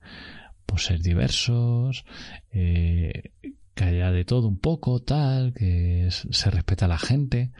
pues 0.66 0.84
ser 0.84 1.00
diversos, 1.00 2.04
eh, 2.52 3.30
que 3.74 3.84
haya 3.84 4.12
de 4.12 4.24
todo 4.24 4.48
un 4.48 4.58
poco, 4.58 5.02
tal, 5.02 5.52
que 5.52 6.08
se 6.10 6.50
respeta 6.50 6.84
a 6.84 6.88
la 6.88 6.98
gente, 6.98 7.50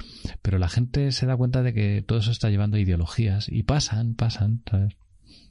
pero 0.43 0.59
la 0.59 0.69
gente 0.69 1.13
se 1.13 1.27
da 1.27 1.37
cuenta 1.37 1.63
de 1.63 1.75
que 1.75 2.03
todo 2.07 2.19
eso 2.19 2.31
está 2.31 2.51
llevando 2.51 2.79
ideologías 2.79 3.49
y 3.49 3.65
pasan, 3.65 4.15
pasan, 4.15 4.63
¿sabes? 4.71 4.97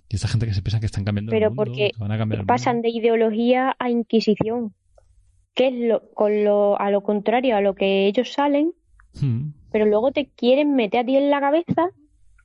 Y 0.10 0.16
esta 0.16 0.28
gente 0.28 0.46
que 0.46 0.54
se 0.54 0.62
piensa 0.62 0.80
que 0.80 0.86
están 0.86 1.04
cambiando 1.04 1.32
pero 1.32 1.48
el 1.48 1.54
mundo, 1.54 1.72
porque 1.72 1.92
van 1.98 2.12
a 2.12 2.18
cambiar 2.18 2.46
pasan 2.46 2.82
de 2.82 2.90
ideología 2.90 3.76
a 3.78 3.90
inquisición, 3.90 4.74
que 5.54 5.68
es 5.68 5.74
lo, 5.74 6.12
con 6.14 6.44
lo, 6.44 6.80
a 6.80 6.92
lo 6.92 7.02
contrario 7.02 7.58
a 7.58 7.62
lo 7.62 7.76
que 7.76 8.08
ellos 8.08 8.32
salen, 8.32 8.74
hmm. 9.20 9.50
pero 9.72 9.86
luego 9.86 10.12
te 10.12 10.28
quieren 10.28 10.76
meter 10.76 11.02
a 11.02 11.06
ti 11.06 11.18
en 11.18 11.30
la 11.30 11.42
cabeza 11.42 11.90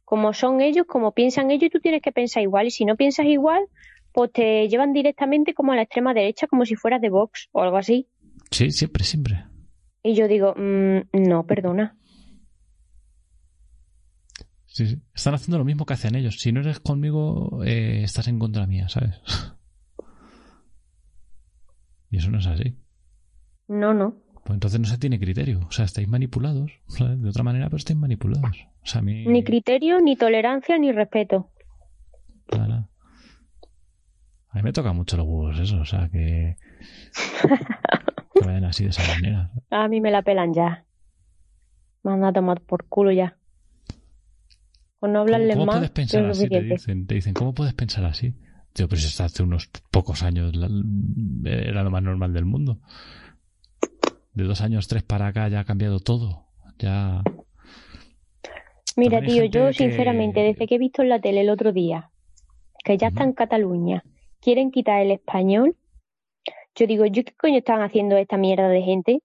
como 0.09 0.33
son 0.33 0.63
ellos, 0.63 0.87
como 0.87 1.13
piensan 1.13 1.51
ellos 1.51 1.65
y 1.65 1.69
tú 1.69 1.81
tienes 1.81 2.01
que 2.01 2.13
pensar 2.13 2.43
igual 2.43 2.67
y 2.67 2.71
si 2.71 2.87
no 2.87 2.97
piensas 2.97 3.27
igual, 3.27 3.67
pues 4.11 4.33
te 4.33 4.67
llevan 4.67 4.95
directamente 4.95 5.53
como 5.53 5.73
a 5.73 5.77
la 5.77 5.83
extrema 5.83 6.15
derecha, 6.15 6.47
como 6.47 6.65
si 6.65 6.77
fueras 6.77 7.03
de 7.03 7.11
Vox 7.11 7.51
o 7.53 7.61
algo 7.61 7.77
así. 7.77 8.09
Sí, 8.51 8.71
siempre, 8.71 9.05
siempre. 9.05 9.45
Y 10.03 10.15
yo 10.15 10.27
digo, 10.27 10.55
mm, 10.57 11.01
no, 11.13 11.45
perdona. 11.45 11.99
Sí, 14.65 14.87
sí. 14.87 14.99
Están 15.15 15.35
haciendo 15.35 15.59
lo 15.59 15.67
mismo 15.67 15.85
que 15.85 15.93
hacen 15.93 16.15
ellos. 16.15 16.41
Si 16.41 16.53
no 16.53 16.61
eres 16.61 16.81
conmigo, 16.81 17.63
eh, 17.67 18.01
estás 18.03 18.29
en 18.29 18.39
contra 18.39 18.67
mía, 18.67 18.89
¿sabes? 18.89 19.21
y 22.11 22.17
eso 22.17 22.31
no 22.31 22.39
es 22.39 22.47
así. 22.47 22.79
No, 23.67 23.93
no. 23.93 24.17
Pues 24.49 24.57
entonces 24.57 24.81
no 24.81 24.87
se 24.87 24.97
tiene 24.97 25.21
criterio. 25.21 25.61
O 25.69 25.71
sea, 25.71 25.85
estáis 25.85 26.09
manipulados. 26.09 26.73
De 26.99 27.29
otra 27.29 27.43
manera, 27.43 27.67
pero 27.67 27.77
estáis 27.77 27.99
manipulados. 27.99 28.51
O 28.83 28.87
sea, 28.87 29.03
Ni 29.03 29.45
criterio, 29.45 30.01
ni 30.01 30.17
tolerancia, 30.17 30.79
ni 30.79 30.91
respeto. 30.91 31.51
Nada. 32.57 32.89
A 34.49 34.57
mí 34.57 34.63
me 34.63 34.73
toca 34.73 34.95
mucho 34.95 35.19
los 35.19 35.27
huevos 35.27 35.59
eso, 35.59 35.79
o 35.79 35.85
sea, 35.85 36.09
que, 36.09 36.57
que 38.33 38.47
vayan 38.47 38.65
así 38.65 38.85
de 38.85 38.91
esa 38.91 39.07
manera. 39.07 39.53
A 39.69 39.87
mí 39.87 40.01
me 40.01 40.11
la 40.11 40.23
pelan 40.23 40.55
ya. 40.55 40.87
Me 42.03 42.13
han 42.13 42.25
a 42.25 42.33
tomar 42.33 42.63
por 42.63 42.87
culo 42.87 43.13
ya. 43.13 43.37
Con 44.99 45.13
no 45.13 45.21
hablarle 45.21 45.53
¿Cómo, 45.53 45.67
más. 45.67 45.77
puedes 45.77 45.91
pensar 45.91 46.25
así? 46.25 46.49
Te 46.49 46.63
dicen, 46.63 47.07
te 47.07 47.17
dicen, 47.17 47.35
¿cómo 47.35 47.53
puedes 47.53 47.75
pensar 47.75 48.07
así? 48.07 48.35
Tío, 48.73 48.89
pues 48.89 49.05
hasta 49.05 49.27
hace 49.27 49.43
unos 49.43 49.69
pocos 49.91 50.23
años 50.23 50.55
era 51.45 51.83
lo 51.83 51.91
más 51.91 52.03
normal 52.03 52.33
del 52.33 52.47
mundo. 52.47 52.81
De 54.39 54.45
dos 54.45 54.61
años, 54.61 54.86
tres 54.86 55.03
para 55.03 55.26
acá 55.26 55.49
ya 55.49 55.59
ha 55.59 55.64
cambiado 55.64 55.99
todo. 55.99 56.47
Ya. 56.78 57.24
Mira, 58.95 59.20
tío, 59.20 59.45
yo 59.47 59.72
sinceramente, 59.72 60.39
desde 60.39 60.68
que 60.68 60.76
he 60.76 60.78
visto 60.78 61.03
en 61.03 61.09
la 61.09 61.20
tele 61.20 61.41
el 61.41 61.51
otro 61.51 61.72
día, 61.72 62.12
que 62.84 62.97
ya 62.97 63.09
está 63.09 63.24
en 63.24 63.32
Cataluña, 63.32 64.05
quieren 64.41 64.70
quitar 64.70 65.03
el 65.03 65.11
español. 65.11 65.76
Yo 66.76 66.86
digo, 66.86 67.05
¿yo 67.07 67.24
qué 67.24 67.32
coño 67.32 67.59
están 67.59 67.82
haciendo 67.82 68.16
esta 68.16 68.36
mierda 68.36 68.68
de 68.68 68.82
gente? 68.82 69.22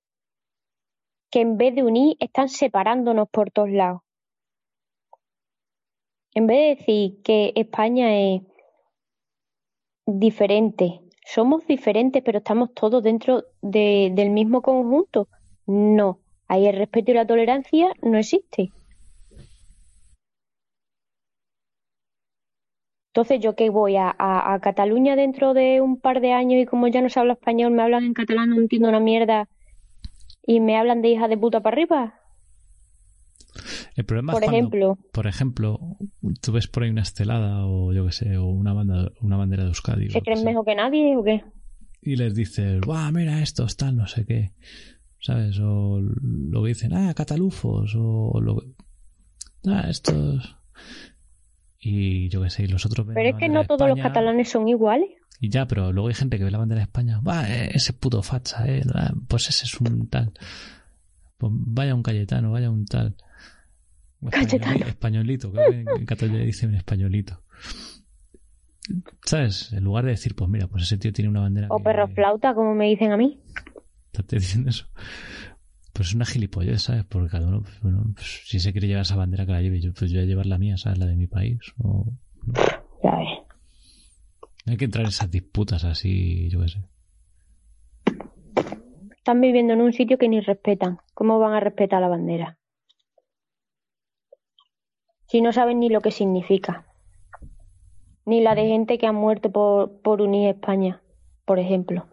Que 1.30 1.42
en 1.42 1.58
vez 1.58 1.76
de 1.76 1.84
unir, 1.84 2.18
están 2.20 2.50
separándonos 2.50 3.30
por 3.30 3.52
todos 3.52 3.70
lados. 3.70 4.02
En 6.34 6.48
vez 6.48 6.58
de 6.58 6.76
decir 6.76 7.22
que 7.22 7.54
España 7.56 8.18
es 8.18 8.42
diferente, 10.08 11.03
somos 11.26 11.66
diferentes, 11.68 12.22
pero 12.24 12.40
estamos 12.40 12.74
todos 12.74 13.04
dentro 13.04 13.46
del 13.62 14.30
mismo 14.30 14.62
conjunto. 14.62 15.28
No, 15.66 16.20
ahí 16.48 16.68
el 16.68 16.78
respeto 16.78 17.12
y 17.12 17.14
la 17.16 17.28
tolerancia 17.28 17.92
no 18.02 18.18
existe. 18.18 18.72
Entonces, 23.14 23.40
¿yo 23.42 23.56
qué 23.56 23.70
voy? 23.70 23.96
A, 23.96 24.16
a, 24.18 24.60
Cataluña 24.60 25.16
dentro 25.16 25.54
de 25.54 25.82
un 25.82 26.00
par 26.00 26.20
de 26.20 26.34
años 26.34 26.62
y 26.64 26.66
como 26.66 26.88
ya 26.88 27.00
no 27.02 27.10
se 27.10 27.20
habla 27.20 27.34
español, 27.34 27.72
me 27.72 27.84
hablan 27.84 28.06
en 28.06 28.14
catalán, 28.16 28.50
no 28.50 28.56
entiendo 28.56 28.90
una 28.90 29.00
mierda 29.00 29.48
y 30.46 30.60
me 30.60 30.78
hablan 30.78 31.04
de 31.04 31.10
hija 31.10 31.28
de 31.28 31.38
puta 31.38 31.62
para 31.62 31.76
arriba? 31.76 32.23
El 33.96 34.06
problema 34.06 34.34
por 34.34 34.44
es 34.44 34.50
cuando, 34.50 34.58
ejemplo, 34.58 34.98
por 35.12 35.28
ejemplo, 35.28 35.80
tú 36.42 36.52
ves 36.52 36.68
por 36.68 36.84
ahí 36.84 36.90
una 36.90 37.02
estelada 37.02 37.66
o 37.66 37.94
yo 37.94 38.06
qué 38.06 38.12
sé, 38.12 38.38
o 38.38 38.48
una, 38.48 38.74
banda, 38.74 39.12
una 39.22 39.38
bandera 39.38 39.64
de 39.64 39.70
Euskadi. 39.70 40.10
¿Se 40.10 40.22
creen 40.22 40.44
mejor 40.44 40.66
que 40.66 40.76
nadie 40.76 41.16
o 41.18 41.24
qué? 41.24 41.44
Y 42.02 42.16
les 42.16 42.36
dices, 42.36 42.82
¡guau, 42.82 43.12
mira 43.12 43.42
estos, 43.42 43.78
tal, 43.78 43.96
no 43.96 44.08
sé 44.08 44.26
qué! 44.26 44.52
¿Sabes? 45.20 45.58
O 45.60 46.02
lo 46.02 46.64
que 46.64 46.70
dicen, 46.70 46.94
¡ah, 46.94 47.14
catalufos! 47.14 47.96
O 47.98 48.42
lo 48.42 48.62
¡ah, 49.68 49.86
estos! 49.90 50.58
y 51.86 52.30
yo 52.30 52.42
qué 52.42 52.50
sé, 52.50 52.64
y 52.64 52.68
los 52.68 52.86
otros 52.86 53.06
Pero 53.14 53.30
es 53.30 53.36
que 53.36 53.50
no 53.50 53.66
todos 53.66 53.90
los 53.90 54.00
catalanes 54.00 54.50
son 54.50 54.68
iguales. 54.70 55.10
Y 55.40 55.50
ya, 55.50 55.68
pero 55.68 55.92
luego 55.92 56.08
hay 56.08 56.14
gente 56.14 56.38
que 56.38 56.46
ve 56.46 56.52
la 56.52 56.58
bandera 56.58 56.80
de 56.80 56.84
España, 56.86 57.20
va, 57.20 57.50
eh, 57.50 57.72
ese 57.74 57.92
puto 57.92 58.24
facha, 58.24 58.66
eh, 58.66 58.84
pues 59.28 59.50
ese 59.50 59.66
es 59.66 59.82
un 59.82 60.08
tal. 60.08 60.32
Pues 61.38 61.52
vaya 61.54 61.94
un 61.94 62.04
Cayetano, 62.04 62.52
vaya 62.52 62.70
un 62.70 62.86
tal. 62.86 63.18
Cayetano. 64.32 64.86
Españolito, 64.86 65.52
que 65.52 65.60
en 65.66 66.06
Cataluña 66.06 66.44
dicen 66.44 66.74
españolito. 66.76 67.42
¿Sabes? 69.26 69.72
En 69.74 69.84
lugar 69.84 70.06
de 70.06 70.12
decir, 70.12 70.36
pues 70.36 70.50
mira, 70.50 70.68
pues 70.68 70.84
ese 70.84 70.98
tío 70.98 71.14
tiene 71.14 71.30
una 71.30 71.42
bandera. 71.42 71.68
O 71.70 71.80
perro 71.80 72.08
flauta, 72.10 72.54
como 72.54 72.76
me 72.76 72.88
dicen 72.88 73.12
a 73.12 73.18
mí. 73.18 73.40
¿Estás 74.12 74.28
diciendo 74.28 74.70
eso? 74.70 74.88
Pues 75.94 76.10
es 76.10 76.16
una 76.16 76.26
gilipollez, 76.26 76.82
¿sabes? 76.82 77.06
Porque 77.06 77.30
cada 77.30 77.48
uno, 77.48 77.62
pues, 77.62 77.80
bueno, 77.82 78.04
pues, 78.16 78.42
si 78.46 78.60
se 78.60 78.72
quiere 78.72 78.88
llevar 78.88 79.04
esa 79.04 79.16
bandera 79.16 79.46
que 79.46 79.52
la 79.52 79.62
lleve, 79.62 79.80
yo, 79.80 79.94
pues 79.94 80.12
yo 80.12 80.18
voy 80.18 80.26
a 80.26 80.28
llevar 80.28 80.46
la 80.48 80.58
mía, 80.58 80.78
¿sabes? 80.78 81.00
La 81.00 81.06
de 81.06 81.16
mi 81.16 81.28
país. 81.28 81.60
O, 81.78 82.06
Ya 83.04 83.16
ves. 83.16 83.28
Hay 84.66 84.78
que 84.78 84.86
entrar 84.86 85.04
en 85.04 85.10
esas 85.10 85.30
disputas 85.30 85.84
así, 85.84 86.50
yo 86.50 86.62
qué 86.62 86.70
sé. 86.70 86.80
Están 89.16 89.40
viviendo 89.40 89.74
en 89.74 89.82
un 89.82 89.94
sitio 89.94 90.18
que 90.18 90.28
ni 90.28 90.42
respetan. 90.42 90.98
¿Cómo 91.14 91.40
van 91.40 91.54
a 91.54 91.60
respetar 91.60 92.02
la 92.02 92.08
bandera? 92.10 92.58
Si 95.34 95.42
no 95.42 95.52
saben 95.52 95.80
ni 95.80 95.90
lo 95.90 96.02
que 96.02 96.12
significa. 96.12 96.86
Ni 98.24 98.42
la 98.42 98.54
de 98.54 98.68
gente 98.68 99.00
que 99.00 99.08
ha 99.08 99.12
muerto 99.12 99.52
por, 99.52 100.00
por 100.04 100.22
unir 100.22 100.50
España, 100.50 101.02
por 101.44 101.58
ejemplo. 101.58 102.06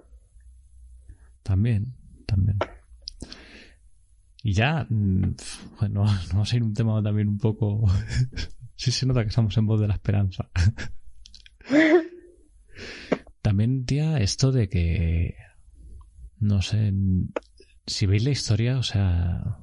También, 1.43 1.93
también. 2.25 2.57
Y 4.43 4.55
ya, 4.55 4.87
mm, 4.89 5.35
bueno, 5.79 6.07
vamos 6.33 6.51
a 6.51 6.57
ir 6.57 6.63
un 6.63 6.73
tema 6.73 7.03
también 7.03 7.29
un 7.29 7.37
poco... 7.37 7.85
sí 8.75 8.91
se 8.91 9.05
nota 9.05 9.21
que 9.21 9.29
estamos 9.29 9.55
en 9.59 9.67
voz 9.67 9.83
de 9.83 9.89
la 9.89 9.95
esperanza. 9.97 10.49
también, 13.43 13.85
tía, 13.85 14.17
esto 14.17 14.51
de 14.51 14.71
que... 14.71 15.35
No 16.39 16.63
sé, 16.63 16.95
si 17.87 18.07
veis 18.07 18.25
la 18.25 18.31
historia, 18.31 18.79
o 18.79 18.83
sea... 18.83 19.59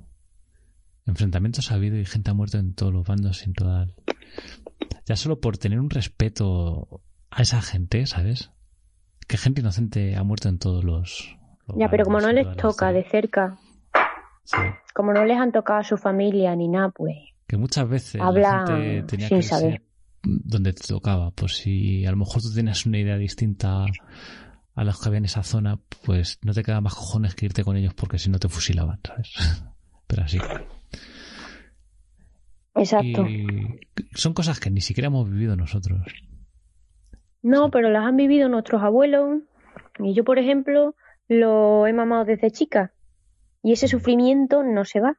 Enfrentamientos 1.08 1.72
ha 1.72 1.76
habido 1.76 1.98
y 1.98 2.06
gente 2.06 2.32
ha 2.32 2.34
muerto 2.34 2.58
en 2.58 2.74
todos 2.74 2.94
los 2.94 3.08
bandos, 3.08 3.40
sin 3.40 3.54
toda... 3.54 3.88
Ya 5.06 5.16
solo 5.16 5.40
por 5.40 5.58
tener 5.58 5.80
un 5.80 5.90
respeto 5.90 7.02
a 7.32 7.42
esa 7.42 7.62
gente, 7.62 8.06
¿sabes? 8.06 8.52
Que 9.26 9.38
gente 9.38 9.62
inocente 9.62 10.16
ha 10.16 10.24
muerto 10.24 10.50
en 10.50 10.60
todos 10.60 10.84
los, 10.84 11.38
Ya, 11.76 11.90
pero 11.90 12.04
como 12.04 12.20
no 12.20 12.32
les 12.32 12.56
toca 12.58 12.92
de 12.92 13.04
cerca, 13.04 13.58
como 14.94 15.14
no 15.14 15.26
les 15.26 15.38
han 15.38 15.52
tocado 15.52 15.80
a 15.80 15.84
su 15.84 15.98
familia 15.98 16.56
ni 16.56 16.68
nada, 16.68 16.90
pues. 16.90 17.16
Que 17.48 17.58
muchas 17.58 17.88
veces 17.88 18.22
Habla 18.22 18.66
la 18.66 18.68
gente 18.68 19.04
tenía 19.04 19.28
sin 19.30 19.38
que 19.38 19.44
saber. 19.44 19.82
donde 20.24 20.74
te 20.74 20.86
tocaba. 20.88 21.32
Pues 21.32 21.56
si 21.56 22.06
a 22.06 22.12
lo 22.12 22.18
mejor 22.18 22.42
tú 22.42 22.54
tienes 22.54 22.86
una 22.86 23.00
idea 23.00 23.18
distinta 23.18 23.86
a 24.76 24.84
los 24.84 25.00
que 25.00 25.08
había 25.08 25.20
en 25.20 25.26
esa 25.26 25.44
zona, 25.44 25.80
pues 26.06 26.40
no 26.44 26.54
te 26.54 26.64
queda 26.64 26.82
más 26.82 26.94
cojones 26.94 27.36
que 27.36 27.46
irte 27.46 27.64
con 27.64 27.78
ellos 27.78 27.94
porque 27.94 28.20
si 28.20 28.30
no 28.30 28.40
te 28.40 28.50
fusilaban, 28.50 29.00
¿sabes? 29.06 29.34
Pero 30.08 30.24
así. 30.24 30.40
Exacto. 32.78 33.26
son 34.14 34.34
cosas 34.34 34.60
que 34.60 34.70
ni 34.70 34.82
siquiera 34.82 35.08
hemos 35.08 35.30
vivido 35.30 35.56
nosotros. 35.56 36.02
No, 37.42 37.72
pero 37.72 37.90
las 37.90 38.06
han 38.06 38.18
vivido 38.18 38.50
nuestros 38.50 38.82
abuelos. 38.82 39.42
Y 40.00 40.14
yo, 40.14 40.24
por 40.24 40.40
ejemplo, 40.40 40.96
lo 41.28 41.88
he 41.88 41.94
mamado 41.94 42.26
desde 42.26 42.52
chica. 42.52 42.94
Y 43.64 43.74
ese 43.74 43.88
sufrimiento 43.88 44.64
no 44.64 44.86
se 44.86 45.00
va. 45.00 45.18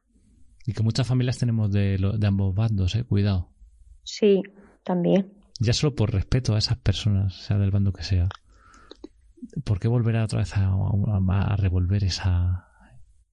Y 0.65 0.73
que 0.73 0.83
muchas 0.83 1.07
familias 1.07 1.37
tenemos 1.37 1.71
de, 1.71 1.97
de 1.97 2.27
ambos 2.27 2.53
bandos, 2.55 2.95
¿eh? 2.95 3.03
Cuidado. 3.03 3.49
Sí, 4.03 4.41
también. 4.83 5.33
Ya 5.59 5.73
solo 5.73 5.93
por 5.93 6.13
respeto 6.13 6.55
a 6.55 6.57
esas 6.57 6.77
personas, 6.77 7.33
sea 7.33 7.57
del 7.57 7.71
bando 7.71 7.91
que 7.91 8.03
sea. 8.03 8.29
¿Por 9.63 9.79
qué 9.79 9.87
volver 9.87 10.15
otra 10.17 10.39
vez 10.39 10.53
a, 10.55 11.55
revolver 11.57 12.03
esa... 12.03 12.67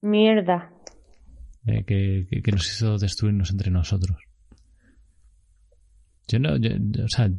Mierda. 0.01 0.71
Eh, 1.67 1.83
que, 1.83 2.41
que, 2.41 2.51
nos 2.51 2.65
hizo 2.71 2.97
destruirnos 2.97 3.51
entre 3.51 3.71
nosotros. 3.71 4.17
Yo 6.29 6.39
no, 6.39 6.53
o 6.53 7.07
sea, 7.09 7.29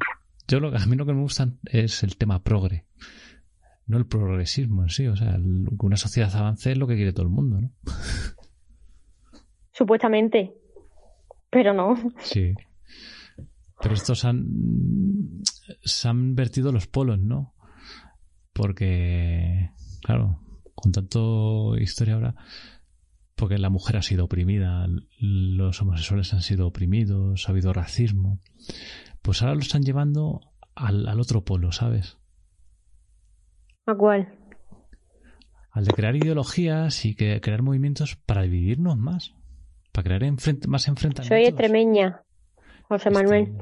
yo 0.46 0.60
lo, 0.60 0.76
a 0.76 0.86
mí 0.86 0.96
lo 0.96 1.06
que 1.06 1.14
me 1.14 1.22
gusta 1.22 1.48
es 1.64 2.02
el 2.02 2.18
tema 2.18 2.42
progre, 2.42 2.84
no 3.86 3.96
el 3.96 4.06
progresismo 4.06 4.82
en 4.82 4.90
sí. 4.90 5.06
O 5.06 5.16
sea, 5.16 5.32
que 5.32 5.86
una 5.86 5.96
sociedad 5.96 6.34
avance 6.36 6.72
es 6.72 6.76
lo 6.76 6.86
que 6.86 6.96
quiere 6.96 7.14
todo 7.14 7.24
el 7.24 7.32
mundo, 7.32 7.60
¿no? 7.60 7.72
Supuestamente, 9.72 10.52
pero 11.48 11.72
no. 11.72 11.96
Sí. 12.20 12.54
Pero 13.80 13.94
estos 13.94 14.26
han, 14.26 15.42
se 15.84 16.08
han 16.08 16.34
vertido 16.34 16.70
los 16.70 16.86
polos, 16.86 17.18
¿no? 17.18 17.54
Porque, 18.52 19.70
claro, 20.02 20.40
con 20.74 20.92
tanto 20.92 21.78
historia 21.78 22.14
ahora, 22.14 22.34
porque 23.38 23.56
la 23.56 23.70
mujer 23.70 23.96
ha 23.96 24.02
sido 24.02 24.24
oprimida, 24.24 24.86
los 25.20 25.80
homosexuales 25.80 26.34
han 26.34 26.42
sido 26.42 26.66
oprimidos, 26.66 27.48
ha 27.48 27.52
habido 27.52 27.72
racismo, 27.72 28.40
pues 29.22 29.40
ahora 29.40 29.54
lo 29.54 29.60
están 29.60 29.82
llevando 29.82 30.40
al, 30.74 31.06
al 31.06 31.20
otro 31.20 31.44
polo, 31.44 31.70
¿sabes? 31.70 32.18
¿A 33.86 33.94
cuál? 33.94 34.34
Al 35.70 35.84
de 35.84 35.92
crear 35.92 36.16
ideologías 36.16 37.04
y 37.04 37.14
que, 37.14 37.40
crear 37.40 37.62
movimientos 37.62 38.16
para 38.16 38.42
dividirnos 38.42 38.98
más, 38.98 39.34
para 39.92 40.04
crear 40.04 40.32
más 40.66 40.88
enfrentamientos. 40.88 41.28
Soy 41.28 41.44
extremeña, 41.44 42.24
José 42.88 43.10
Manuel. 43.10 43.56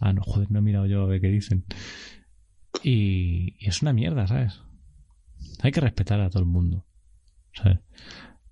ah, 0.00 0.14
no, 0.14 0.22
joder, 0.22 0.50
no 0.50 0.60
he 0.60 0.62
mirado 0.62 0.86
yo 0.86 1.02
a 1.02 1.06
ver 1.06 1.20
qué 1.20 1.28
dicen. 1.28 1.66
Y, 2.82 3.56
es 3.60 3.82
una 3.82 3.92
mierda, 3.92 4.26
¿sabes? 4.26 4.62
Hay 5.62 5.70
que 5.70 5.82
respetar 5.82 6.22
a 6.22 6.30
todo 6.30 6.40
el 6.40 6.48
mundo. 6.48 6.85
¿Sabes? 7.56 7.78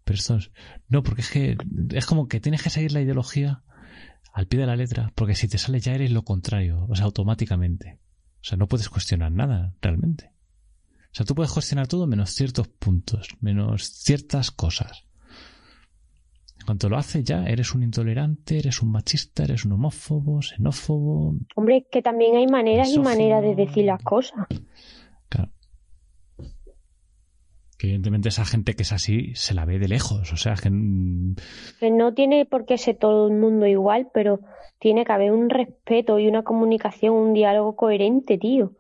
Pero 0.05 0.19
esto 0.19 0.37
es... 0.37 0.51
No, 0.89 1.03
porque 1.03 1.23
es 1.23 1.31
que 1.31 1.57
es 1.91 2.07
como 2.07 2.29
que 2.29 2.41
tienes 2.41 2.63
que 2.63 2.71
seguir 2.71 2.93
la 2.93 3.01
ideología 3.01 3.63
al 4.33 4.47
pie 4.47 4.61
de 4.61 4.67
la 4.67 4.77
letra, 4.77 5.13
porque 5.15 5.35
si 5.35 5.49
te 5.49 5.59
sale 5.59 5.81
ya 5.81 5.95
eres 5.95 6.11
lo 6.11 6.23
contrario, 6.23 6.87
o 6.89 6.95
sea, 6.95 7.05
automáticamente. 7.05 8.01
O 8.41 8.45
sea, 8.45 8.59
no 8.59 8.67
puedes 8.67 8.89
cuestionar 8.89 9.33
nada, 9.33 9.75
realmente. 9.81 10.33
O 11.15 11.17
sea, 11.17 11.25
tú 11.25 11.35
puedes 11.35 11.53
cuestionar 11.53 11.87
todo 11.87 12.07
menos 12.07 12.31
ciertos 12.31 12.67
puntos, 12.69 13.29
menos 13.41 13.85
ciertas 13.85 14.51
cosas. 14.51 15.07
Cuando 16.67 16.89
lo 16.89 16.97
haces 16.97 17.25
ya, 17.25 17.45
eres 17.45 17.75
un 17.75 17.83
intolerante, 17.83 18.59
eres 18.59 18.83
un 18.83 18.91
machista, 18.91 19.45
eres 19.45 19.65
un 19.65 19.73
homófobo, 19.73 20.43
xenófobo. 20.43 21.37
Hombre, 21.57 21.87
que 21.91 22.03
también 22.03 22.37
hay 22.37 22.47
maneras 22.47 22.93
y 22.93 22.99
maneras 22.99 23.43
de 23.43 23.55
decir 23.55 23.85
las 23.85 24.03
cosas. 24.03 24.47
Que 27.85 27.91
evidentemente 27.91 28.31
esa 28.31 28.47
gente 28.47 28.73
que 28.73 28.83
es 28.83 28.93
así 28.93 29.33
se 29.35 29.53
la 29.53 29.67
ve 29.67 29.79
de 29.79 29.89
lejos, 29.89 30.33
o 30.33 30.37
sea, 30.39 30.55
que... 30.55 30.71
no 30.71 32.15
tiene 32.15 32.47
por 32.47 32.65
qué 32.65 32.79
ser 32.79 32.97
todo 32.97 33.29
el 33.29 33.35
mundo 33.35 33.67
igual, 33.67 34.09
pero 34.15 34.41
tiene 34.79 35.05
que 35.05 35.13
haber 35.13 35.33
un 35.33 35.51
respeto 35.51 36.19
y 36.19 36.27
una 36.27 36.45
comunicación, 36.45 37.15
un 37.15 37.35
diálogo 37.35 37.77
coherente, 37.77 38.39
tío. 38.39 38.73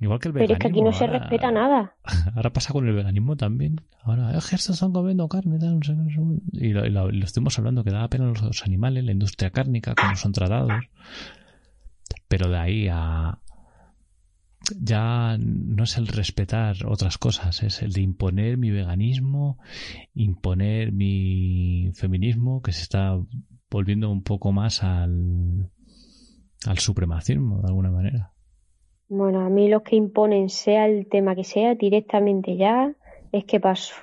Igual 0.00 0.20
que 0.20 0.28
el 0.28 0.32
veganismo. 0.32 0.46
Pero 0.46 0.52
es 0.54 0.58
que 0.58 0.68
aquí 0.68 0.82
no 0.82 0.92
se 0.94 1.06
respeta 1.06 1.50
nada. 1.50 1.96
Ahora 2.34 2.50
pasa 2.50 2.72
con 2.72 2.88
el 2.88 2.94
veganismo 2.94 3.36
también. 3.36 3.82
Ahora, 4.02 4.30
es 4.38 4.48
que 4.48 4.56
estos 4.56 4.76
están 4.76 4.92
comiendo 4.92 5.28
carne, 5.28 5.58
no 5.58 5.82
sé, 5.82 5.94
y, 6.52 6.70
lo, 6.70 6.86
y, 6.86 6.90
lo, 6.90 7.10
estuvimos 7.26 7.58
hablando 7.58 7.84
que 7.84 7.90
da 7.90 8.08
pena 8.08 8.24
a 8.24 8.28
los, 8.28 8.64
animales, 8.64 9.04
la 9.04 9.12
industria 9.12 9.50
cárnica, 9.50 9.94
cómo 9.94 10.16
son 10.16 10.32
tratados. 10.32 10.72
Pero 12.26 12.48
de 12.48 12.56
ahí 12.56 12.88
a. 12.90 13.38
Ya 14.80 15.36
no 15.38 15.84
es 15.84 15.98
el 15.98 16.06
respetar 16.06 16.76
otras 16.86 17.18
cosas, 17.18 17.62
es 17.62 17.82
el 17.82 17.92
de 17.92 18.00
imponer 18.00 18.56
mi 18.56 18.70
veganismo, 18.70 19.58
imponer 20.14 20.92
mi 20.92 21.90
feminismo, 21.94 22.62
que 22.62 22.72
se 22.72 22.82
está 22.82 23.18
volviendo 23.70 24.10
un 24.10 24.22
poco 24.22 24.52
más 24.52 24.82
al, 24.82 25.70
al 26.66 26.78
supremacismo, 26.78 27.60
de 27.60 27.68
alguna 27.68 27.90
manera. 27.90 28.32
Bueno, 29.08 29.40
a 29.40 29.50
mí 29.50 29.68
los 29.68 29.82
que 29.82 29.96
imponen, 29.96 30.48
sea 30.48 30.86
el 30.86 31.08
tema 31.08 31.34
que 31.34 31.44
sea, 31.44 31.74
directamente 31.74 32.56
ya, 32.56 32.94
es 33.32 33.44
que 33.44 33.60
paso. 33.60 33.94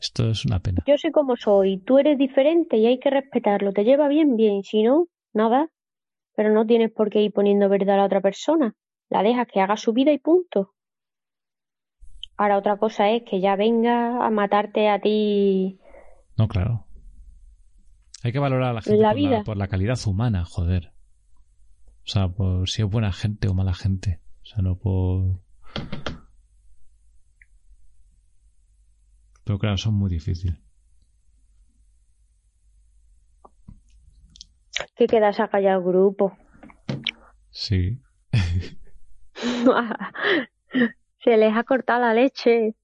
Esto 0.00 0.30
es 0.30 0.44
una 0.44 0.60
pena. 0.60 0.82
Yo 0.86 0.96
sé 0.98 1.10
cómo 1.10 1.36
soy, 1.36 1.78
tú 1.78 1.98
eres 1.98 2.18
diferente 2.18 2.76
y 2.76 2.86
hay 2.86 2.98
que 2.98 3.10
respetarlo. 3.10 3.72
Te 3.72 3.84
lleva 3.84 4.08
bien, 4.08 4.36
bien, 4.36 4.62
si 4.62 4.82
no, 4.82 5.08
nada. 5.32 5.70
Pero 6.36 6.52
no 6.52 6.66
tienes 6.66 6.92
por 6.92 7.10
qué 7.10 7.22
ir 7.22 7.32
poniendo 7.32 7.68
verdad 7.68 7.96
a 7.96 7.98
la 7.98 8.04
otra 8.04 8.20
persona. 8.20 8.74
La 9.08 9.22
dejas 9.22 9.48
que 9.52 9.60
haga 9.60 9.76
su 9.76 9.92
vida 9.92 10.12
y 10.12 10.18
punto. 10.18 10.74
Ahora 12.36 12.58
otra 12.58 12.76
cosa 12.76 13.10
es 13.10 13.22
que 13.24 13.40
ya 13.40 13.56
venga 13.56 14.24
a 14.24 14.30
matarte 14.30 14.88
a 14.88 15.00
ti. 15.00 15.80
No, 16.36 16.46
claro. 16.46 16.86
Hay 18.22 18.32
que 18.32 18.38
valorar 18.38 18.70
a 18.70 18.72
la 18.74 18.82
gente 18.82 19.02
por, 19.02 19.18
La, 19.18 19.44
por 19.44 19.56
la 19.56 19.68
calidad 19.68 19.98
humana, 20.06 20.44
joder. 20.44 20.92
O 22.04 22.08
sea, 22.08 22.28
por 22.28 22.68
si 22.68 22.82
es 22.82 22.88
buena 22.88 23.12
gente 23.12 23.48
o 23.48 23.54
mala 23.54 23.72
gente. 23.72 24.20
O 24.42 24.46
sea, 24.46 24.62
no 24.62 24.76
por... 24.76 25.40
Pero 29.44 29.58
claro, 29.58 29.76
son 29.76 29.94
muy 29.94 30.10
difíciles. 30.10 30.65
Que 34.94 35.06
quedas 35.06 35.40
a 35.40 35.48
callar 35.48 35.76
el 35.76 35.82
grupo. 35.82 36.36
Sí. 37.50 38.00
Se 41.24 41.36
les 41.36 41.56
ha 41.56 41.64
cortado 41.64 42.00
la 42.00 42.14
leche. 42.14 42.74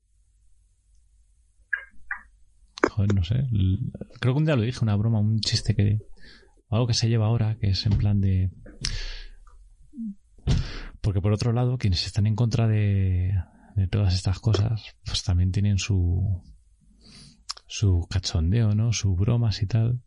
Joder, 2.90 3.14
no 3.14 3.22
sé. 3.22 3.46
Creo 4.20 4.34
que 4.34 4.38
un 4.38 4.44
día 4.44 4.56
lo 4.56 4.62
dije, 4.62 4.80
una 4.82 4.96
broma, 4.96 5.20
un 5.20 5.40
chiste 5.40 5.74
que. 5.74 5.98
Algo 6.68 6.86
que 6.86 6.94
se 6.94 7.08
lleva 7.08 7.26
ahora, 7.26 7.56
que 7.58 7.68
es 7.68 7.84
en 7.86 7.98
plan 7.98 8.20
de. 8.20 8.50
Porque 11.02 11.20
por 11.20 11.32
otro 11.32 11.52
lado, 11.52 11.76
quienes 11.78 12.06
están 12.06 12.26
en 12.26 12.34
contra 12.34 12.66
de, 12.66 13.34
de 13.76 13.86
todas 13.88 14.14
estas 14.14 14.38
cosas, 14.40 14.96
pues 15.04 15.22
también 15.22 15.52
tienen 15.52 15.78
su, 15.78 16.42
su 17.66 18.06
cachondeo, 18.08 18.74
¿no? 18.74 18.92
Sus 18.92 19.16
bromas 19.16 19.62
y 19.62 19.66
tal. 19.66 20.00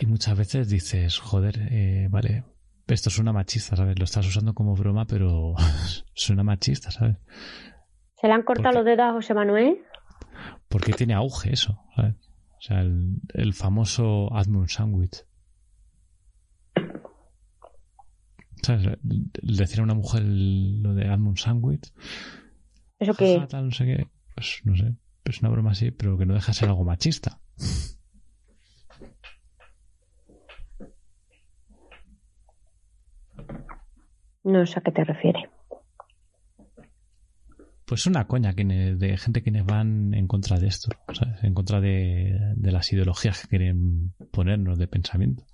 Y 0.00 0.06
muchas 0.06 0.36
veces 0.38 0.68
dices, 0.68 1.18
joder, 1.18 1.68
eh, 1.70 2.08
vale, 2.10 2.44
esto 2.86 3.08
es 3.08 3.18
una 3.18 3.32
machista, 3.32 3.76
¿sabes? 3.76 3.98
Lo 3.98 4.04
estás 4.04 4.26
usando 4.26 4.54
como 4.54 4.74
broma, 4.74 5.06
pero 5.06 5.54
suena 6.14 6.44
machista, 6.44 6.90
¿sabes? 6.90 7.16
¿Se 8.20 8.26
le 8.26 8.32
han 8.32 8.42
cortado 8.42 8.76
los 8.76 8.84
dedos 8.84 9.06
a 9.06 9.12
José 9.12 9.34
Manuel? 9.34 9.78
Porque 10.68 10.92
tiene 10.92 11.14
auge 11.14 11.52
eso, 11.52 11.80
¿sabes? 11.94 12.14
O 12.58 12.60
sea, 12.60 12.80
el, 12.80 13.20
el 13.34 13.54
famoso 13.54 14.34
hazme 14.34 14.58
un 14.58 14.68
sándwich. 14.68 15.24
¿Sabes? 18.62 18.98
Decir 19.02 19.80
a 19.80 19.84
una 19.84 19.94
mujer 19.94 20.22
lo 20.24 20.94
de 20.94 21.08
hazme 21.08 21.28
un 21.28 21.36
sándwich. 21.36 21.92
¿Eso 22.98 23.14
qué? 23.14 23.46
no 23.52 23.70
sé 23.70 23.84
qué. 23.84 24.08
Pues 24.34 24.60
no 24.64 24.76
sé. 24.76 24.94
Es 25.24 25.40
una 25.40 25.50
broma 25.50 25.72
así, 25.72 25.90
pero 25.90 26.18
que 26.18 26.26
no 26.26 26.34
deja 26.34 26.48
de 26.48 26.54
ser 26.54 26.68
algo 26.68 26.84
machista. 26.84 27.40
No 34.48 34.64
sé 34.64 34.78
a 34.78 34.82
qué 34.82 34.92
te 34.92 35.04
refieres. 35.04 35.44
Pues 37.84 38.06
una 38.06 38.26
coña 38.26 38.54
de 38.54 39.18
gente 39.18 39.42
quienes 39.42 39.66
van 39.66 40.14
en 40.14 40.26
contra 40.26 40.58
de 40.58 40.68
esto, 40.68 40.88
¿sabes? 41.12 41.44
en 41.44 41.52
contra 41.52 41.82
de, 41.82 42.54
de 42.56 42.72
las 42.72 42.90
ideologías 42.90 43.42
que 43.42 43.48
quieren 43.48 44.14
ponernos 44.32 44.78
de 44.78 44.88
pensamiento. 44.88 45.44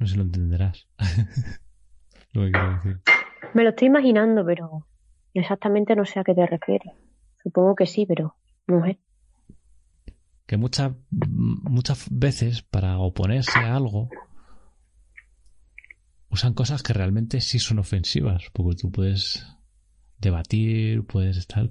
No 0.00 0.06
sé 0.06 0.12
si 0.12 0.16
lo 0.16 0.24
entenderás. 0.24 0.88
lo 2.32 2.46
que 2.46 2.50
quiero 2.50 2.74
decir. 2.74 3.00
Me 3.54 3.62
lo 3.62 3.68
estoy 3.70 3.86
imaginando, 3.86 4.44
pero 4.44 4.88
exactamente 5.34 5.94
no 5.94 6.04
sé 6.04 6.18
a 6.18 6.24
qué 6.24 6.34
te 6.34 6.46
refieres. 6.46 6.92
Supongo 7.44 7.76
que 7.76 7.86
sí, 7.86 8.06
pero 8.06 8.34
no 8.66 8.84
sé. 8.84 8.98
Que 10.46 10.56
muchas, 10.56 10.92
muchas 11.10 12.06
veces 12.10 12.62
para 12.62 12.98
oponerse 12.98 13.58
a 13.58 13.76
algo 13.76 14.08
usan 16.30 16.54
cosas 16.54 16.82
que 16.82 16.92
realmente 16.92 17.40
sí 17.40 17.58
son 17.58 17.78
ofensivas, 17.78 18.44
porque 18.52 18.76
tú 18.76 18.90
puedes 18.90 19.46
debatir, 20.18 21.04
puedes 21.04 21.36
estar, 21.36 21.68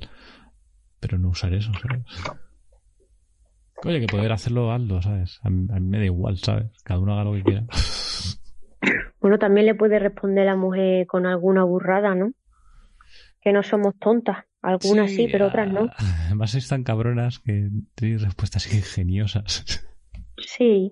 pero 0.99 1.17
no 1.17 1.29
usar 1.29 1.53
eso, 1.53 1.71
¿sabes? 1.73 2.05
Oye, 3.83 3.99
que 3.99 4.07
poder 4.07 4.31
hacerlo 4.31 4.71
Aldo, 4.71 5.01
¿sabes? 5.01 5.39
A 5.43 5.49
mí, 5.49 5.67
a 5.71 5.79
mí 5.79 5.87
me 5.87 5.99
da 5.99 6.05
igual, 6.05 6.37
¿sabes? 6.37 6.71
Cada 6.83 6.99
uno 6.99 7.13
haga 7.13 7.25
lo 7.25 7.33
que 7.33 7.43
quiera. 7.43 7.65
Bueno, 9.19 9.39
también 9.39 9.65
le 9.65 9.73
puede 9.73 9.97
responder 9.97 10.45
la 10.45 10.55
mujer 10.55 11.07
con 11.07 11.25
alguna 11.25 11.63
burrada, 11.63 12.13
¿no? 12.13 12.31
Que 13.41 13.53
no 13.53 13.63
somos 13.63 13.97
tontas. 13.99 14.45
Algunas 14.65 15.11
sí, 15.11 15.27
pero 15.31 15.47
otras 15.47 15.71
no. 15.71 15.89
Además 16.25 16.51
sois 16.51 16.67
tan 16.67 16.83
cabronas 16.83 17.39
que 17.39 17.69
tenéis 17.93 18.23
respuestas 18.23 18.71
ingeniosas. 18.73 19.63
Sí. 20.37 20.91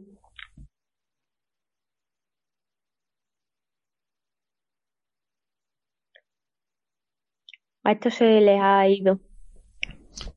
A 7.84 7.91
esto 7.91 8.09
se 8.09 8.39
les 8.39 8.57
ha 8.61 8.88
ido. 8.88 9.19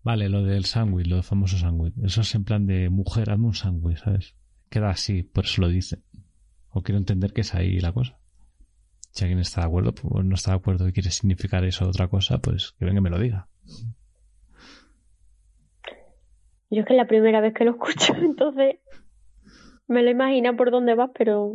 Vale, 0.03 0.29
lo 0.29 0.43
del 0.43 0.65
sándwich, 0.65 1.07
lo 1.07 1.15
del 1.17 1.25
famoso 1.25 1.57
sándwich. 1.57 1.95
Eso 2.03 2.23
es 2.23 2.35
en 2.35 2.43
plan 2.43 2.67
de 2.67 2.91
mujer, 2.91 3.31
hazme 3.31 3.47
un 3.47 3.55
sándwich, 3.55 3.99
¿sabes? 3.99 4.35
Queda 4.71 4.91
así, 4.91 5.23
por 5.23 5.45
eso 5.45 5.63
lo 5.63 5.69
dice. 5.69 6.03
O 6.71 6.83
quiero 6.83 6.99
entender 6.99 7.33
que 7.33 7.43
es 7.43 7.55
ahí 7.55 7.79
la 7.79 7.93
cosa. 7.93 8.19
Si 9.17 9.25
alguien 9.25 9.41
está 9.41 9.63
de 9.63 9.69
acuerdo, 9.69 9.95
pues 9.95 10.27
no 10.27 10.35
está 10.35 10.51
de 10.51 10.59
acuerdo 10.59 10.87
y 10.87 10.93
quiere 10.93 11.11
significar 11.11 11.65
eso 11.65 11.89
otra 11.89 12.09
cosa, 12.09 12.37
pues 12.37 12.73
que 12.79 12.85
venga 12.85 12.99
y 12.99 13.03
me 13.03 13.09
lo 13.09 13.19
diga. 13.19 13.49
Yo 16.69 16.81
es 16.81 16.87
que 16.87 16.93
es 16.93 16.99
la 16.99 17.07
primera 17.07 17.41
vez 17.41 17.55
que 17.55 17.65
lo 17.65 17.71
escucho, 17.71 18.15
entonces 18.21 18.77
me 19.89 20.03
lo 20.03 20.11
imagino 20.11 20.55
por 20.55 20.71
dónde 20.71 20.95
vas, 20.95 21.09
pero... 21.17 21.55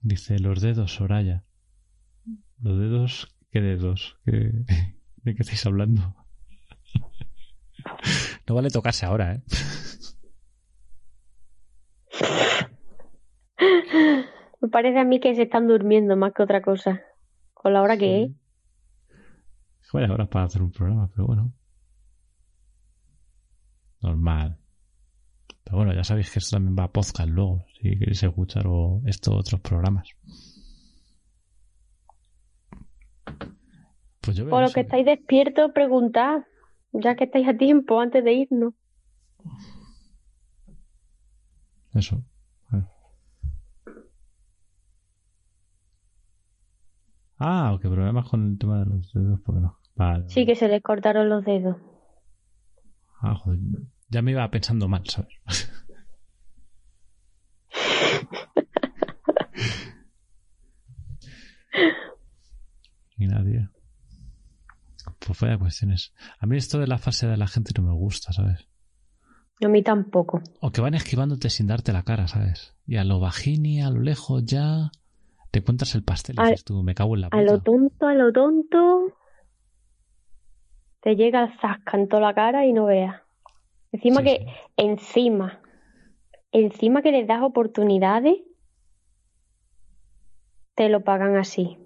Dice 0.00 0.38
los 0.38 0.60
dedos, 0.60 0.94
Soraya. 0.94 1.42
Los 2.60 2.78
dedos, 2.78 3.36
¿qué 3.50 3.60
dedos? 3.60 4.16
¿Qué... 4.24 4.52
¿De 5.24 5.34
qué 5.34 5.42
estáis 5.42 5.66
hablando? 5.66 6.14
no 8.46 8.54
vale 8.54 8.70
tocarse 8.70 9.06
ahora, 9.06 9.34
¿eh? 9.34 9.42
Me 14.66 14.70
parece 14.70 14.98
a 14.98 15.04
mí 15.04 15.20
que 15.20 15.32
se 15.36 15.42
están 15.42 15.68
durmiendo 15.68 16.16
más 16.16 16.32
que 16.32 16.42
otra 16.42 16.60
cosa. 16.60 17.00
Con 17.54 17.72
la 17.72 17.82
hora 17.82 17.96
que 17.96 18.24
es. 18.24 18.30
Vaya 19.92 20.12
horas 20.12 20.26
para 20.26 20.46
hacer 20.46 20.60
un 20.60 20.72
programa, 20.72 21.08
pero 21.14 21.24
bueno. 21.28 21.52
Normal. 24.02 24.58
Pero 25.62 25.76
bueno, 25.76 25.94
ya 25.94 26.02
sabéis 26.02 26.32
que 26.32 26.40
esto 26.40 26.56
también 26.56 26.74
va 26.76 26.82
a 26.82 26.92
podcast 26.92 27.28
luego, 27.28 27.64
si 27.74 27.96
queréis 27.96 28.24
escuchar 28.24 28.66
o 28.66 29.02
esto 29.06 29.36
otros 29.36 29.60
programas. 29.60 30.08
Pues 34.20 34.36
yo 34.36 34.46
veo 34.46 34.50
Por 34.50 34.62
lo 34.62 34.72
que 34.72 34.80
estáis 34.80 35.06
despiertos, 35.06 35.70
preguntad. 35.70 36.42
Ya 36.90 37.14
que 37.14 37.22
estáis 37.22 37.46
a 37.46 37.56
tiempo 37.56 38.00
antes 38.00 38.24
de 38.24 38.32
irnos. 38.32 38.74
Eso. 41.94 42.20
A 42.70 42.78
ver. 42.78 42.86
Ah, 47.38 47.72
ok, 47.74 47.82
problemas 47.82 48.28
con 48.28 48.50
el 48.50 48.58
tema 48.58 48.78
de 48.80 48.86
los 48.86 49.12
dedos, 49.12 49.40
porque 49.44 49.60
no. 49.60 49.78
Vale. 49.94 50.28
Sí, 50.28 50.46
que 50.46 50.54
se 50.54 50.68
les 50.68 50.82
cortaron 50.82 51.28
los 51.28 51.44
dedos. 51.44 51.76
Ah, 53.20 53.34
joder. 53.34 53.60
Ya 54.08 54.22
me 54.22 54.30
iba 54.30 54.50
pensando 54.50 54.88
mal, 54.88 55.02
¿sabes? 55.08 55.32
y 63.18 63.26
nadie. 63.26 63.68
Pues 65.18 65.40
vaya 65.40 65.58
cuestiones. 65.58 66.14
A 66.38 66.46
mí 66.46 66.56
esto 66.56 66.78
de 66.78 66.86
la 66.86 66.98
fase 66.98 67.26
de 67.26 67.36
la 67.36 67.48
gente 67.48 67.72
no 67.76 67.82
me 67.88 67.94
gusta, 67.94 68.32
¿sabes? 68.32 68.68
A 69.64 69.68
mí 69.68 69.82
tampoco. 69.82 70.40
O 70.60 70.70
que 70.70 70.80
van 70.80 70.94
esquivándote 70.94 71.50
sin 71.50 71.66
darte 71.66 71.92
la 71.92 72.02
cara, 72.02 72.28
¿sabes? 72.28 72.74
Y 72.86 72.96
a 72.96 73.04
lo 73.04 73.20
bajini, 73.20 73.82
a 73.82 73.90
lo 73.90 74.00
lejos 74.00 74.44
ya 74.44 74.90
te 75.56 75.60
encuentras 75.60 75.94
el 75.94 76.02
pastel 76.02 76.36
y 76.38 76.42
dices 76.42 76.64
tú, 76.64 76.82
me 76.82 76.94
cago 76.94 77.14
en 77.14 77.22
la 77.22 77.28
A 77.28 77.40
lo 77.40 77.52
puta. 77.52 77.64
tonto, 77.64 78.06
a 78.06 78.14
lo 78.14 78.30
tonto. 78.30 79.16
Te 81.00 81.16
llega 81.16 81.44
el 81.44 81.58
zasca 81.58 81.96
en 81.96 82.08
toda 82.08 82.20
la 82.20 82.34
cara 82.34 82.66
y 82.66 82.74
no 82.74 82.84
veas. 82.84 83.22
Encima 83.90 84.18
Sí, 84.18 84.24
que, 84.24 84.38
sí. 84.38 84.44
encima, 84.76 85.62
encima 86.52 87.00
que 87.00 87.12
les 87.12 87.26
das 87.26 87.42
oportunidades, 87.42 88.36
te 90.74 90.90
lo 90.90 91.02
pagan 91.02 91.36
así. 91.36 91.78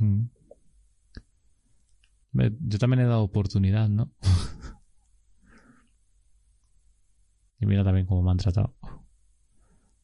Mm. 0.00 0.22
Yo 2.32 2.78
también 2.78 3.00
he 3.00 3.06
dado 3.06 3.22
oportunidad, 3.22 3.90
¿no? 3.90 4.10
y 7.60 7.66
mira 7.66 7.84
también 7.84 8.06
cómo 8.06 8.22
me 8.22 8.30
han 8.30 8.38
tratado. 8.38 8.74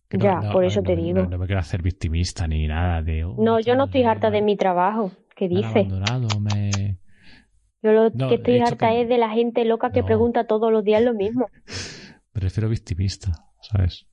Que 0.08 0.16
Ya, 0.18 0.40
por 0.52 0.64
eso 0.64 0.82
te 0.82 0.96
no- 0.96 1.02
digo. 1.02 1.26
No, 1.26 1.38
me 1.38 1.46
quiero 1.46 1.60
hacer 1.60 1.82
victimista 1.82 2.46
ni 2.46 2.66
nada 2.66 3.02
de... 3.02 3.24
oh, 3.24 3.34
No, 3.38 3.60
yo 3.60 3.76
no 3.76 3.84
estoy 3.84 4.04
harta 4.04 4.30
de 4.30 4.40
mi 4.42 4.56
trabajo. 4.56 5.12
¿Qué 5.36 5.48
dices? 5.48 5.86
me... 6.40 6.98
Yo 7.82 7.92
lo 7.92 8.10
No, 8.10 8.28
que 8.28 8.36
estoy 8.36 8.58
harta 8.60 8.90
que- 8.90 9.02
es 9.02 9.08
de 9.08 9.18
la 9.18 9.30
gente 9.30 9.64
loca 9.64 9.92
que 9.92 10.00
No. 10.00 10.06
pregunta 10.06 10.46
todos 10.46 10.72
los 10.72 10.82
días 10.82 11.02
lo 11.02 11.14
mismo. 11.14 11.48
Me 12.34 12.40
refiero 12.40 12.68
victimista, 12.68 13.32
¿sabes? 13.60 14.06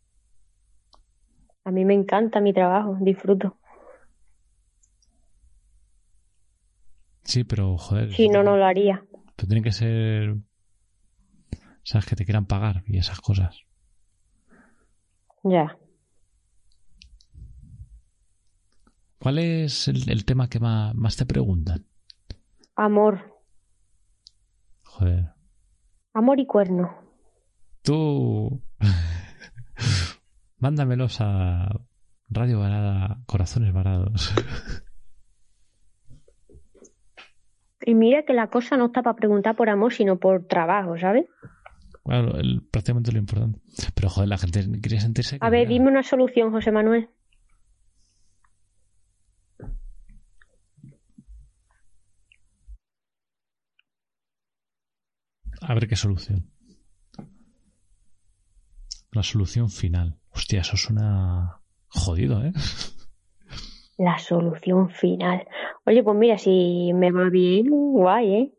A 1.64 1.72
mí 1.72 1.84
me 1.86 1.94
encanta 1.94 2.42
mi 2.42 2.54
trabajo, 2.54 2.98
disfruto. 3.00 3.58
Sí, 7.24 7.44
pero 7.44 7.78
joder. 7.78 8.12
Si 8.14 8.30
no, 8.30 8.44
no 8.44 8.58
lo 8.58 8.66
haría. 8.66 9.04
Pero 9.36 9.48
tiene 9.48 9.64
que 9.64 9.72
ser... 9.72 10.36
¿Sabes? 11.84 12.06
Que 12.06 12.16
te 12.16 12.26
quieran 12.26 12.46
pagar 12.46 12.84
y 12.88 12.98
esas 12.98 13.20
cosas. 13.22 13.60
Ya. 15.44 15.78
¿Cuál 19.26 19.40
es 19.40 19.88
el, 19.88 20.08
el 20.08 20.24
tema 20.24 20.48
que 20.50 20.60
más, 20.60 20.94
más 20.94 21.18
te 21.18 21.26
preguntan? 21.26 21.84
Amor. 22.76 23.42
Joder. 24.84 25.32
Amor 26.14 26.40
y 26.40 26.46
cuerno. 26.46 26.96
Tú... 27.82 28.62
Mándamelos 30.60 31.18
a 31.22 31.70
Radio 32.30 32.60
Varada, 32.60 33.24
Corazones 33.26 33.74
Varados. 33.74 34.32
Y 37.84 37.96
mira 37.96 38.26
que 38.28 38.34
la 38.34 38.52
cosa 38.52 38.78
no 38.78 38.86
está 38.86 39.02
para 39.02 39.16
preguntar 39.16 39.56
por 39.56 39.70
amor, 39.70 39.92
sino 39.92 40.20
por 40.20 40.46
trabajo, 40.46 41.00
¿sabes? 41.00 41.26
Claro, 42.04 42.38
el- 42.38 42.62
prácticamente 42.70 43.12
lo 43.12 43.18
importante. 43.18 43.60
Pero 43.96 44.10
joder, 44.10 44.30
la 44.30 44.38
gente 44.38 44.64
quiere 44.82 45.00
sentirse... 45.00 45.40
A 45.42 45.50
ver, 45.50 45.68
dime 45.68 45.88
una 45.90 46.04
solución, 46.04 46.52
José 46.52 46.72
Manuel. 46.72 47.10
A 55.62 55.74
ver 55.74 55.88
qué 55.88 55.96
solución. 55.96 56.50
La 59.12 59.24
solución 59.24 59.70
final. 59.70 60.20
Hostia, 60.32 60.62
eso 60.62 60.78
suena 60.78 61.62
jodido, 61.88 62.44
¿eh? 62.44 62.52
La 63.98 64.20
solución 64.20 64.90
final. 64.90 65.48
Oye, 65.86 66.04
pues 66.04 66.18
mira, 66.18 66.38
si 66.38 66.92
me 66.94 67.12
va 67.12 67.30
bien, 67.30 67.70
guay, 67.70 68.34
¿eh? 68.34 68.54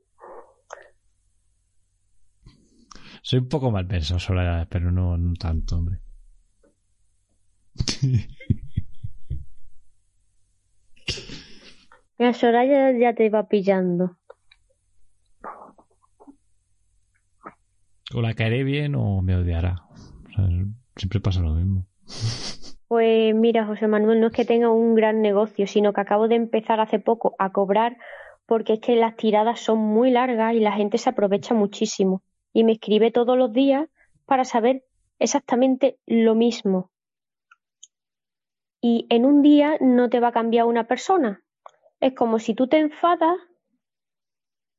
Soy 3.23 3.41
un 3.41 3.49
poco 3.49 3.71
mal 3.71 3.87
pensado, 3.87 4.21
Soraya, 4.21 4.67
pero 4.71 4.91
no, 4.91 5.19
no 5.19 5.35
tanto, 5.35 5.77
hombre. 5.77 5.99
Mira, 12.19 12.33
Soraya 12.33 12.93
ya 12.99 13.15
te 13.15 13.29
va 13.29 13.47
pillando. 13.49 14.17
O 18.17 18.23
la 18.23 18.33
caeré 18.33 18.65
bien 18.65 18.95
o 18.95 19.21
me 19.21 19.37
odiará. 19.37 19.83
O 19.93 20.33
sea, 20.35 20.49
siempre 20.97 21.21
pasa 21.21 21.41
lo 21.41 21.51
mismo. 21.51 21.85
Pues 22.89 23.35
mira, 23.35 23.67
José 23.67 23.89
Manuel, 23.89 24.21
no 24.21 24.29
es 24.29 24.33
que 24.33 24.47
tenga 24.47 24.71
un 24.71 24.95
gran 24.95 25.21
negocio, 25.21 25.67
sino 25.67 25.93
que 25.93 26.01
acabo 26.01 26.27
de 26.27 26.37
empezar 26.37 26.81
hace 26.81 26.99
poco 26.99 27.35
a 27.39 27.53
cobrar 27.53 27.99
porque 28.47 28.75
es 28.75 28.81
que 28.81 28.97
las 28.97 29.17
tiradas 29.17 29.61
son 29.61 29.81
muy 29.81 30.11
largas 30.11 30.55
y 30.55 30.61
la 30.61 30.73
gente 30.73 30.97
se 30.97 31.11
aprovecha 31.11 31.53
muchísimo. 31.53 32.23
Y 32.55 32.65
me 32.65 32.73
escribe 32.73 33.11
todos 33.11 33.37
los 33.37 33.53
días 33.53 33.87
para 34.25 34.47
saber 34.47 34.83
exactamente 35.19 35.99
lo 36.07 36.35
mismo. 36.35 36.91
Y 38.81 39.07
en 39.11 39.27
un 39.27 39.43
día 39.43 39.77
no 39.83 40.09
te 40.09 40.21
va 40.21 40.29
a 40.29 40.33
cambiar 40.33 40.65
una 40.65 40.85
persona. 40.85 41.43
Es 42.01 42.15
como 42.15 42.39
si 42.39 42.55
tú 42.55 42.67
te 42.67 42.79
enfadas 42.79 43.37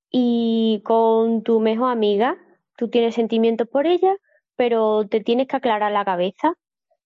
y 0.09 0.81
con 0.83 1.43
tu 1.43 1.59
mejor 1.59 1.91
amiga, 1.91 2.35
tú 2.77 2.89
tienes 2.89 3.15
sentimientos 3.15 3.67
por 3.67 3.85
ella, 3.85 4.15
pero 4.55 5.05
te 5.07 5.19
tienes 5.19 5.47
que 5.47 5.57
aclarar 5.57 5.91
la 5.91 6.05
cabeza. 6.05 6.53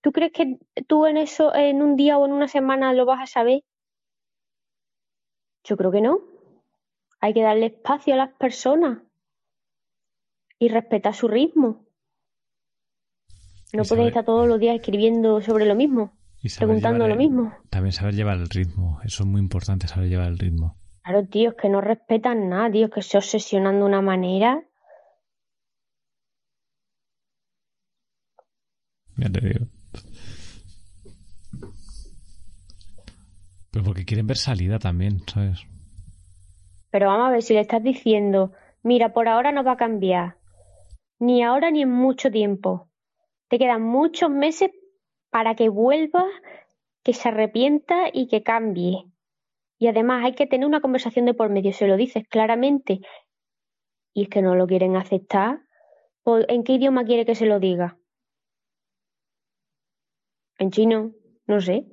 ¿Tú 0.01 0.11
crees 0.11 0.31
que 0.31 0.59
tú 0.87 1.05
en 1.05 1.17
eso, 1.17 1.55
en 1.55 1.81
un 1.81 1.95
día 1.95 2.17
o 2.17 2.25
en 2.25 2.33
una 2.33 2.47
semana 2.47 2.93
lo 2.93 3.05
vas 3.05 3.21
a 3.21 3.27
saber? 3.27 3.63
Yo 5.63 5.77
creo 5.77 5.91
que 5.91 6.01
no. 6.01 6.19
Hay 7.19 7.33
que 7.33 7.41
darle 7.41 7.67
espacio 7.67 8.13
a 8.13 8.17
las 8.17 8.33
personas 8.33 8.99
y 10.59 10.69
respetar 10.69 11.13
su 11.13 11.27
ritmo. 11.27 11.85
No 13.73 13.83
puedes 13.83 14.07
estar 14.07 14.25
todos 14.25 14.47
los 14.47 14.59
días 14.59 14.75
escribiendo 14.75 15.39
sobre 15.41 15.65
lo 15.65 15.75
mismo, 15.75 16.17
preguntando 16.57 17.07
lo 17.07 17.15
mismo. 17.15 17.53
También 17.69 17.93
saber 17.93 18.15
llevar 18.15 18.37
el 18.37 18.49
ritmo. 18.49 18.99
Eso 19.05 19.23
es 19.23 19.29
muy 19.29 19.39
importante, 19.39 19.87
saber 19.87 20.09
llevar 20.09 20.27
el 20.27 20.39
ritmo. 20.39 20.77
Claro, 21.03 21.25
tío, 21.27 21.51
es 21.51 21.55
que 21.55 21.69
no 21.69 21.79
respetan 21.79 22.49
nada, 22.49 22.69
tío, 22.69 22.89
que 22.89 23.01
se 23.01 23.17
obsesionan 23.17 23.79
de 23.79 23.85
una 23.85 24.01
manera. 24.01 24.61
Ya 29.21 29.29
te 29.29 29.39
digo. 29.39 29.65
Pero 33.71 33.85
porque 33.85 34.03
quieren 34.03 34.27
ver 34.27 34.37
salida 34.37 34.79
también, 34.79 35.19
¿sabes? 35.27 35.61
Pero 36.89 37.07
vamos 37.07 37.27
a 37.27 37.31
ver, 37.31 37.43
si 37.43 37.53
le 37.53 37.61
estás 37.61 37.83
diciendo, 37.83 38.51
mira, 38.83 39.13
por 39.13 39.27
ahora 39.27 39.51
no 39.51 39.63
va 39.63 39.73
a 39.73 39.77
cambiar, 39.77 40.37
ni 41.19 41.43
ahora 41.43 41.71
ni 41.71 41.83
en 41.83 41.91
mucho 41.91 42.31
tiempo. 42.31 42.89
Te 43.47 43.59
quedan 43.59 43.83
muchos 43.83 44.29
meses 44.29 44.71
para 45.29 45.55
que 45.55 45.69
vuelva, 45.69 46.25
que 47.03 47.13
se 47.13 47.29
arrepienta 47.29 48.09
y 48.11 48.27
que 48.27 48.43
cambie. 48.43 49.05
Y 49.77 49.87
además 49.87 50.25
hay 50.25 50.33
que 50.33 50.47
tener 50.47 50.67
una 50.67 50.81
conversación 50.81 51.25
de 51.25 51.33
por 51.33 51.49
medio, 51.49 51.71
se 51.73 51.87
lo 51.87 51.95
dices 51.95 52.27
claramente. 52.27 53.01
Y 54.13 54.23
es 54.23 54.29
que 54.29 54.41
no 54.41 54.55
lo 54.55 54.67
quieren 54.67 54.95
aceptar. 54.95 55.61
¿En 56.25 56.63
qué 56.63 56.73
idioma 56.73 57.05
quiere 57.05 57.25
que 57.25 57.35
se 57.35 57.45
lo 57.45 57.59
diga? 57.59 57.97
¿En 60.61 60.69
chino? 60.69 61.11
No 61.47 61.59
sé. 61.59 61.87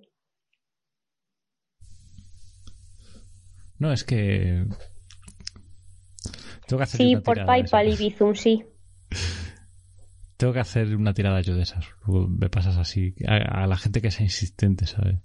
No, 3.78 3.90
es 3.94 4.04
que. 4.04 4.66
Tengo 6.66 6.78
que 6.78 6.82
hacer 6.82 6.98
sí, 6.98 7.16
por 7.16 7.46
PayPal 7.46 7.88
y 7.88 7.96
Bizum, 7.96 8.34
sí. 8.34 8.66
Tengo 10.36 10.52
que 10.52 10.60
hacer 10.60 10.94
una 10.94 11.14
tirada 11.14 11.40
yo 11.40 11.56
de 11.56 11.62
esas. 11.62 11.86
Me 12.06 12.50
pasas 12.50 12.76
así. 12.76 13.14
A, 13.26 13.66
la 13.66 13.76
gente 13.78 14.02
que 14.02 14.10
sea 14.10 14.24
insistente, 14.24 14.86
¿sabes? 14.86 15.16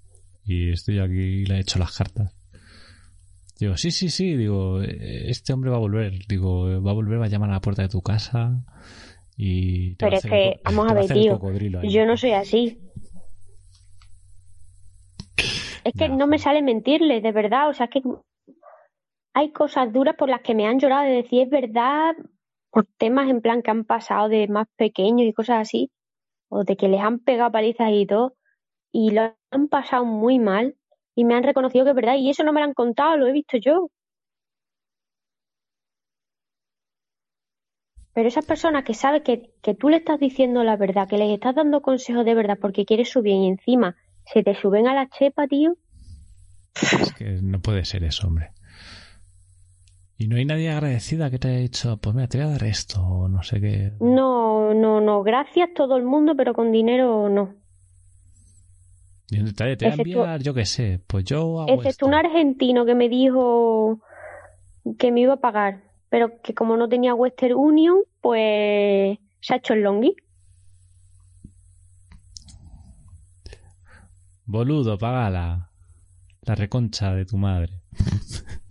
Y 0.46 0.72
estoy 0.72 1.00
aquí 1.00 1.42
y 1.42 1.46
le 1.46 1.58
he 1.58 1.60
hecho 1.60 1.80
las 1.80 1.98
cartas. 1.98 2.34
Digo, 3.60 3.76
sí, 3.76 3.92
sí, 3.92 4.10
sí. 4.10 4.38
Digo, 4.38 4.82
este 4.82 5.52
hombre 5.52 5.70
va 5.70 5.76
a 5.76 5.82
volver. 5.82 6.26
Digo, 6.30 6.82
va 6.82 6.92
a 6.92 6.96
volver, 6.96 7.20
va 7.20 7.26
a 7.26 7.30
llamar 7.30 7.50
a 7.50 7.54
la 7.54 7.62
puerta 7.62 7.82
de 7.82 7.90
tu 7.90 8.02
casa. 8.02 8.64
Y 9.36 9.96
Pero 9.96 10.16
es 10.16 10.24
que, 10.24 10.62
vamos 10.64 10.90
a 10.90 10.94
ver, 10.94 11.08
tío. 11.08 11.42
Yo 11.84 12.06
no 12.06 12.16
soy 12.16 12.32
así. 12.32 12.80
Es 15.84 15.94
que 15.94 16.10
no. 16.10 16.28
me 16.28 16.40
sale 16.40 16.62
mentirle, 16.62 17.22
de 17.22 17.32
verdad. 17.32 17.70
O 17.70 17.74
sea, 17.74 17.86
es 17.88 17.92
que 17.92 18.02
hay 19.34 19.52
cosas 19.52 19.92
duras 19.92 20.16
por 20.16 20.30
las 20.30 20.42
que 20.42 20.56
me 20.56 20.68
han 20.68 20.80
llorado 20.80 21.04
de 21.06 21.16
decir 21.16 21.44
es 21.44 21.50
verdad, 21.50 22.16
por 22.72 22.86
temas 22.98 23.30
en 23.30 23.42
plan 23.42 23.62
que 23.62 23.72
han 23.72 23.84
pasado 23.84 24.30
de 24.30 24.48
más 24.48 24.68
pequeños 24.78 25.28
y 25.28 25.34
cosas 25.34 25.62
así, 25.62 25.92
o 26.50 26.64
de 26.64 26.78
que 26.78 26.88
les 26.88 27.02
han 27.02 27.20
pegado 27.20 27.52
palizas 27.52 27.90
y 27.92 28.06
todo, 28.06 28.36
y 28.92 29.12
lo 29.12 29.36
han 29.52 29.68
pasado 29.70 30.06
muy 30.06 30.40
mal 30.40 30.76
y 31.16 31.26
me 31.26 31.36
han 31.36 31.44
reconocido 31.44 31.86
que 31.86 31.92
es 31.92 31.96
verdad, 31.96 32.16
y 32.18 32.30
eso 32.30 32.44
no 32.44 32.54
me 32.54 32.62
lo 32.62 32.66
han 32.66 32.74
contado, 32.74 33.18
lo 33.18 33.28
he 33.28 33.32
visto 33.32 33.58
yo. 33.58 33.90
Pero 38.14 38.28
esas 38.28 38.46
personas 38.46 38.84
que 38.84 38.94
saben 38.94 39.24
que, 39.24 39.52
que 39.64 39.74
tú 39.74 39.90
le 39.90 39.98
estás 39.98 40.20
diciendo 40.20 40.64
la 40.64 40.78
verdad, 40.78 41.08
que 41.08 41.18
les 41.18 41.32
estás 41.32 41.56
dando 41.56 41.82
consejos 41.82 42.26
de 42.26 42.36
verdad 42.36 42.58
porque 42.62 42.86
quieres 42.86 43.10
su 43.10 43.24
bien 43.24 43.42
y 43.44 43.48
encima 43.50 43.96
se 44.26 44.44
te 44.44 44.56
suben 44.56 44.88
a 44.88 44.94
la 44.94 45.10
chepa, 45.10 45.48
tío. 45.48 45.76
Es 46.76 47.14
que 47.14 47.40
no 47.42 47.60
puede 47.60 47.86
ser 47.86 48.04
eso, 48.04 48.28
hombre. 48.28 48.52
Y 50.18 50.28
no 50.28 50.38
hay 50.38 50.46
nadie 50.46 50.70
agradecida 50.70 51.30
que 51.30 51.40
te 51.40 51.50
haya 51.50 51.58
dicho, 51.58 51.98
pues 51.98 52.16
mira, 52.16 52.28
te 52.28 52.38
voy 52.38 52.48
a 52.48 52.52
dar 52.52 52.64
esto, 52.64 53.02
o 53.02 53.28
no 53.28 53.44
sé 53.44 53.60
qué. 53.60 53.92
No, 54.00 54.74
no, 54.74 55.02
no. 55.02 55.24
Gracias 55.24 55.70
todo 55.76 55.98
el 55.98 56.04
mundo, 56.04 56.34
pero 56.36 56.54
con 56.54 56.72
dinero 56.72 57.30
no. 57.30 57.56
te, 59.28 59.76
te 59.76 59.86
voy 59.86 59.92
a 59.92 59.96
enviar, 59.96 60.42
yo 60.42 60.54
qué 60.54 60.66
sé, 60.66 61.02
pues 61.08 61.26
yo 61.26 61.62
hago 61.62 61.74
Excepto 61.74 62.06
un 62.06 62.14
argentino 62.14 62.86
que 62.86 62.96
me 62.96 63.10
dijo 63.10 64.00
que 64.98 65.12
me 65.12 65.22
iba 65.22 65.34
a 65.34 65.42
pagar, 65.42 65.84
pero 66.10 66.42
que 66.42 66.54
como 66.54 66.78
no 66.78 66.88
tenía 66.88 67.16
Western 67.16 67.56
Union, 67.56 67.98
pues 68.22 69.18
se 69.42 69.54
ha 69.54 69.58
hecho 69.58 69.74
el 69.74 69.82
longi. 69.82 70.16
Boludo, 74.46 74.98
págala. 74.98 75.72
La 76.42 76.56
reconcha 76.56 77.14
de 77.14 77.26
tu 77.26 77.38
madre. 77.38 77.82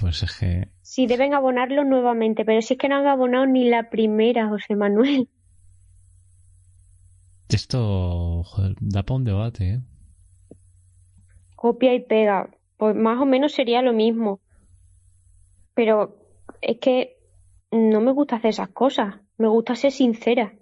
Pues 0.00 0.22
es 0.22 0.38
que. 0.38 0.68
Sí, 0.80 1.06
deben 1.06 1.34
abonarlo 1.34 1.84
nuevamente, 1.84 2.46
pero 2.46 2.62
si 2.62 2.74
es 2.74 2.78
que 2.78 2.88
no 2.88 2.96
han 2.96 3.06
abonado 3.06 3.44
ni 3.44 3.68
la 3.68 3.90
primera, 3.90 4.48
José 4.48 4.74
Manuel. 4.74 5.28
Esto, 7.50 8.42
joder, 8.44 8.76
da 8.80 9.02
para 9.02 9.16
un 9.16 9.24
debate, 9.24 9.74
¿eh? 9.74 9.80
Copia 11.54 11.94
y 11.94 12.00
pega. 12.00 12.48
Pues 12.78 12.96
más 12.96 13.20
o 13.20 13.26
menos 13.26 13.52
sería 13.52 13.82
lo 13.82 13.92
mismo. 13.92 14.40
Pero 15.74 16.16
es 16.62 16.78
que 16.78 17.18
no 17.70 18.00
me 18.00 18.12
gusta 18.12 18.36
hacer 18.36 18.50
esas 18.50 18.70
cosas. 18.70 19.16
Me 19.36 19.48
gusta 19.48 19.74
ser 19.74 19.92
sincera. 19.92 20.54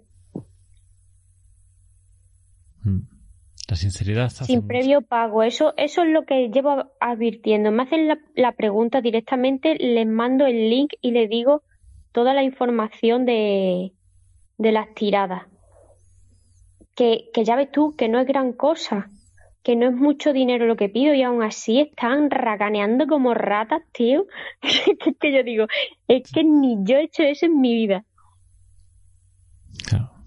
La 3.69 3.75
sinceridad. 3.75 4.29
Sin 4.29 4.65
previo 4.65 5.01
pago. 5.01 5.43
Eso, 5.43 5.73
eso 5.77 6.01
es 6.01 6.09
lo 6.09 6.25
que 6.25 6.49
llevo 6.49 6.91
advirtiendo. 6.99 7.71
Me 7.71 7.83
hacen 7.83 8.07
la, 8.33 8.51
pregunta 8.53 8.99
directamente, 8.99 9.75
les 9.75 10.07
mando 10.07 10.47
el 10.47 10.71
link 10.71 10.93
y 11.01 11.11
les 11.11 11.29
digo 11.29 11.61
toda 12.11 12.33
la 12.33 12.41
información 12.41 13.25
de, 13.25 13.93
de 14.57 14.71
las 14.71 14.93
tiradas. 14.95 15.43
Que, 16.95 17.29
que 17.31 17.45
ya 17.45 17.55
ves 17.55 17.71
tú 17.71 17.95
que 17.95 18.09
no 18.09 18.19
es 18.19 18.25
gran 18.25 18.53
cosa, 18.53 19.07
que 19.61 19.75
no 19.75 19.87
es 19.87 19.93
mucho 19.93 20.33
dinero 20.33 20.65
lo 20.65 20.75
que 20.75 20.89
pido 20.89 21.13
y 21.13 21.21
aún 21.21 21.43
así 21.43 21.79
están 21.79 22.31
raganeando 22.31 23.05
como 23.05 23.35
ratas, 23.35 23.83
tío. 23.91 24.25
que 25.19 25.31
yo 25.31 25.43
digo, 25.43 25.67
es 26.07 26.31
que 26.31 26.43
ni 26.43 26.77
yo 26.83 26.97
he 26.97 27.03
hecho 27.03 27.21
eso 27.21 27.45
en 27.45 27.61
mi 27.61 27.75
vida. 27.75 28.03
Claro 29.87 30.18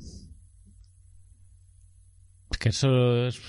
que 2.62 2.68
eso 2.68 3.26
es, 3.26 3.42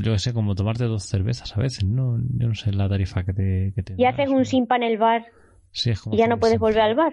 yo 0.00 0.16
sé, 0.16 0.32
como 0.32 0.54
tomarte 0.54 0.84
dos 0.84 1.02
cervezas 1.02 1.56
a 1.56 1.60
veces, 1.60 1.84
¿no? 1.84 2.16
Yo 2.38 2.46
no 2.46 2.54
sé 2.54 2.72
la 2.72 2.88
tarifa 2.88 3.24
que 3.24 3.32
te... 3.32 3.72
Que 3.74 3.94
y 3.96 4.04
haces 4.04 4.28
un 4.28 4.44
simpa 4.44 4.76
en 4.76 4.84
el 4.84 4.96
bar 4.96 5.26
sí, 5.72 5.90
es 5.90 6.00
como 6.00 6.14
y 6.14 6.18
ya 6.20 6.28
no 6.28 6.38
puedes 6.38 6.60
volver 6.60 6.80
al 6.80 6.94
bar. 6.94 7.12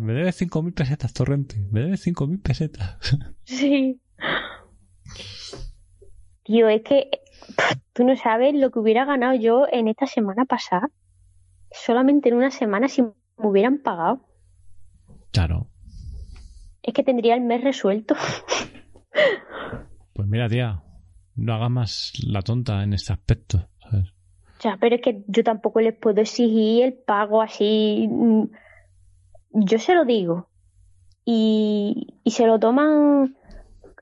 me 0.00 0.12
debes 0.12 0.40
5.000 0.48 0.74
pesetas, 0.74 1.12
Torrente. 1.12 1.56
Me 1.72 1.80
debes 1.80 2.06
5.000 2.06 2.40
pesetas. 2.40 2.98
sí. 3.42 4.00
Tío, 6.44 6.68
es 6.68 6.82
que 6.82 7.10
tú 7.92 8.04
no 8.04 8.14
sabes 8.14 8.54
lo 8.54 8.70
que 8.70 8.78
hubiera 8.78 9.04
ganado 9.04 9.34
yo 9.34 9.66
en 9.72 9.88
esta 9.88 10.06
semana 10.06 10.44
pasada. 10.44 10.88
Solamente 11.72 12.28
en 12.28 12.36
una 12.36 12.52
semana 12.52 12.86
si 12.86 13.02
me 13.02 13.10
hubieran 13.38 13.78
pagado. 13.78 14.24
Claro 15.32 15.71
es 16.82 16.94
que 16.94 17.02
tendría 17.02 17.34
el 17.34 17.42
mes 17.42 17.62
resuelto. 17.62 18.14
Pues 20.14 20.28
mira, 20.28 20.46
tía, 20.46 20.82
no 21.36 21.54
hagas 21.54 21.70
más 21.70 22.12
la 22.26 22.42
tonta 22.42 22.82
en 22.82 22.92
este 22.92 23.14
aspecto, 23.14 23.68
¿sabes? 23.80 24.12
Ya, 24.60 24.76
pero 24.78 24.96
es 24.96 25.00
que 25.00 25.24
yo 25.26 25.42
tampoco 25.42 25.80
les 25.80 25.94
puedo 25.96 26.20
exigir 26.20 26.84
el 26.84 26.92
pago 26.92 27.40
así. 27.40 28.08
Mm, 28.10 28.44
yo 29.52 29.78
se 29.78 29.94
lo 29.94 30.04
digo. 30.04 30.48
Y, 31.24 32.14
y 32.24 32.30
se 32.32 32.46
lo 32.46 32.58
toman 32.58 33.36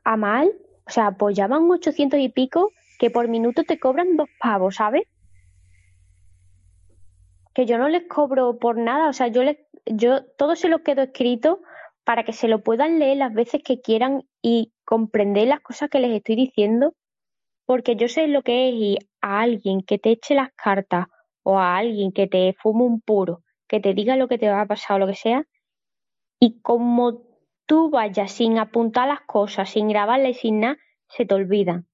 a 0.05 0.17
mal. 0.17 0.51
O 0.87 0.91
sea, 0.91 1.13
pues 1.13 1.37
ya 1.37 1.47
van 1.47 1.71
800 1.71 2.19
y 2.19 2.29
pico 2.29 2.73
que 2.99 3.11
por 3.11 3.29
minuto 3.29 3.63
te 3.63 3.79
cobran 3.79 4.17
dos 4.17 4.29
pavos, 4.41 4.77
¿sabes? 4.77 5.05
Que 7.55 7.67
yo 7.67 7.79
no 7.79 7.89
les 7.89 8.07
cobro 8.09 8.59
por 8.59 8.77
nada. 8.77 9.09
O 9.09 9.13
sea, 9.13 9.29
yo 9.29 9.45
les, 9.45 9.59
yo 9.87 10.25
todo 10.37 10.57
se 10.57 10.69
lo 10.69 10.83
quedo 10.83 11.03
escrito 11.03 11.63
para 12.11 12.25
que 12.25 12.33
se 12.33 12.49
lo 12.49 12.65
puedan 12.65 12.99
leer 12.99 13.19
las 13.19 13.33
veces 13.33 13.63
que 13.65 13.81
quieran 13.81 14.25
y 14.43 14.73
comprender 14.85 15.47
las 15.47 15.61
cosas 15.61 15.89
que 15.91 16.01
les 16.01 16.11
estoy 16.11 16.35
diciendo, 16.35 16.95
porque 17.67 17.95
yo 17.95 18.09
sé 18.09 18.27
lo 18.27 18.43
que 18.43 18.69
es 18.69 18.75
ir 18.75 18.99
a 19.21 19.43
alguien 19.43 19.83
que 19.83 20.01
te 20.01 20.11
eche 20.11 20.35
las 20.35 20.49
cartas 20.57 21.07
o 21.45 21.61
a 21.61 21.77
alguien 21.77 22.11
que 22.11 22.27
te 22.27 22.53
fume 22.61 22.83
un 22.83 23.01
puro, 23.01 23.45
que 23.69 23.79
te 23.79 23.95
diga 23.95 24.17
lo 24.17 24.27
que 24.27 24.39
te 24.39 24.49
va 24.49 24.63
a 24.63 24.67
pasar 24.67 24.97
o 24.97 24.99
lo 24.99 25.07
que 25.07 25.15
sea, 25.15 25.45
y 26.41 26.61
como 26.63 27.23
tú 27.65 27.91
vayas 27.91 28.33
sin 28.33 28.59
apuntar 28.59 29.07
las 29.07 29.21
cosas, 29.21 29.71
sin 29.71 29.87
grabarlas 29.87 30.31
y 30.31 30.35
sin 30.35 30.59
nada, 30.59 30.79
se 31.07 31.27
te 31.27 31.35
olvidan. 31.37 31.87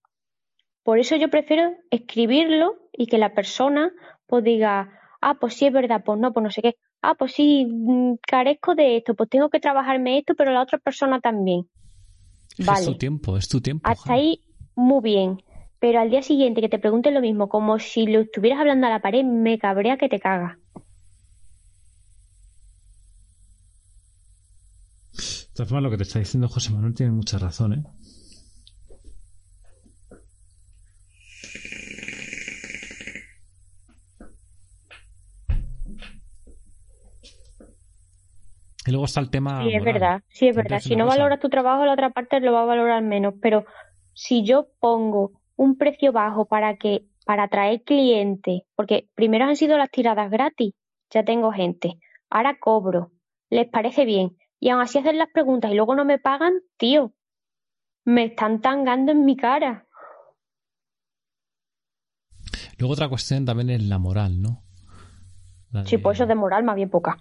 Por 0.82 0.98
eso 0.98 1.16
yo 1.16 1.28
prefiero 1.28 1.74
escribirlo 1.90 2.88
y 2.90 3.06
que 3.06 3.18
la 3.18 3.34
persona 3.34 3.92
pues 4.26 4.42
diga, 4.44 4.98
ah, 5.20 5.34
pues 5.34 5.52
sí 5.52 5.66
es 5.66 5.74
verdad, 5.74 6.04
pues 6.06 6.18
no, 6.18 6.32
pues 6.32 6.42
no 6.42 6.50
sé 6.50 6.62
qué, 6.62 6.76
ah, 7.02 7.14
pues 7.14 7.32
sí, 7.32 7.66
mm, 7.66 8.14
carezco 8.26 8.74
de 8.74 8.96
esto, 8.98 9.14
pues 9.14 9.30
tengo 9.30 9.48
que 9.50 9.60
trabajarme 9.60 10.18
esto, 10.18 10.34
pero 10.34 10.52
la 10.52 10.62
otra 10.62 10.78
persona 10.78 11.20
también. 11.20 11.68
Vale. 12.58 12.80
Es 12.80 12.86
tu 12.86 12.94
tiempo, 12.96 13.36
es 13.36 13.48
tu 13.48 13.60
tiempo. 13.60 13.88
Hasta 13.88 14.14
ahí, 14.14 14.40
muy 14.74 15.02
bien. 15.02 15.42
Pero 15.78 16.00
al 16.00 16.10
día 16.10 16.22
siguiente 16.22 16.60
que 16.60 16.68
te 16.68 16.78
pregunten 16.78 17.14
lo 17.14 17.20
mismo, 17.20 17.48
como 17.48 17.78
si 17.78 18.06
lo 18.06 18.20
estuvieras 18.20 18.60
hablando 18.60 18.86
a 18.86 18.90
la 18.90 19.02
pared, 19.02 19.24
me 19.24 19.58
cabrea 19.58 19.98
que 19.98 20.08
te 20.08 20.18
caga. 20.18 20.58
De 25.12 25.54
todas 25.54 25.68
formas, 25.68 25.84
lo 25.84 25.90
que 25.90 25.96
te 25.96 26.02
está 26.02 26.18
diciendo 26.18 26.48
José 26.48 26.72
Manuel 26.72 26.94
tiene 26.94 27.12
mucha 27.12 27.38
razón, 27.38 27.72
¿eh? 27.72 27.84
Y 38.86 38.90
luego 38.90 39.06
está 39.06 39.20
el 39.20 39.30
tema. 39.30 39.62
Sí, 39.62 39.74
es 39.74 39.84
verdad, 39.84 40.22
sí, 40.28 40.48
es 40.48 40.56
verdad. 40.56 40.78
Si 40.80 40.94
no 40.96 41.06
valoras 41.06 41.40
tu 41.40 41.48
trabajo, 41.48 41.84
la 41.84 41.92
otra 41.92 42.10
parte 42.10 42.40
lo 42.40 42.52
va 42.52 42.62
a 42.62 42.66
valorar 42.66 43.02
menos. 43.02 43.34
Pero 43.42 43.64
si 44.12 44.44
yo 44.44 44.68
pongo 44.78 45.32
un 45.56 45.76
precio 45.76 46.12
bajo 46.12 46.46
para 46.46 46.76
que 46.76 47.06
para 47.24 47.44
atraer 47.44 47.82
clientes, 47.82 48.62
porque 48.76 49.08
primero 49.16 49.46
han 49.46 49.56
sido 49.56 49.76
las 49.76 49.90
tiradas 49.90 50.30
gratis, 50.30 50.74
ya 51.10 51.24
tengo 51.24 51.50
gente, 51.50 51.98
ahora 52.30 52.56
cobro, 52.60 53.10
les 53.50 53.68
parece 53.68 54.04
bien, 54.04 54.36
y 54.60 54.70
aún 54.70 54.80
así 54.80 54.98
hacen 54.98 55.18
las 55.18 55.30
preguntas 55.32 55.72
y 55.72 55.74
luego 55.74 55.96
no 55.96 56.04
me 56.04 56.20
pagan, 56.20 56.52
tío, 56.76 57.12
me 58.04 58.26
están 58.26 58.60
tangando 58.60 59.10
en 59.10 59.24
mi 59.24 59.36
cara. 59.36 59.86
Luego 62.78 62.92
otra 62.92 63.08
cuestión 63.08 63.44
también 63.44 63.70
es 63.70 63.82
la 63.82 63.98
moral, 63.98 64.40
¿no? 64.40 64.62
Sí, 65.84 65.98
pues 65.98 66.18
eso 66.18 66.26
de 66.26 66.36
moral 66.36 66.62
más 66.62 66.76
bien 66.76 66.90
poca. 66.90 67.18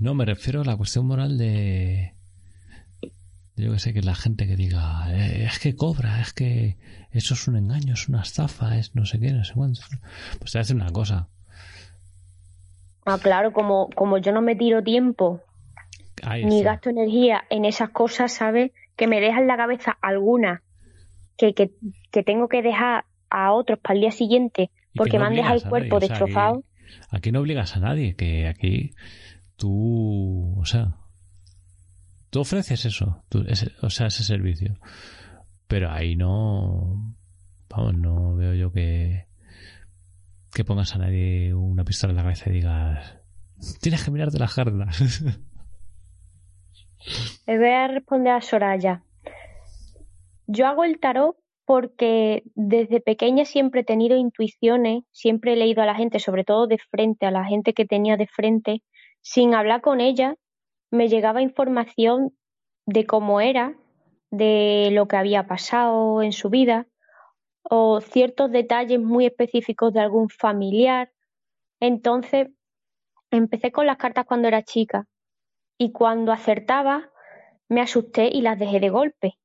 No, 0.00 0.14
me 0.14 0.24
refiero 0.24 0.62
a 0.62 0.64
la 0.64 0.76
cuestión 0.76 1.06
moral 1.06 1.36
de. 1.36 2.14
Yo 3.54 3.70
que 3.72 3.78
sé, 3.78 3.92
que 3.92 4.00
la 4.00 4.14
gente 4.14 4.46
que 4.46 4.56
diga, 4.56 5.12
eh, 5.12 5.44
es 5.44 5.58
que 5.58 5.76
cobra, 5.76 6.22
es 6.22 6.32
que 6.32 6.78
eso 7.10 7.34
es 7.34 7.46
un 7.46 7.56
engaño, 7.56 7.92
es 7.92 8.08
una 8.08 8.22
estafa, 8.22 8.78
es 8.78 8.94
no 8.96 9.04
sé 9.04 9.20
qué, 9.20 9.32
no 9.32 9.44
sé 9.44 9.52
cuánto. 9.52 9.82
Pues 10.38 10.52
te 10.52 10.58
hace 10.58 10.72
una 10.72 10.90
cosa. 10.90 11.28
Ah, 13.04 13.18
claro, 13.22 13.52
como, 13.52 13.90
como 13.94 14.16
yo 14.16 14.32
no 14.32 14.40
me 14.40 14.56
tiro 14.56 14.82
tiempo 14.82 15.42
ni 16.44 16.62
gasto 16.62 16.88
energía 16.88 17.44
en 17.50 17.66
esas 17.66 17.90
cosas, 17.90 18.32
¿sabes? 18.32 18.72
Que 18.96 19.06
me 19.06 19.20
dejan 19.20 19.46
la 19.46 19.58
cabeza 19.58 19.98
alguna 20.00 20.62
que, 21.36 21.52
que, 21.52 21.72
que, 22.10 22.22
tengo 22.22 22.48
que 22.48 22.62
dejar 22.62 23.04
a 23.28 23.52
otros 23.52 23.78
para 23.78 23.94
el 23.94 24.00
día 24.00 24.10
siguiente 24.10 24.70
porque 24.94 25.18
me 25.18 25.26
han 25.26 25.34
dejado 25.34 25.56
el 25.56 25.68
cuerpo 25.68 26.00
destrozado. 26.00 26.64
aquí 27.10 27.32
no 27.32 27.40
obligas 27.40 27.76
a 27.76 27.80
nadie, 27.80 28.14
que 28.14 28.48
aquí 28.48 28.92
tú, 29.60 30.58
o 30.58 30.64
sea, 30.64 30.96
tú 32.30 32.40
ofreces 32.40 32.86
eso, 32.86 33.22
o 33.82 33.90
sea, 33.90 34.06
ese 34.06 34.24
servicio. 34.24 34.78
Pero 35.68 35.92
ahí 35.92 36.16
no, 36.16 37.14
vamos, 37.68 37.94
no 37.94 38.34
veo 38.34 38.54
yo 38.54 38.72
que, 38.72 39.26
que 40.52 40.64
pongas 40.64 40.96
a 40.96 40.98
nadie 40.98 41.54
una 41.54 41.84
pistola 41.84 42.12
en 42.12 42.16
la 42.16 42.22
cabeza 42.22 42.48
y 42.50 42.54
digas, 42.54 43.18
tienes 43.80 44.02
que 44.02 44.10
mirarte 44.10 44.38
las 44.38 44.52
jardas. 44.52 45.28
Le 47.46 47.58
voy 47.58 47.68
a 47.68 47.88
responder 47.88 48.32
a 48.32 48.40
Soraya. 48.40 49.04
Yo 50.46 50.66
hago 50.66 50.84
el 50.84 50.98
tarot 50.98 51.36
porque 51.66 52.42
desde 52.54 53.00
pequeña 53.00 53.44
siempre 53.44 53.82
he 53.82 53.84
tenido 53.84 54.16
intuiciones, 54.16 55.04
siempre 55.12 55.52
he 55.52 55.56
leído 55.56 55.82
a 55.82 55.86
la 55.86 55.94
gente, 55.94 56.18
sobre 56.18 56.44
todo 56.44 56.66
de 56.66 56.78
frente, 56.78 57.26
a 57.26 57.30
la 57.30 57.44
gente 57.44 57.74
que 57.74 57.84
tenía 57.84 58.16
de 58.16 58.26
frente, 58.26 58.82
sin 59.22 59.54
hablar 59.54 59.80
con 59.80 60.00
ella, 60.00 60.36
me 60.90 61.08
llegaba 61.08 61.42
información 61.42 62.36
de 62.86 63.06
cómo 63.06 63.40
era, 63.40 63.76
de 64.30 64.90
lo 64.92 65.06
que 65.08 65.16
había 65.16 65.46
pasado 65.46 66.22
en 66.22 66.32
su 66.32 66.50
vida, 66.50 66.86
o 67.62 68.00
ciertos 68.00 68.50
detalles 68.50 69.00
muy 69.00 69.26
específicos 69.26 69.92
de 69.92 70.00
algún 70.00 70.28
familiar. 70.28 71.12
Entonces, 71.78 72.48
empecé 73.30 73.70
con 73.70 73.86
las 73.86 73.96
cartas 73.96 74.26
cuando 74.26 74.48
era 74.48 74.62
chica 74.62 75.06
y 75.78 75.92
cuando 75.92 76.32
acertaba 76.32 77.10
me 77.68 77.80
asusté 77.80 78.28
y 78.32 78.42
las 78.42 78.58
dejé 78.58 78.80
de 78.80 78.90
golpe. 78.90 79.38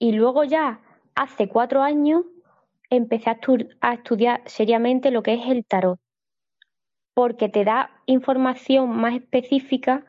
Y 0.00 0.12
luego 0.12 0.44
ya, 0.44 0.80
hace 1.14 1.48
cuatro 1.48 1.82
años, 1.82 2.24
empecé 2.90 3.30
a, 3.30 3.38
a 3.80 3.94
estudiar 3.94 4.42
seriamente 4.46 5.10
lo 5.10 5.22
que 5.22 5.34
es 5.34 5.46
el 5.46 5.64
tarot 5.64 6.00
porque 7.18 7.48
te 7.48 7.64
da 7.64 7.90
información 8.06 8.90
más 8.90 9.16
específica 9.16 10.06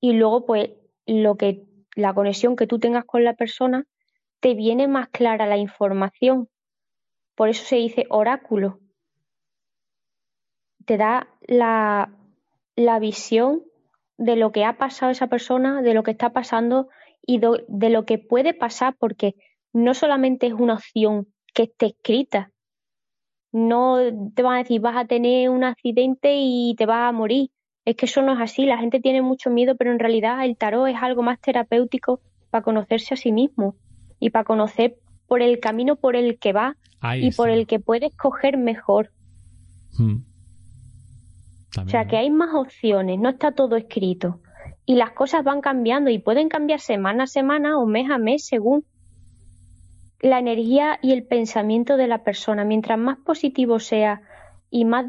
y 0.00 0.12
luego 0.12 0.46
pues 0.46 0.70
lo 1.06 1.34
que 1.34 1.64
la 1.96 2.14
conexión 2.14 2.54
que 2.54 2.68
tú 2.68 2.78
tengas 2.78 3.04
con 3.04 3.24
la 3.24 3.34
persona 3.34 3.84
te 4.38 4.54
viene 4.54 4.86
más 4.86 5.08
clara 5.08 5.46
la 5.46 5.56
información. 5.56 6.48
Por 7.34 7.48
eso 7.48 7.64
se 7.64 7.74
dice 7.74 8.06
oráculo. 8.10 8.78
Te 10.86 10.98
da 10.98 11.26
la, 11.48 12.16
la 12.76 13.00
visión 13.00 13.64
de 14.16 14.36
lo 14.36 14.52
que 14.52 14.64
ha 14.64 14.78
pasado 14.78 15.10
esa 15.10 15.26
persona, 15.26 15.82
de 15.82 15.94
lo 15.94 16.04
que 16.04 16.12
está 16.12 16.30
pasando 16.30 16.90
y 17.26 17.40
de 17.40 17.90
lo 17.90 18.06
que 18.06 18.18
puede 18.18 18.54
pasar, 18.54 18.94
porque 19.00 19.34
no 19.72 19.94
solamente 19.94 20.46
es 20.46 20.52
una 20.52 20.74
opción 20.74 21.26
que 21.54 21.64
esté 21.64 21.86
escrita, 21.86 22.52
no 23.52 23.98
te 24.34 24.42
van 24.42 24.54
a 24.54 24.58
decir 24.58 24.80
vas 24.80 24.96
a 24.96 25.04
tener 25.04 25.50
un 25.50 25.62
accidente 25.62 26.34
y 26.36 26.74
te 26.76 26.86
vas 26.86 27.08
a 27.08 27.12
morir. 27.12 27.50
Es 27.84 27.96
que 27.96 28.06
eso 28.06 28.22
no 28.22 28.32
es 28.32 28.40
así, 28.40 28.64
la 28.64 28.78
gente 28.78 29.00
tiene 29.00 29.22
mucho 29.22 29.50
miedo, 29.50 29.76
pero 29.76 29.92
en 29.92 29.98
realidad 29.98 30.44
el 30.44 30.56
tarot 30.56 30.88
es 30.88 30.96
algo 31.00 31.22
más 31.22 31.40
terapéutico 31.40 32.20
para 32.50 32.62
conocerse 32.62 33.14
a 33.14 33.16
sí 33.16 33.32
mismo 33.32 33.76
y 34.18 34.30
para 34.30 34.44
conocer 34.44 34.96
por 35.26 35.42
el 35.42 35.58
camino 35.60 35.96
por 35.96 36.16
el 36.16 36.38
que 36.38 36.52
va 36.52 36.76
y 37.16 37.32
por 37.32 37.50
el 37.50 37.66
que 37.66 37.80
puede 37.80 38.06
escoger 38.06 38.56
mejor. 38.56 39.10
Hmm. 39.98 40.24
O 41.84 41.88
sea 41.88 42.06
que 42.06 42.16
hay 42.16 42.30
más 42.30 42.54
opciones, 42.54 43.18
no 43.18 43.30
está 43.30 43.52
todo 43.52 43.76
escrito. 43.76 44.40
Y 44.84 44.96
las 44.96 45.12
cosas 45.12 45.42
van 45.42 45.60
cambiando 45.60 46.10
y 46.10 46.18
pueden 46.18 46.48
cambiar 46.48 46.80
semana 46.80 47.24
a 47.24 47.26
semana 47.26 47.78
o 47.78 47.86
mes 47.86 48.10
a 48.10 48.18
mes 48.18 48.46
según 48.46 48.84
la 50.22 50.38
energía 50.38 50.98
y 51.02 51.12
el 51.12 51.24
pensamiento 51.24 51.96
de 51.96 52.06
la 52.06 52.22
persona. 52.22 52.64
Mientras 52.64 52.98
más 52.98 53.18
positivo 53.18 53.80
sea 53.80 54.22
y 54.70 54.84
más, 54.84 55.04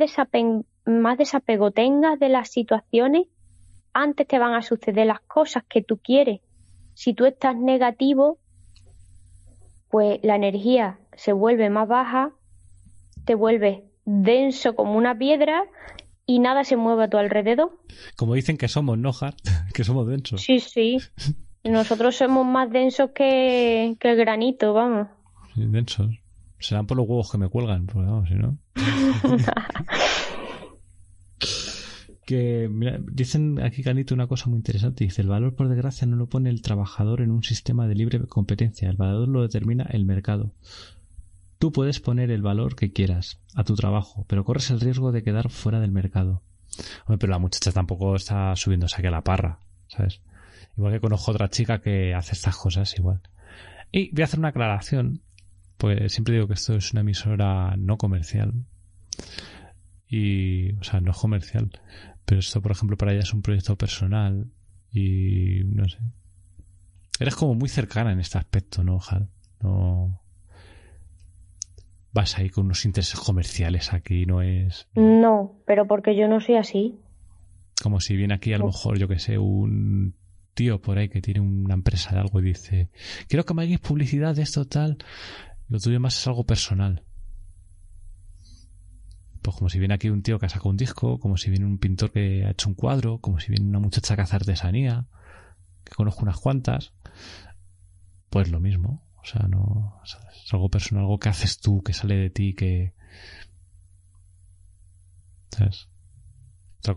más 0.85 1.17
desapego 1.17 1.71
tengas 1.71 2.19
de 2.19 2.29
las 2.29 2.49
situaciones, 2.49 3.27
antes 3.93 4.27
te 4.27 4.39
van 4.39 4.55
a 4.55 4.63
suceder 4.63 5.05
las 5.05 5.21
cosas 5.21 5.63
que 5.69 5.83
tú 5.83 5.99
quieres. 5.99 6.41
Si 6.95 7.13
tú 7.13 7.25
estás 7.25 7.55
negativo, 7.55 8.39
pues 9.89 10.19
la 10.23 10.35
energía 10.35 10.99
se 11.15 11.31
vuelve 11.31 11.69
más 11.69 11.87
baja, 11.87 12.31
te 13.25 13.35
vuelve 13.35 13.85
denso 14.05 14.75
como 14.75 14.97
una 14.97 15.17
piedra 15.17 15.63
y 16.25 16.39
nada 16.39 16.63
se 16.63 16.75
mueve 16.75 17.03
a 17.03 17.09
tu 17.09 17.17
alrededor. 17.17 17.77
Como 18.17 18.33
dicen 18.33 18.57
que 18.57 18.67
somos, 18.67 18.97
¿no, 18.97 19.11
Que 19.73 19.83
somos 19.83 20.07
densos. 20.07 20.41
Sí, 20.41 20.59
sí. 20.59 20.97
Nosotros 21.63 22.15
somos 22.17 22.45
más 22.45 22.69
densos 22.69 23.11
que, 23.15 23.95
el 23.99 24.15
granito, 24.17 24.73
vamos. 24.73 25.07
Sí, 25.55 25.65
densos. 25.65 26.19
Serán 26.59 26.87
por 26.87 26.97
los 26.97 27.07
huevos 27.07 27.31
que 27.31 27.37
me 27.37 27.47
cuelgan, 27.49 27.85
pues 27.87 28.05
vamos, 28.05 28.27
si 28.29 28.35
no. 28.35 28.57
que 32.25 32.69
dicen 33.11 33.61
aquí 33.61 33.83
Canito 33.83 34.13
una 34.13 34.27
cosa 34.27 34.49
muy 34.49 34.57
interesante. 34.57 35.05
Dice, 35.05 35.21
el 35.21 35.27
valor 35.29 35.55
por 35.55 35.69
desgracia 35.69 36.07
no 36.07 36.15
lo 36.15 36.27
pone 36.27 36.49
el 36.49 36.61
trabajador 36.61 37.21
en 37.21 37.31
un 37.31 37.43
sistema 37.43 37.87
de 37.87 37.95
libre 37.95 38.19
competencia. 38.27 38.89
El 38.89 38.97
valor 38.97 39.27
lo 39.27 39.41
determina 39.41 39.83
el 39.89 40.05
mercado. 40.05 40.51
Tú 41.59 41.71
puedes 41.71 42.01
poner 42.01 42.29
el 42.31 42.41
valor 42.41 42.75
que 42.75 42.91
quieras 42.91 43.39
a 43.55 43.63
tu 43.63 43.75
trabajo, 43.75 44.25
pero 44.27 44.43
corres 44.43 44.69
el 44.69 44.81
riesgo 44.81 45.13
de 45.13 45.23
quedar 45.23 45.49
fuera 45.49 45.79
del 45.79 45.91
mercado. 45.91 46.41
Hombre, 47.05 47.19
pero 47.19 47.31
la 47.31 47.39
muchacha 47.39 47.71
tampoco 47.71 48.15
está 48.15 48.55
subiéndose 48.55 48.97
aquí 48.97 49.07
a 49.07 49.11
la 49.11 49.21
parra, 49.21 49.59
¿sabes? 49.87 50.21
Igual 50.77 50.93
que 50.93 50.99
conozco 50.99 51.31
otra 51.31 51.49
chica 51.49 51.79
que 51.79 52.13
hace 52.13 52.33
estas 52.33 52.57
cosas 52.57 52.97
igual. 52.97 53.21
Y 53.91 54.13
voy 54.13 54.23
a 54.23 54.25
hacer 54.25 54.39
una 54.39 54.49
aclaración, 54.49 55.21
pues 55.77 56.11
siempre 56.11 56.33
digo 56.33 56.47
que 56.47 56.55
esto 56.55 56.75
es 56.75 56.91
una 56.93 57.01
emisora 57.01 57.75
no 57.77 57.97
comercial. 57.97 58.53
Y, 60.07 60.73
o 60.73 60.83
sea, 60.83 60.99
no 61.01 61.11
es 61.11 61.17
comercial. 61.17 61.71
Pero 62.25 62.39
esto, 62.39 62.61
por 62.61 62.71
ejemplo, 62.71 62.97
para 62.97 63.11
ella 63.11 63.21
es 63.21 63.33
un 63.33 63.41
proyecto 63.41 63.75
personal. 63.75 64.47
Y, 64.91 65.61
no 65.65 65.87
sé. 65.87 65.99
Eres 67.19 67.35
como 67.35 67.53
muy 67.53 67.69
cercana 67.69 68.11
en 68.11 68.19
este 68.19 68.37
aspecto, 68.37 68.83
¿no, 68.83 68.99
Jal? 68.99 69.29
No. 69.61 70.21
Vas 72.11 72.37
ahí 72.37 72.49
con 72.49 72.65
unos 72.65 72.85
intereses 72.85 73.19
comerciales 73.19 73.93
aquí, 73.93 74.25
no 74.25 74.41
es. 74.41 74.87
No, 74.95 75.55
pero 75.65 75.87
porque 75.87 76.15
yo 76.15 76.27
no 76.27 76.41
soy 76.41 76.55
así. 76.55 76.99
Como 77.81 77.99
si 77.99 78.15
viene 78.15 78.35
aquí 78.35 78.53
a 78.53 78.57
lo 78.57 78.67
mejor, 78.67 78.97
yo 78.97 79.07
que 79.07 79.19
sé, 79.19 79.37
un 79.37 80.15
tío 80.53 80.81
por 80.81 80.97
ahí 80.97 81.09
que 81.09 81.21
tiene 81.21 81.39
una 81.39 81.73
empresa 81.73 82.11
de 82.11 82.19
algo 82.19 82.39
y 82.39 82.43
dice, 82.43 82.89
quiero 83.27 83.45
que 83.45 83.53
me 83.53 83.63
hagáis 83.63 83.79
publicidad 83.79 84.35
de 84.35 84.43
esto 84.43 84.65
tal. 84.65 84.97
Lo 85.69 85.79
tuyo 85.79 85.99
más 85.99 86.17
es 86.17 86.27
algo 86.27 86.45
personal. 86.45 87.03
Pues 89.41 89.57
como 89.57 89.69
si 89.69 89.79
viene 89.79 89.93
aquí 89.93 90.09
un 90.09 90.23
tío 90.23 90.39
que 90.39 90.45
ha 90.45 90.49
sacado 90.49 90.69
un 90.69 90.77
disco, 90.77 91.19
como 91.19 91.37
si 91.37 91.49
viene 91.49 91.65
un 91.65 91.77
pintor 91.77 92.11
que 92.11 92.45
ha 92.45 92.51
hecho 92.51 92.69
un 92.69 92.75
cuadro, 92.75 93.19
como 93.19 93.39
si 93.39 93.51
viene 93.51 93.67
una 93.67 93.79
muchacha 93.79 94.15
que 94.15 94.21
hace 94.21 94.35
artesanía, 94.35 95.07
que 95.83 95.93
conozco 95.95 96.21
unas 96.21 96.37
cuantas, 96.37 96.93
pues 98.29 98.49
lo 98.49 98.59
mismo. 98.59 99.03
O 99.21 99.25
sea, 99.25 99.47
no 99.47 100.01
es 100.03 100.53
algo 100.53 100.69
personal, 100.69 101.03
algo 101.03 101.19
que 101.19 101.29
haces 101.29 101.59
tú, 101.59 101.81
que 101.81 101.93
sale 101.93 102.15
de 102.15 102.29
ti, 102.29 102.53
que... 102.53 102.93
¿Sabes? 105.51 105.87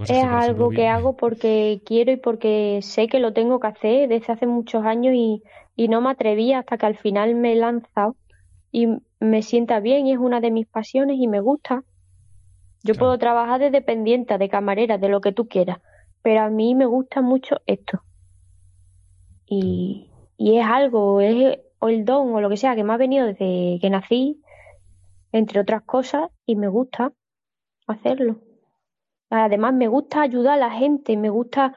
Es 0.08 0.24
algo 0.24 0.70
que 0.70 0.88
hago 0.88 1.16
porque 1.16 1.80
quiero 1.84 2.10
y 2.12 2.16
porque 2.16 2.80
sé 2.82 3.06
que 3.06 3.20
lo 3.20 3.32
tengo 3.32 3.60
que 3.60 3.68
hacer 3.68 4.08
desde 4.08 4.32
hace 4.32 4.46
muchos 4.46 4.84
años 4.84 5.14
y, 5.14 5.42
y 5.76 5.88
no 5.88 6.00
me 6.00 6.10
atreví 6.10 6.52
hasta 6.52 6.76
que 6.76 6.86
al 6.86 6.96
final 6.96 7.34
me 7.36 7.52
he 7.52 7.56
lanzado 7.56 8.16
y 8.72 8.88
me 9.20 9.42
sienta 9.42 9.80
bien 9.80 10.06
y 10.06 10.12
es 10.12 10.18
una 10.18 10.40
de 10.40 10.50
mis 10.50 10.66
pasiones 10.66 11.18
y 11.18 11.28
me 11.28 11.40
gusta. 11.40 11.84
Yo 12.82 12.94
puedo 12.94 13.16
trabajar 13.18 13.60
de 13.60 13.70
dependiente, 13.70 14.38
de 14.38 14.48
camarera, 14.48 14.98
de 14.98 15.08
lo 15.08 15.20
que 15.20 15.32
tú 15.32 15.48
quieras, 15.48 15.78
pero 16.22 16.42
a 16.42 16.50
mí 16.50 16.74
me 16.74 16.86
gusta 16.86 17.20
mucho 17.20 17.56
esto. 17.66 18.02
Y, 19.46 20.10
y 20.36 20.58
es 20.58 20.66
algo, 20.66 21.20
es 21.20 21.58
o 21.78 21.88
el 21.88 22.04
don 22.04 22.34
o 22.34 22.40
lo 22.40 22.48
que 22.48 22.56
sea 22.56 22.74
que 22.74 22.84
me 22.84 22.92
ha 22.92 22.96
venido 22.96 23.26
desde 23.26 23.78
que 23.80 23.90
nací, 23.90 24.40
entre 25.32 25.60
otras 25.60 25.82
cosas, 25.82 26.30
y 26.44 26.56
me 26.56 26.68
gusta 26.68 27.12
hacerlo. 27.86 28.40
Además, 29.30 29.74
me 29.74 29.88
gusta 29.88 30.22
ayudar 30.22 30.54
a 30.54 30.68
la 30.68 30.70
gente, 30.70 31.16
me 31.16 31.30
gusta 31.30 31.76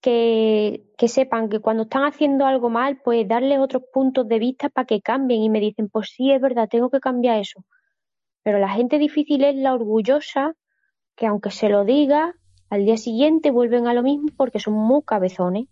que, 0.00 0.84
que, 0.96 1.08
sepan 1.08 1.48
que 1.48 1.60
cuando 1.60 1.82
están 1.84 2.04
haciendo 2.04 2.46
algo 2.46 2.70
mal, 2.70 3.00
pues 3.04 3.26
darles 3.26 3.58
otros 3.58 3.82
puntos 3.92 4.28
de 4.28 4.38
vista 4.38 4.68
para 4.68 4.86
que 4.86 5.00
cambien 5.02 5.42
y 5.42 5.50
me 5.50 5.60
dicen, 5.60 5.88
pues 5.88 6.10
sí, 6.14 6.30
es 6.30 6.40
verdad, 6.40 6.68
tengo 6.68 6.90
que 6.90 7.00
cambiar 7.00 7.40
eso. 7.40 7.64
Pero 8.42 8.58
la 8.58 8.70
gente 8.70 8.98
difícil 8.98 9.44
es 9.44 9.56
la 9.56 9.74
orgullosa 9.74 10.54
que 11.16 11.26
aunque 11.26 11.50
se 11.50 11.68
lo 11.68 11.84
diga, 11.84 12.34
al 12.70 12.84
día 12.84 12.96
siguiente 12.96 13.50
vuelven 13.50 13.86
a 13.86 13.94
lo 13.94 14.02
mismo 14.02 14.28
porque 14.36 14.60
son 14.60 14.74
muy 14.74 15.02
cabezones. 15.02 15.66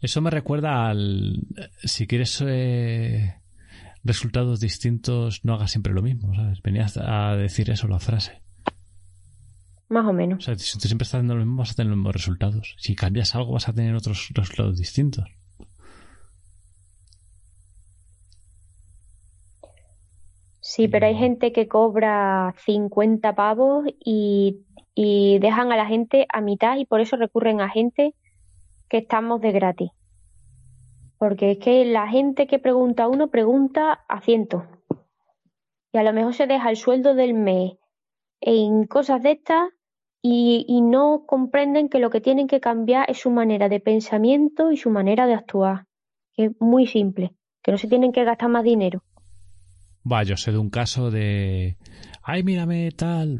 Eso 0.00 0.20
me 0.20 0.30
recuerda 0.30 0.88
al... 0.88 1.40
Si 1.82 2.06
quieres 2.06 2.42
eh, 2.46 3.37
resultados 4.08 4.58
distintos, 4.58 5.44
no 5.44 5.54
hagas 5.54 5.70
siempre 5.70 5.92
lo 5.92 6.02
mismo, 6.02 6.34
¿sabes? 6.34 6.60
Venías 6.62 6.96
a 6.96 7.36
decir 7.36 7.70
eso, 7.70 7.86
la 7.86 8.00
frase. 8.00 8.42
Más 9.88 10.06
o 10.06 10.12
menos. 10.12 10.38
O 10.38 10.40
sea, 10.42 10.58
si 10.58 10.78
tú 10.78 10.86
siempre 10.86 11.04
estás 11.04 11.18
haciendo 11.18 11.34
lo 11.34 11.44
mismo, 11.44 11.58
vas 11.58 11.72
a 11.72 11.74
tener 11.74 11.90
los 11.90 11.96
mismos 11.96 12.14
resultados. 12.14 12.74
Si 12.78 12.94
cambias 12.94 13.34
algo, 13.34 13.52
vas 13.52 13.68
a 13.68 13.72
tener 13.72 13.94
otros 13.94 14.30
resultados 14.34 14.76
distintos. 14.76 15.24
Sí, 20.60 20.88
pero 20.88 21.06
hay 21.06 21.14
gente 21.14 21.52
que 21.52 21.66
cobra 21.66 22.54
50 22.66 23.34
pavos 23.34 23.86
y, 24.04 24.66
y 24.94 25.38
dejan 25.38 25.72
a 25.72 25.76
la 25.76 25.86
gente 25.86 26.26
a 26.30 26.42
mitad 26.42 26.76
y 26.76 26.84
por 26.84 27.00
eso 27.00 27.16
recurren 27.16 27.62
a 27.62 27.70
gente 27.70 28.14
que 28.90 28.98
estamos 28.98 29.40
de 29.40 29.52
gratis. 29.52 29.90
Porque 31.18 31.52
es 31.52 31.58
que 31.58 31.84
la 31.84 32.08
gente 32.08 32.46
que 32.46 32.58
pregunta 32.58 33.04
a 33.04 33.08
uno 33.08 33.28
pregunta 33.28 34.04
a 34.08 34.20
cientos. 34.20 34.64
Y 35.92 35.98
a 35.98 36.02
lo 36.02 36.12
mejor 36.12 36.34
se 36.34 36.46
deja 36.46 36.70
el 36.70 36.76
sueldo 36.76 37.14
del 37.14 37.34
mes 37.34 37.72
en 38.40 38.86
cosas 38.86 39.22
de 39.22 39.32
estas 39.32 39.70
y, 40.22 40.80
no 40.82 41.24
comprenden 41.26 41.88
que 41.88 41.98
lo 41.98 42.10
que 42.10 42.20
tienen 42.20 42.48
que 42.48 42.60
cambiar 42.60 43.10
es 43.10 43.18
su 43.18 43.30
manera 43.30 43.68
de 43.68 43.80
pensamiento 43.80 44.72
y 44.72 44.76
su 44.76 44.90
manera 44.90 45.26
de 45.26 45.34
actuar. 45.34 45.86
Que 46.34 46.46
es 46.46 46.52
muy 46.60 46.86
simple, 46.86 47.34
que 47.62 47.72
no 47.72 47.78
se 47.78 47.88
tienen 47.88 48.12
que 48.12 48.24
gastar 48.24 48.48
más 48.48 48.64
dinero. 48.64 49.02
Va, 50.10 50.22
yo 50.22 50.36
sé 50.36 50.52
de 50.52 50.58
un 50.58 50.70
caso 50.70 51.10
de. 51.10 51.76
Ay, 52.22 52.42
mírame, 52.42 52.90
tal 52.92 53.38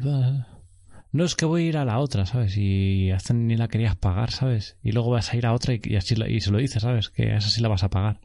no 1.11 1.23
es 1.23 1.35
que 1.35 1.45
voy 1.45 1.63
a 1.63 1.69
ir 1.69 1.77
a 1.77 1.85
la 1.85 1.99
otra, 1.99 2.25
¿sabes? 2.25 2.55
Y 2.57 3.11
hasta 3.11 3.33
ni 3.33 3.55
la 3.55 3.67
querías 3.67 3.95
pagar, 3.95 4.31
¿sabes? 4.31 4.77
Y 4.83 4.91
luego 4.91 5.09
vas 5.09 5.33
a 5.33 5.37
ir 5.37 5.45
a 5.45 5.53
otra 5.53 5.73
y, 5.73 5.95
así 5.95 6.15
y 6.27 6.41
se 6.41 6.51
lo 6.51 6.57
dices, 6.57 6.83
¿sabes? 6.83 7.09
Que 7.09 7.35
esa 7.35 7.49
sí 7.49 7.61
la 7.61 7.69
vas 7.69 7.83
a 7.83 7.89
pagar. 7.89 8.19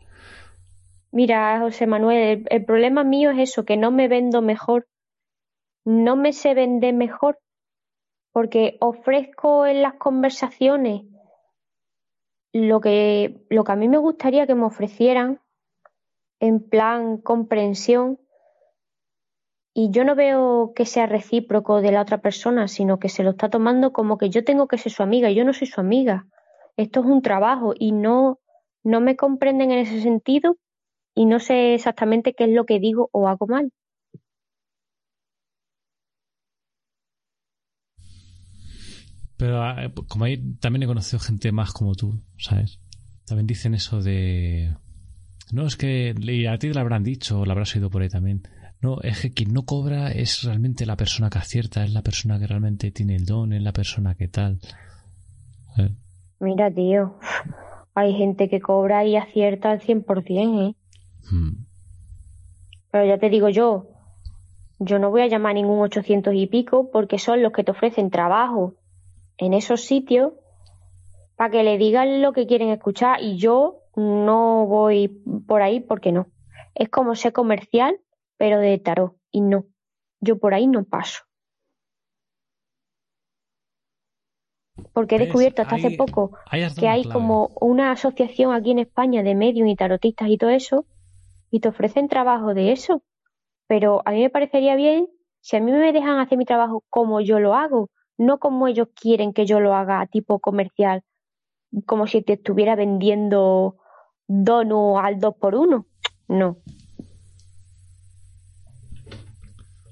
Mira, 1.11 1.61
José 1.61 1.87
Manuel, 1.87 2.45
el, 2.51 2.65
problema 2.65 3.05
mío 3.05 3.31
es 3.31 3.51
eso, 3.51 3.65
que 3.65 3.77
no 3.77 3.91
me 3.91 4.09
vendo 4.09 4.43
mejor. 4.43 4.87
No 5.85 6.17
me 6.17 6.33
sé 6.33 6.55
vender 6.55 6.93
mejor. 6.93 7.39
Porque 8.33 8.77
ofrezco 8.81 9.65
en 9.65 9.81
las 9.81 9.95
conversaciones 9.95 11.03
lo 12.53 12.81
que, 12.81 13.47
lo 13.49 13.65
que 13.65 13.73
a 13.73 13.77
mí 13.77 13.89
me 13.89 13.99
gustaría 13.99 14.47
que 14.47 14.55
me 14.55 14.65
ofrecieran 14.65 15.41
en 16.41 16.61
plan 16.69 17.19
comprensión 17.19 18.19
y 19.77 19.91
yo 19.91 20.05
no 20.05 20.15
veo 20.15 20.73
que 20.75 20.87
sea 20.87 21.07
recíproco 21.07 21.81
de 21.81 21.91
la 21.91 22.01
otra 22.01 22.19
persona, 22.19 22.69
sino 22.69 23.01
que 23.01 23.09
se 23.09 23.25
lo 23.25 23.31
está 23.31 23.51
tomando 23.51 23.93
como 23.93 24.19
que 24.19 24.31
yo 24.31 24.45
tengo 24.45 24.69
que 24.69 24.79
ser 24.79 24.93
su 24.93 25.03
amiga 25.03 25.31
y 25.31 25.35
yo 25.35 25.45
no 25.45 25.53
soy 25.53 25.67
su 25.67 25.81
amiga. 25.81 26.29
Esto 26.77 27.01
es 27.01 27.07
un 27.07 27.23
trabajo 27.23 27.75
y 27.77 27.91
no, 27.91 28.39
no 28.85 29.01
me 29.01 29.17
comprenden 29.17 29.73
en 29.73 29.81
ese 29.81 30.01
sentido 30.01 30.59
y 31.13 31.27
no 31.27 31.41
sé 31.41 31.75
exactamente 31.75 32.35
qué 32.35 32.45
es 32.45 32.51
lo 32.51 32.67
que 32.67 32.79
digo 32.79 33.09
o 33.13 33.27
hago 33.27 33.49
mal. 33.49 33.73
Pero 39.37 39.61
ah, 39.61 39.93
como 40.09 40.27
hay, 40.27 40.41
también 40.61 40.85
he 40.85 40.87
conocido 40.87 41.19
gente 41.19 41.51
más 41.51 41.73
como 41.73 41.97
tú, 41.97 42.23
¿sabes? 42.39 42.79
También 43.27 43.49
dicen 43.49 43.75
eso 43.75 44.01
de... 44.01 44.77
No, 45.53 45.67
es 45.67 45.77
que 45.77 46.15
a 46.49 46.59
ti 46.59 46.69
te 46.69 46.75
lo 46.75 46.81
habrán 46.81 47.03
dicho, 47.03 47.41
o 47.41 47.45
lo 47.45 47.53
habrás 47.53 47.75
oído 47.75 47.91
por 47.91 48.03
ahí 48.03 48.09
también 48.09 48.43
no, 48.85 49.01
es 49.01 49.23
que 49.23 49.33
quien 49.33 49.55
no 49.55 49.65
cobra 49.65 50.13
es 50.13 50.43
realmente 50.43 50.85
la 50.85 50.97
persona 50.97 51.31
que 51.31 51.39
acierta, 51.39 51.85
es 51.85 51.93
la 51.93 52.03
persona 52.03 52.39
que 52.39 52.47
realmente 52.47 52.91
tiene 52.91 53.17
el 53.17 53.25
don, 53.25 53.55
es 53.55 53.63
la 53.63 53.73
persona 53.73 54.15
que 54.15 54.29
tal. 54.29 54.61
¿Eh? 55.79 55.91
Mira, 56.39 56.71
tío, 56.71 57.19
hay 57.95 58.15
gente 58.15 58.51
que 58.51 58.61
cobra 58.61 59.05
y 59.07 59.17
acierta 59.17 59.71
al 59.71 59.81
100%, 59.81 60.69
¿eh? 60.69 60.75
Hmm. 61.31 61.65
Pero 62.91 63.07
ya 63.07 63.19
te 63.19 63.31
digo 63.31 63.49
yo, 63.49 63.89
yo 64.79 64.99
no 64.99 65.11
voy 65.11 65.23
a 65.23 65.29
llamar 65.29 65.53
a 65.53 65.55
ningún 65.55 65.81
800 65.81 66.35
y 66.35 66.47
pico 66.47 66.91
porque 66.93 67.19
son 67.19 67.43
los 67.43 67.53
que 67.53 67.65
te 67.65 67.71
ofrecen 67.71 68.11
trabajo 68.11 68.75
en 69.39 69.55
esos 69.55 69.81
sitios 69.87 70.33
para 71.37 71.51
que 71.51 71.63
le 71.65 71.79
digan 71.79 72.21
lo 72.21 72.33
que 72.33 72.47
quieren 72.47 72.69
escuchar 72.69 73.23
y 73.23 73.39
yo 73.39 73.81
no 73.97 74.67
voy 74.67 75.09
por 75.47 75.63
ahí 75.63 75.81
porque 75.81 76.13
no. 76.13 76.27
Es 76.75 76.91
como 76.91 77.15
ser 77.15 77.33
comercial 77.33 77.97
pero 78.37 78.59
de 78.59 78.79
tarot, 78.79 79.17
y 79.31 79.41
no, 79.41 79.67
yo 80.21 80.39
por 80.39 80.55
ahí 80.55 80.67
no 80.67 80.85
paso. 80.85 81.25
Porque 84.93 85.17
he 85.17 85.19
descubierto 85.19 85.63
hasta 85.63 85.77
hace 85.77 85.93
poco 85.93 86.37
que 86.79 86.89
hay 86.89 87.05
como 87.05 87.51
una 87.61 87.93
asociación 87.93 88.53
aquí 88.53 88.71
en 88.71 88.81
España 88.81 89.23
de 89.23 89.35
medios 89.35 89.69
y 89.69 89.77
tarotistas 89.77 90.29
y 90.29 90.39
todo 90.39 90.51
eso, 90.51 90.87
y 91.51 91.61
te 91.61 91.69
ofrecen 91.69 92.09
trabajo 92.09 92.55
de 92.55 92.73
eso. 92.73 93.03
Pero 93.67 94.03
a 94.05 94.11
mí 94.11 94.21
me 94.21 94.31
parecería 94.31 94.77
bien 94.77 95.09
si 95.41 95.57
a 95.57 95.61
mí 95.61 95.71
me 95.73 95.93
dejan 95.93 96.19
hacer 96.19 96.39
mi 96.39 96.45
trabajo 96.45 96.85
como 96.91 97.21
yo 97.21 97.39
lo 97.39 97.55
hago, 97.55 97.91
no 98.17 98.39
como 98.39 98.67
ellos 98.67 98.89
quieren 98.95 99.33
que 99.33 99.47
yo 99.47 99.61
lo 99.61 99.75
haga, 99.75 100.07
tipo 100.07 100.39
comercial, 100.39 101.03
como 101.87 102.07
si 102.07 102.23
te 102.23 102.35
estuviera 102.35 102.77
vendiendo 102.77 103.77
dono 104.27 104.99
al 104.99 105.19
dos 105.19 105.35
por 105.37 105.55
uno. 105.55 105.87
No, 106.29 106.59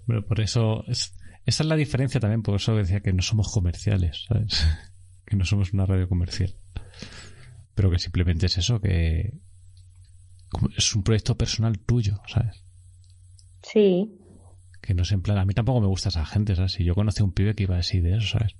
Bueno, 0.06 0.22
por 0.22 0.40
eso, 0.40 0.84
esa 0.86 1.12
es 1.44 1.64
la 1.64 1.76
diferencia 1.76 2.20
también, 2.20 2.42
por 2.42 2.56
eso 2.56 2.74
decía 2.76 3.00
que 3.00 3.12
no 3.12 3.22
somos 3.22 3.52
comerciales, 3.52 4.24
¿sabes? 4.28 4.66
que 5.26 5.36
no 5.36 5.44
somos 5.44 5.72
una 5.72 5.86
radio 5.86 6.08
comercial. 6.08 6.54
Pero 7.74 7.90
que 7.90 7.98
simplemente 7.98 8.46
es 8.46 8.58
eso, 8.58 8.80
que 8.80 9.34
es 10.76 10.94
un 10.94 11.02
proyecto 11.02 11.36
personal 11.36 11.78
tuyo, 11.78 12.20
¿sabes? 12.26 12.64
Sí 13.62 14.18
que 14.82 14.94
no 14.94 15.04
se 15.04 15.14
en 15.14 15.22
plan, 15.22 15.38
a 15.38 15.44
mí 15.44 15.54
tampoco 15.54 15.80
me 15.80 15.86
gusta 15.86 16.08
esa 16.08 16.26
gente, 16.26 16.56
¿sabes? 16.56 16.72
Si 16.72 16.84
yo 16.84 16.96
conocí 16.96 17.22
a 17.22 17.24
un 17.24 17.32
pibe 17.32 17.54
que 17.54 17.62
iba 17.62 17.78
así 17.78 18.00
de 18.00 18.16
eso, 18.16 18.38
¿sabes? 18.38 18.56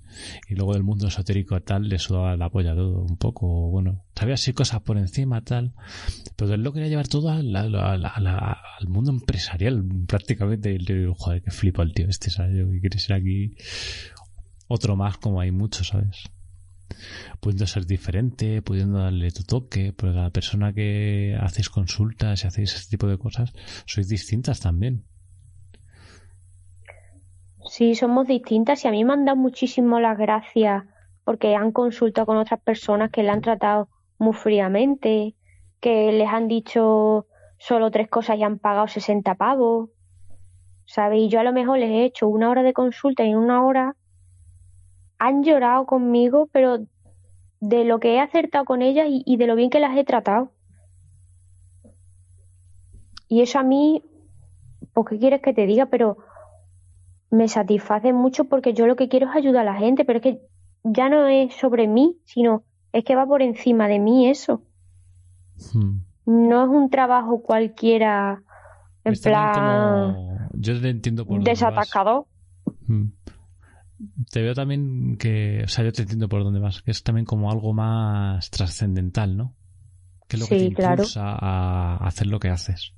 Y 0.49 0.55
luego 0.55 0.74
del 0.74 0.85
mundo 0.85 1.09
esotérico 1.09 1.61
tal 1.62 1.89
le 1.89 1.99
sudaba 1.99 2.36
la 2.36 2.49
polla 2.49 2.77
todo 2.77 3.03
un 3.03 3.16
poco, 3.16 3.69
bueno, 3.70 4.05
sabía 4.15 4.35
así 4.35 4.53
cosas 4.53 4.82
por 4.82 4.99
encima 4.99 5.43
tal, 5.43 5.74
pero 6.36 6.55
él 6.55 6.62
lo 6.62 6.73
quería 6.73 6.89
llevar 6.89 7.09
todo 7.09 7.31
al, 7.31 7.51
mundo 8.89 9.11
empresarial 9.11 9.85
prácticamente 10.07 10.73
y 10.73 10.78
le 10.78 10.94
digo, 10.94 11.15
joder, 11.16 11.43
que 11.43 11.51
flipa 11.51 11.82
el 11.82 11.93
tío 11.93 12.09
este, 12.09 12.31
¿sabes? 12.31 12.57
Yo 12.57 12.70
quiere 12.81 12.99
ser 12.99 13.16
aquí 13.16 13.57
otro 14.69 14.94
más 14.94 15.19
como 15.19 15.40
hay 15.40 15.51
muchos, 15.51 15.89
¿sabes? 15.89 16.31
pudiendo 17.40 17.66
ser 17.66 17.86
diferente, 17.86 18.62
pudiendo 18.62 18.99
darle 18.99 19.31
tu 19.31 19.43
toque, 19.44 19.93
pero 19.97 20.12
la 20.12 20.31
persona 20.31 20.73
que 20.73 21.36
hacéis 21.40 21.70
consultas 21.70 22.44
y 22.44 22.47
hacéis 22.47 22.74
ese 22.74 22.90
tipo 22.90 23.07
de 23.07 23.19
cosas, 23.19 23.53
sois 23.86 24.09
distintas 24.09 24.61
también. 24.61 25.05
Sí, 27.74 27.94
somos 27.94 28.27
distintas 28.27 28.85
y 28.85 28.89
a 28.89 28.90
mí 28.90 29.03
me 29.03 29.15
han 29.15 29.24
dado 29.24 29.39
muchísimo 29.39 29.99
las 29.99 30.19
gracias 30.19 30.85
porque 31.24 31.55
han 31.55 31.73
consultado 31.73 32.27
con 32.27 32.36
otras 32.36 32.61
personas 32.61 33.11
que 33.11 33.23
le 33.23 33.31
han 33.31 33.40
tratado 33.40 33.89
muy 34.19 34.35
fríamente, 34.35 35.35
que 35.81 36.12
les 36.12 36.28
han 36.28 36.49
dicho 36.49 37.27
solo 37.57 37.90
tres 37.90 38.11
cosas 38.11 38.36
y 38.36 38.43
han 38.43 38.59
pagado 38.59 38.89
60 38.89 39.36
pavos. 39.36 39.89
¿Sabes? 40.85 41.20
Y 41.20 41.28
yo 41.31 41.40
a 41.40 41.44
lo 41.44 41.55
mejor 41.55 41.78
les 41.78 41.89
he 41.89 42.05
hecho 42.05 42.28
una 42.28 42.51
hora 42.51 42.62
de 42.62 42.74
consulta 42.74 43.24
y 43.24 43.31
en 43.31 43.39
una 43.39 43.65
hora 43.65 43.97
han 45.19 45.43
llorado 45.43 45.86
conmigo, 45.86 46.51
pero 46.53 46.77
de 47.61 47.85
lo 47.86 48.01
que 48.01 48.16
he 48.16 48.20
acertado 48.20 48.66
con 48.66 48.82
ellas 48.82 49.07
y, 49.09 49.36
de 49.39 49.47
lo 49.47 49.55
bien 49.55 49.70
que 49.70 49.81
las 49.81 49.97
he 49.97 50.05
tratado. 50.05 50.53
Y 53.28 53.40
eso 53.40 53.59
a 53.59 53.62
mí, 53.62 54.05
¿por 54.93 55.09
qué 55.09 55.19
quieres 55.19 55.40
que 55.40 55.55
te 55.55 55.65
diga? 55.65 55.86
Pero 55.86 56.19
me 57.32 57.48
satisface 57.48 58.12
mucho 58.12 58.44
porque 58.44 58.74
yo 58.74 58.86
lo 58.86 58.94
que 58.94 59.09
quiero 59.09 59.28
es 59.28 59.34
ayudar 59.34 59.66
a 59.66 59.72
la 59.72 59.78
gente, 59.78 60.04
pero 60.04 60.18
es 60.18 60.22
que 60.22 60.40
ya 60.84 61.09
no 61.09 61.26
es 61.26 61.54
sobre 61.54 61.88
mí, 61.88 62.18
sino 62.24 62.62
es 62.92 63.04
que 63.04 63.16
va 63.16 63.26
por 63.26 63.42
encima 63.42 63.88
de 63.88 63.98
mí 63.98 64.28
eso. 64.28 64.62
Hmm. 65.72 66.02
No 66.26 66.64
es 66.64 66.68
un 66.68 66.90
trabajo 66.90 67.42
cualquiera 67.42 68.42
en 69.04 69.14
plan 69.14 70.16
yo 70.54 70.80
te 70.80 70.90
entiendo 70.90 71.26
por 71.26 71.42
desatacado. 71.42 72.28
Hmm. 72.86 73.06
Te 74.30 74.42
veo 74.42 74.54
también 74.54 75.16
que, 75.16 75.62
o 75.64 75.68
sea, 75.68 75.84
yo 75.84 75.92
te 75.92 76.02
entiendo 76.02 76.28
por 76.28 76.44
dónde 76.44 76.60
vas, 76.60 76.82
que 76.82 76.90
es 76.90 77.02
también 77.02 77.24
como 77.24 77.50
algo 77.50 77.72
más 77.72 78.50
trascendental, 78.50 79.36
¿no? 79.36 79.54
Que 80.28 80.36
es 80.36 80.40
lo 80.42 80.48
que 80.48 80.56
te 80.56 80.64
impulsa 80.64 81.36
a 81.38 81.96
hacer 82.06 82.26
lo 82.26 82.38
que 82.38 82.48
haces. 82.48 82.94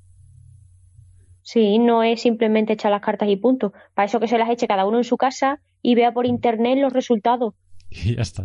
Sí, 1.45 1.77
no 1.77 2.01
es 2.01 2.23
simplemente 2.23 2.73
echar 2.73 2.89
las 2.89 3.01
cartas 3.03 3.29
y 3.29 3.35
punto. 3.35 3.71
Para 3.93 4.07
eso 4.07 4.19
que 4.19 4.27
se 4.27 4.39
las 4.39 4.49
eche 4.49 4.67
cada 4.67 4.87
uno 4.87 4.97
en 4.97 5.03
su 5.03 5.15
casa 5.15 5.61
y 5.83 5.93
vea 5.93 6.11
por 6.11 6.25
internet 6.25 6.79
los 6.79 6.91
resultados. 6.91 7.53
Y 7.91 8.15
ya 8.15 8.23
está. 8.23 8.43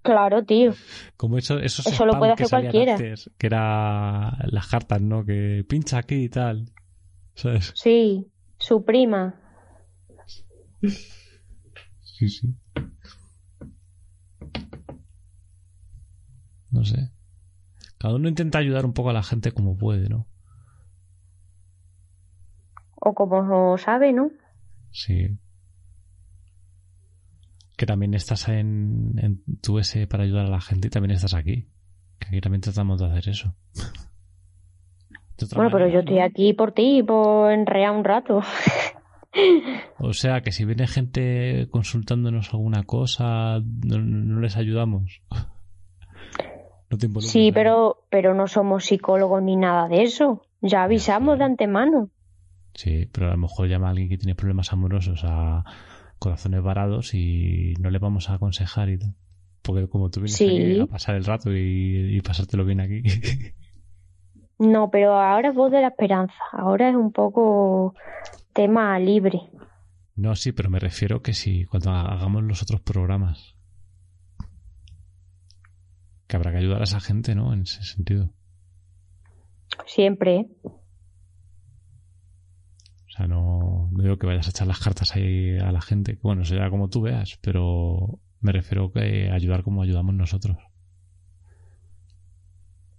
Claro, 0.00 0.42
tío. 0.42 0.72
Como 1.18 1.36
eso, 1.36 1.58
eso, 1.58 1.86
eso 1.86 2.06
lo 2.06 2.18
puede 2.18 2.32
hacer 2.32 2.48
cualquiera. 2.48 2.96
que 2.96 3.46
era 3.46 4.38
las 4.46 4.66
cartas, 4.68 5.02
¿no? 5.02 5.22
Que 5.26 5.66
pincha 5.68 5.98
aquí 5.98 6.24
y 6.24 6.28
tal. 6.30 6.72
¿Sabes? 7.34 7.72
Sí, 7.76 8.26
su 8.58 8.84
prima. 8.86 9.38
Sí, 12.00 12.30
sí. 12.30 12.54
No 16.70 16.84
sé. 16.86 17.10
Cada 17.98 18.14
uno 18.14 18.28
intenta 18.28 18.58
ayudar 18.58 18.86
un 18.86 18.94
poco 18.94 19.10
a 19.10 19.12
la 19.12 19.22
gente 19.22 19.52
como 19.52 19.76
puede, 19.76 20.08
¿no? 20.08 20.26
O 23.08 23.14
como 23.14 23.78
sabe, 23.78 24.12
¿no? 24.12 24.30
Sí 24.90 25.38
que 27.78 27.86
también 27.86 28.12
estás 28.12 28.48
en, 28.48 29.14
en 29.22 29.40
tu 29.62 29.78
S 29.78 30.06
para 30.08 30.24
ayudar 30.24 30.46
a 30.46 30.50
la 30.50 30.60
gente 30.60 30.88
y 30.88 30.90
también 30.90 31.12
estás 31.12 31.32
aquí. 31.32 31.68
Que 32.18 32.26
aquí 32.26 32.40
también 32.40 32.60
tratamos 32.60 32.98
de 32.98 33.06
hacer 33.06 33.28
eso. 33.28 33.54
bueno, 35.54 35.70
pero 35.70 35.86
yo 35.86 36.00
estoy 36.00 36.18
aquí 36.18 36.52
por 36.54 36.72
ti, 36.72 37.04
por 37.04 37.52
enrear 37.52 37.92
un 37.92 38.02
rato. 38.02 38.42
o 40.00 40.12
sea, 40.12 40.40
que 40.40 40.50
si 40.50 40.64
viene 40.64 40.88
gente 40.88 41.68
consultándonos 41.70 42.52
alguna 42.52 42.82
cosa, 42.82 43.60
no, 43.84 44.40
les 44.40 44.56
ayudamos. 44.56 45.22
No 46.90 46.98
te 46.98 47.08
sí, 47.20 47.52
pero, 47.52 48.02
pero 48.10 48.34
no 48.34 48.48
somos 48.48 48.86
psicólogos 48.86 49.40
ni 49.40 49.54
nada 49.54 49.86
de 49.86 50.02
eso. 50.02 50.42
Ya 50.62 50.82
avisamos 50.82 51.38
de 51.38 51.44
antemano. 51.44 52.10
Sí, 52.78 53.08
pero 53.10 53.26
a 53.26 53.30
lo 53.32 53.38
mejor 53.38 53.66
llama 53.66 53.88
a 53.88 53.90
alguien 53.90 54.08
que 54.08 54.18
tiene 54.18 54.36
problemas 54.36 54.72
amorosos 54.72 55.22
a 55.24 55.64
corazones 56.20 56.62
varados 56.62 57.12
y 57.12 57.74
no 57.80 57.90
le 57.90 57.98
vamos 57.98 58.30
a 58.30 58.34
aconsejar 58.34 58.88
y 58.88 58.98
tal. 58.98 59.16
Porque 59.62 59.88
como 59.88 60.10
tú 60.10 60.20
vienes 60.20 60.80
a 60.82 60.86
pasar 60.86 61.16
el 61.16 61.24
rato 61.24 61.50
y, 61.52 62.20
pasártelo 62.20 62.64
bien 62.64 62.80
aquí. 62.80 63.02
No, 64.60 64.90
pero 64.90 65.12
ahora 65.12 65.50
es 65.50 65.54
voz 65.54 65.70
de 65.70 65.80
la 65.80 65.88
esperanza. 65.88 66.34
Ahora 66.50 66.88
es 66.88 66.96
un 66.96 67.12
poco 67.12 67.94
tema 68.52 68.98
libre. 68.98 69.40
No, 70.16 70.34
sí, 70.34 70.50
pero 70.50 70.68
me 70.68 70.80
refiero 70.80 71.22
que 71.22 71.32
si 71.32 71.64
cuando 71.64 71.92
hagamos 71.92 72.42
los 72.42 72.60
otros 72.62 72.80
programas. 72.80 73.54
Que 76.26 76.36
habrá 76.36 76.50
que 76.50 76.58
ayudar 76.58 76.80
a 76.80 76.84
esa 76.84 76.98
gente, 76.98 77.36
¿no? 77.36 77.52
En 77.52 77.62
ese 77.62 77.84
sentido. 77.84 78.30
Siempre 79.86 80.48
sea, 83.18 83.26
no, 83.26 83.88
no, 83.92 84.02
digo 84.02 84.16
que 84.16 84.26
vayas 84.26 84.46
a 84.46 84.50
echar 84.50 84.66
las 84.66 84.80
cartas 84.80 85.14
ahí 85.14 85.58
a 85.58 85.72
la 85.72 85.80
gente. 85.80 86.18
Bueno, 86.22 86.44
será 86.44 86.70
como 86.70 86.88
tú 86.88 87.02
veas, 87.02 87.38
pero 87.42 88.18
me 88.40 88.52
refiero 88.52 88.92
a 88.94 89.34
ayudar 89.34 89.62
como 89.62 89.82
ayudamos 89.82 90.14
nosotros. 90.14 90.56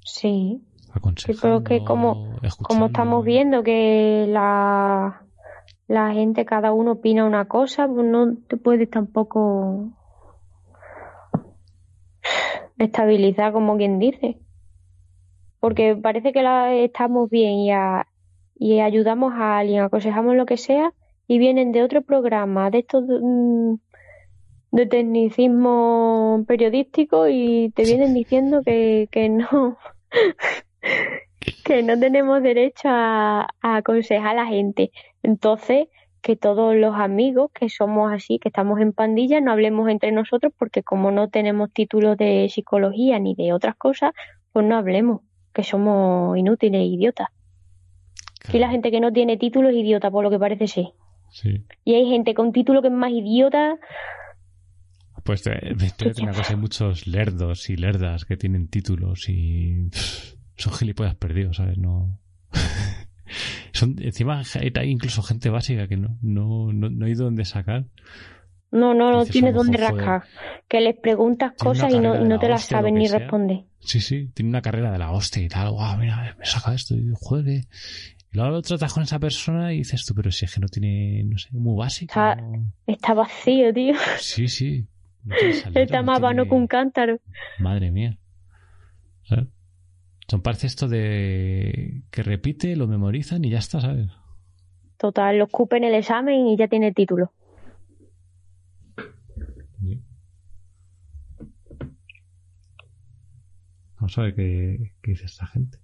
Sí. 0.04 0.62
Yo 1.28 1.36
creo 1.36 1.64
que 1.64 1.84
como, 1.84 2.40
como 2.64 2.88
estamos 2.88 3.24
viendo 3.24 3.62
que 3.62 4.26
la, 4.28 5.22
la 5.88 6.12
gente, 6.14 6.46
cada 6.46 6.74
uno 6.74 6.94
opina 6.94 7.26
una 7.26 7.46
cosa, 7.46 7.88
pues 7.88 8.08
no 8.08 8.36
te 8.48 8.58
puedes 8.58 8.90
tampoco 8.90 9.92
estabilizar 12.80 13.54
como 13.54 13.78
quien 13.78 14.00
dice. 14.00 14.40
Porque 15.60 15.96
parece 15.96 16.34
que 16.34 16.42
la, 16.42 16.74
estamos 16.74 17.30
bien 17.30 17.52
y 17.52 17.72
a, 17.72 18.08
y 18.60 18.82
ayudamos 18.82 19.34
a 19.34 19.58
alguien, 19.58 19.82
aconsejamos 19.82 20.36
lo 20.36 20.46
que 20.46 20.58
sea 20.58 20.94
y 21.28 21.40
vienen 21.40 21.72
de 21.72 21.82
otro 21.82 22.02
programa, 22.02 22.70
de 22.70 22.80
estos 22.80 23.06
mm, 23.08 23.76
de 24.72 24.86
tecnicismo 24.86 26.44
periodístico 26.48 27.28
y 27.28 27.72
te 27.76 27.84
vienen 27.84 28.14
diciendo 28.14 28.62
que, 28.64 29.08
que 29.12 29.30
no 29.30 29.78
que 31.64 31.84
no 31.84 31.98
tenemos 31.98 32.44
derecho 32.44 32.90
a, 32.90 33.48
a, 33.62 33.76
aconsejar 33.78 34.38
a 34.38 34.44
la 34.44 34.46
gente. 34.46 34.92
Entonces, 35.24 35.88
que 36.22 36.36
todos 36.36 36.76
los 36.76 36.96
amigos 36.96 37.52
que 37.54 37.70
somos 37.70 38.12
así, 38.12 38.40
que 38.40 38.50
estamos 38.50 38.80
en 38.82 38.92
pandilla, 38.92 39.40
no 39.40 39.52
hablemos 39.54 39.90
entre 39.90 40.12
nosotros 40.12 40.52
porque 40.58 40.84
como 40.84 41.12
no 41.12 41.30
tenemos 41.30 41.72
títulos 41.72 42.18
de 42.18 42.50
psicología 42.50 43.20
ni 43.20 43.36
de 43.36 43.54
otras 43.54 43.76
cosas, 43.76 44.12
pues 44.52 44.66
no 44.66 44.76
hablemos, 44.76 45.22
que 45.54 45.64
somos 45.64 46.38
inútiles 46.38 46.82
e 46.82 46.86
idiotas. 46.86 47.30
Y 48.52 48.60
la 48.60 48.70
gente 48.70 48.92
que 48.92 49.00
no 49.00 49.12
tiene 49.12 49.38
título 49.38 49.70
es 49.70 49.76
idiota, 49.76 50.10
por 50.12 50.24
lo 50.24 50.30
que 50.30 50.40
parece 50.40 50.68
ser. 50.68 50.86
Sí. 51.32 51.64
Y 51.84 51.94
hay 51.94 52.10
gente 52.10 52.34
con 52.34 52.52
título 52.52 52.82
que 52.82 52.88
es 52.88 52.94
más 52.94 53.12
idiota. 53.12 53.78
Pues 55.24 55.44
te, 55.44 55.52
una 56.22 56.34
cosa, 56.34 56.54
hay 56.54 56.60
muchos 56.60 57.08
lerdos 57.08 57.70
y 57.70 57.76
lerdas 57.76 58.26
que 58.26 58.38
tienen 58.38 58.68
títulos 58.68 59.30
y 59.30 59.90
son 60.56 60.74
gilipollas 60.74 61.16
perdidos, 61.16 61.58
¿sabes? 61.58 61.78
No. 61.78 62.20
son, 63.74 63.96
encima 64.00 64.42
hay 64.54 64.90
incluso 64.90 65.22
gente 65.22 65.50
básica 65.50 65.88
que 65.88 65.98
no, 65.98 66.18
no, 66.22 66.72
no, 66.74 67.06
hay 67.06 67.14
dónde 67.14 67.46
sacar. 67.46 67.86
No, 68.72 68.94
no, 68.94 69.12
no 69.12 69.26
tiene 69.26 69.52
dónde 69.52 69.78
rascar. 69.78 70.24
Que 70.68 70.80
les 70.80 70.96
preguntas 70.96 71.54
cosas 71.58 71.94
y 71.94 72.00
no, 72.00 72.24
no 72.24 72.40
te 72.40 72.48
las 72.48 72.64
saben 72.66 72.96
ni 72.96 73.08
responder. 73.08 73.66
Sí, 73.80 74.00
sí, 74.00 74.30
tiene 74.34 74.50
una 74.50 74.62
carrera 74.62 74.92
de 74.92 75.00
la 75.00 75.12
hostia 75.12 75.42
y 75.42 75.48
tal. 75.48 75.72
Guau, 75.72 75.98
mira, 75.98 76.36
me 76.38 76.46
saca 76.46 76.74
esto 76.74 76.96
y 76.96 77.12
joder. 77.14 77.66
Y 78.32 78.38
luego 78.38 78.52
lo 78.52 78.62
tratas 78.62 78.94
con 78.94 79.04
esa 79.04 79.20
persona 79.20 79.74
y 79.74 79.80
dices 79.80 80.06
tú, 80.06 80.14
pero 80.14 80.32
si 80.32 80.46
es 80.46 80.54
que 80.54 80.60
no 80.60 80.68
tiene, 80.68 81.24
no 81.24 81.38
sé, 81.38 81.50
muy 81.52 81.78
básico. 81.78 82.14
Está, 82.86 83.14
vacío, 83.14 83.74
tío. 83.74 83.96
Sí, 84.20 84.48
sí. 84.48 84.88
está 85.74 86.04
más 86.04 86.22
vano 86.22 86.46
que 86.46 86.54
un 86.54 86.68
cántaro. 86.68 87.20
Madre 87.60 87.92
mía. 87.92 88.18
Son 90.28 90.42
parece 90.42 90.68
esto 90.68 90.88
de 90.88 92.04
que 92.12 92.22
repite, 92.22 92.76
lo 92.76 92.88
memorizan 92.88 93.44
y 93.46 93.50
ya 93.50 93.58
está, 93.58 93.82
¿sabes? 93.82 94.08
Total, 94.98 95.38
lo 95.40 95.48
en 95.72 95.84
el 95.84 95.96
examen 95.96 96.48
y 96.48 96.58
ya 96.58 96.68
tiene 96.68 96.90
el 96.90 96.94
título. 96.94 97.32
Vamos 103.96 104.18
a 104.18 104.22
ver 104.22 104.36
qué, 104.36 104.94
qué 105.02 105.12
dice 105.12 105.26
esta 105.26 105.48
gente. 105.48 105.80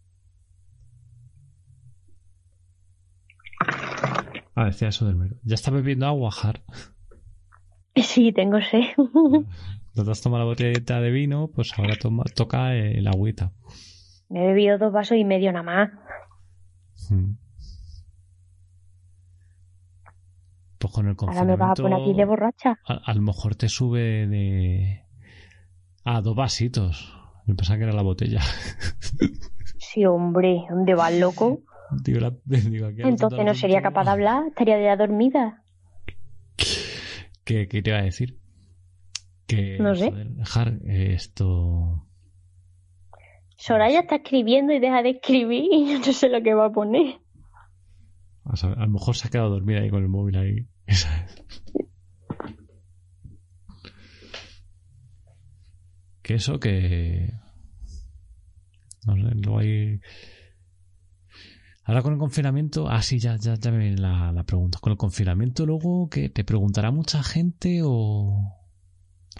Ah, 4.56 4.66
decía 4.66 4.88
eso 4.88 5.06
del 5.06 5.16
mercado. 5.16 5.42
¿Ya 5.44 5.56
está 5.56 5.72
bebiendo 5.72 6.06
agua, 6.06 6.32
Har? 6.42 6.62
Sí, 7.96 8.32
tengo 8.32 8.60
sed. 8.62 8.84
No 8.98 10.04
te 10.04 10.12
has 10.12 10.22
tomado 10.22 10.44
la 10.44 10.50
botellita 10.50 11.00
de 11.00 11.10
vino, 11.10 11.50
pues 11.56 11.72
ahora 11.78 11.96
toca 12.36 12.76
el 12.76 13.08
agüita. 13.08 13.54
Me 14.28 14.44
he 14.44 14.48
bebido 14.48 14.78
dos 14.78 14.92
vasos 14.92 15.18
y 15.18 15.24
medio 15.24 15.52
nada 15.54 15.64
más. 15.64 15.90
Hmm. 17.10 17.36
Pues 20.78 20.94
con 20.94 21.08
el 21.08 21.16
Ahora 21.18 21.44
me 21.46 21.56
vas 21.56 21.80
a 21.80 21.82
poner 21.82 22.02
aquí 22.02 22.14
de 22.14 22.26
borracha. 22.26 22.80
A, 22.86 23.14
lo 23.14 23.22
mejor 23.22 23.56
te 23.56 23.70
sube 23.70 24.28
de... 24.28 25.06
Ah, 26.04 26.22
dos 26.22 26.36
vasitos. 26.36 27.18
Me 27.46 27.56
pensaba 27.56 27.78
que 27.78 27.84
era 27.86 27.94
la 27.94 28.04
botella. 28.04 28.42
Sí, 29.78 30.06
hombre. 30.06 30.66
¿Dónde 30.70 30.94
vas, 30.94 31.14
loco? 31.14 31.62
Entonces 32.98 33.46
no 33.46 33.54
sería 33.54 33.82
capaz 33.82 34.06
de 34.06 34.12
hablar, 34.12 34.48
estaría 34.48 34.82
ya 34.82 34.96
dormida. 34.96 35.64
¿Qué, 37.44 37.68
qué 37.68 37.82
te 37.82 37.90
iba 37.92 38.00
a 38.00 38.04
decir? 38.04 38.40
Que, 39.48 39.78
No 39.80 39.96
sé. 39.96 40.10
joder, 40.10 40.30
dejar 40.32 40.80
esto... 40.86 42.08
Soraya 43.58 44.02
está 44.02 44.18
escribiendo 44.18 44.74
y 44.74 44.80
deja 44.80 45.02
de 45.02 45.12
escribir 45.12 45.64
y 45.72 45.88
yo 45.94 46.00
no 46.00 46.12
sé 46.12 46.28
lo 46.30 46.44
que 46.44 46.54
va 46.54 46.66
a 46.66 46.72
poner. 46.72 47.20
A, 48.44 48.56
saber, 48.58 48.78
a 48.80 48.86
lo 48.86 48.92
mejor 48.92 49.16
se 49.16 49.28
ha 49.28 49.32
quedado 49.32 49.50
dormida 49.50 49.80
ahí 49.82 49.90
con 49.90 50.04
el 50.04 50.10
móvil 50.10 50.36
ahí. 50.38 50.68
que 56.22 56.34
eso 56.34 56.60
que... 56.60 57.32
No 59.06 59.16
sé, 59.16 59.36
luego 59.36 59.60
hay... 59.60 60.02
Ahora 61.88 62.02
con 62.02 62.14
el 62.14 62.20
confinamiento... 62.20 62.88
Ah, 62.90 63.04
sí, 63.04 63.20
ya, 63.20 63.36
ya, 63.38 63.54
ya 63.56 63.72
me 63.72 63.78
viene 63.78 64.02
la, 64.02 64.32
la 64.32 64.44
pregunta. 64.44 64.80
Con 64.82 64.92
el 64.92 64.98
confinamiento 64.98 65.68
luego, 65.68 66.10
que 66.10 66.30
¿Te 66.30 66.44
preguntará 66.44 66.90
mucha 66.90 67.22
gente 67.22 67.82
o...? 67.84 68.42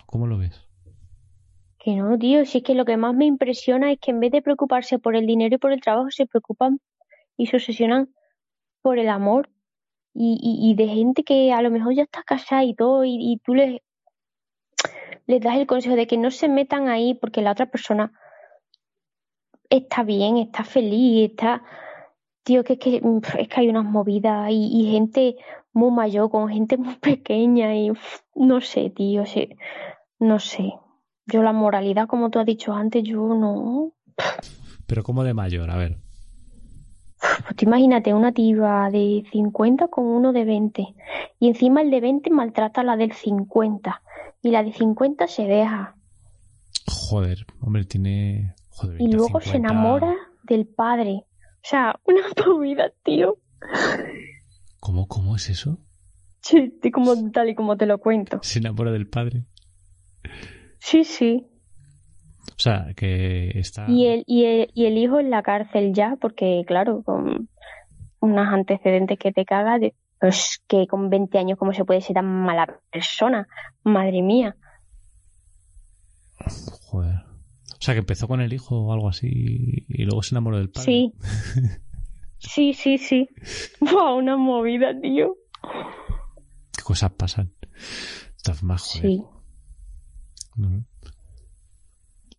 ¿Cómo 0.06 0.28
lo 0.28 0.38
ves? 0.38 0.64
Que 1.80 1.96
no, 1.96 2.18
tío, 2.20 2.46
si 2.46 2.60
es 2.60 2.64
que 2.64 2.76
lo 2.76 2.86
que 2.86 2.98
más 2.98 3.16
me 3.16 3.26
impresiona 3.26 3.92
es 3.92 4.00
que 4.00 4.12
en 4.12 4.20
vez 4.20 4.32
de 4.32 4.44
preocuparse 4.44 5.00
por 5.00 5.16
el 5.16 5.26
dinero 5.26 5.56
y 5.56 5.58
por 5.58 5.72
el 5.72 5.82
trabajo, 5.82 6.12
se 6.12 6.28
preocupan 6.28 6.80
y 7.36 7.48
se 7.48 7.58
obsesionan 7.58 8.14
por 8.82 9.00
el 9.00 9.10
amor. 9.10 9.50
Y, 10.14 10.38
y, 10.40 10.70
y 10.70 10.76
de 10.76 10.88
gente 10.88 11.24
que 11.24 11.52
a 11.52 11.62
lo 11.62 11.72
mejor 11.72 11.96
ya 11.96 12.04
está 12.04 12.24
casada 12.24 12.64
y 12.64 12.76
todo, 12.76 13.04
y, 13.04 13.18
y 13.20 13.38
tú 13.44 13.56
les, 13.56 13.82
les 15.26 15.42
das 15.42 15.58
el 15.58 15.68
consejo 15.68 15.96
de 15.96 16.08
que 16.08 16.18
no 16.18 16.30
se 16.30 16.48
metan 16.48 16.90
ahí 16.90 17.16
porque 17.16 17.42
la 17.42 17.52
otra 17.52 17.66
persona 17.66 18.12
está 19.70 20.04
bien, 20.04 20.38
está 20.38 20.64
feliz, 20.64 21.32
está... 21.32 21.64
Tío, 22.46 22.64
que 22.64 22.74
es 22.74 22.80
que, 22.80 23.02
pf, 23.02 23.42
es 23.42 23.48
que 23.50 23.60
hay 23.60 23.70
unas 23.70 23.84
movidas 23.84 24.50
y, 24.52 24.70
y 24.72 24.92
gente 24.92 25.36
muy 25.74 25.92
mayor 25.92 26.30
con 26.30 26.48
gente 26.48 26.78
muy 26.78 26.96
pequeña 27.02 27.76
y 27.76 27.92
no 28.36 28.62
sé, 28.62 28.90
tío, 28.92 29.26
sí, 29.26 29.50
no 30.20 30.40
sé. 30.40 30.74
Yo 31.26 31.44
la 31.44 31.52
moralidad, 31.52 32.08
como 32.08 32.30
tú 32.30 32.40
has 32.40 32.46
dicho 32.46 32.72
antes, 32.72 33.04
yo 33.04 33.18
no. 33.28 33.92
Pero 34.86 35.04
como 35.04 35.24
de 35.24 35.34
mayor, 35.34 35.70
a 35.70 35.76
ver. 35.76 35.98
Pues 37.20 37.56
tú 37.56 37.66
imagínate 37.66 38.14
una 38.14 38.32
tiba 38.32 38.90
de 38.92 39.26
50 39.32 39.88
con 39.88 40.06
uno 40.06 40.32
de 40.32 40.46
20 40.46 40.96
y 41.40 41.48
encima 41.48 41.82
el 41.82 41.90
de 41.90 42.00
20 42.00 42.30
maltrata 42.30 42.82
a 42.82 42.84
la 42.84 42.96
del 42.96 43.14
50 43.14 44.02
y 44.44 44.52
la 44.52 44.64
de 44.64 44.72
50 44.72 45.28
se 45.28 45.44
deja 45.44 45.96
Joder, 46.88 47.46
hombre, 47.62 47.84
tiene... 47.86 48.56
Joder, 48.70 48.96
y 49.02 49.06
20 49.06 49.16
a 49.16 49.18
luego 49.18 49.42
se 49.42 49.52
50. 49.52 49.74
enamora 49.74 50.16
del 50.44 50.68
padre. 50.68 51.26
O 51.66 51.68
sea, 51.68 52.00
una 52.04 52.22
movida, 52.46 52.92
tío. 53.04 53.40
¿Cómo, 54.80 55.08
cómo 55.08 55.36
es 55.36 55.50
eso? 55.50 55.80
Sí, 56.42 56.80
como 56.94 57.32
tal 57.32 57.50
y 57.50 57.56
como 57.56 57.76
te 57.76 57.88
lo 57.88 57.98
cuento. 57.98 58.38
Se 58.44 58.60
enamora 58.60 58.92
del 58.92 59.08
padre. 59.08 59.46
Sí, 60.78 61.04
sí. 61.04 61.48
O 62.50 62.60
sea, 62.60 62.94
que 62.96 63.58
está... 63.58 63.90
Y 63.90 64.06
el, 64.06 64.24
y 64.28 64.46
el, 64.46 64.72
y 64.76 64.86
el 64.86 64.96
hijo 65.00 65.20
en 65.20 65.32
la 65.32 65.42
cárcel 65.42 65.92
ya, 65.94 66.18
porque 66.22 66.64
claro, 66.68 67.02
con 67.02 67.50
unos 68.20 68.48
antecedentes 68.48 69.18
que 69.18 69.32
te 69.32 69.44
cagas, 69.44 69.82
de, 69.82 69.96
pues 70.20 70.62
que 70.68 70.86
con 70.86 71.10
20 71.10 71.36
años 71.40 71.58
cómo 71.58 71.74
se 71.74 71.84
puede 71.84 72.02
ser 72.02 72.14
tan 72.14 72.28
mala 72.28 72.80
persona, 72.92 73.48
madre 73.84 74.22
mía. 74.22 74.56
Joder. 76.92 77.24
O 77.76 77.82
sea, 77.82 77.94
que 77.94 78.00
empezó 78.00 78.28
con 78.28 78.42
el 78.42 78.54
hijo 78.54 78.80
o 78.80 78.94
algo 78.94 79.10
así 79.10 79.28
y 79.88 80.04
luego 80.06 80.24
se 80.24 80.34
enamoró 80.34 80.58
del 80.58 80.70
padre. 80.70 80.86
Sí. 80.86 81.14
Sí, 82.38 82.74
sí, 82.74 82.98
sí. 83.00 83.28
Buah, 83.80 84.14
una 84.14 84.38
movida, 84.38 84.92
tío. 85.02 85.36
¿Qué 86.78 86.84
cosas 86.84 87.12
pasan? 87.14 87.54
Estás 88.38 88.62
más 88.62 88.84
joder. 88.84 89.02
Sí. 89.02 89.24
No. 90.58 90.86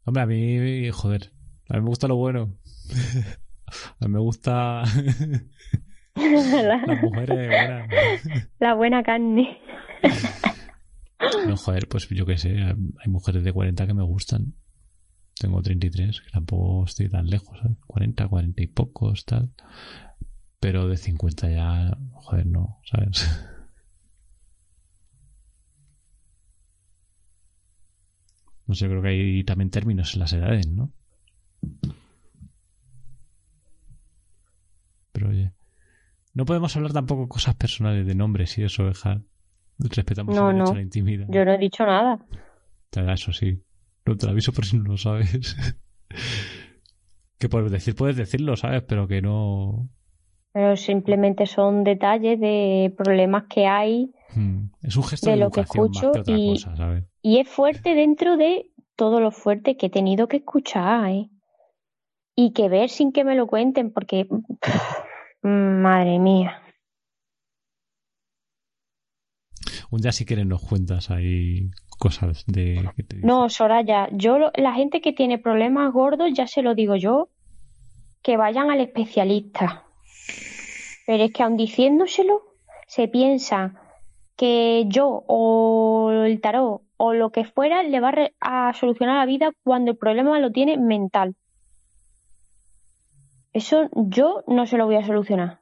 Hombre, 0.05 0.23
a 0.23 0.27
mí, 0.27 0.91
joder, 0.91 1.33
a 1.69 1.75
mí 1.75 1.81
me 1.83 1.89
gusta 1.89 2.07
lo 2.07 2.17
bueno. 2.17 2.57
A 3.99 4.07
mí 4.07 4.13
me 4.13 4.21
gusta 4.21 4.85
la, 6.15 6.83
las 6.87 7.03
mujeres 7.03 7.49
buenas. 7.49 7.91
la 8.61 8.75
buena 8.75 9.03
carne. 9.03 9.59
No, 11.49 11.57
joder, 11.57 11.89
pues 11.89 12.09
yo 12.11 12.25
qué 12.27 12.39
sé, 12.39 12.57
hay 12.61 13.09
mujeres 13.11 13.43
de 13.43 13.53
40 13.53 13.89
que 13.89 13.95
me 13.95 14.05
gustan. 14.05 14.55
Tengo 15.39 15.61
33, 15.63 16.21
que 16.23 16.31
tampoco 16.31 16.85
estoy 16.87 17.09
tan 17.11 17.27
lejos, 17.29 17.59
¿sabes? 17.61 17.77
40, 17.87 18.27
40 18.29 18.63
y 18.63 18.67
pocos, 18.69 19.25
tal. 19.27 19.51
Pero 20.61 20.89
de 20.89 20.97
50 20.97 21.51
ya, 21.51 21.97
joder, 22.13 22.47
no, 22.47 22.81
¿sabes? 22.85 23.29
No 28.67 28.75
sé, 28.75 28.89
creo 28.89 29.01
que 29.01 29.09
hay 29.09 29.45
también 29.45 29.71
términos 29.71 30.15
en 30.15 30.21
las 30.21 30.33
edades, 30.33 30.67
¿no? 30.67 30.93
Pero 35.13 35.29
oye, 35.29 35.53
no 36.35 36.45
podemos 36.45 36.75
hablar 36.77 36.93
tampoco 36.93 37.29
cosas 37.29 37.55
personales 37.55 38.07
de 38.07 38.15
nombres 38.17 38.59
y 38.59 38.65
eso, 38.65 38.85
dejar. 38.87 39.23
Respetamos 39.79 40.35
No, 40.35 40.51
el 40.51 40.57
derecho 40.57 40.65
no. 40.65 40.73
a 40.73 40.77
la 40.79 40.83
intimidad. 40.83 41.27
Yo 41.29 41.45
no 41.45 41.53
he 41.53 41.59
dicho 41.59 41.87
nada. 41.87 42.19
Te 42.91 43.03
da 43.03 43.13
eso 43.15 43.33
sí. 43.33 43.63
No 44.07 44.17
te 44.17 44.27
lo 44.27 44.33
aviso 44.33 44.53
por 44.53 44.65
si 44.65 44.77
no 44.79 44.85
lo 44.85 44.97
sabes. 44.97 45.57
que 47.39 47.49
por 47.49 47.69
decir 47.71 47.95
puedes 47.95 48.17
decirlo, 48.17 48.57
¿sabes? 48.57 48.83
Pero 48.83 49.07
que 49.09 49.21
no. 49.21 49.89
Pero 50.53 50.77
simplemente 50.77 51.45
son 51.47 51.85
detalles 51.85 52.41
de 52.41 52.95
problemas 52.97 53.45
que 53.49 53.67
hay 53.67 54.13
Hmm. 54.35 54.71
Es 54.83 54.97
un 54.97 55.05
gesto 55.05 55.27
De 55.31 55.37
de, 55.37 55.39
lo 55.39 55.51
que 55.51 55.61
escucho 55.63 56.07
más 56.09 56.13
que 56.13 56.21
otra 56.21 56.37
y- 56.37 56.53
cosa, 56.55 56.77
¿sabes? 56.77 57.05
y 57.23 57.39
es 57.39 57.49
fuerte 57.49 57.95
dentro 57.95 58.37
de 58.37 58.71
todo 58.95 59.21
lo 59.21 59.31
fuerte 59.31 59.77
que 59.79 59.87
he 59.87 59.91
tenido 59.91 60.27
que 60.29 60.39
escuchar, 60.39 61.09
¿eh? 61.11 61.31
Y 62.35 62.53
que 62.53 62.69
ver 62.69 62.91
sin 62.91 63.13
que 63.13 63.25
me 63.25 63.35
lo 63.35 63.47
cuenten, 63.47 63.93
porque 63.93 64.27
madre 65.43 66.19
mía. 66.19 66.61
Un 69.91 70.01
día 70.03 70.13
si 70.13 70.25
quieres 70.27 70.45
nos 70.47 70.61
cuentas 70.63 71.11
ahí 71.11 71.71
cosas 71.97 72.45
de 72.47 72.89
que 72.97 73.03
te 73.03 73.17
No, 73.19 73.49
Soraya, 73.49 74.09
yo 74.13 74.39
lo- 74.39 74.53
la 74.57 74.73
gente 74.75 75.01
que 75.01 75.13
tiene 75.13 75.39
problemas 75.39 75.93
gordos, 75.93 76.31
ya 76.33 76.47
se 76.47 76.63
lo 76.63 76.75
digo 76.75 76.97
yo, 76.97 77.29
que 78.23 78.37
vayan 78.37 78.71
al 78.71 78.81
especialista. 78.81 79.85
Pero 81.07 81.25
es 81.25 81.33
que 81.33 81.43
aun 81.43 81.57
diciéndoselo, 81.57 82.43
se 82.89 83.09
piensa 83.09 83.81
que 84.37 84.85
yo 84.89 85.25
o 85.27 86.11
el 86.13 86.41
tarot 86.41 86.83
o 86.99 87.13
lo 87.15 87.31
que 87.31 87.45
fuera 87.45 87.83
le 87.83 88.01
va 88.01 88.09
a, 88.09 88.13
re- 88.13 88.35
a 88.41 88.73
solucionar 88.75 89.17
la 89.19 89.27
vida 89.27 89.53
cuando 89.65 89.93
el 89.93 89.97
problema 89.97 90.39
lo 90.41 90.51
tiene 90.53 90.77
mental. 90.77 91.37
Eso 93.53 93.89
yo 93.95 94.45
no 94.47 94.67
se 94.67 94.77
lo 94.77 94.87
voy 94.87 94.97
a 94.97 95.07
solucionar. 95.07 95.61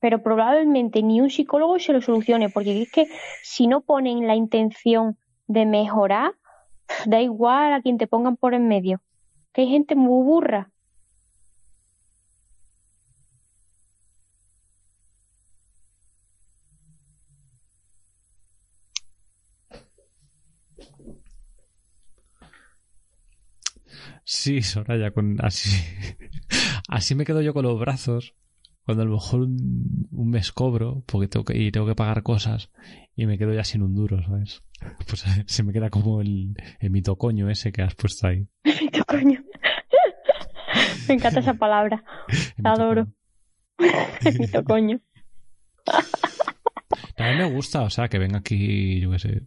Pero 0.00 0.22
probablemente 0.22 1.02
ni 1.02 1.20
un 1.20 1.30
psicólogo 1.30 1.78
se 1.78 1.92
lo 1.92 2.00
solucione, 2.00 2.48
porque 2.50 2.82
es 2.82 2.90
que 2.90 3.08
si 3.42 3.66
no 3.66 3.80
ponen 3.80 4.26
la 4.26 4.34
intención 4.36 5.16
de 5.48 5.66
mejorar, 5.66 6.34
da 7.06 7.20
igual 7.20 7.72
a 7.72 7.82
quien 7.82 7.98
te 7.98 8.06
pongan 8.06 8.36
por 8.36 8.54
en 8.54 8.68
medio. 8.68 9.02
Que 9.52 9.62
hay 9.62 9.68
gente 9.68 9.94
muy 9.96 10.24
burra. 10.24 10.70
Sí, 24.24 24.62
Soraya, 24.62 25.10
con 25.10 25.38
así. 25.42 25.70
así 26.88 27.14
me 27.14 27.24
quedo 27.24 27.40
yo 27.40 27.54
con 27.54 27.64
los 27.64 27.78
brazos. 27.80 28.34
Cuando 28.88 29.02
a 29.02 29.04
lo 29.04 29.12
mejor 29.16 29.40
un, 29.40 30.08
un 30.12 30.30
mes 30.30 30.50
cobro 30.50 31.02
porque 31.04 31.28
tengo 31.28 31.44
que, 31.44 31.58
y 31.58 31.70
tengo 31.70 31.86
que 31.86 31.94
pagar 31.94 32.22
cosas 32.22 32.70
y 33.14 33.26
me 33.26 33.36
quedo 33.36 33.52
ya 33.52 33.62
sin 33.62 33.82
un 33.82 33.94
duro, 33.94 34.22
¿sabes? 34.22 34.62
Pues 35.06 35.26
se 35.44 35.62
me 35.62 35.74
queda 35.74 35.90
como 35.90 36.22
el, 36.22 36.54
el 36.80 36.90
mitocoño 36.90 37.50
ese 37.50 37.70
que 37.70 37.82
has 37.82 37.94
puesto 37.94 38.28
ahí. 38.28 38.48
Mito 38.64 39.04
coño. 39.04 39.44
Me 41.08 41.16
encanta 41.16 41.40
esa 41.40 41.52
palabra. 41.52 42.02
La 42.56 42.72
adoro. 42.72 43.08
mitocoño. 43.78 44.38
Mito 44.38 44.64
coño. 44.64 45.00
También 47.14 47.38
me 47.40 47.54
gusta, 47.54 47.82
o 47.82 47.90
sea, 47.90 48.08
que 48.08 48.18
venga 48.18 48.38
aquí, 48.38 49.00
yo 49.00 49.10
qué 49.10 49.18
sé. 49.18 49.42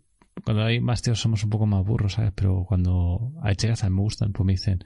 Cuando 0.46 0.66
hay 0.66 0.80
más 0.80 1.02
tíos 1.02 1.20
somos 1.20 1.44
un 1.44 1.50
poco 1.50 1.66
más 1.66 1.84
burros, 1.84 2.14
¿sabes? 2.14 2.32
Pero 2.36 2.64
cuando 2.68 3.34
hay 3.42 3.56
chicas 3.56 3.80
también 3.80 3.96
me 3.96 4.02
gustan, 4.04 4.34
pues 4.34 4.46
me 4.46 4.54
dicen. 4.54 4.86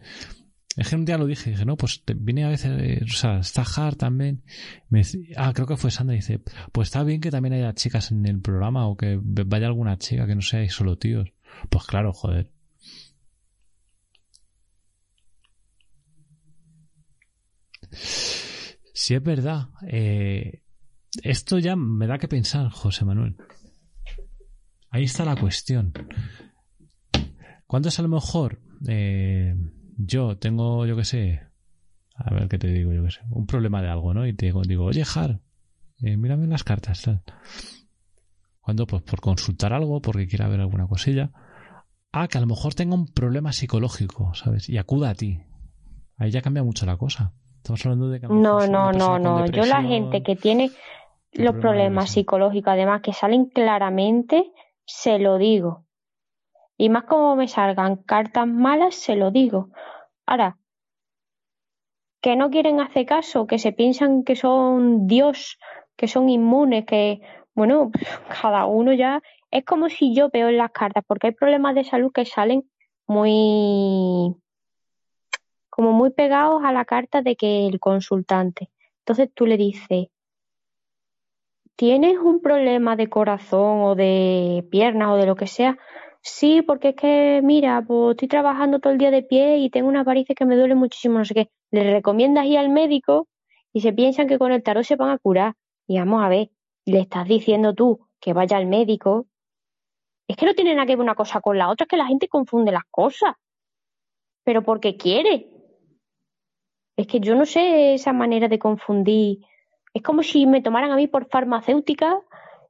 Es 0.75 0.89
que 0.89 0.95
un 0.95 1.05
día 1.05 1.17
lo 1.17 1.25
dije, 1.25 1.51
dije, 1.51 1.65
no, 1.65 1.77
pues 1.77 2.03
viene 2.17 2.43
a 2.43 2.49
veces, 2.49 2.71
eh, 2.81 3.01
o 3.03 3.07
sea, 3.07 3.39
está 3.39 3.63
también. 3.91 4.43
Me 4.89 5.03
ah, 5.37 5.53
creo 5.53 5.67
que 5.67 5.77
fue 5.77 5.89
Sandra, 5.89 6.15
dice, 6.15 6.41
pues 6.73 6.89
está 6.89 7.03
bien 7.03 7.21
que 7.21 7.31
también 7.31 7.53
haya 7.53 7.73
chicas 7.73 8.11
en 8.11 8.25
el 8.25 8.41
programa 8.41 8.87
o 8.87 8.97
que 8.97 9.17
vaya 9.21 9.67
alguna 9.67 9.97
chica, 9.97 10.27
que 10.27 10.35
no 10.35 10.41
seáis 10.41 10.73
solo 10.73 10.97
tíos. 10.97 11.31
Pues 11.69 11.85
claro, 11.85 12.11
joder. 12.11 12.51
Si 18.93 19.13
es 19.13 19.23
verdad, 19.23 19.69
eh, 19.87 20.61
esto 21.23 21.59
ya 21.59 21.77
me 21.77 22.07
da 22.07 22.17
que 22.17 22.27
pensar, 22.27 22.69
José 22.69 23.05
Manuel. 23.05 23.37
ahí 24.89 25.05
está 25.05 25.23
la 25.23 25.37
cuestión. 25.37 25.93
¿Cuándo 27.65 27.89
es 27.89 27.99
a 27.99 28.01
lo 28.01 28.09
mejor 28.09 28.61
eh, 28.87 29.55
yo 29.97 30.37
tengo, 30.37 30.85
yo 30.85 30.95
qué 30.95 31.05
sé, 31.05 31.41
a 32.15 32.33
ver 32.33 32.47
qué 32.47 32.57
te 32.57 32.67
digo, 32.67 32.93
yo 32.93 33.03
qué 33.03 33.11
sé, 33.11 33.21
un 33.29 33.45
problema 33.45 33.81
de 33.81 33.89
algo, 33.89 34.13
¿no? 34.13 34.25
Y 34.25 34.33
te 34.33 34.47
digo, 34.47 34.61
digo 34.63 34.85
oye, 34.85 35.03
Har, 35.15 35.39
eh, 36.01 36.17
mírame 36.17 36.47
las 36.47 36.63
cartas, 36.63 37.01
tal. 37.01 37.23
Cuando, 38.59 38.87
pues 38.87 39.03
por 39.03 39.21
consultar 39.21 39.73
algo, 39.73 40.01
porque 40.01 40.27
quiera 40.27 40.47
ver 40.47 40.59
alguna 40.59 40.87
cosilla. 40.87 41.29
Ah, 42.11 42.27
que 42.27 42.37
a 42.37 42.41
lo 42.41 42.47
mejor 42.47 42.73
tenga 42.73 42.95
un 42.95 43.05
problema 43.05 43.51
psicológico, 43.51 44.33
¿sabes? 44.33 44.69
Y 44.69 44.77
acuda 44.77 45.11
a 45.11 45.15
ti. 45.15 45.43
Ahí 46.17 46.31
ya 46.31 46.41
cambia 46.41 46.63
mucho 46.63 46.85
la 46.85 46.97
cosa. 46.97 47.33
Estamos 47.57 47.85
hablando 47.85 48.09
de 48.09 48.21
que. 48.21 48.27
No, 48.27 48.65
no, 48.65 48.91
no, 48.91 49.19
no. 49.19 49.45
Yo 49.45 49.65
la 49.65 49.83
gente 49.83 50.23
que 50.23 50.35
tiene 50.35 50.71
los 51.33 51.55
problemas 51.55 52.09
psicológicos, 52.09 52.73
además 52.73 53.01
que 53.01 53.13
salen 53.13 53.45
claramente, 53.45 54.51
se 54.85 55.19
lo 55.19 55.37
digo. 55.37 55.84
Y 56.77 56.89
más 56.89 57.03
como 57.03 57.35
me 57.35 57.47
salgan 57.47 57.97
cartas 57.97 58.47
malas, 58.47 58.95
se 58.95 59.15
lo 59.15 59.31
digo. 59.31 59.69
Ahora, 60.25 60.57
que 62.21 62.35
no 62.35 62.49
quieren 62.49 62.81
hacer 62.81 63.05
caso, 63.05 63.47
que 63.47 63.59
se 63.59 63.71
piensan 63.71 64.23
que 64.23 64.35
son 64.35 65.07
Dios, 65.07 65.59
que 65.95 66.07
son 66.07 66.27
inmunes, 66.27 66.85
que, 66.85 67.21
bueno, 67.53 67.91
cada 68.41 68.65
uno 68.65 68.93
ya. 68.93 69.21
Es 69.51 69.63
como 69.63 69.89
si 69.89 70.13
yo 70.15 70.29
veo 70.29 70.49
en 70.49 70.57
las 70.57 70.71
cartas, 70.71 71.03
porque 71.07 71.27
hay 71.27 71.33
problemas 71.33 71.75
de 71.75 71.83
salud 71.83 72.11
que 72.11 72.25
salen 72.25 72.69
muy. 73.07 74.35
como 75.69 75.91
muy 75.91 76.09
pegados 76.09 76.63
a 76.63 76.71
la 76.73 76.85
carta 76.85 77.21
de 77.21 77.35
que 77.35 77.67
el 77.67 77.79
consultante. 77.79 78.69
Entonces 78.99 79.29
tú 79.33 79.45
le 79.45 79.57
dices, 79.57 80.07
¿tienes 81.75 82.17
un 82.17 82.41
problema 82.41 82.95
de 82.95 83.07
corazón 83.07 83.81
o 83.83 83.95
de 83.95 84.65
piernas 84.71 85.09
o 85.09 85.15
de 85.17 85.27
lo 85.27 85.35
que 85.35 85.47
sea? 85.47 85.77
Sí, 86.27 86.63
porque 86.63 86.89
es 86.89 86.95
que, 86.95 87.41
mira, 87.43 87.83
pues 87.87 88.15
estoy 88.15 88.27
trabajando 88.27 88.79
todo 88.79 88.91
el 88.91 88.97
día 88.97 89.11
de 89.11 89.21
pie 89.21 89.59
y 89.59 89.69
tengo 89.69 89.87
unas 89.89 90.05
varices 90.05 90.35
que 90.35 90.45
me 90.45 90.55
duelen 90.55 90.79
muchísimo, 90.79 91.19
no 91.19 91.25
sé 91.25 91.35
qué. 91.35 91.51
Le 91.69 91.83
recomiendas 91.93 92.47
ir 92.47 92.57
al 92.57 92.69
médico 92.69 93.27
y 93.71 93.81
se 93.81 93.93
piensan 93.93 94.27
que 94.27 94.39
con 94.39 94.51
el 94.51 94.63
tarot 94.63 94.83
se 94.83 94.95
van 94.95 95.11
a 95.11 95.19
curar. 95.19 95.53
Y 95.85 95.99
vamos 95.99 96.23
a 96.23 96.29
ver, 96.29 96.49
le 96.85 96.99
estás 97.01 97.27
diciendo 97.27 97.75
tú 97.75 98.07
que 98.19 98.33
vaya 98.33 98.57
al 98.57 98.65
médico. 98.65 99.27
Es 100.27 100.35
que 100.35 100.47
no 100.47 100.55
tiene 100.55 100.73
nada 100.73 100.87
que 100.87 100.95
ver 100.95 101.03
una 101.03 101.13
cosa 101.13 101.41
con 101.41 101.59
la 101.59 101.69
otra, 101.69 101.83
es 101.83 101.89
que 101.89 101.97
la 101.97 102.07
gente 102.07 102.27
confunde 102.27 102.71
las 102.71 102.85
cosas. 102.89 103.35
Pero 104.43 104.63
porque 104.63 104.97
quiere. 104.97 105.51
Es 106.97 107.05
que 107.05 107.19
yo 107.19 107.35
no 107.35 107.45
sé 107.45 107.93
esa 107.93 108.13
manera 108.13 108.47
de 108.47 108.57
confundir. 108.57 109.45
Es 109.93 110.01
como 110.01 110.23
si 110.23 110.47
me 110.47 110.63
tomaran 110.63 110.89
a 110.89 110.95
mí 110.95 111.05
por 111.07 111.29
farmacéutica 111.29 112.19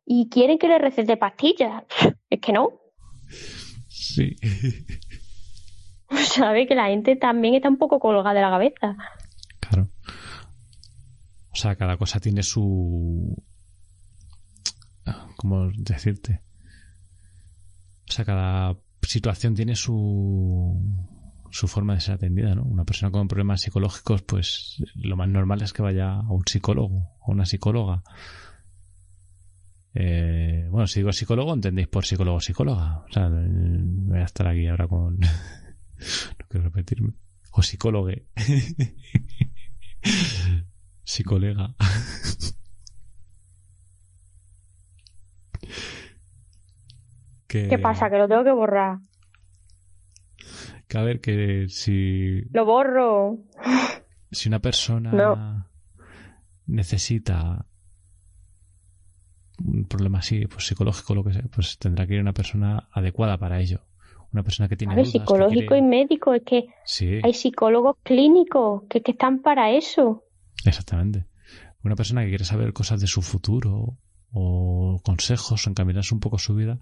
y 0.06 0.28
quieren 0.28 0.58
que 0.58 0.68
le 0.68 0.78
recete 0.78 1.16
pastillas. 1.16 1.86
Es 2.30 2.42
que 2.42 2.52
no. 2.52 2.85
Sí. 3.88 4.36
Sabe 6.10 6.68
que 6.68 6.76
la 6.76 6.88
gente 6.88 7.16
también 7.16 7.56
está 7.56 7.70
un 7.70 7.78
poco 7.78 8.00
colgada 8.00 8.34
de 8.34 8.42
la 8.42 8.50
cabeza. 8.50 8.98
Claro. 9.60 9.90
O 11.52 11.56
sea, 11.56 11.76
cada 11.76 11.98
cosa 11.98 12.20
tiene 12.20 12.44
su. 12.44 13.36
¿Cómo 15.38 15.70
decirte? 15.78 16.42
O 18.10 18.12
sea, 18.12 18.26
cada 18.26 18.78
situación 19.02 19.56
tiene 19.56 19.76
su 19.76 20.80
su 21.56 21.70
forma 21.70 21.94
de 21.94 22.02
ser 22.02 22.16
atendida, 22.16 22.54
¿no? 22.54 22.64
Una 22.64 22.84
persona 22.84 23.12
con 23.12 23.30
problemas 23.30 23.62
psicológicos, 23.62 24.24
pues 24.24 24.84
lo 24.94 25.16
más 25.16 25.30
normal 25.30 25.62
es 25.62 25.72
que 25.72 25.82
vaya 25.82 26.16
a 26.16 26.30
un 26.30 26.44
psicólogo, 26.46 27.16
a 27.26 27.32
una 27.32 27.46
psicóloga. 27.46 28.04
Eh, 29.98 30.68
bueno, 30.70 30.88
si 30.88 31.00
digo 31.00 31.14
psicólogo, 31.14 31.54
entendéis 31.54 31.88
por 31.88 32.06
psicólogo 32.06 32.42
psicóloga. 32.42 33.06
O 33.10 33.12
sea, 33.12 33.30
voy 33.30 34.20
a 34.20 34.26
estar 34.26 34.46
aquí 34.48 34.68
ahora 34.68 34.90
con. 34.90 35.18
no 35.20 35.28
quiero 36.50 36.66
repetirme. 36.66 37.14
O 37.52 37.62
psicólogo. 37.64 38.10
Psicolega. 41.04 41.74
¿Qué 47.48 47.80
pasa? 47.82 48.10
Que 48.10 48.18
lo 48.18 48.28
tengo 48.28 48.44
que 48.44 48.52
borrar. 48.52 49.00
Que 50.88 50.98
a 50.98 51.04
ver, 51.04 51.22
que 51.22 51.68
si. 51.70 52.42
Lo 52.52 52.66
borro. 52.66 53.38
Si 54.30 54.50
una 54.50 54.60
persona 54.60 55.70
necesita 56.66 57.66
un 59.64 59.86
problema 59.86 60.20
así, 60.20 60.46
pues 60.48 60.68
psicológico, 60.68 61.16
lo 61.16 61.24
que 61.24 61.34
sea, 61.34 61.44
pues 61.54 61.78
tendrá 61.78 62.06
que 62.08 62.16
ir 62.16 62.22
una 62.22 62.34
persona 62.34 62.88
adecuada 62.92 63.38
para 63.38 63.60
ello. 63.60 63.82
Una 64.34 64.44
persona 64.44 64.68
que 64.68 64.76
tiene. 64.76 64.94
A 64.94 64.98
ver, 64.98 65.06
psicológico 65.06 65.76
y 65.76 65.82
médico, 65.82 66.34
es 66.34 66.44
que 66.44 66.68
hay 67.24 67.34
psicólogos 67.34 67.96
clínicos 68.04 68.84
que, 68.90 69.02
que 69.02 69.12
están 69.12 69.42
para 69.42 69.72
eso. 69.72 70.24
Exactamente. 70.66 71.26
Una 71.84 71.96
persona 71.96 72.24
que 72.24 72.30
quiere 72.30 72.44
saber 72.44 72.74
cosas 72.74 73.00
de 73.00 73.08
su 73.08 73.22
futuro 73.22 73.98
o 74.32 75.00
consejos 75.04 75.66
o 75.66 75.70
encaminarse 75.70 76.14
un 76.14 76.20
poco 76.20 76.38
su 76.38 76.54
vida, 76.56 76.80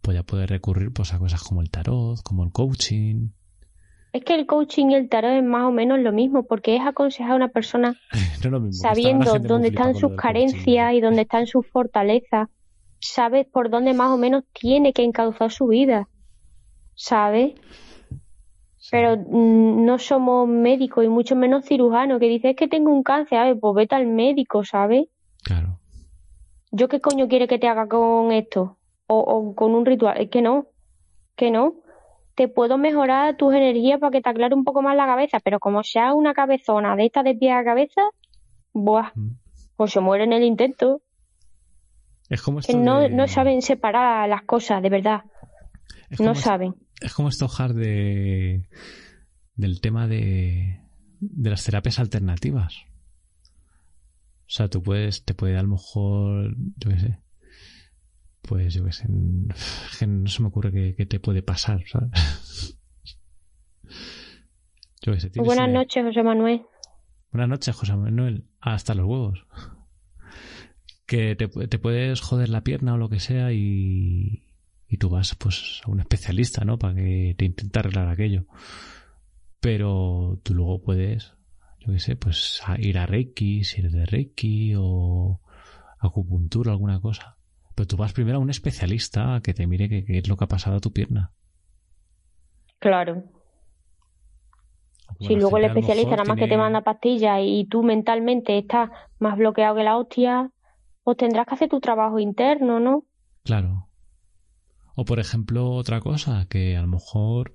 pues 0.00 0.16
ya 0.16 0.22
puede 0.24 0.46
recurrir 0.46 0.92
pues, 0.92 1.12
a 1.14 1.18
cosas 1.18 1.42
como 1.42 1.60
el 1.60 1.70
tarot, 1.70 2.20
como 2.22 2.42
el 2.42 2.50
coaching, 2.50 3.28
es 4.12 4.24
que 4.24 4.34
el 4.34 4.46
coaching 4.46 4.86
y 4.90 4.94
el 4.94 5.08
tarot 5.08 5.32
es 5.32 5.44
más 5.44 5.64
o 5.64 5.70
menos 5.70 6.00
lo 6.00 6.12
mismo, 6.12 6.42
porque 6.42 6.76
es 6.76 6.82
aconsejar 6.82 7.32
a 7.32 7.36
una 7.36 7.48
persona 7.48 7.94
sabiendo 8.70 9.38
dónde 9.38 9.68
están 9.68 9.94
sus 9.94 10.12
carencias 10.16 10.94
y 10.94 11.00
dónde 11.00 11.22
están 11.22 11.46
sus 11.46 11.66
fortalezas. 11.66 12.48
Sabes 12.98 13.46
por 13.46 13.70
dónde 13.70 13.94
más 13.94 14.10
o 14.10 14.18
menos 14.18 14.44
tiene 14.52 14.92
que 14.92 15.04
encauzar 15.04 15.50
su 15.50 15.68
vida. 15.68 16.08
¿Sabes? 16.94 17.54
Pero 18.90 19.16
mm, 19.16 19.84
no 19.84 19.98
somos 19.98 20.48
médicos 20.48 21.04
y 21.04 21.08
mucho 21.08 21.36
menos 21.36 21.64
cirujanos 21.64 22.18
que 22.18 22.26
dices 22.26 22.56
que 22.56 22.68
tengo 22.68 22.92
un 22.92 23.02
cáncer, 23.02 23.38
a 23.38 23.44
ver, 23.44 23.60
pues 23.60 23.74
vete 23.74 23.94
al 23.94 24.06
médico, 24.06 24.64
¿sabes? 24.64 25.06
Claro. 25.44 25.78
¿Yo 26.72 26.88
qué 26.88 27.00
coño 27.00 27.28
quiere 27.28 27.46
que 27.48 27.58
te 27.58 27.68
haga 27.68 27.86
con 27.88 28.32
esto? 28.32 28.76
O, 29.06 29.18
o 29.18 29.54
con 29.54 29.74
un 29.74 29.86
ritual. 29.86 30.18
Es 30.18 30.28
que 30.30 30.42
no, 30.42 30.66
que 31.36 31.50
no 31.50 31.76
te 32.40 32.48
puedo 32.48 32.78
mejorar 32.78 33.36
tus 33.36 33.52
energías 33.52 34.00
para 34.00 34.10
que 34.10 34.22
te 34.22 34.30
aclare 34.30 34.54
un 34.54 34.64
poco 34.64 34.80
más 34.80 34.96
la 34.96 35.04
cabeza, 35.04 35.40
pero 35.40 35.60
como 35.60 35.82
sea 35.82 36.14
una 36.14 36.32
cabezona 36.32 36.96
de 36.96 37.04
esta 37.04 37.22
de 37.22 37.34
pie 37.34 37.52
a 37.52 37.62
cabeza, 37.62 38.00
buah, 38.72 39.12
mm. 39.14 39.36
pues 39.76 39.92
se 39.92 40.00
muere 40.00 40.24
en 40.24 40.32
el 40.32 40.44
intento. 40.44 41.02
Es 42.30 42.40
como 42.40 42.60
que 42.60 42.74
no, 42.74 43.10
no 43.10 43.28
saben 43.28 43.60
separar 43.60 44.26
las 44.26 44.44
cosas, 44.44 44.82
de 44.82 44.88
verdad. 44.88 45.20
no 46.18 46.34
saben. 46.34 46.76
Es 47.02 47.12
como 47.12 47.28
esto, 47.28 47.46
de 47.74 48.62
del 49.56 49.82
tema 49.82 50.06
de, 50.06 50.80
de 51.20 51.50
las 51.50 51.62
terapias 51.62 51.98
alternativas. 51.98 52.74
O 54.46 54.52
sea, 54.52 54.68
tú 54.68 54.82
puedes, 54.82 55.26
te 55.26 55.34
puede 55.34 55.58
a 55.58 55.62
lo 55.62 55.68
mejor, 55.68 56.56
yo 56.78 56.88
qué 56.88 57.00
sé, 57.00 57.18
pues 58.42 58.74
yo 58.74 58.84
qué 58.84 58.92
sé, 58.92 59.06
no 59.08 60.28
se 60.28 60.42
me 60.42 60.48
ocurre 60.48 60.94
que, 60.94 61.06
te 61.06 61.20
puede 61.20 61.42
pasar, 61.42 61.84
¿sabes? 61.86 62.10
Buenas 65.36 65.70
noches, 65.70 66.04
José 66.04 66.22
Manuel. 66.22 66.62
Buenas 67.32 67.48
noches, 67.48 67.74
José 67.74 67.96
Manuel. 67.96 68.44
Hasta 68.60 68.94
los 68.94 69.06
huevos. 69.06 69.46
Que 71.06 71.36
te, 71.36 71.48
puedes 71.48 72.20
joder 72.20 72.50
la 72.50 72.62
pierna 72.62 72.94
o 72.94 72.98
lo 72.98 73.08
que 73.08 73.18
sea 73.18 73.52
y, 73.52 74.44
y 74.88 74.96
tú 74.98 75.08
vas 75.08 75.34
pues 75.36 75.80
a 75.84 75.90
un 75.90 76.00
especialista, 76.00 76.64
¿no? 76.64 76.78
Para 76.78 76.94
que 76.94 77.34
te 77.38 77.46
intente 77.46 77.78
arreglar 77.78 78.08
aquello. 78.08 78.44
Pero 79.60 80.38
tú 80.42 80.54
luego 80.54 80.82
puedes, 80.82 81.34
yo 81.78 81.92
qué 81.92 81.98
sé, 81.98 82.16
pues 82.16 82.60
ir 82.78 82.98
a 82.98 83.06
Reiki, 83.06 83.64
si 83.64 83.80
eres 83.80 83.92
de 83.92 84.06
Reiki 84.06 84.74
o 84.76 85.40
acupuntura, 85.98 86.72
alguna 86.72 87.00
cosa. 87.00 87.36
Pero 87.74 87.86
tú 87.86 87.96
vas 87.96 88.12
primero 88.12 88.38
a 88.38 88.40
un 88.40 88.50
especialista 88.50 89.34
a 89.34 89.40
que 89.40 89.54
te 89.54 89.66
mire 89.66 89.88
qué, 89.88 90.18
es 90.18 90.28
lo 90.28 90.36
que 90.36 90.44
ha 90.44 90.48
pasado 90.48 90.76
a 90.76 90.80
tu 90.80 90.92
pierna. 90.92 91.32
Claro. 92.78 93.24
Si 95.18 95.34
luego 95.34 95.58
el 95.58 95.64
especialista 95.64 96.12
nada 96.12 96.24
más 96.24 96.38
que 96.38 96.48
te 96.48 96.56
manda 96.56 96.82
pastillas 96.82 97.40
y 97.42 97.66
tú 97.66 97.82
mentalmente 97.82 98.56
estás 98.56 98.90
más 99.18 99.36
bloqueado 99.36 99.76
que 99.76 99.82
la 99.82 99.98
hostia, 99.98 100.50
pues 101.02 101.16
tendrás 101.16 101.46
que 101.46 101.54
hacer 101.54 101.68
tu 101.68 101.80
trabajo 101.80 102.18
interno, 102.18 102.80
¿no? 102.80 103.04
Claro. 103.44 103.88
O 104.94 105.04
por 105.04 105.18
ejemplo, 105.18 105.70
otra 105.72 106.00
cosa, 106.00 106.46
que 106.48 106.76
a 106.76 106.82
lo 106.82 106.88
mejor 106.88 107.52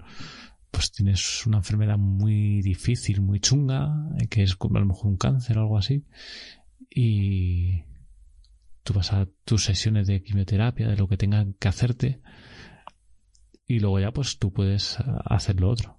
pues 0.71 0.91
tienes 0.91 1.45
una 1.45 1.57
enfermedad 1.57 1.97
muy 1.97 2.61
difícil, 2.61 3.21
muy 3.21 3.39
chunga, 3.39 4.09
que 4.29 4.43
es 4.43 4.55
como 4.55 4.77
a 4.77 4.81
lo 4.81 4.87
mejor 4.87 5.07
un 5.07 5.17
cáncer 5.17 5.57
o 5.57 5.61
algo 5.61 5.77
así, 5.77 6.03
y 6.89 7.83
tú 8.85 8.93
vas 8.93 9.11
a 9.11 9.27
tus 9.43 9.65
sesiones 9.65 10.07
de 10.07 10.21
quimioterapia, 10.21 10.87
de 10.87 10.95
lo 10.95 11.07
que 11.07 11.17
tengan 11.17 11.55
que 11.59 11.67
hacerte, 11.67 12.21
y 13.67 13.79
luego 13.79 13.99
ya 13.99 14.11
pues 14.11 14.37
tú 14.37 14.53
puedes 14.53 14.97
hacer 15.25 15.59
lo 15.59 15.69
otro. 15.69 15.97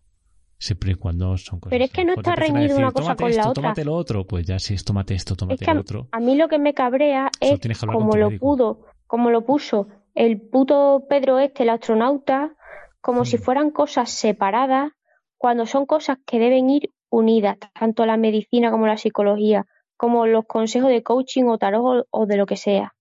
Siempre 0.59 0.93
y 0.93 0.95
cuando 0.95 1.37
son 1.37 1.61
cosas. 1.61 1.71
Pero 1.71 1.85
es 1.85 1.91
que 1.91 2.05
no 2.05 2.15
está 2.15 2.35
reñido 2.35 2.79
una 2.79 2.91
cosa 2.93 3.15
con 3.15 3.31
la 3.35 3.51
otra. 3.51 3.63
Tómate 3.63 3.85
lo 3.85 3.95
otro, 3.95 4.27
pues 4.27 4.47
ya 4.47 4.59
si 4.59 4.73
es 4.73 4.85
tómate 4.85 5.15
esto, 5.15 5.37
tómate 5.37 5.67
lo 5.67 5.81
otro. 5.81 6.09
A 6.13 6.21
mí 6.21 6.35
lo 6.35 6.49
que 6.49 6.59
me 6.59 6.73
cabrea 6.73 7.31
es 7.41 7.61
como 7.81 8.17
lo 8.17 8.31
pudo, 8.39 8.87
como 9.07 9.31
lo 9.31 9.45
puso 9.45 9.89
el 10.15 10.41
puto 10.41 11.05
Pedro 11.11 11.39
este, 11.39 11.65
el 11.65 11.69
astronauta, 11.69 12.55
como 13.03 13.27
si 13.27 13.37
Mm. 13.37 13.41
fueran 13.41 13.71
cosas 13.71 14.11
separadas, 14.11 14.93
cuando 15.37 15.67
son 15.67 15.85
cosas 15.85 16.19
que 16.25 16.39
deben 16.39 16.71
ir 16.71 16.91
unidas, 17.11 17.59
tanto 17.79 18.07
la 18.07 18.17
medicina 18.17 18.71
como 18.71 18.87
la 18.87 18.97
psicología, 18.97 19.67
como 19.97 20.27
los 20.27 20.47
consejos 20.47 20.91
de 20.91 21.03
coaching 21.03 21.45
o 21.45 21.59
tarot 21.59 22.07
o, 22.11 22.27
de 22.27 22.37
lo 22.37 22.47
que 22.47 22.57
sea. 22.57 22.95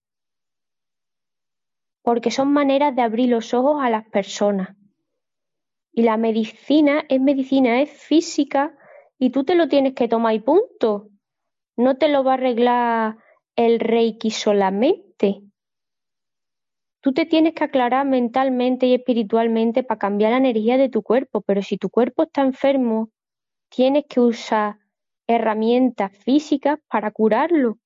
Porque 2.02 2.30
son 2.30 2.52
maneras 2.52 2.94
de 2.94 3.02
abrir 3.02 3.28
los 3.28 3.52
ojos 3.54 3.82
a 3.82 3.90
las 3.90 4.08
personas. 4.08 4.76
Y 5.92 6.02
la 6.02 6.16
medicina 6.16 7.04
es 7.08 7.20
medicina, 7.20 7.80
es 7.80 7.90
física 7.90 8.76
y 9.18 9.30
tú 9.30 9.44
te 9.44 9.54
lo 9.54 9.68
tienes 9.68 9.94
que 9.94 10.08
tomar 10.08 10.34
y 10.34 10.40
punto. 10.40 11.08
No 11.76 11.96
te 11.96 12.08
lo 12.08 12.22
va 12.22 12.32
a 12.32 12.34
arreglar 12.34 13.16
el 13.56 13.80
Reiki 13.80 14.30
solamente. 14.30 15.42
Tú 17.00 17.12
te 17.12 17.24
tienes 17.24 17.54
que 17.54 17.64
aclarar 17.64 18.06
mentalmente 18.06 18.86
y 18.86 18.94
espiritualmente 18.94 19.84
para 19.84 19.98
cambiar 19.98 20.32
la 20.32 20.38
energía 20.38 20.76
de 20.76 20.88
tu 20.88 21.02
cuerpo, 21.02 21.40
pero 21.40 21.62
si 21.62 21.78
tu 21.78 21.88
cuerpo 21.88 22.24
está 22.24 22.42
enfermo, 22.42 23.10
tienes 23.68 24.04
que 24.08 24.20
usar 24.20 24.78
herramientas 25.26 26.12
físicas 26.24 26.78
para 26.90 27.10
curarlo. 27.10 27.78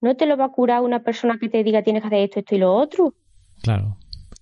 No 0.00 0.16
te 0.16 0.26
lo 0.26 0.36
va 0.36 0.46
a 0.46 0.52
curar 0.52 0.82
una 0.82 1.02
persona 1.02 1.38
que 1.38 1.48
te 1.48 1.64
diga 1.64 1.82
tienes 1.82 2.02
que 2.02 2.08
hacer 2.08 2.18
esto, 2.20 2.40
esto 2.40 2.54
y 2.54 2.58
lo 2.58 2.74
otro. 2.74 3.14
Claro. 3.62 3.96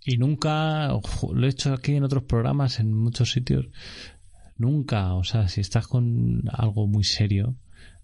Y 0.05 0.17
nunca, 0.19 0.93
ojo, 0.95 1.33
lo 1.33 1.47
he 1.47 1.51
hecho 1.51 1.73
aquí 1.73 1.95
en 1.95 2.03
otros 2.03 2.25
programas, 2.25 2.81
en 2.81 2.93
muchos 2.93 3.31
sitios, 3.31 3.69
nunca, 4.57 5.15
o 5.15 5.23
sea, 5.25 5.47
si 5.49 5.61
estás 5.61 5.87
con 5.87 6.43
algo 6.53 6.87
muy 6.89 7.05
serio, 7.05 7.55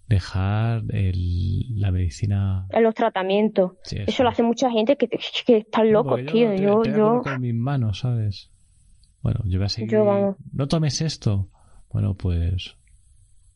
dejar 0.07 0.83
el- 0.89 1.79
la 1.79 1.91
medicina. 1.91 2.65
En 2.69 2.83
los 2.83 2.95
tratamientos. 2.95 3.73
Sí, 3.83 3.97
Eso 4.07 4.23
lo 4.23 4.29
hace 4.29 4.43
mucha 4.43 4.71
gente 4.71 4.95
que, 4.95 5.07
que 5.07 5.57
están 5.57 5.91
locos, 5.91 6.21
Porque 6.21 6.31
tío. 6.31 6.55
Yo, 6.55 6.81
te 6.81 6.91
yo, 6.91 7.21
en 7.25 7.41
mis 7.41 7.53
manos, 7.53 7.99
¿sabes? 7.99 8.49
Bueno, 9.21 9.41
yo 9.45 9.59
voy 9.59 9.65
a 9.65 9.69
seguir. 9.69 9.91
Yo. 9.91 10.35
No 10.53 10.67
tomes 10.67 11.01
esto. 11.01 11.49
Bueno, 11.91 12.15
pues. 12.15 12.75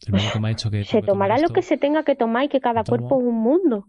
El 0.08 0.14
médico 0.14 0.40
me 0.40 0.48
ha 0.48 0.52
dicho 0.52 0.70
que. 0.72 0.84
se 0.84 1.02
tomará 1.02 1.38
lo 1.38 1.50
que 1.50 1.62
se 1.62 1.78
tenga 1.78 2.04
que 2.04 2.16
tomar 2.16 2.46
y 2.46 2.50
que 2.50 2.60
cada 2.60 2.84
tomo. 2.84 2.98
cuerpo 3.08 3.22
es 3.22 3.28
un 3.28 3.42
mundo. 3.42 3.88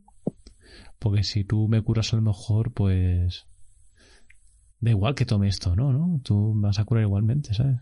Porque 0.99 1.23
si 1.23 1.45
tú 1.45 1.69
me 1.69 1.83
curas 1.83 2.13
a 2.13 2.17
lo 2.17 2.23
mejor, 2.23 2.73
pues. 2.73 3.47
Da 4.81 4.91
igual 4.91 5.15
que 5.15 5.25
tome 5.27 5.49
esto, 5.49 5.75
¿no? 5.77 5.93
¿no? 5.93 6.21
Tú 6.23 6.55
me 6.55 6.69
vas 6.69 6.79
a 6.79 6.85
curar 6.85 7.05
igualmente, 7.05 7.55
¿sabes? 7.55 7.81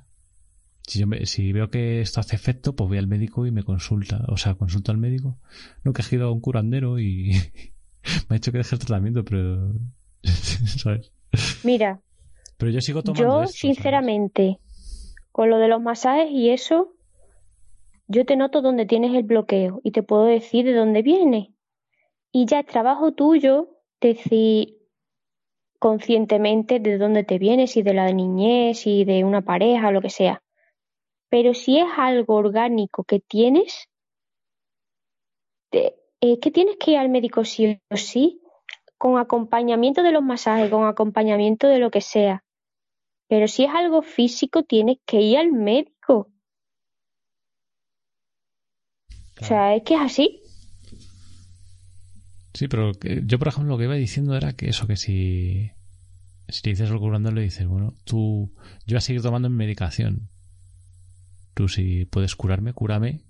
Si, 0.86 0.98
yo 0.98 1.06
me- 1.06 1.26
si 1.26 1.52
veo 1.52 1.68
que 1.70 2.00
esto 2.00 2.20
hace 2.20 2.36
efecto, 2.36 2.74
pues 2.74 2.88
voy 2.88 2.98
al 2.98 3.06
médico 3.06 3.46
y 3.46 3.50
me 3.52 3.62
consulta. 3.64 4.24
O 4.28 4.36
sea, 4.36 4.54
consulto 4.54 4.92
al 4.92 4.98
médico. 4.98 5.38
No 5.84 5.92
que 5.92 6.02
he 6.02 6.14
ido 6.14 6.28
a 6.28 6.32
un 6.32 6.40
curandero 6.40 6.98
y 6.98 7.32
me 8.28 8.30
ha 8.30 8.34
dicho 8.34 8.50
que 8.52 8.58
deje 8.58 8.74
el 8.76 8.80
tratamiento, 8.80 9.24
pero. 9.24 9.72
¿Sabes? 10.22 11.12
Mira, 11.64 12.00
Pero 12.56 12.70
yo 12.72 12.80
sigo 12.80 13.02
tomando 13.02 13.24
yo 13.24 13.42
esto, 13.42 13.52
¿sabes? 13.52 13.60
sinceramente, 13.60 14.58
con 15.32 15.50
lo 15.50 15.58
de 15.58 15.68
los 15.68 15.80
masajes 15.80 16.30
y 16.30 16.50
eso, 16.50 16.92
yo 18.12 18.26
te 18.26 18.36
noto 18.36 18.60
dónde 18.60 18.84
tienes 18.84 19.14
el 19.14 19.22
bloqueo 19.22 19.80
y 19.82 19.90
te 19.90 20.02
puedo 20.02 20.24
decir 20.24 20.66
de 20.66 20.74
dónde 20.74 21.00
viene. 21.00 21.54
Y 22.30 22.44
ya 22.44 22.60
es 22.60 22.66
trabajo 22.66 23.12
tuyo 23.12 23.78
decir 24.00 24.78
conscientemente 25.78 26.78
de 26.78 26.98
dónde 26.98 27.24
te 27.24 27.38
viene, 27.38 27.66
si 27.66 27.82
de 27.82 27.94
la 27.94 28.12
niñez, 28.12 28.80
si 28.80 29.04
de 29.04 29.24
una 29.24 29.40
pareja, 29.40 29.90
lo 29.90 30.02
que 30.02 30.10
sea. 30.10 30.42
Pero 31.30 31.54
si 31.54 31.78
es 31.78 31.86
algo 31.96 32.34
orgánico 32.34 33.04
que 33.04 33.20
tienes, 33.20 33.88
es 35.72 36.38
que 36.38 36.50
tienes 36.50 36.76
que 36.76 36.92
ir 36.92 36.98
al 36.98 37.08
médico 37.08 37.44
sí 37.44 37.80
o 37.90 37.96
sí, 37.96 38.42
con 38.98 39.18
acompañamiento 39.18 40.02
de 40.02 40.12
los 40.12 40.22
masajes, 40.22 40.70
con 40.70 40.86
acompañamiento 40.86 41.66
de 41.66 41.78
lo 41.78 41.90
que 41.90 42.02
sea. 42.02 42.44
Pero 43.28 43.48
si 43.48 43.64
es 43.64 43.70
algo 43.74 44.02
físico, 44.02 44.64
tienes 44.64 44.98
que 45.06 45.22
ir 45.22 45.38
al 45.38 45.50
médico. 45.50 46.31
O 49.42 49.48
sea, 49.48 49.74
es 49.74 49.82
que 49.82 49.94
es 49.94 50.00
así. 50.00 50.40
Sí, 52.54 52.68
pero 52.68 52.92
yo, 53.24 53.38
por 53.38 53.48
ejemplo, 53.48 53.72
lo 53.72 53.78
que 53.78 53.84
iba 53.84 53.94
diciendo 53.94 54.36
era 54.36 54.52
que 54.52 54.68
eso, 54.68 54.86
que 54.86 54.96
si, 54.96 55.70
si 56.48 56.60
le 56.64 56.70
dices 56.72 56.90
al 56.90 56.98
curador, 56.98 57.32
le 57.32 57.42
dices, 57.42 57.66
bueno, 57.66 57.94
tú, 58.04 58.52
yo 58.86 58.94
voy 58.94 58.98
a 58.98 59.00
seguir 59.00 59.22
tomando 59.22 59.48
mi 59.48 59.56
medicación. 59.56 60.28
Tú, 61.54 61.68
si 61.68 62.04
puedes 62.04 62.36
curarme, 62.36 62.72
cúrame. 62.72 63.24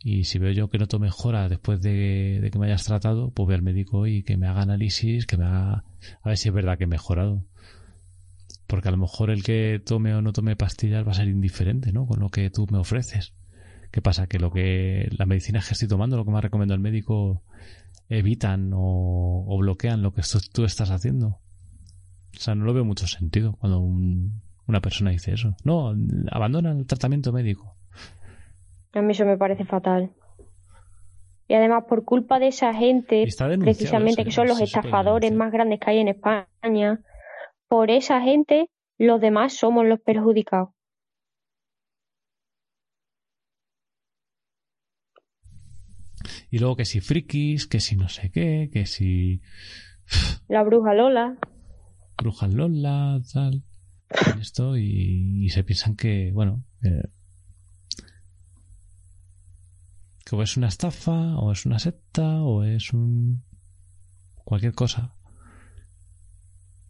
Y 0.00 0.24
si 0.24 0.38
veo 0.38 0.52
yo 0.52 0.70
que 0.70 0.78
noto 0.78 1.00
mejora 1.00 1.48
después 1.48 1.82
de, 1.82 2.38
de 2.40 2.50
que 2.50 2.58
me 2.58 2.66
hayas 2.66 2.84
tratado, 2.84 3.32
pues 3.32 3.46
voy 3.46 3.54
al 3.56 3.62
médico 3.62 4.06
y 4.06 4.22
que 4.22 4.36
me 4.36 4.46
haga 4.46 4.62
análisis, 4.62 5.26
que 5.26 5.36
me 5.36 5.44
haga, 5.44 5.84
a 6.22 6.28
ver 6.28 6.38
si 6.38 6.48
es 6.48 6.54
verdad 6.54 6.78
que 6.78 6.84
he 6.84 6.88
mejorado. 6.88 7.44
Porque 8.68 8.88
a 8.88 8.92
lo 8.92 8.96
mejor 8.98 9.30
el 9.30 9.42
que 9.42 9.82
tome 9.84 10.14
o 10.14 10.22
no 10.22 10.32
tome 10.32 10.54
pastillas 10.54 11.06
va 11.06 11.10
a 11.10 11.14
ser 11.14 11.26
indiferente, 11.26 11.92
¿no? 11.92 12.06
Con 12.06 12.20
lo 12.20 12.28
que 12.28 12.48
tú 12.50 12.66
me 12.70 12.78
ofreces. 12.78 13.34
¿Qué 13.90 14.02
pasa? 14.02 14.26
Que 14.26 14.38
lo 14.38 14.50
que 14.50 15.08
la 15.18 15.26
medicina 15.26 15.60
que 15.66 15.72
estoy 15.72 15.88
tomando, 15.88 16.16
lo 16.16 16.24
que 16.24 16.30
me 16.30 16.38
ha 16.38 16.42
recomendado 16.42 16.76
el 16.76 16.82
médico, 16.82 17.42
evitan 18.08 18.72
o, 18.74 19.44
o 19.48 19.58
bloquean 19.58 20.02
lo 20.02 20.12
que 20.12 20.20
esto- 20.20 20.38
tú 20.52 20.64
estás 20.64 20.90
haciendo. 20.90 21.38
O 22.36 22.40
sea, 22.40 22.54
no 22.54 22.64
lo 22.64 22.74
veo 22.74 22.84
mucho 22.84 23.06
sentido 23.06 23.56
cuando 23.58 23.80
un- 23.80 24.42
una 24.66 24.80
persona 24.80 25.10
dice 25.10 25.32
eso. 25.32 25.56
No, 25.64 25.94
abandona 26.30 26.72
el 26.72 26.86
tratamiento 26.86 27.32
médico. 27.32 27.74
A 28.92 29.00
mí 29.00 29.12
eso 29.12 29.24
me 29.24 29.36
parece 29.38 29.64
fatal. 29.64 30.10
Y 31.48 31.54
además, 31.54 31.84
por 31.88 32.04
culpa 32.04 32.38
de 32.38 32.48
esa 32.48 32.74
gente, 32.74 33.22
precisamente 33.64 34.24
que 34.24 34.30
son 34.32 34.46
los 34.48 34.58
estafadores 34.90 35.30
más 35.38 35.50
grandes 35.52 35.80
que 35.80 35.90
hay 35.90 35.98
en 36.00 36.08
España, 36.08 37.00
por 37.68 37.90
esa 37.90 38.20
gente, 38.20 38.68
los 38.98 39.18
demás 39.20 39.54
somos 39.54 39.86
los 39.86 39.98
perjudicados. 40.00 40.70
Y 46.50 46.58
luego 46.58 46.76
que 46.76 46.84
si 46.84 47.00
frikis, 47.00 47.66
que 47.66 47.80
si 47.80 47.96
no 47.96 48.08
sé 48.08 48.30
qué, 48.30 48.70
que 48.72 48.86
si 48.86 49.42
La 50.48 50.62
bruja 50.62 50.94
Lola, 50.94 51.38
brujas 52.16 52.52
Lola, 52.52 53.20
tal. 53.32 53.64
Esto 54.40 54.76
y, 54.76 55.44
y 55.44 55.50
se 55.50 55.64
piensan 55.64 55.96
que, 55.96 56.30
bueno, 56.32 56.64
eh, 56.82 57.08
que 60.24 60.36
o 60.36 60.42
es 60.42 60.56
una 60.56 60.68
estafa, 60.68 61.36
o 61.36 61.52
es 61.52 61.66
una 61.66 61.78
secta, 61.78 62.42
o 62.42 62.64
es 62.64 62.92
un. 62.92 63.44
cualquier 64.44 64.74
cosa. 64.74 65.14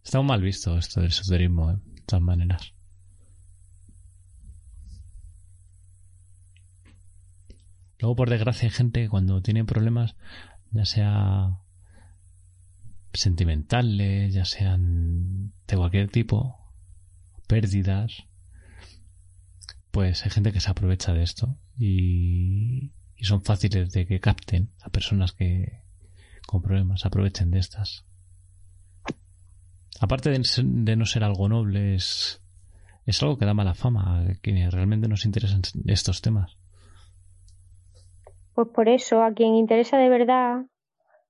Está 0.02 0.22
mal 0.22 0.42
visto 0.42 0.78
esto 0.78 1.00
del 1.00 1.10
esoterismo, 1.10 1.70
¿eh? 1.72 1.76
de 1.84 2.02
todas 2.06 2.22
maneras. 2.22 2.74
Luego, 8.00 8.16
por 8.16 8.30
desgracia, 8.30 8.68
hay 8.68 8.74
gente 8.74 9.02
que 9.02 9.08
cuando 9.08 9.42
tiene 9.42 9.64
problemas, 9.64 10.16
ya 10.70 10.84
sea 10.84 11.58
sentimentales, 13.12 14.32
ya 14.32 14.44
sean 14.44 15.52
de 15.66 15.76
cualquier 15.76 16.08
tipo, 16.08 16.72
pérdidas, 17.46 18.24
pues 19.90 20.24
hay 20.24 20.30
gente 20.30 20.52
que 20.52 20.60
se 20.60 20.70
aprovecha 20.70 21.12
de 21.12 21.22
esto 21.22 21.58
y, 21.78 22.92
son 23.20 23.42
fáciles 23.42 23.90
de 23.90 24.06
que 24.06 24.20
capten 24.20 24.70
a 24.80 24.90
personas 24.90 25.32
que 25.32 25.82
con 26.46 26.62
problemas 26.62 27.04
aprovechen 27.04 27.50
de 27.50 27.58
estas. 27.58 28.04
Aparte 30.00 30.30
de 30.30 30.96
no 30.96 31.04
ser 31.04 31.24
algo 31.24 31.48
noble, 31.48 31.96
es, 31.96 32.40
es 33.06 33.20
algo 33.22 33.36
que 33.36 33.44
da 33.44 33.54
mala 33.54 33.74
fama 33.74 34.20
a 34.20 34.34
quienes 34.36 34.72
realmente 34.72 35.08
nos 35.08 35.24
interesan 35.24 35.62
estos 35.86 36.22
temas. 36.22 36.56
Pues 38.58 38.70
por 38.70 38.88
eso, 38.88 39.22
a 39.22 39.32
quien 39.32 39.54
interesa 39.54 39.98
de 39.98 40.08
verdad, 40.08 40.66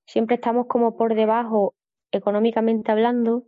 siempre 0.07 0.37
estamos 0.37 0.67
como 0.67 0.97
por 0.97 1.15
debajo, 1.15 1.75
económicamente 2.11 2.91
hablando, 2.91 3.45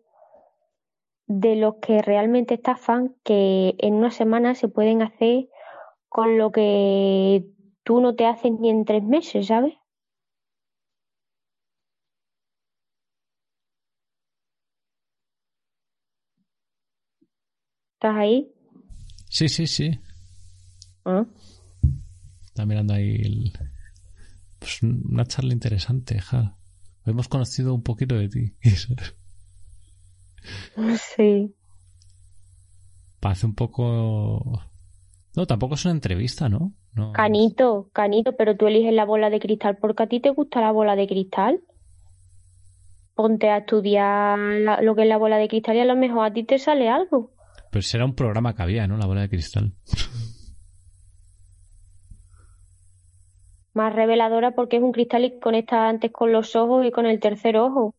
de 1.27 1.57
los 1.57 1.77
que 1.77 2.03
realmente 2.03 2.53
estafan, 2.53 3.17
que 3.25 3.77
en 3.79 3.95
una 3.95 4.11
semana 4.11 4.55
se 4.55 4.69
pueden 4.69 5.01
hacer 5.01 5.49
con 6.11 6.37
lo 6.37 6.53
que 6.53 7.47
tú 7.83 8.03
no 8.03 8.15
te 8.15 8.27
haces 8.27 8.53
ni 8.61 8.69
en 8.69 8.85
tres 8.85 9.03
meses, 9.03 9.47
¿sabes? 9.47 9.73
¿Estás 17.95 18.15
ahí? 18.15 18.53
Sí, 19.31 19.49
sí, 19.49 19.67
sí. 19.67 19.99
¿Ah? 21.07 21.25
Está 22.61 22.67
mirando 22.67 22.93
ahí 22.93 23.15
el- 23.15 23.53
pues 24.59 24.83
una 24.83 25.25
charla 25.25 25.55
interesante, 25.55 26.21
ja. 26.21 26.59
Hemos 27.07 27.27
conocido 27.27 27.73
un 27.75 27.83
poquito 27.83 28.17
de 28.17 28.29
ti. 28.29 28.55
Sí. 31.17 31.55
Parece 33.19 33.47
un 33.47 33.55
poco... 33.55 34.63
No, 35.37 35.47
tampoco 35.47 35.75
es 35.75 35.85
una 35.87 35.93
entrevista, 35.93 36.49
¿no? 36.51 36.73
no 36.95 37.13
Canito, 37.13 37.89
canito, 37.93 38.37
pero 38.37 38.57
tú 38.57 38.67
eliges 38.67 38.93
la 38.93 39.05
bola 39.05 39.31
de 39.31 39.39
cristal 39.41 39.77
porque 39.81 40.03
a 40.03 40.07
ti 40.09 40.21
te 40.21 40.31
gusta 40.31 40.61
la 40.61 40.73
bola 40.73 40.97
de 40.97 41.07
cristal. 41.07 41.61
ponte 43.15 43.49
a 43.51 43.59
estudiar 43.59 44.39
la- 44.39 44.81
lo 44.83 44.95
que 44.97 45.03
es 45.03 45.09
la 45.09 45.19
bola 45.19 45.37
de 45.37 45.49
cristal 45.49 45.77
y 45.77 45.81
a 45.81 45.85
lo 45.85 45.97
mejor 45.97 46.25
a 46.27 46.33
ti 46.33 46.45
te 46.45 46.59
sale 46.59 46.89
algo. 46.89 47.33
Pero 47.71 47.83
será 47.83 48.05
un 48.07 48.15
programa 48.15 48.55
que 48.55 48.63
había, 48.63 48.87
¿no? 48.87 48.97
La 48.97 49.07
bola 49.07 49.21
de 49.23 49.29
cristal. 49.29 49.75
Más 53.73 53.95
reveladora 53.95 54.51
porque 54.53 54.77
es 54.77 54.83
un 54.83 54.93
cristal 54.93 55.25
y 55.25 55.39
conecta 55.39 55.89
antes 55.89 56.11
con 56.11 56.33
los 56.33 56.57
ojos 56.57 56.85
y 56.87 56.91
con 56.91 57.07
el 57.07 57.21
tercer 57.21 57.57
ojo. 57.57 57.95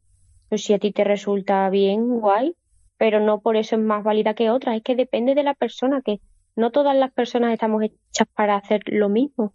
Pues 0.49 0.63
si 0.63 0.73
a 0.73 0.79
ti 0.79 0.91
te 0.91 1.03
resulta 1.03 1.69
bien, 1.69 2.19
guay, 2.19 2.55
pero 2.97 3.19
no 3.21 3.39
por 3.39 3.55
eso 3.55 3.75
es 3.77 3.81
más 3.81 4.03
válida 4.03 4.33
que 4.33 4.49
otra. 4.49 4.75
Es 4.75 4.83
que 4.83 4.95
depende 4.95 5.33
de 5.33 5.43
la 5.43 5.53
persona, 5.53 6.01
que 6.01 6.19
no 6.55 6.71
todas 6.71 6.95
las 6.95 7.11
personas 7.13 7.53
estamos 7.53 7.83
hechas 7.83 8.27
para 8.35 8.57
hacer 8.57 8.81
lo 8.87 9.07
mismo. 9.07 9.53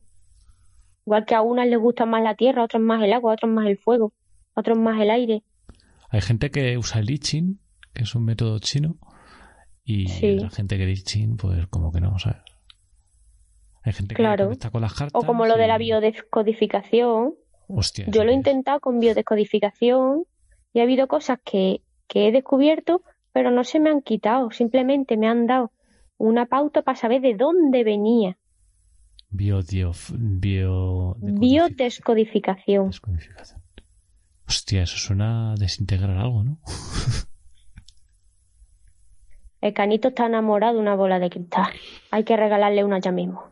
Igual 1.05 1.27
que 1.27 1.35
a 1.35 1.43
unas 1.43 1.67
les 1.69 1.79
gusta 1.79 2.07
más 2.07 2.23
la 2.23 2.35
tierra, 2.35 2.63
a 2.63 2.65
otras 2.65 2.83
más 2.83 3.03
el 3.03 3.13
agua, 3.13 3.33
a 3.33 3.35
otros 3.35 3.53
más 3.53 3.67
el 3.67 3.77
fuego, 3.79 4.13
a 4.55 4.61
otros 4.61 4.79
más 4.79 5.01
el 5.01 5.11
aire. 5.11 5.43
Hay 6.09 6.21
gente 6.23 6.51
que 6.51 6.79
usa 6.79 7.01
el 7.01 7.11
I 7.11 7.19
Ching, 7.19 7.61
que 7.93 8.05
es 8.05 8.15
un 8.15 8.25
método 8.25 8.59
chino, 8.59 8.97
y 9.85 10.09
Sí. 10.09 10.39
la 10.39 10.51
gente 10.51 10.79
que 10.79 10.91
I 10.91 10.95
Ching, 10.97 11.37
pues 11.37 11.67
como 11.69 11.93
que 11.93 12.01
no, 12.01 12.19
¿sabes? 12.19 12.39
Hay 13.87 13.93
gente 13.93 14.15
que 14.15 14.23
Claro. 14.23 14.51
con 14.73 14.81
las 14.83 14.93
cartas. 14.93 15.13
O 15.23 15.25
como 15.27 15.47
lo 15.47 15.57
de 15.57 15.67
la 15.69 15.79
biodescodificación. 15.79 17.35
Hostia, 17.69 18.05
Yo 18.09 18.25
lo 18.25 18.31
he 18.31 18.35
intentado 18.35 18.81
con 18.81 18.99
biodescodificación 19.01 20.25
y 20.73 20.81
ha 20.81 20.83
habido 20.83 21.07
cosas 21.09 21.39
que, 21.45 21.81
que 22.09 22.29
he 22.29 22.33
descubierto, 22.33 23.03
pero 23.33 23.51
no 23.51 23.65
se 23.65 23.81
me 23.81 23.91
han 23.91 24.03
quitado. 24.03 24.51
Simplemente 24.51 25.17
me 25.17 25.27
han 25.29 25.47
dado 25.47 25.73
una 26.19 26.47
pauta 26.47 26.83
para 26.83 26.97
saber 26.97 27.21
de 27.23 27.35
dónde 27.35 27.83
venía. 27.85 28.37
Biodiof- 29.33 30.15
bio... 30.17 31.17
Biodescodificación. 31.21 32.89
descodificación. 32.89 33.63
Hostia, 34.49 34.83
eso 34.83 34.97
suena 34.97 35.53
a 35.53 35.55
desintegrar 35.57 36.17
algo, 36.19 36.43
¿no? 36.45 36.59
El 39.61 39.73
canito 39.75 40.09
está 40.09 40.27
enamorado 40.27 40.75
de 40.75 40.81
una 40.81 40.95
bola 40.95 41.19
de 41.19 41.31
cristal. 41.31 41.73
Hay 42.11 42.25
que 42.25 42.37
regalarle 42.37 42.85
una 42.85 42.99
ya 43.01 43.11
mismo. 43.11 43.43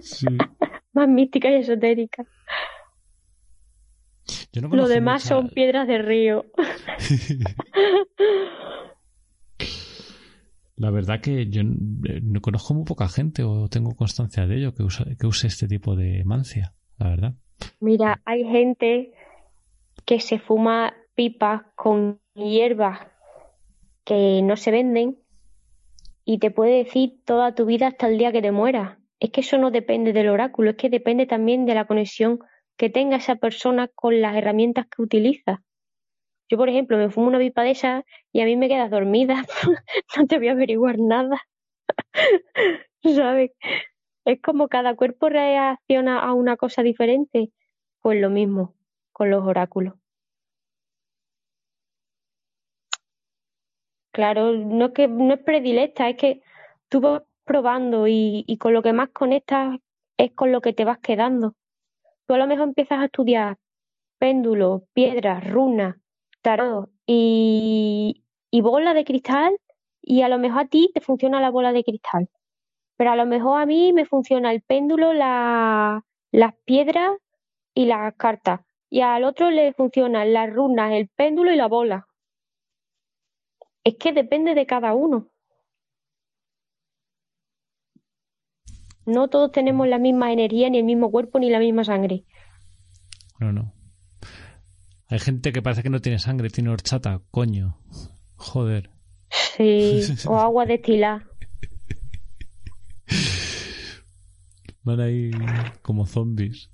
Sí. 0.00 0.26
Más 0.92 1.08
mística 1.08 1.50
y 1.50 1.54
esotérica. 1.54 2.24
Yo 4.52 4.60
no 4.62 4.68
Lo 4.68 4.86
demás 4.88 5.24
mucha- 5.24 5.28
son 5.34 5.48
piedras 5.48 5.86
de 5.88 5.98
río. 5.98 6.44
La 10.76 10.90
verdad 10.90 11.20
que 11.20 11.48
yo 11.48 11.60
n- 11.60 11.76
no 12.22 12.40
conozco 12.40 12.74
muy 12.74 12.84
poca 12.84 13.08
gente 13.08 13.42
o 13.44 13.68
tengo 13.68 13.94
constancia 13.94 14.46
de 14.46 14.56
ello 14.56 14.74
que, 14.74 14.82
usa, 14.82 15.04
que 15.18 15.26
use 15.26 15.46
este 15.46 15.68
tipo 15.68 15.94
de 15.94 16.24
mancia, 16.24 16.74
la 16.98 17.08
verdad. 17.10 17.34
Mira, 17.80 18.20
hay 18.24 18.44
gente 18.44 19.12
que 20.04 20.18
se 20.18 20.38
fuma 20.38 20.94
pipas 21.14 21.62
con 21.76 22.20
hierbas 22.34 23.00
que 24.04 24.40
no 24.42 24.56
se 24.56 24.70
venden 24.72 25.18
y 26.24 26.38
te 26.38 26.50
puede 26.50 26.82
decir 26.84 27.20
toda 27.24 27.54
tu 27.54 27.64
vida 27.66 27.88
hasta 27.88 28.08
el 28.08 28.18
día 28.18 28.32
que 28.32 28.42
te 28.42 28.50
mueras. 28.50 28.98
Es 29.22 29.30
que 29.30 29.42
eso 29.42 29.56
no 29.56 29.70
depende 29.70 30.12
del 30.12 30.30
oráculo, 30.30 30.70
es 30.70 30.76
que 30.76 30.90
depende 30.90 31.26
también 31.26 31.64
de 31.64 31.76
la 31.76 31.86
conexión 31.86 32.40
que 32.76 32.90
tenga 32.90 33.18
esa 33.18 33.36
persona 33.36 33.86
con 33.86 34.20
las 34.20 34.34
herramientas 34.34 34.86
que 34.88 35.00
utiliza. 35.00 35.62
Yo, 36.50 36.58
por 36.58 36.68
ejemplo, 36.68 36.98
me 36.98 37.08
fumo 37.08 37.28
una 37.28 37.38
pipa 37.38 37.62
de 37.62 37.70
esas 37.70 38.04
y 38.32 38.40
a 38.40 38.46
mí 38.46 38.56
me 38.56 38.66
quedas 38.68 38.90
dormida. 38.90 39.44
no 40.16 40.26
te 40.26 40.38
voy 40.38 40.48
a 40.48 40.52
averiguar 40.52 40.98
nada. 40.98 41.40
¿Sabes? 43.04 43.52
Es 44.24 44.40
como 44.42 44.66
cada 44.66 44.96
cuerpo 44.96 45.28
reacciona 45.28 46.18
a 46.18 46.32
una 46.34 46.56
cosa 46.56 46.82
diferente. 46.82 47.52
Pues 48.00 48.20
lo 48.20 48.28
mismo 48.28 48.74
con 49.12 49.30
los 49.30 49.44
oráculos. 49.46 49.94
Claro, 54.10 54.52
no 54.52 54.86
es 54.86 54.92
que 54.92 55.06
no 55.06 55.34
es 55.34 55.40
predilecta, 55.40 56.08
es 56.08 56.16
que 56.16 56.42
tú 56.88 57.00
vas 57.00 57.22
probando 57.44 58.06
y, 58.08 58.56
con 58.58 58.72
lo 58.72 58.82
que 58.82 58.92
más 58.92 59.10
conectas 59.10 59.78
es 60.16 60.32
con 60.32 60.52
lo 60.52 60.60
que 60.60 60.72
te 60.72 60.84
vas 60.84 60.98
quedando. 60.98 61.54
Tú 62.26 62.34
a 62.34 62.38
lo 62.38 62.46
mejor 62.46 62.68
empiezas 62.68 63.00
a 63.00 63.06
estudiar 63.06 63.58
péndulos, 64.18 64.82
piedras, 64.94 65.48
runas, 65.50 65.96
tarot 66.42 66.90
y, 67.06 68.22
bola 68.52 68.94
de 68.94 69.04
cristal 69.04 69.56
y 70.02 70.22
a 70.22 70.28
lo 70.28 70.38
mejor 70.38 70.62
a 70.62 70.66
ti 70.66 70.90
te 70.94 71.00
funciona 71.00 71.40
la 71.40 71.50
bola 71.50 71.72
de 71.72 71.84
cristal. 71.84 72.28
Pero 72.96 73.10
a 73.12 73.16
lo 73.16 73.26
mejor 73.26 73.60
a 73.60 73.66
mí 73.66 73.92
me 73.92 74.06
funciona 74.06 74.52
el 74.52 74.62
péndulo, 74.62 75.12
la, 75.12 76.04
las 76.30 76.54
piedras 76.64 77.12
y 77.74 77.86
las 77.86 78.14
cartas. 78.16 78.60
Y 78.90 79.00
al 79.00 79.24
otro 79.24 79.50
le 79.50 79.72
funcionan 79.72 80.32
las 80.32 80.52
runas, 80.52 80.92
el 80.92 81.08
péndulo 81.08 81.52
y 81.52 81.56
la 81.56 81.66
bola. 81.66 82.06
Es 83.84 83.96
que 83.96 84.12
depende 84.12 84.54
de 84.54 84.66
cada 84.66 84.94
uno. 84.94 85.31
No 89.04 89.28
todos 89.28 89.52
tenemos 89.52 89.88
la 89.88 89.98
misma 89.98 90.32
energía, 90.32 90.70
ni 90.70 90.78
el 90.78 90.84
mismo 90.84 91.10
cuerpo, 91.10 91.38
ni 91.38 91.50
la 91.50 91.58
misma 91.58 91.84
sangre. 91.84 92.24
No, 93.38 93.52
no. 93.52 93.74
Hay 95.08 95.18
gente 95.18 95.52
que 95.52 95.60
parece 95.60 95.82
que 95.82 95.90
no 95.90 96.00
tiene 96.00 96.18
sangre, 96.18 96.48
tiene 96.48 96.70
horchata, 96.70 97.20
coño. 97.30 97.78
Joder. 98.36 98.90
Sí, 99.30 100.00
o 100.26 100.38
agua 100.38 100.66
destilada. 100.66 101.28
Van 104.84 105.00
ahí 105.00 105.30
como 105.82 106.06
zombies. 106.06 106.70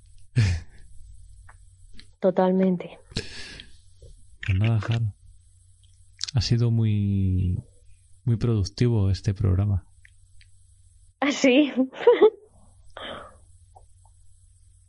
Totalmente. 2.19 2.97
Pues 4.45 4.57
nada, 4.57 4.79
Jaro. 4.81 5.13
Ha 6.33 6.41
sido 6.41 6.71
muy, 6.71 7.63
muy 8.23 8.37
productivo 8.37 9.09
este 9.09 9.33
programa. 9.33 9.88
Así. 11.21 11.73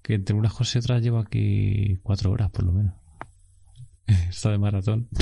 Que 0.02 0.14
entre 0.14 0.34
unas 0.34 0.52
cosas 0.52 0.76
y 0.76 0.78
otras 0.78 1.02
llevo 1.02 1.18
aquí 1.18 1.98
cuatro 2.02 2.30
horas, 2.30 2.50
por 2.50 2.64
lo 2.64 2.72
menos. 2.72 2.94
Está 4.28 4.50
de 4.50 4.58
maratón. 4.58 5.08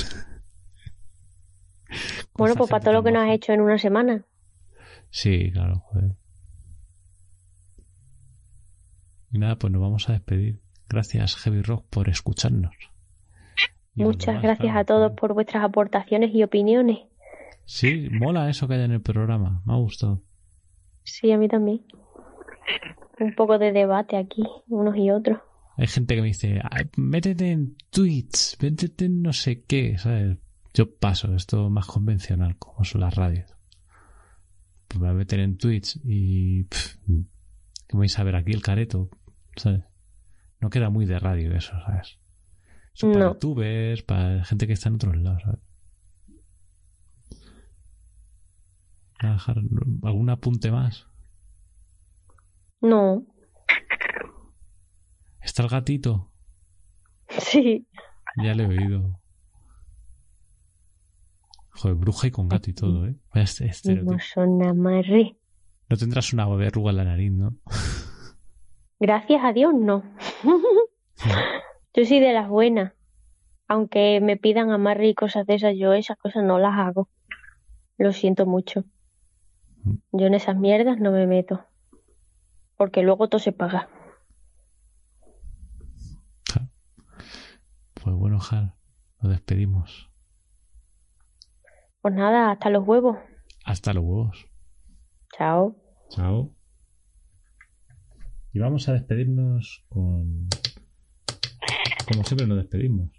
Bueno, 2.35 2.55
pues 2.55 2.69
para 2.69 2.81
todo 2.81 2.93
lo 2.93 3.03
que 3.03 3.11
nos 3.11 3.23
has 3.23 3.31
hecho 3.31 3.51
en 3.51 3.59
una 3.59 3.77
semana. 3.77 4.23
Sí, 5.09 5.51
claro, 5.51 5.79
joder. 5.79 6.15
Y 9.31 9.39
nada, 9.39 9.57
pues 9.57 9.73
nos 9.73 9.81
vamos 9.81 10.07
a 10.07 10.13
despedir. 10.13 10.61
Gracias, 10.87 11.35
Heavy 11.35 11.61
Rock, 11.61 11.85
por 11.89 12.07
escucharnos. 12.07 12.73
Y 13.93 14.03
Muchas 14.03 14.27
demás, 14.27 14.43
gracias 14.43 14.71
claro, 14.71 14.79
a 14.79 14.85
todos 14.85 15.11
por 15.19 15.33
vuestras 15.33 15.63
aportaciones 15.63 16.33
y 16.33 16.43
opiniones. 16.43 16.99
Sí, 17.65 18.07
mola 18.09 18.49
eso 18.49 18.67
que 18.67 18.75
haya 18.75 18.85
en 18.85 18.93
el 18.93 19.01
programa. 19.01 19.61
Me 19.65 19.73
ha 19.73 19.77
gustado. 19.77 20.21
Sí, 21.09 21.31
a 21.31 21.37
mí 21.37 21.47
también. 21.47 21.81
Un 23.19 23.35
poco 23.35 23.57
de 23.57 23.71
debate 23.71 24.17
aquí, 24.17 24.43
unos 24.67 24.95
y 24.95 25.11
otros. 25.11 25.39
Hay 25.77 25.87
gente 25.87 26.15
que 26.15 26.21
me 26.21 26.27
dice, 26.27 26.61
"Ay, 26.69 26.85
métete 26.97 27.51
en 27.51 27.75
tweets, 27.89 28.57
métete 28.61 29.05
en 29.05 29.21
no 29.21 29.33
sé 29.33 29.63
qué, 29.63 29.97
¿sabes? 29.97 30.37
Yo 30.73 30.95
paso, 30.97 31.33
esto 31.35 31.69
más 31.69 31.87
convencional, 31.87 32.57
como 32.57 32.83
son 32.83 33.01
las 33.01 33.15
radios. 33.15 33.55
Pues 34.87 34.99
me 34.99 35.07
voy 35.07 35.15
a 35.15 35.17
meter 35.17 35.39
en 35.39 35.57
tweets 35.57 35.99
y... 36.03 36.63
pff, 36.63 36.95
¿Qué 37.87 37.97
vais 37.97 38.19
a 38.19 38.23
ver 38.23 38.35
aquí 38.35 38.51
el 38.51 38.61
careto? 38.61 39.09
¿Sabes? 39.55 39.83
No 40.61 40.69
queda 40.69 40.89
muy 40.89 41.05
de 41.05 41.17
radio 41.17 41.53
eso, 41.55 41.73
¿sabes? 41.85 42.19
Eso 42.93 43.11
para 43.11 43.27
youtubers, 43.29 44.03
para 44.03 44.43
gente 44.45 44.67
que 44.67 44.73
está 44.73 44.89
en 44.89 44.95
otros 44.95 45.17
lados, 45.17 45.41
¿sabes? 45.43 45.59
¿Algún 49.19 50.29
apunte 50.29 50.71
más? 50.71 51.07
No, 52.81 53.25
¿Está 55.41 55.63
el 55.63 55.69
gatito? 55.69 56.31
sí, 57.29 57.87
Ya 58.41 58.53
le 58.53 58.63
he 58.63 58.67
oído. 58.67 59.19
Joder, 61.71 61.95
bruja 61.95 62.27
y 62.27 62.31
con 62.31 62.47
gato 62.49 62.69
y 62.69 62.73
todo, 62.73 63.05
¿eh? 63.07 63.15
Vaya 63.33 63.43
este- 63.43 63.65
estereotipo. 63.67 64.13
no 64.13 64.19
son 64.19 64.63
amarre. 64.63 65.37
No 65.89 65.97
tendrás 65.97 66.33
una 66.33 66.47
verruga 66.47 66.91
en 66.91 66.97
la 66.97 67.03
nariz, 67.05 67.31
¿no? 67.31 67.55
Gracias 68.99 69.41
a 69.43 69.53
Dios, 69.53 69.73
no. 69.73 70.03
Yo 71.95 72.05
soy 72.05 72.19
de 72.19 72.33
las 72.33 72.47
buenas. 72.49 72.93
Aunque 73.67 74.19
me 74.21 74.37
pidan 74.37 74.71
amarre 74.71 75.07
y 75.09 75.13
cosas 75.15 75.45
de 75.45 75.55
esas, 75.55 75.75
yo 75.77 75.93
esas 75.93 76.17
cosas 76.17 76.43
no 76.43 76.57
las 76.59 76.73
hago. 76.77 77.07
Lo 77.97 78.13
siento 78.13 78.45
mucho. 78.47 78.83
Yo 80.11 80.27
en 80.27 80.33
esas 80.33 80.57
mierdas 80.57 80.99
no 80.99 81.11
me 81.11 81.27
meto. 81.27 81.65
Porque 82.77 83.01
luego 83.01 83.27
todo 83.27 83.39
se 83.39 83.51
paga. 83.51 83.89
Pues 88.01 88.15
bueno, 88.15 88.39
Jar, 88.39 88.75
nos 89.21 89.31
despedimos. 89.31 90.09
Pues 92.01 92.13
nada, 92.13 92.51
hasta 92.51 92.69
los 92.69 92.87
huevos. 92.87 93.17
Hasta 93.65 93.93
los 93.93 94.03
huevos. 94.03 94.47
Chao. 95.37 95.75
Chao. 96.09 96.55
Y 98.53 98.59
vamos 98.59 98.87
a 98.87 98.93
despedirnos 98.93 99.85
con... 99.89 100.47
Como 102.07 102.23
siempre 102.23 102.47
nos 102.47 102.57
despedimos. 102.57 103.11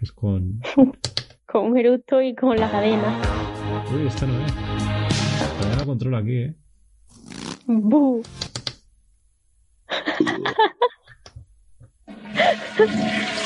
Es 0.00 0.12
con. 0.12 0.60
con 1.48 1.70
un 1.70 1.78
eructo 1.78 2.20
y 2.20 2.34
con 2.34 2.58
la 2.58 2.70
cadena. 2.70 3.22
Uy, 3.90 4.06
esta 4.06 4.26
no 4.26 4.38
es. 4.44 4.52
Todavía 5.56 5.78
no 5.78 5.86
controlo 5.86 6.18
aquí, 6.18 6.36
¿eh? 6.36 6.54
¡Bu! 7.66 8.22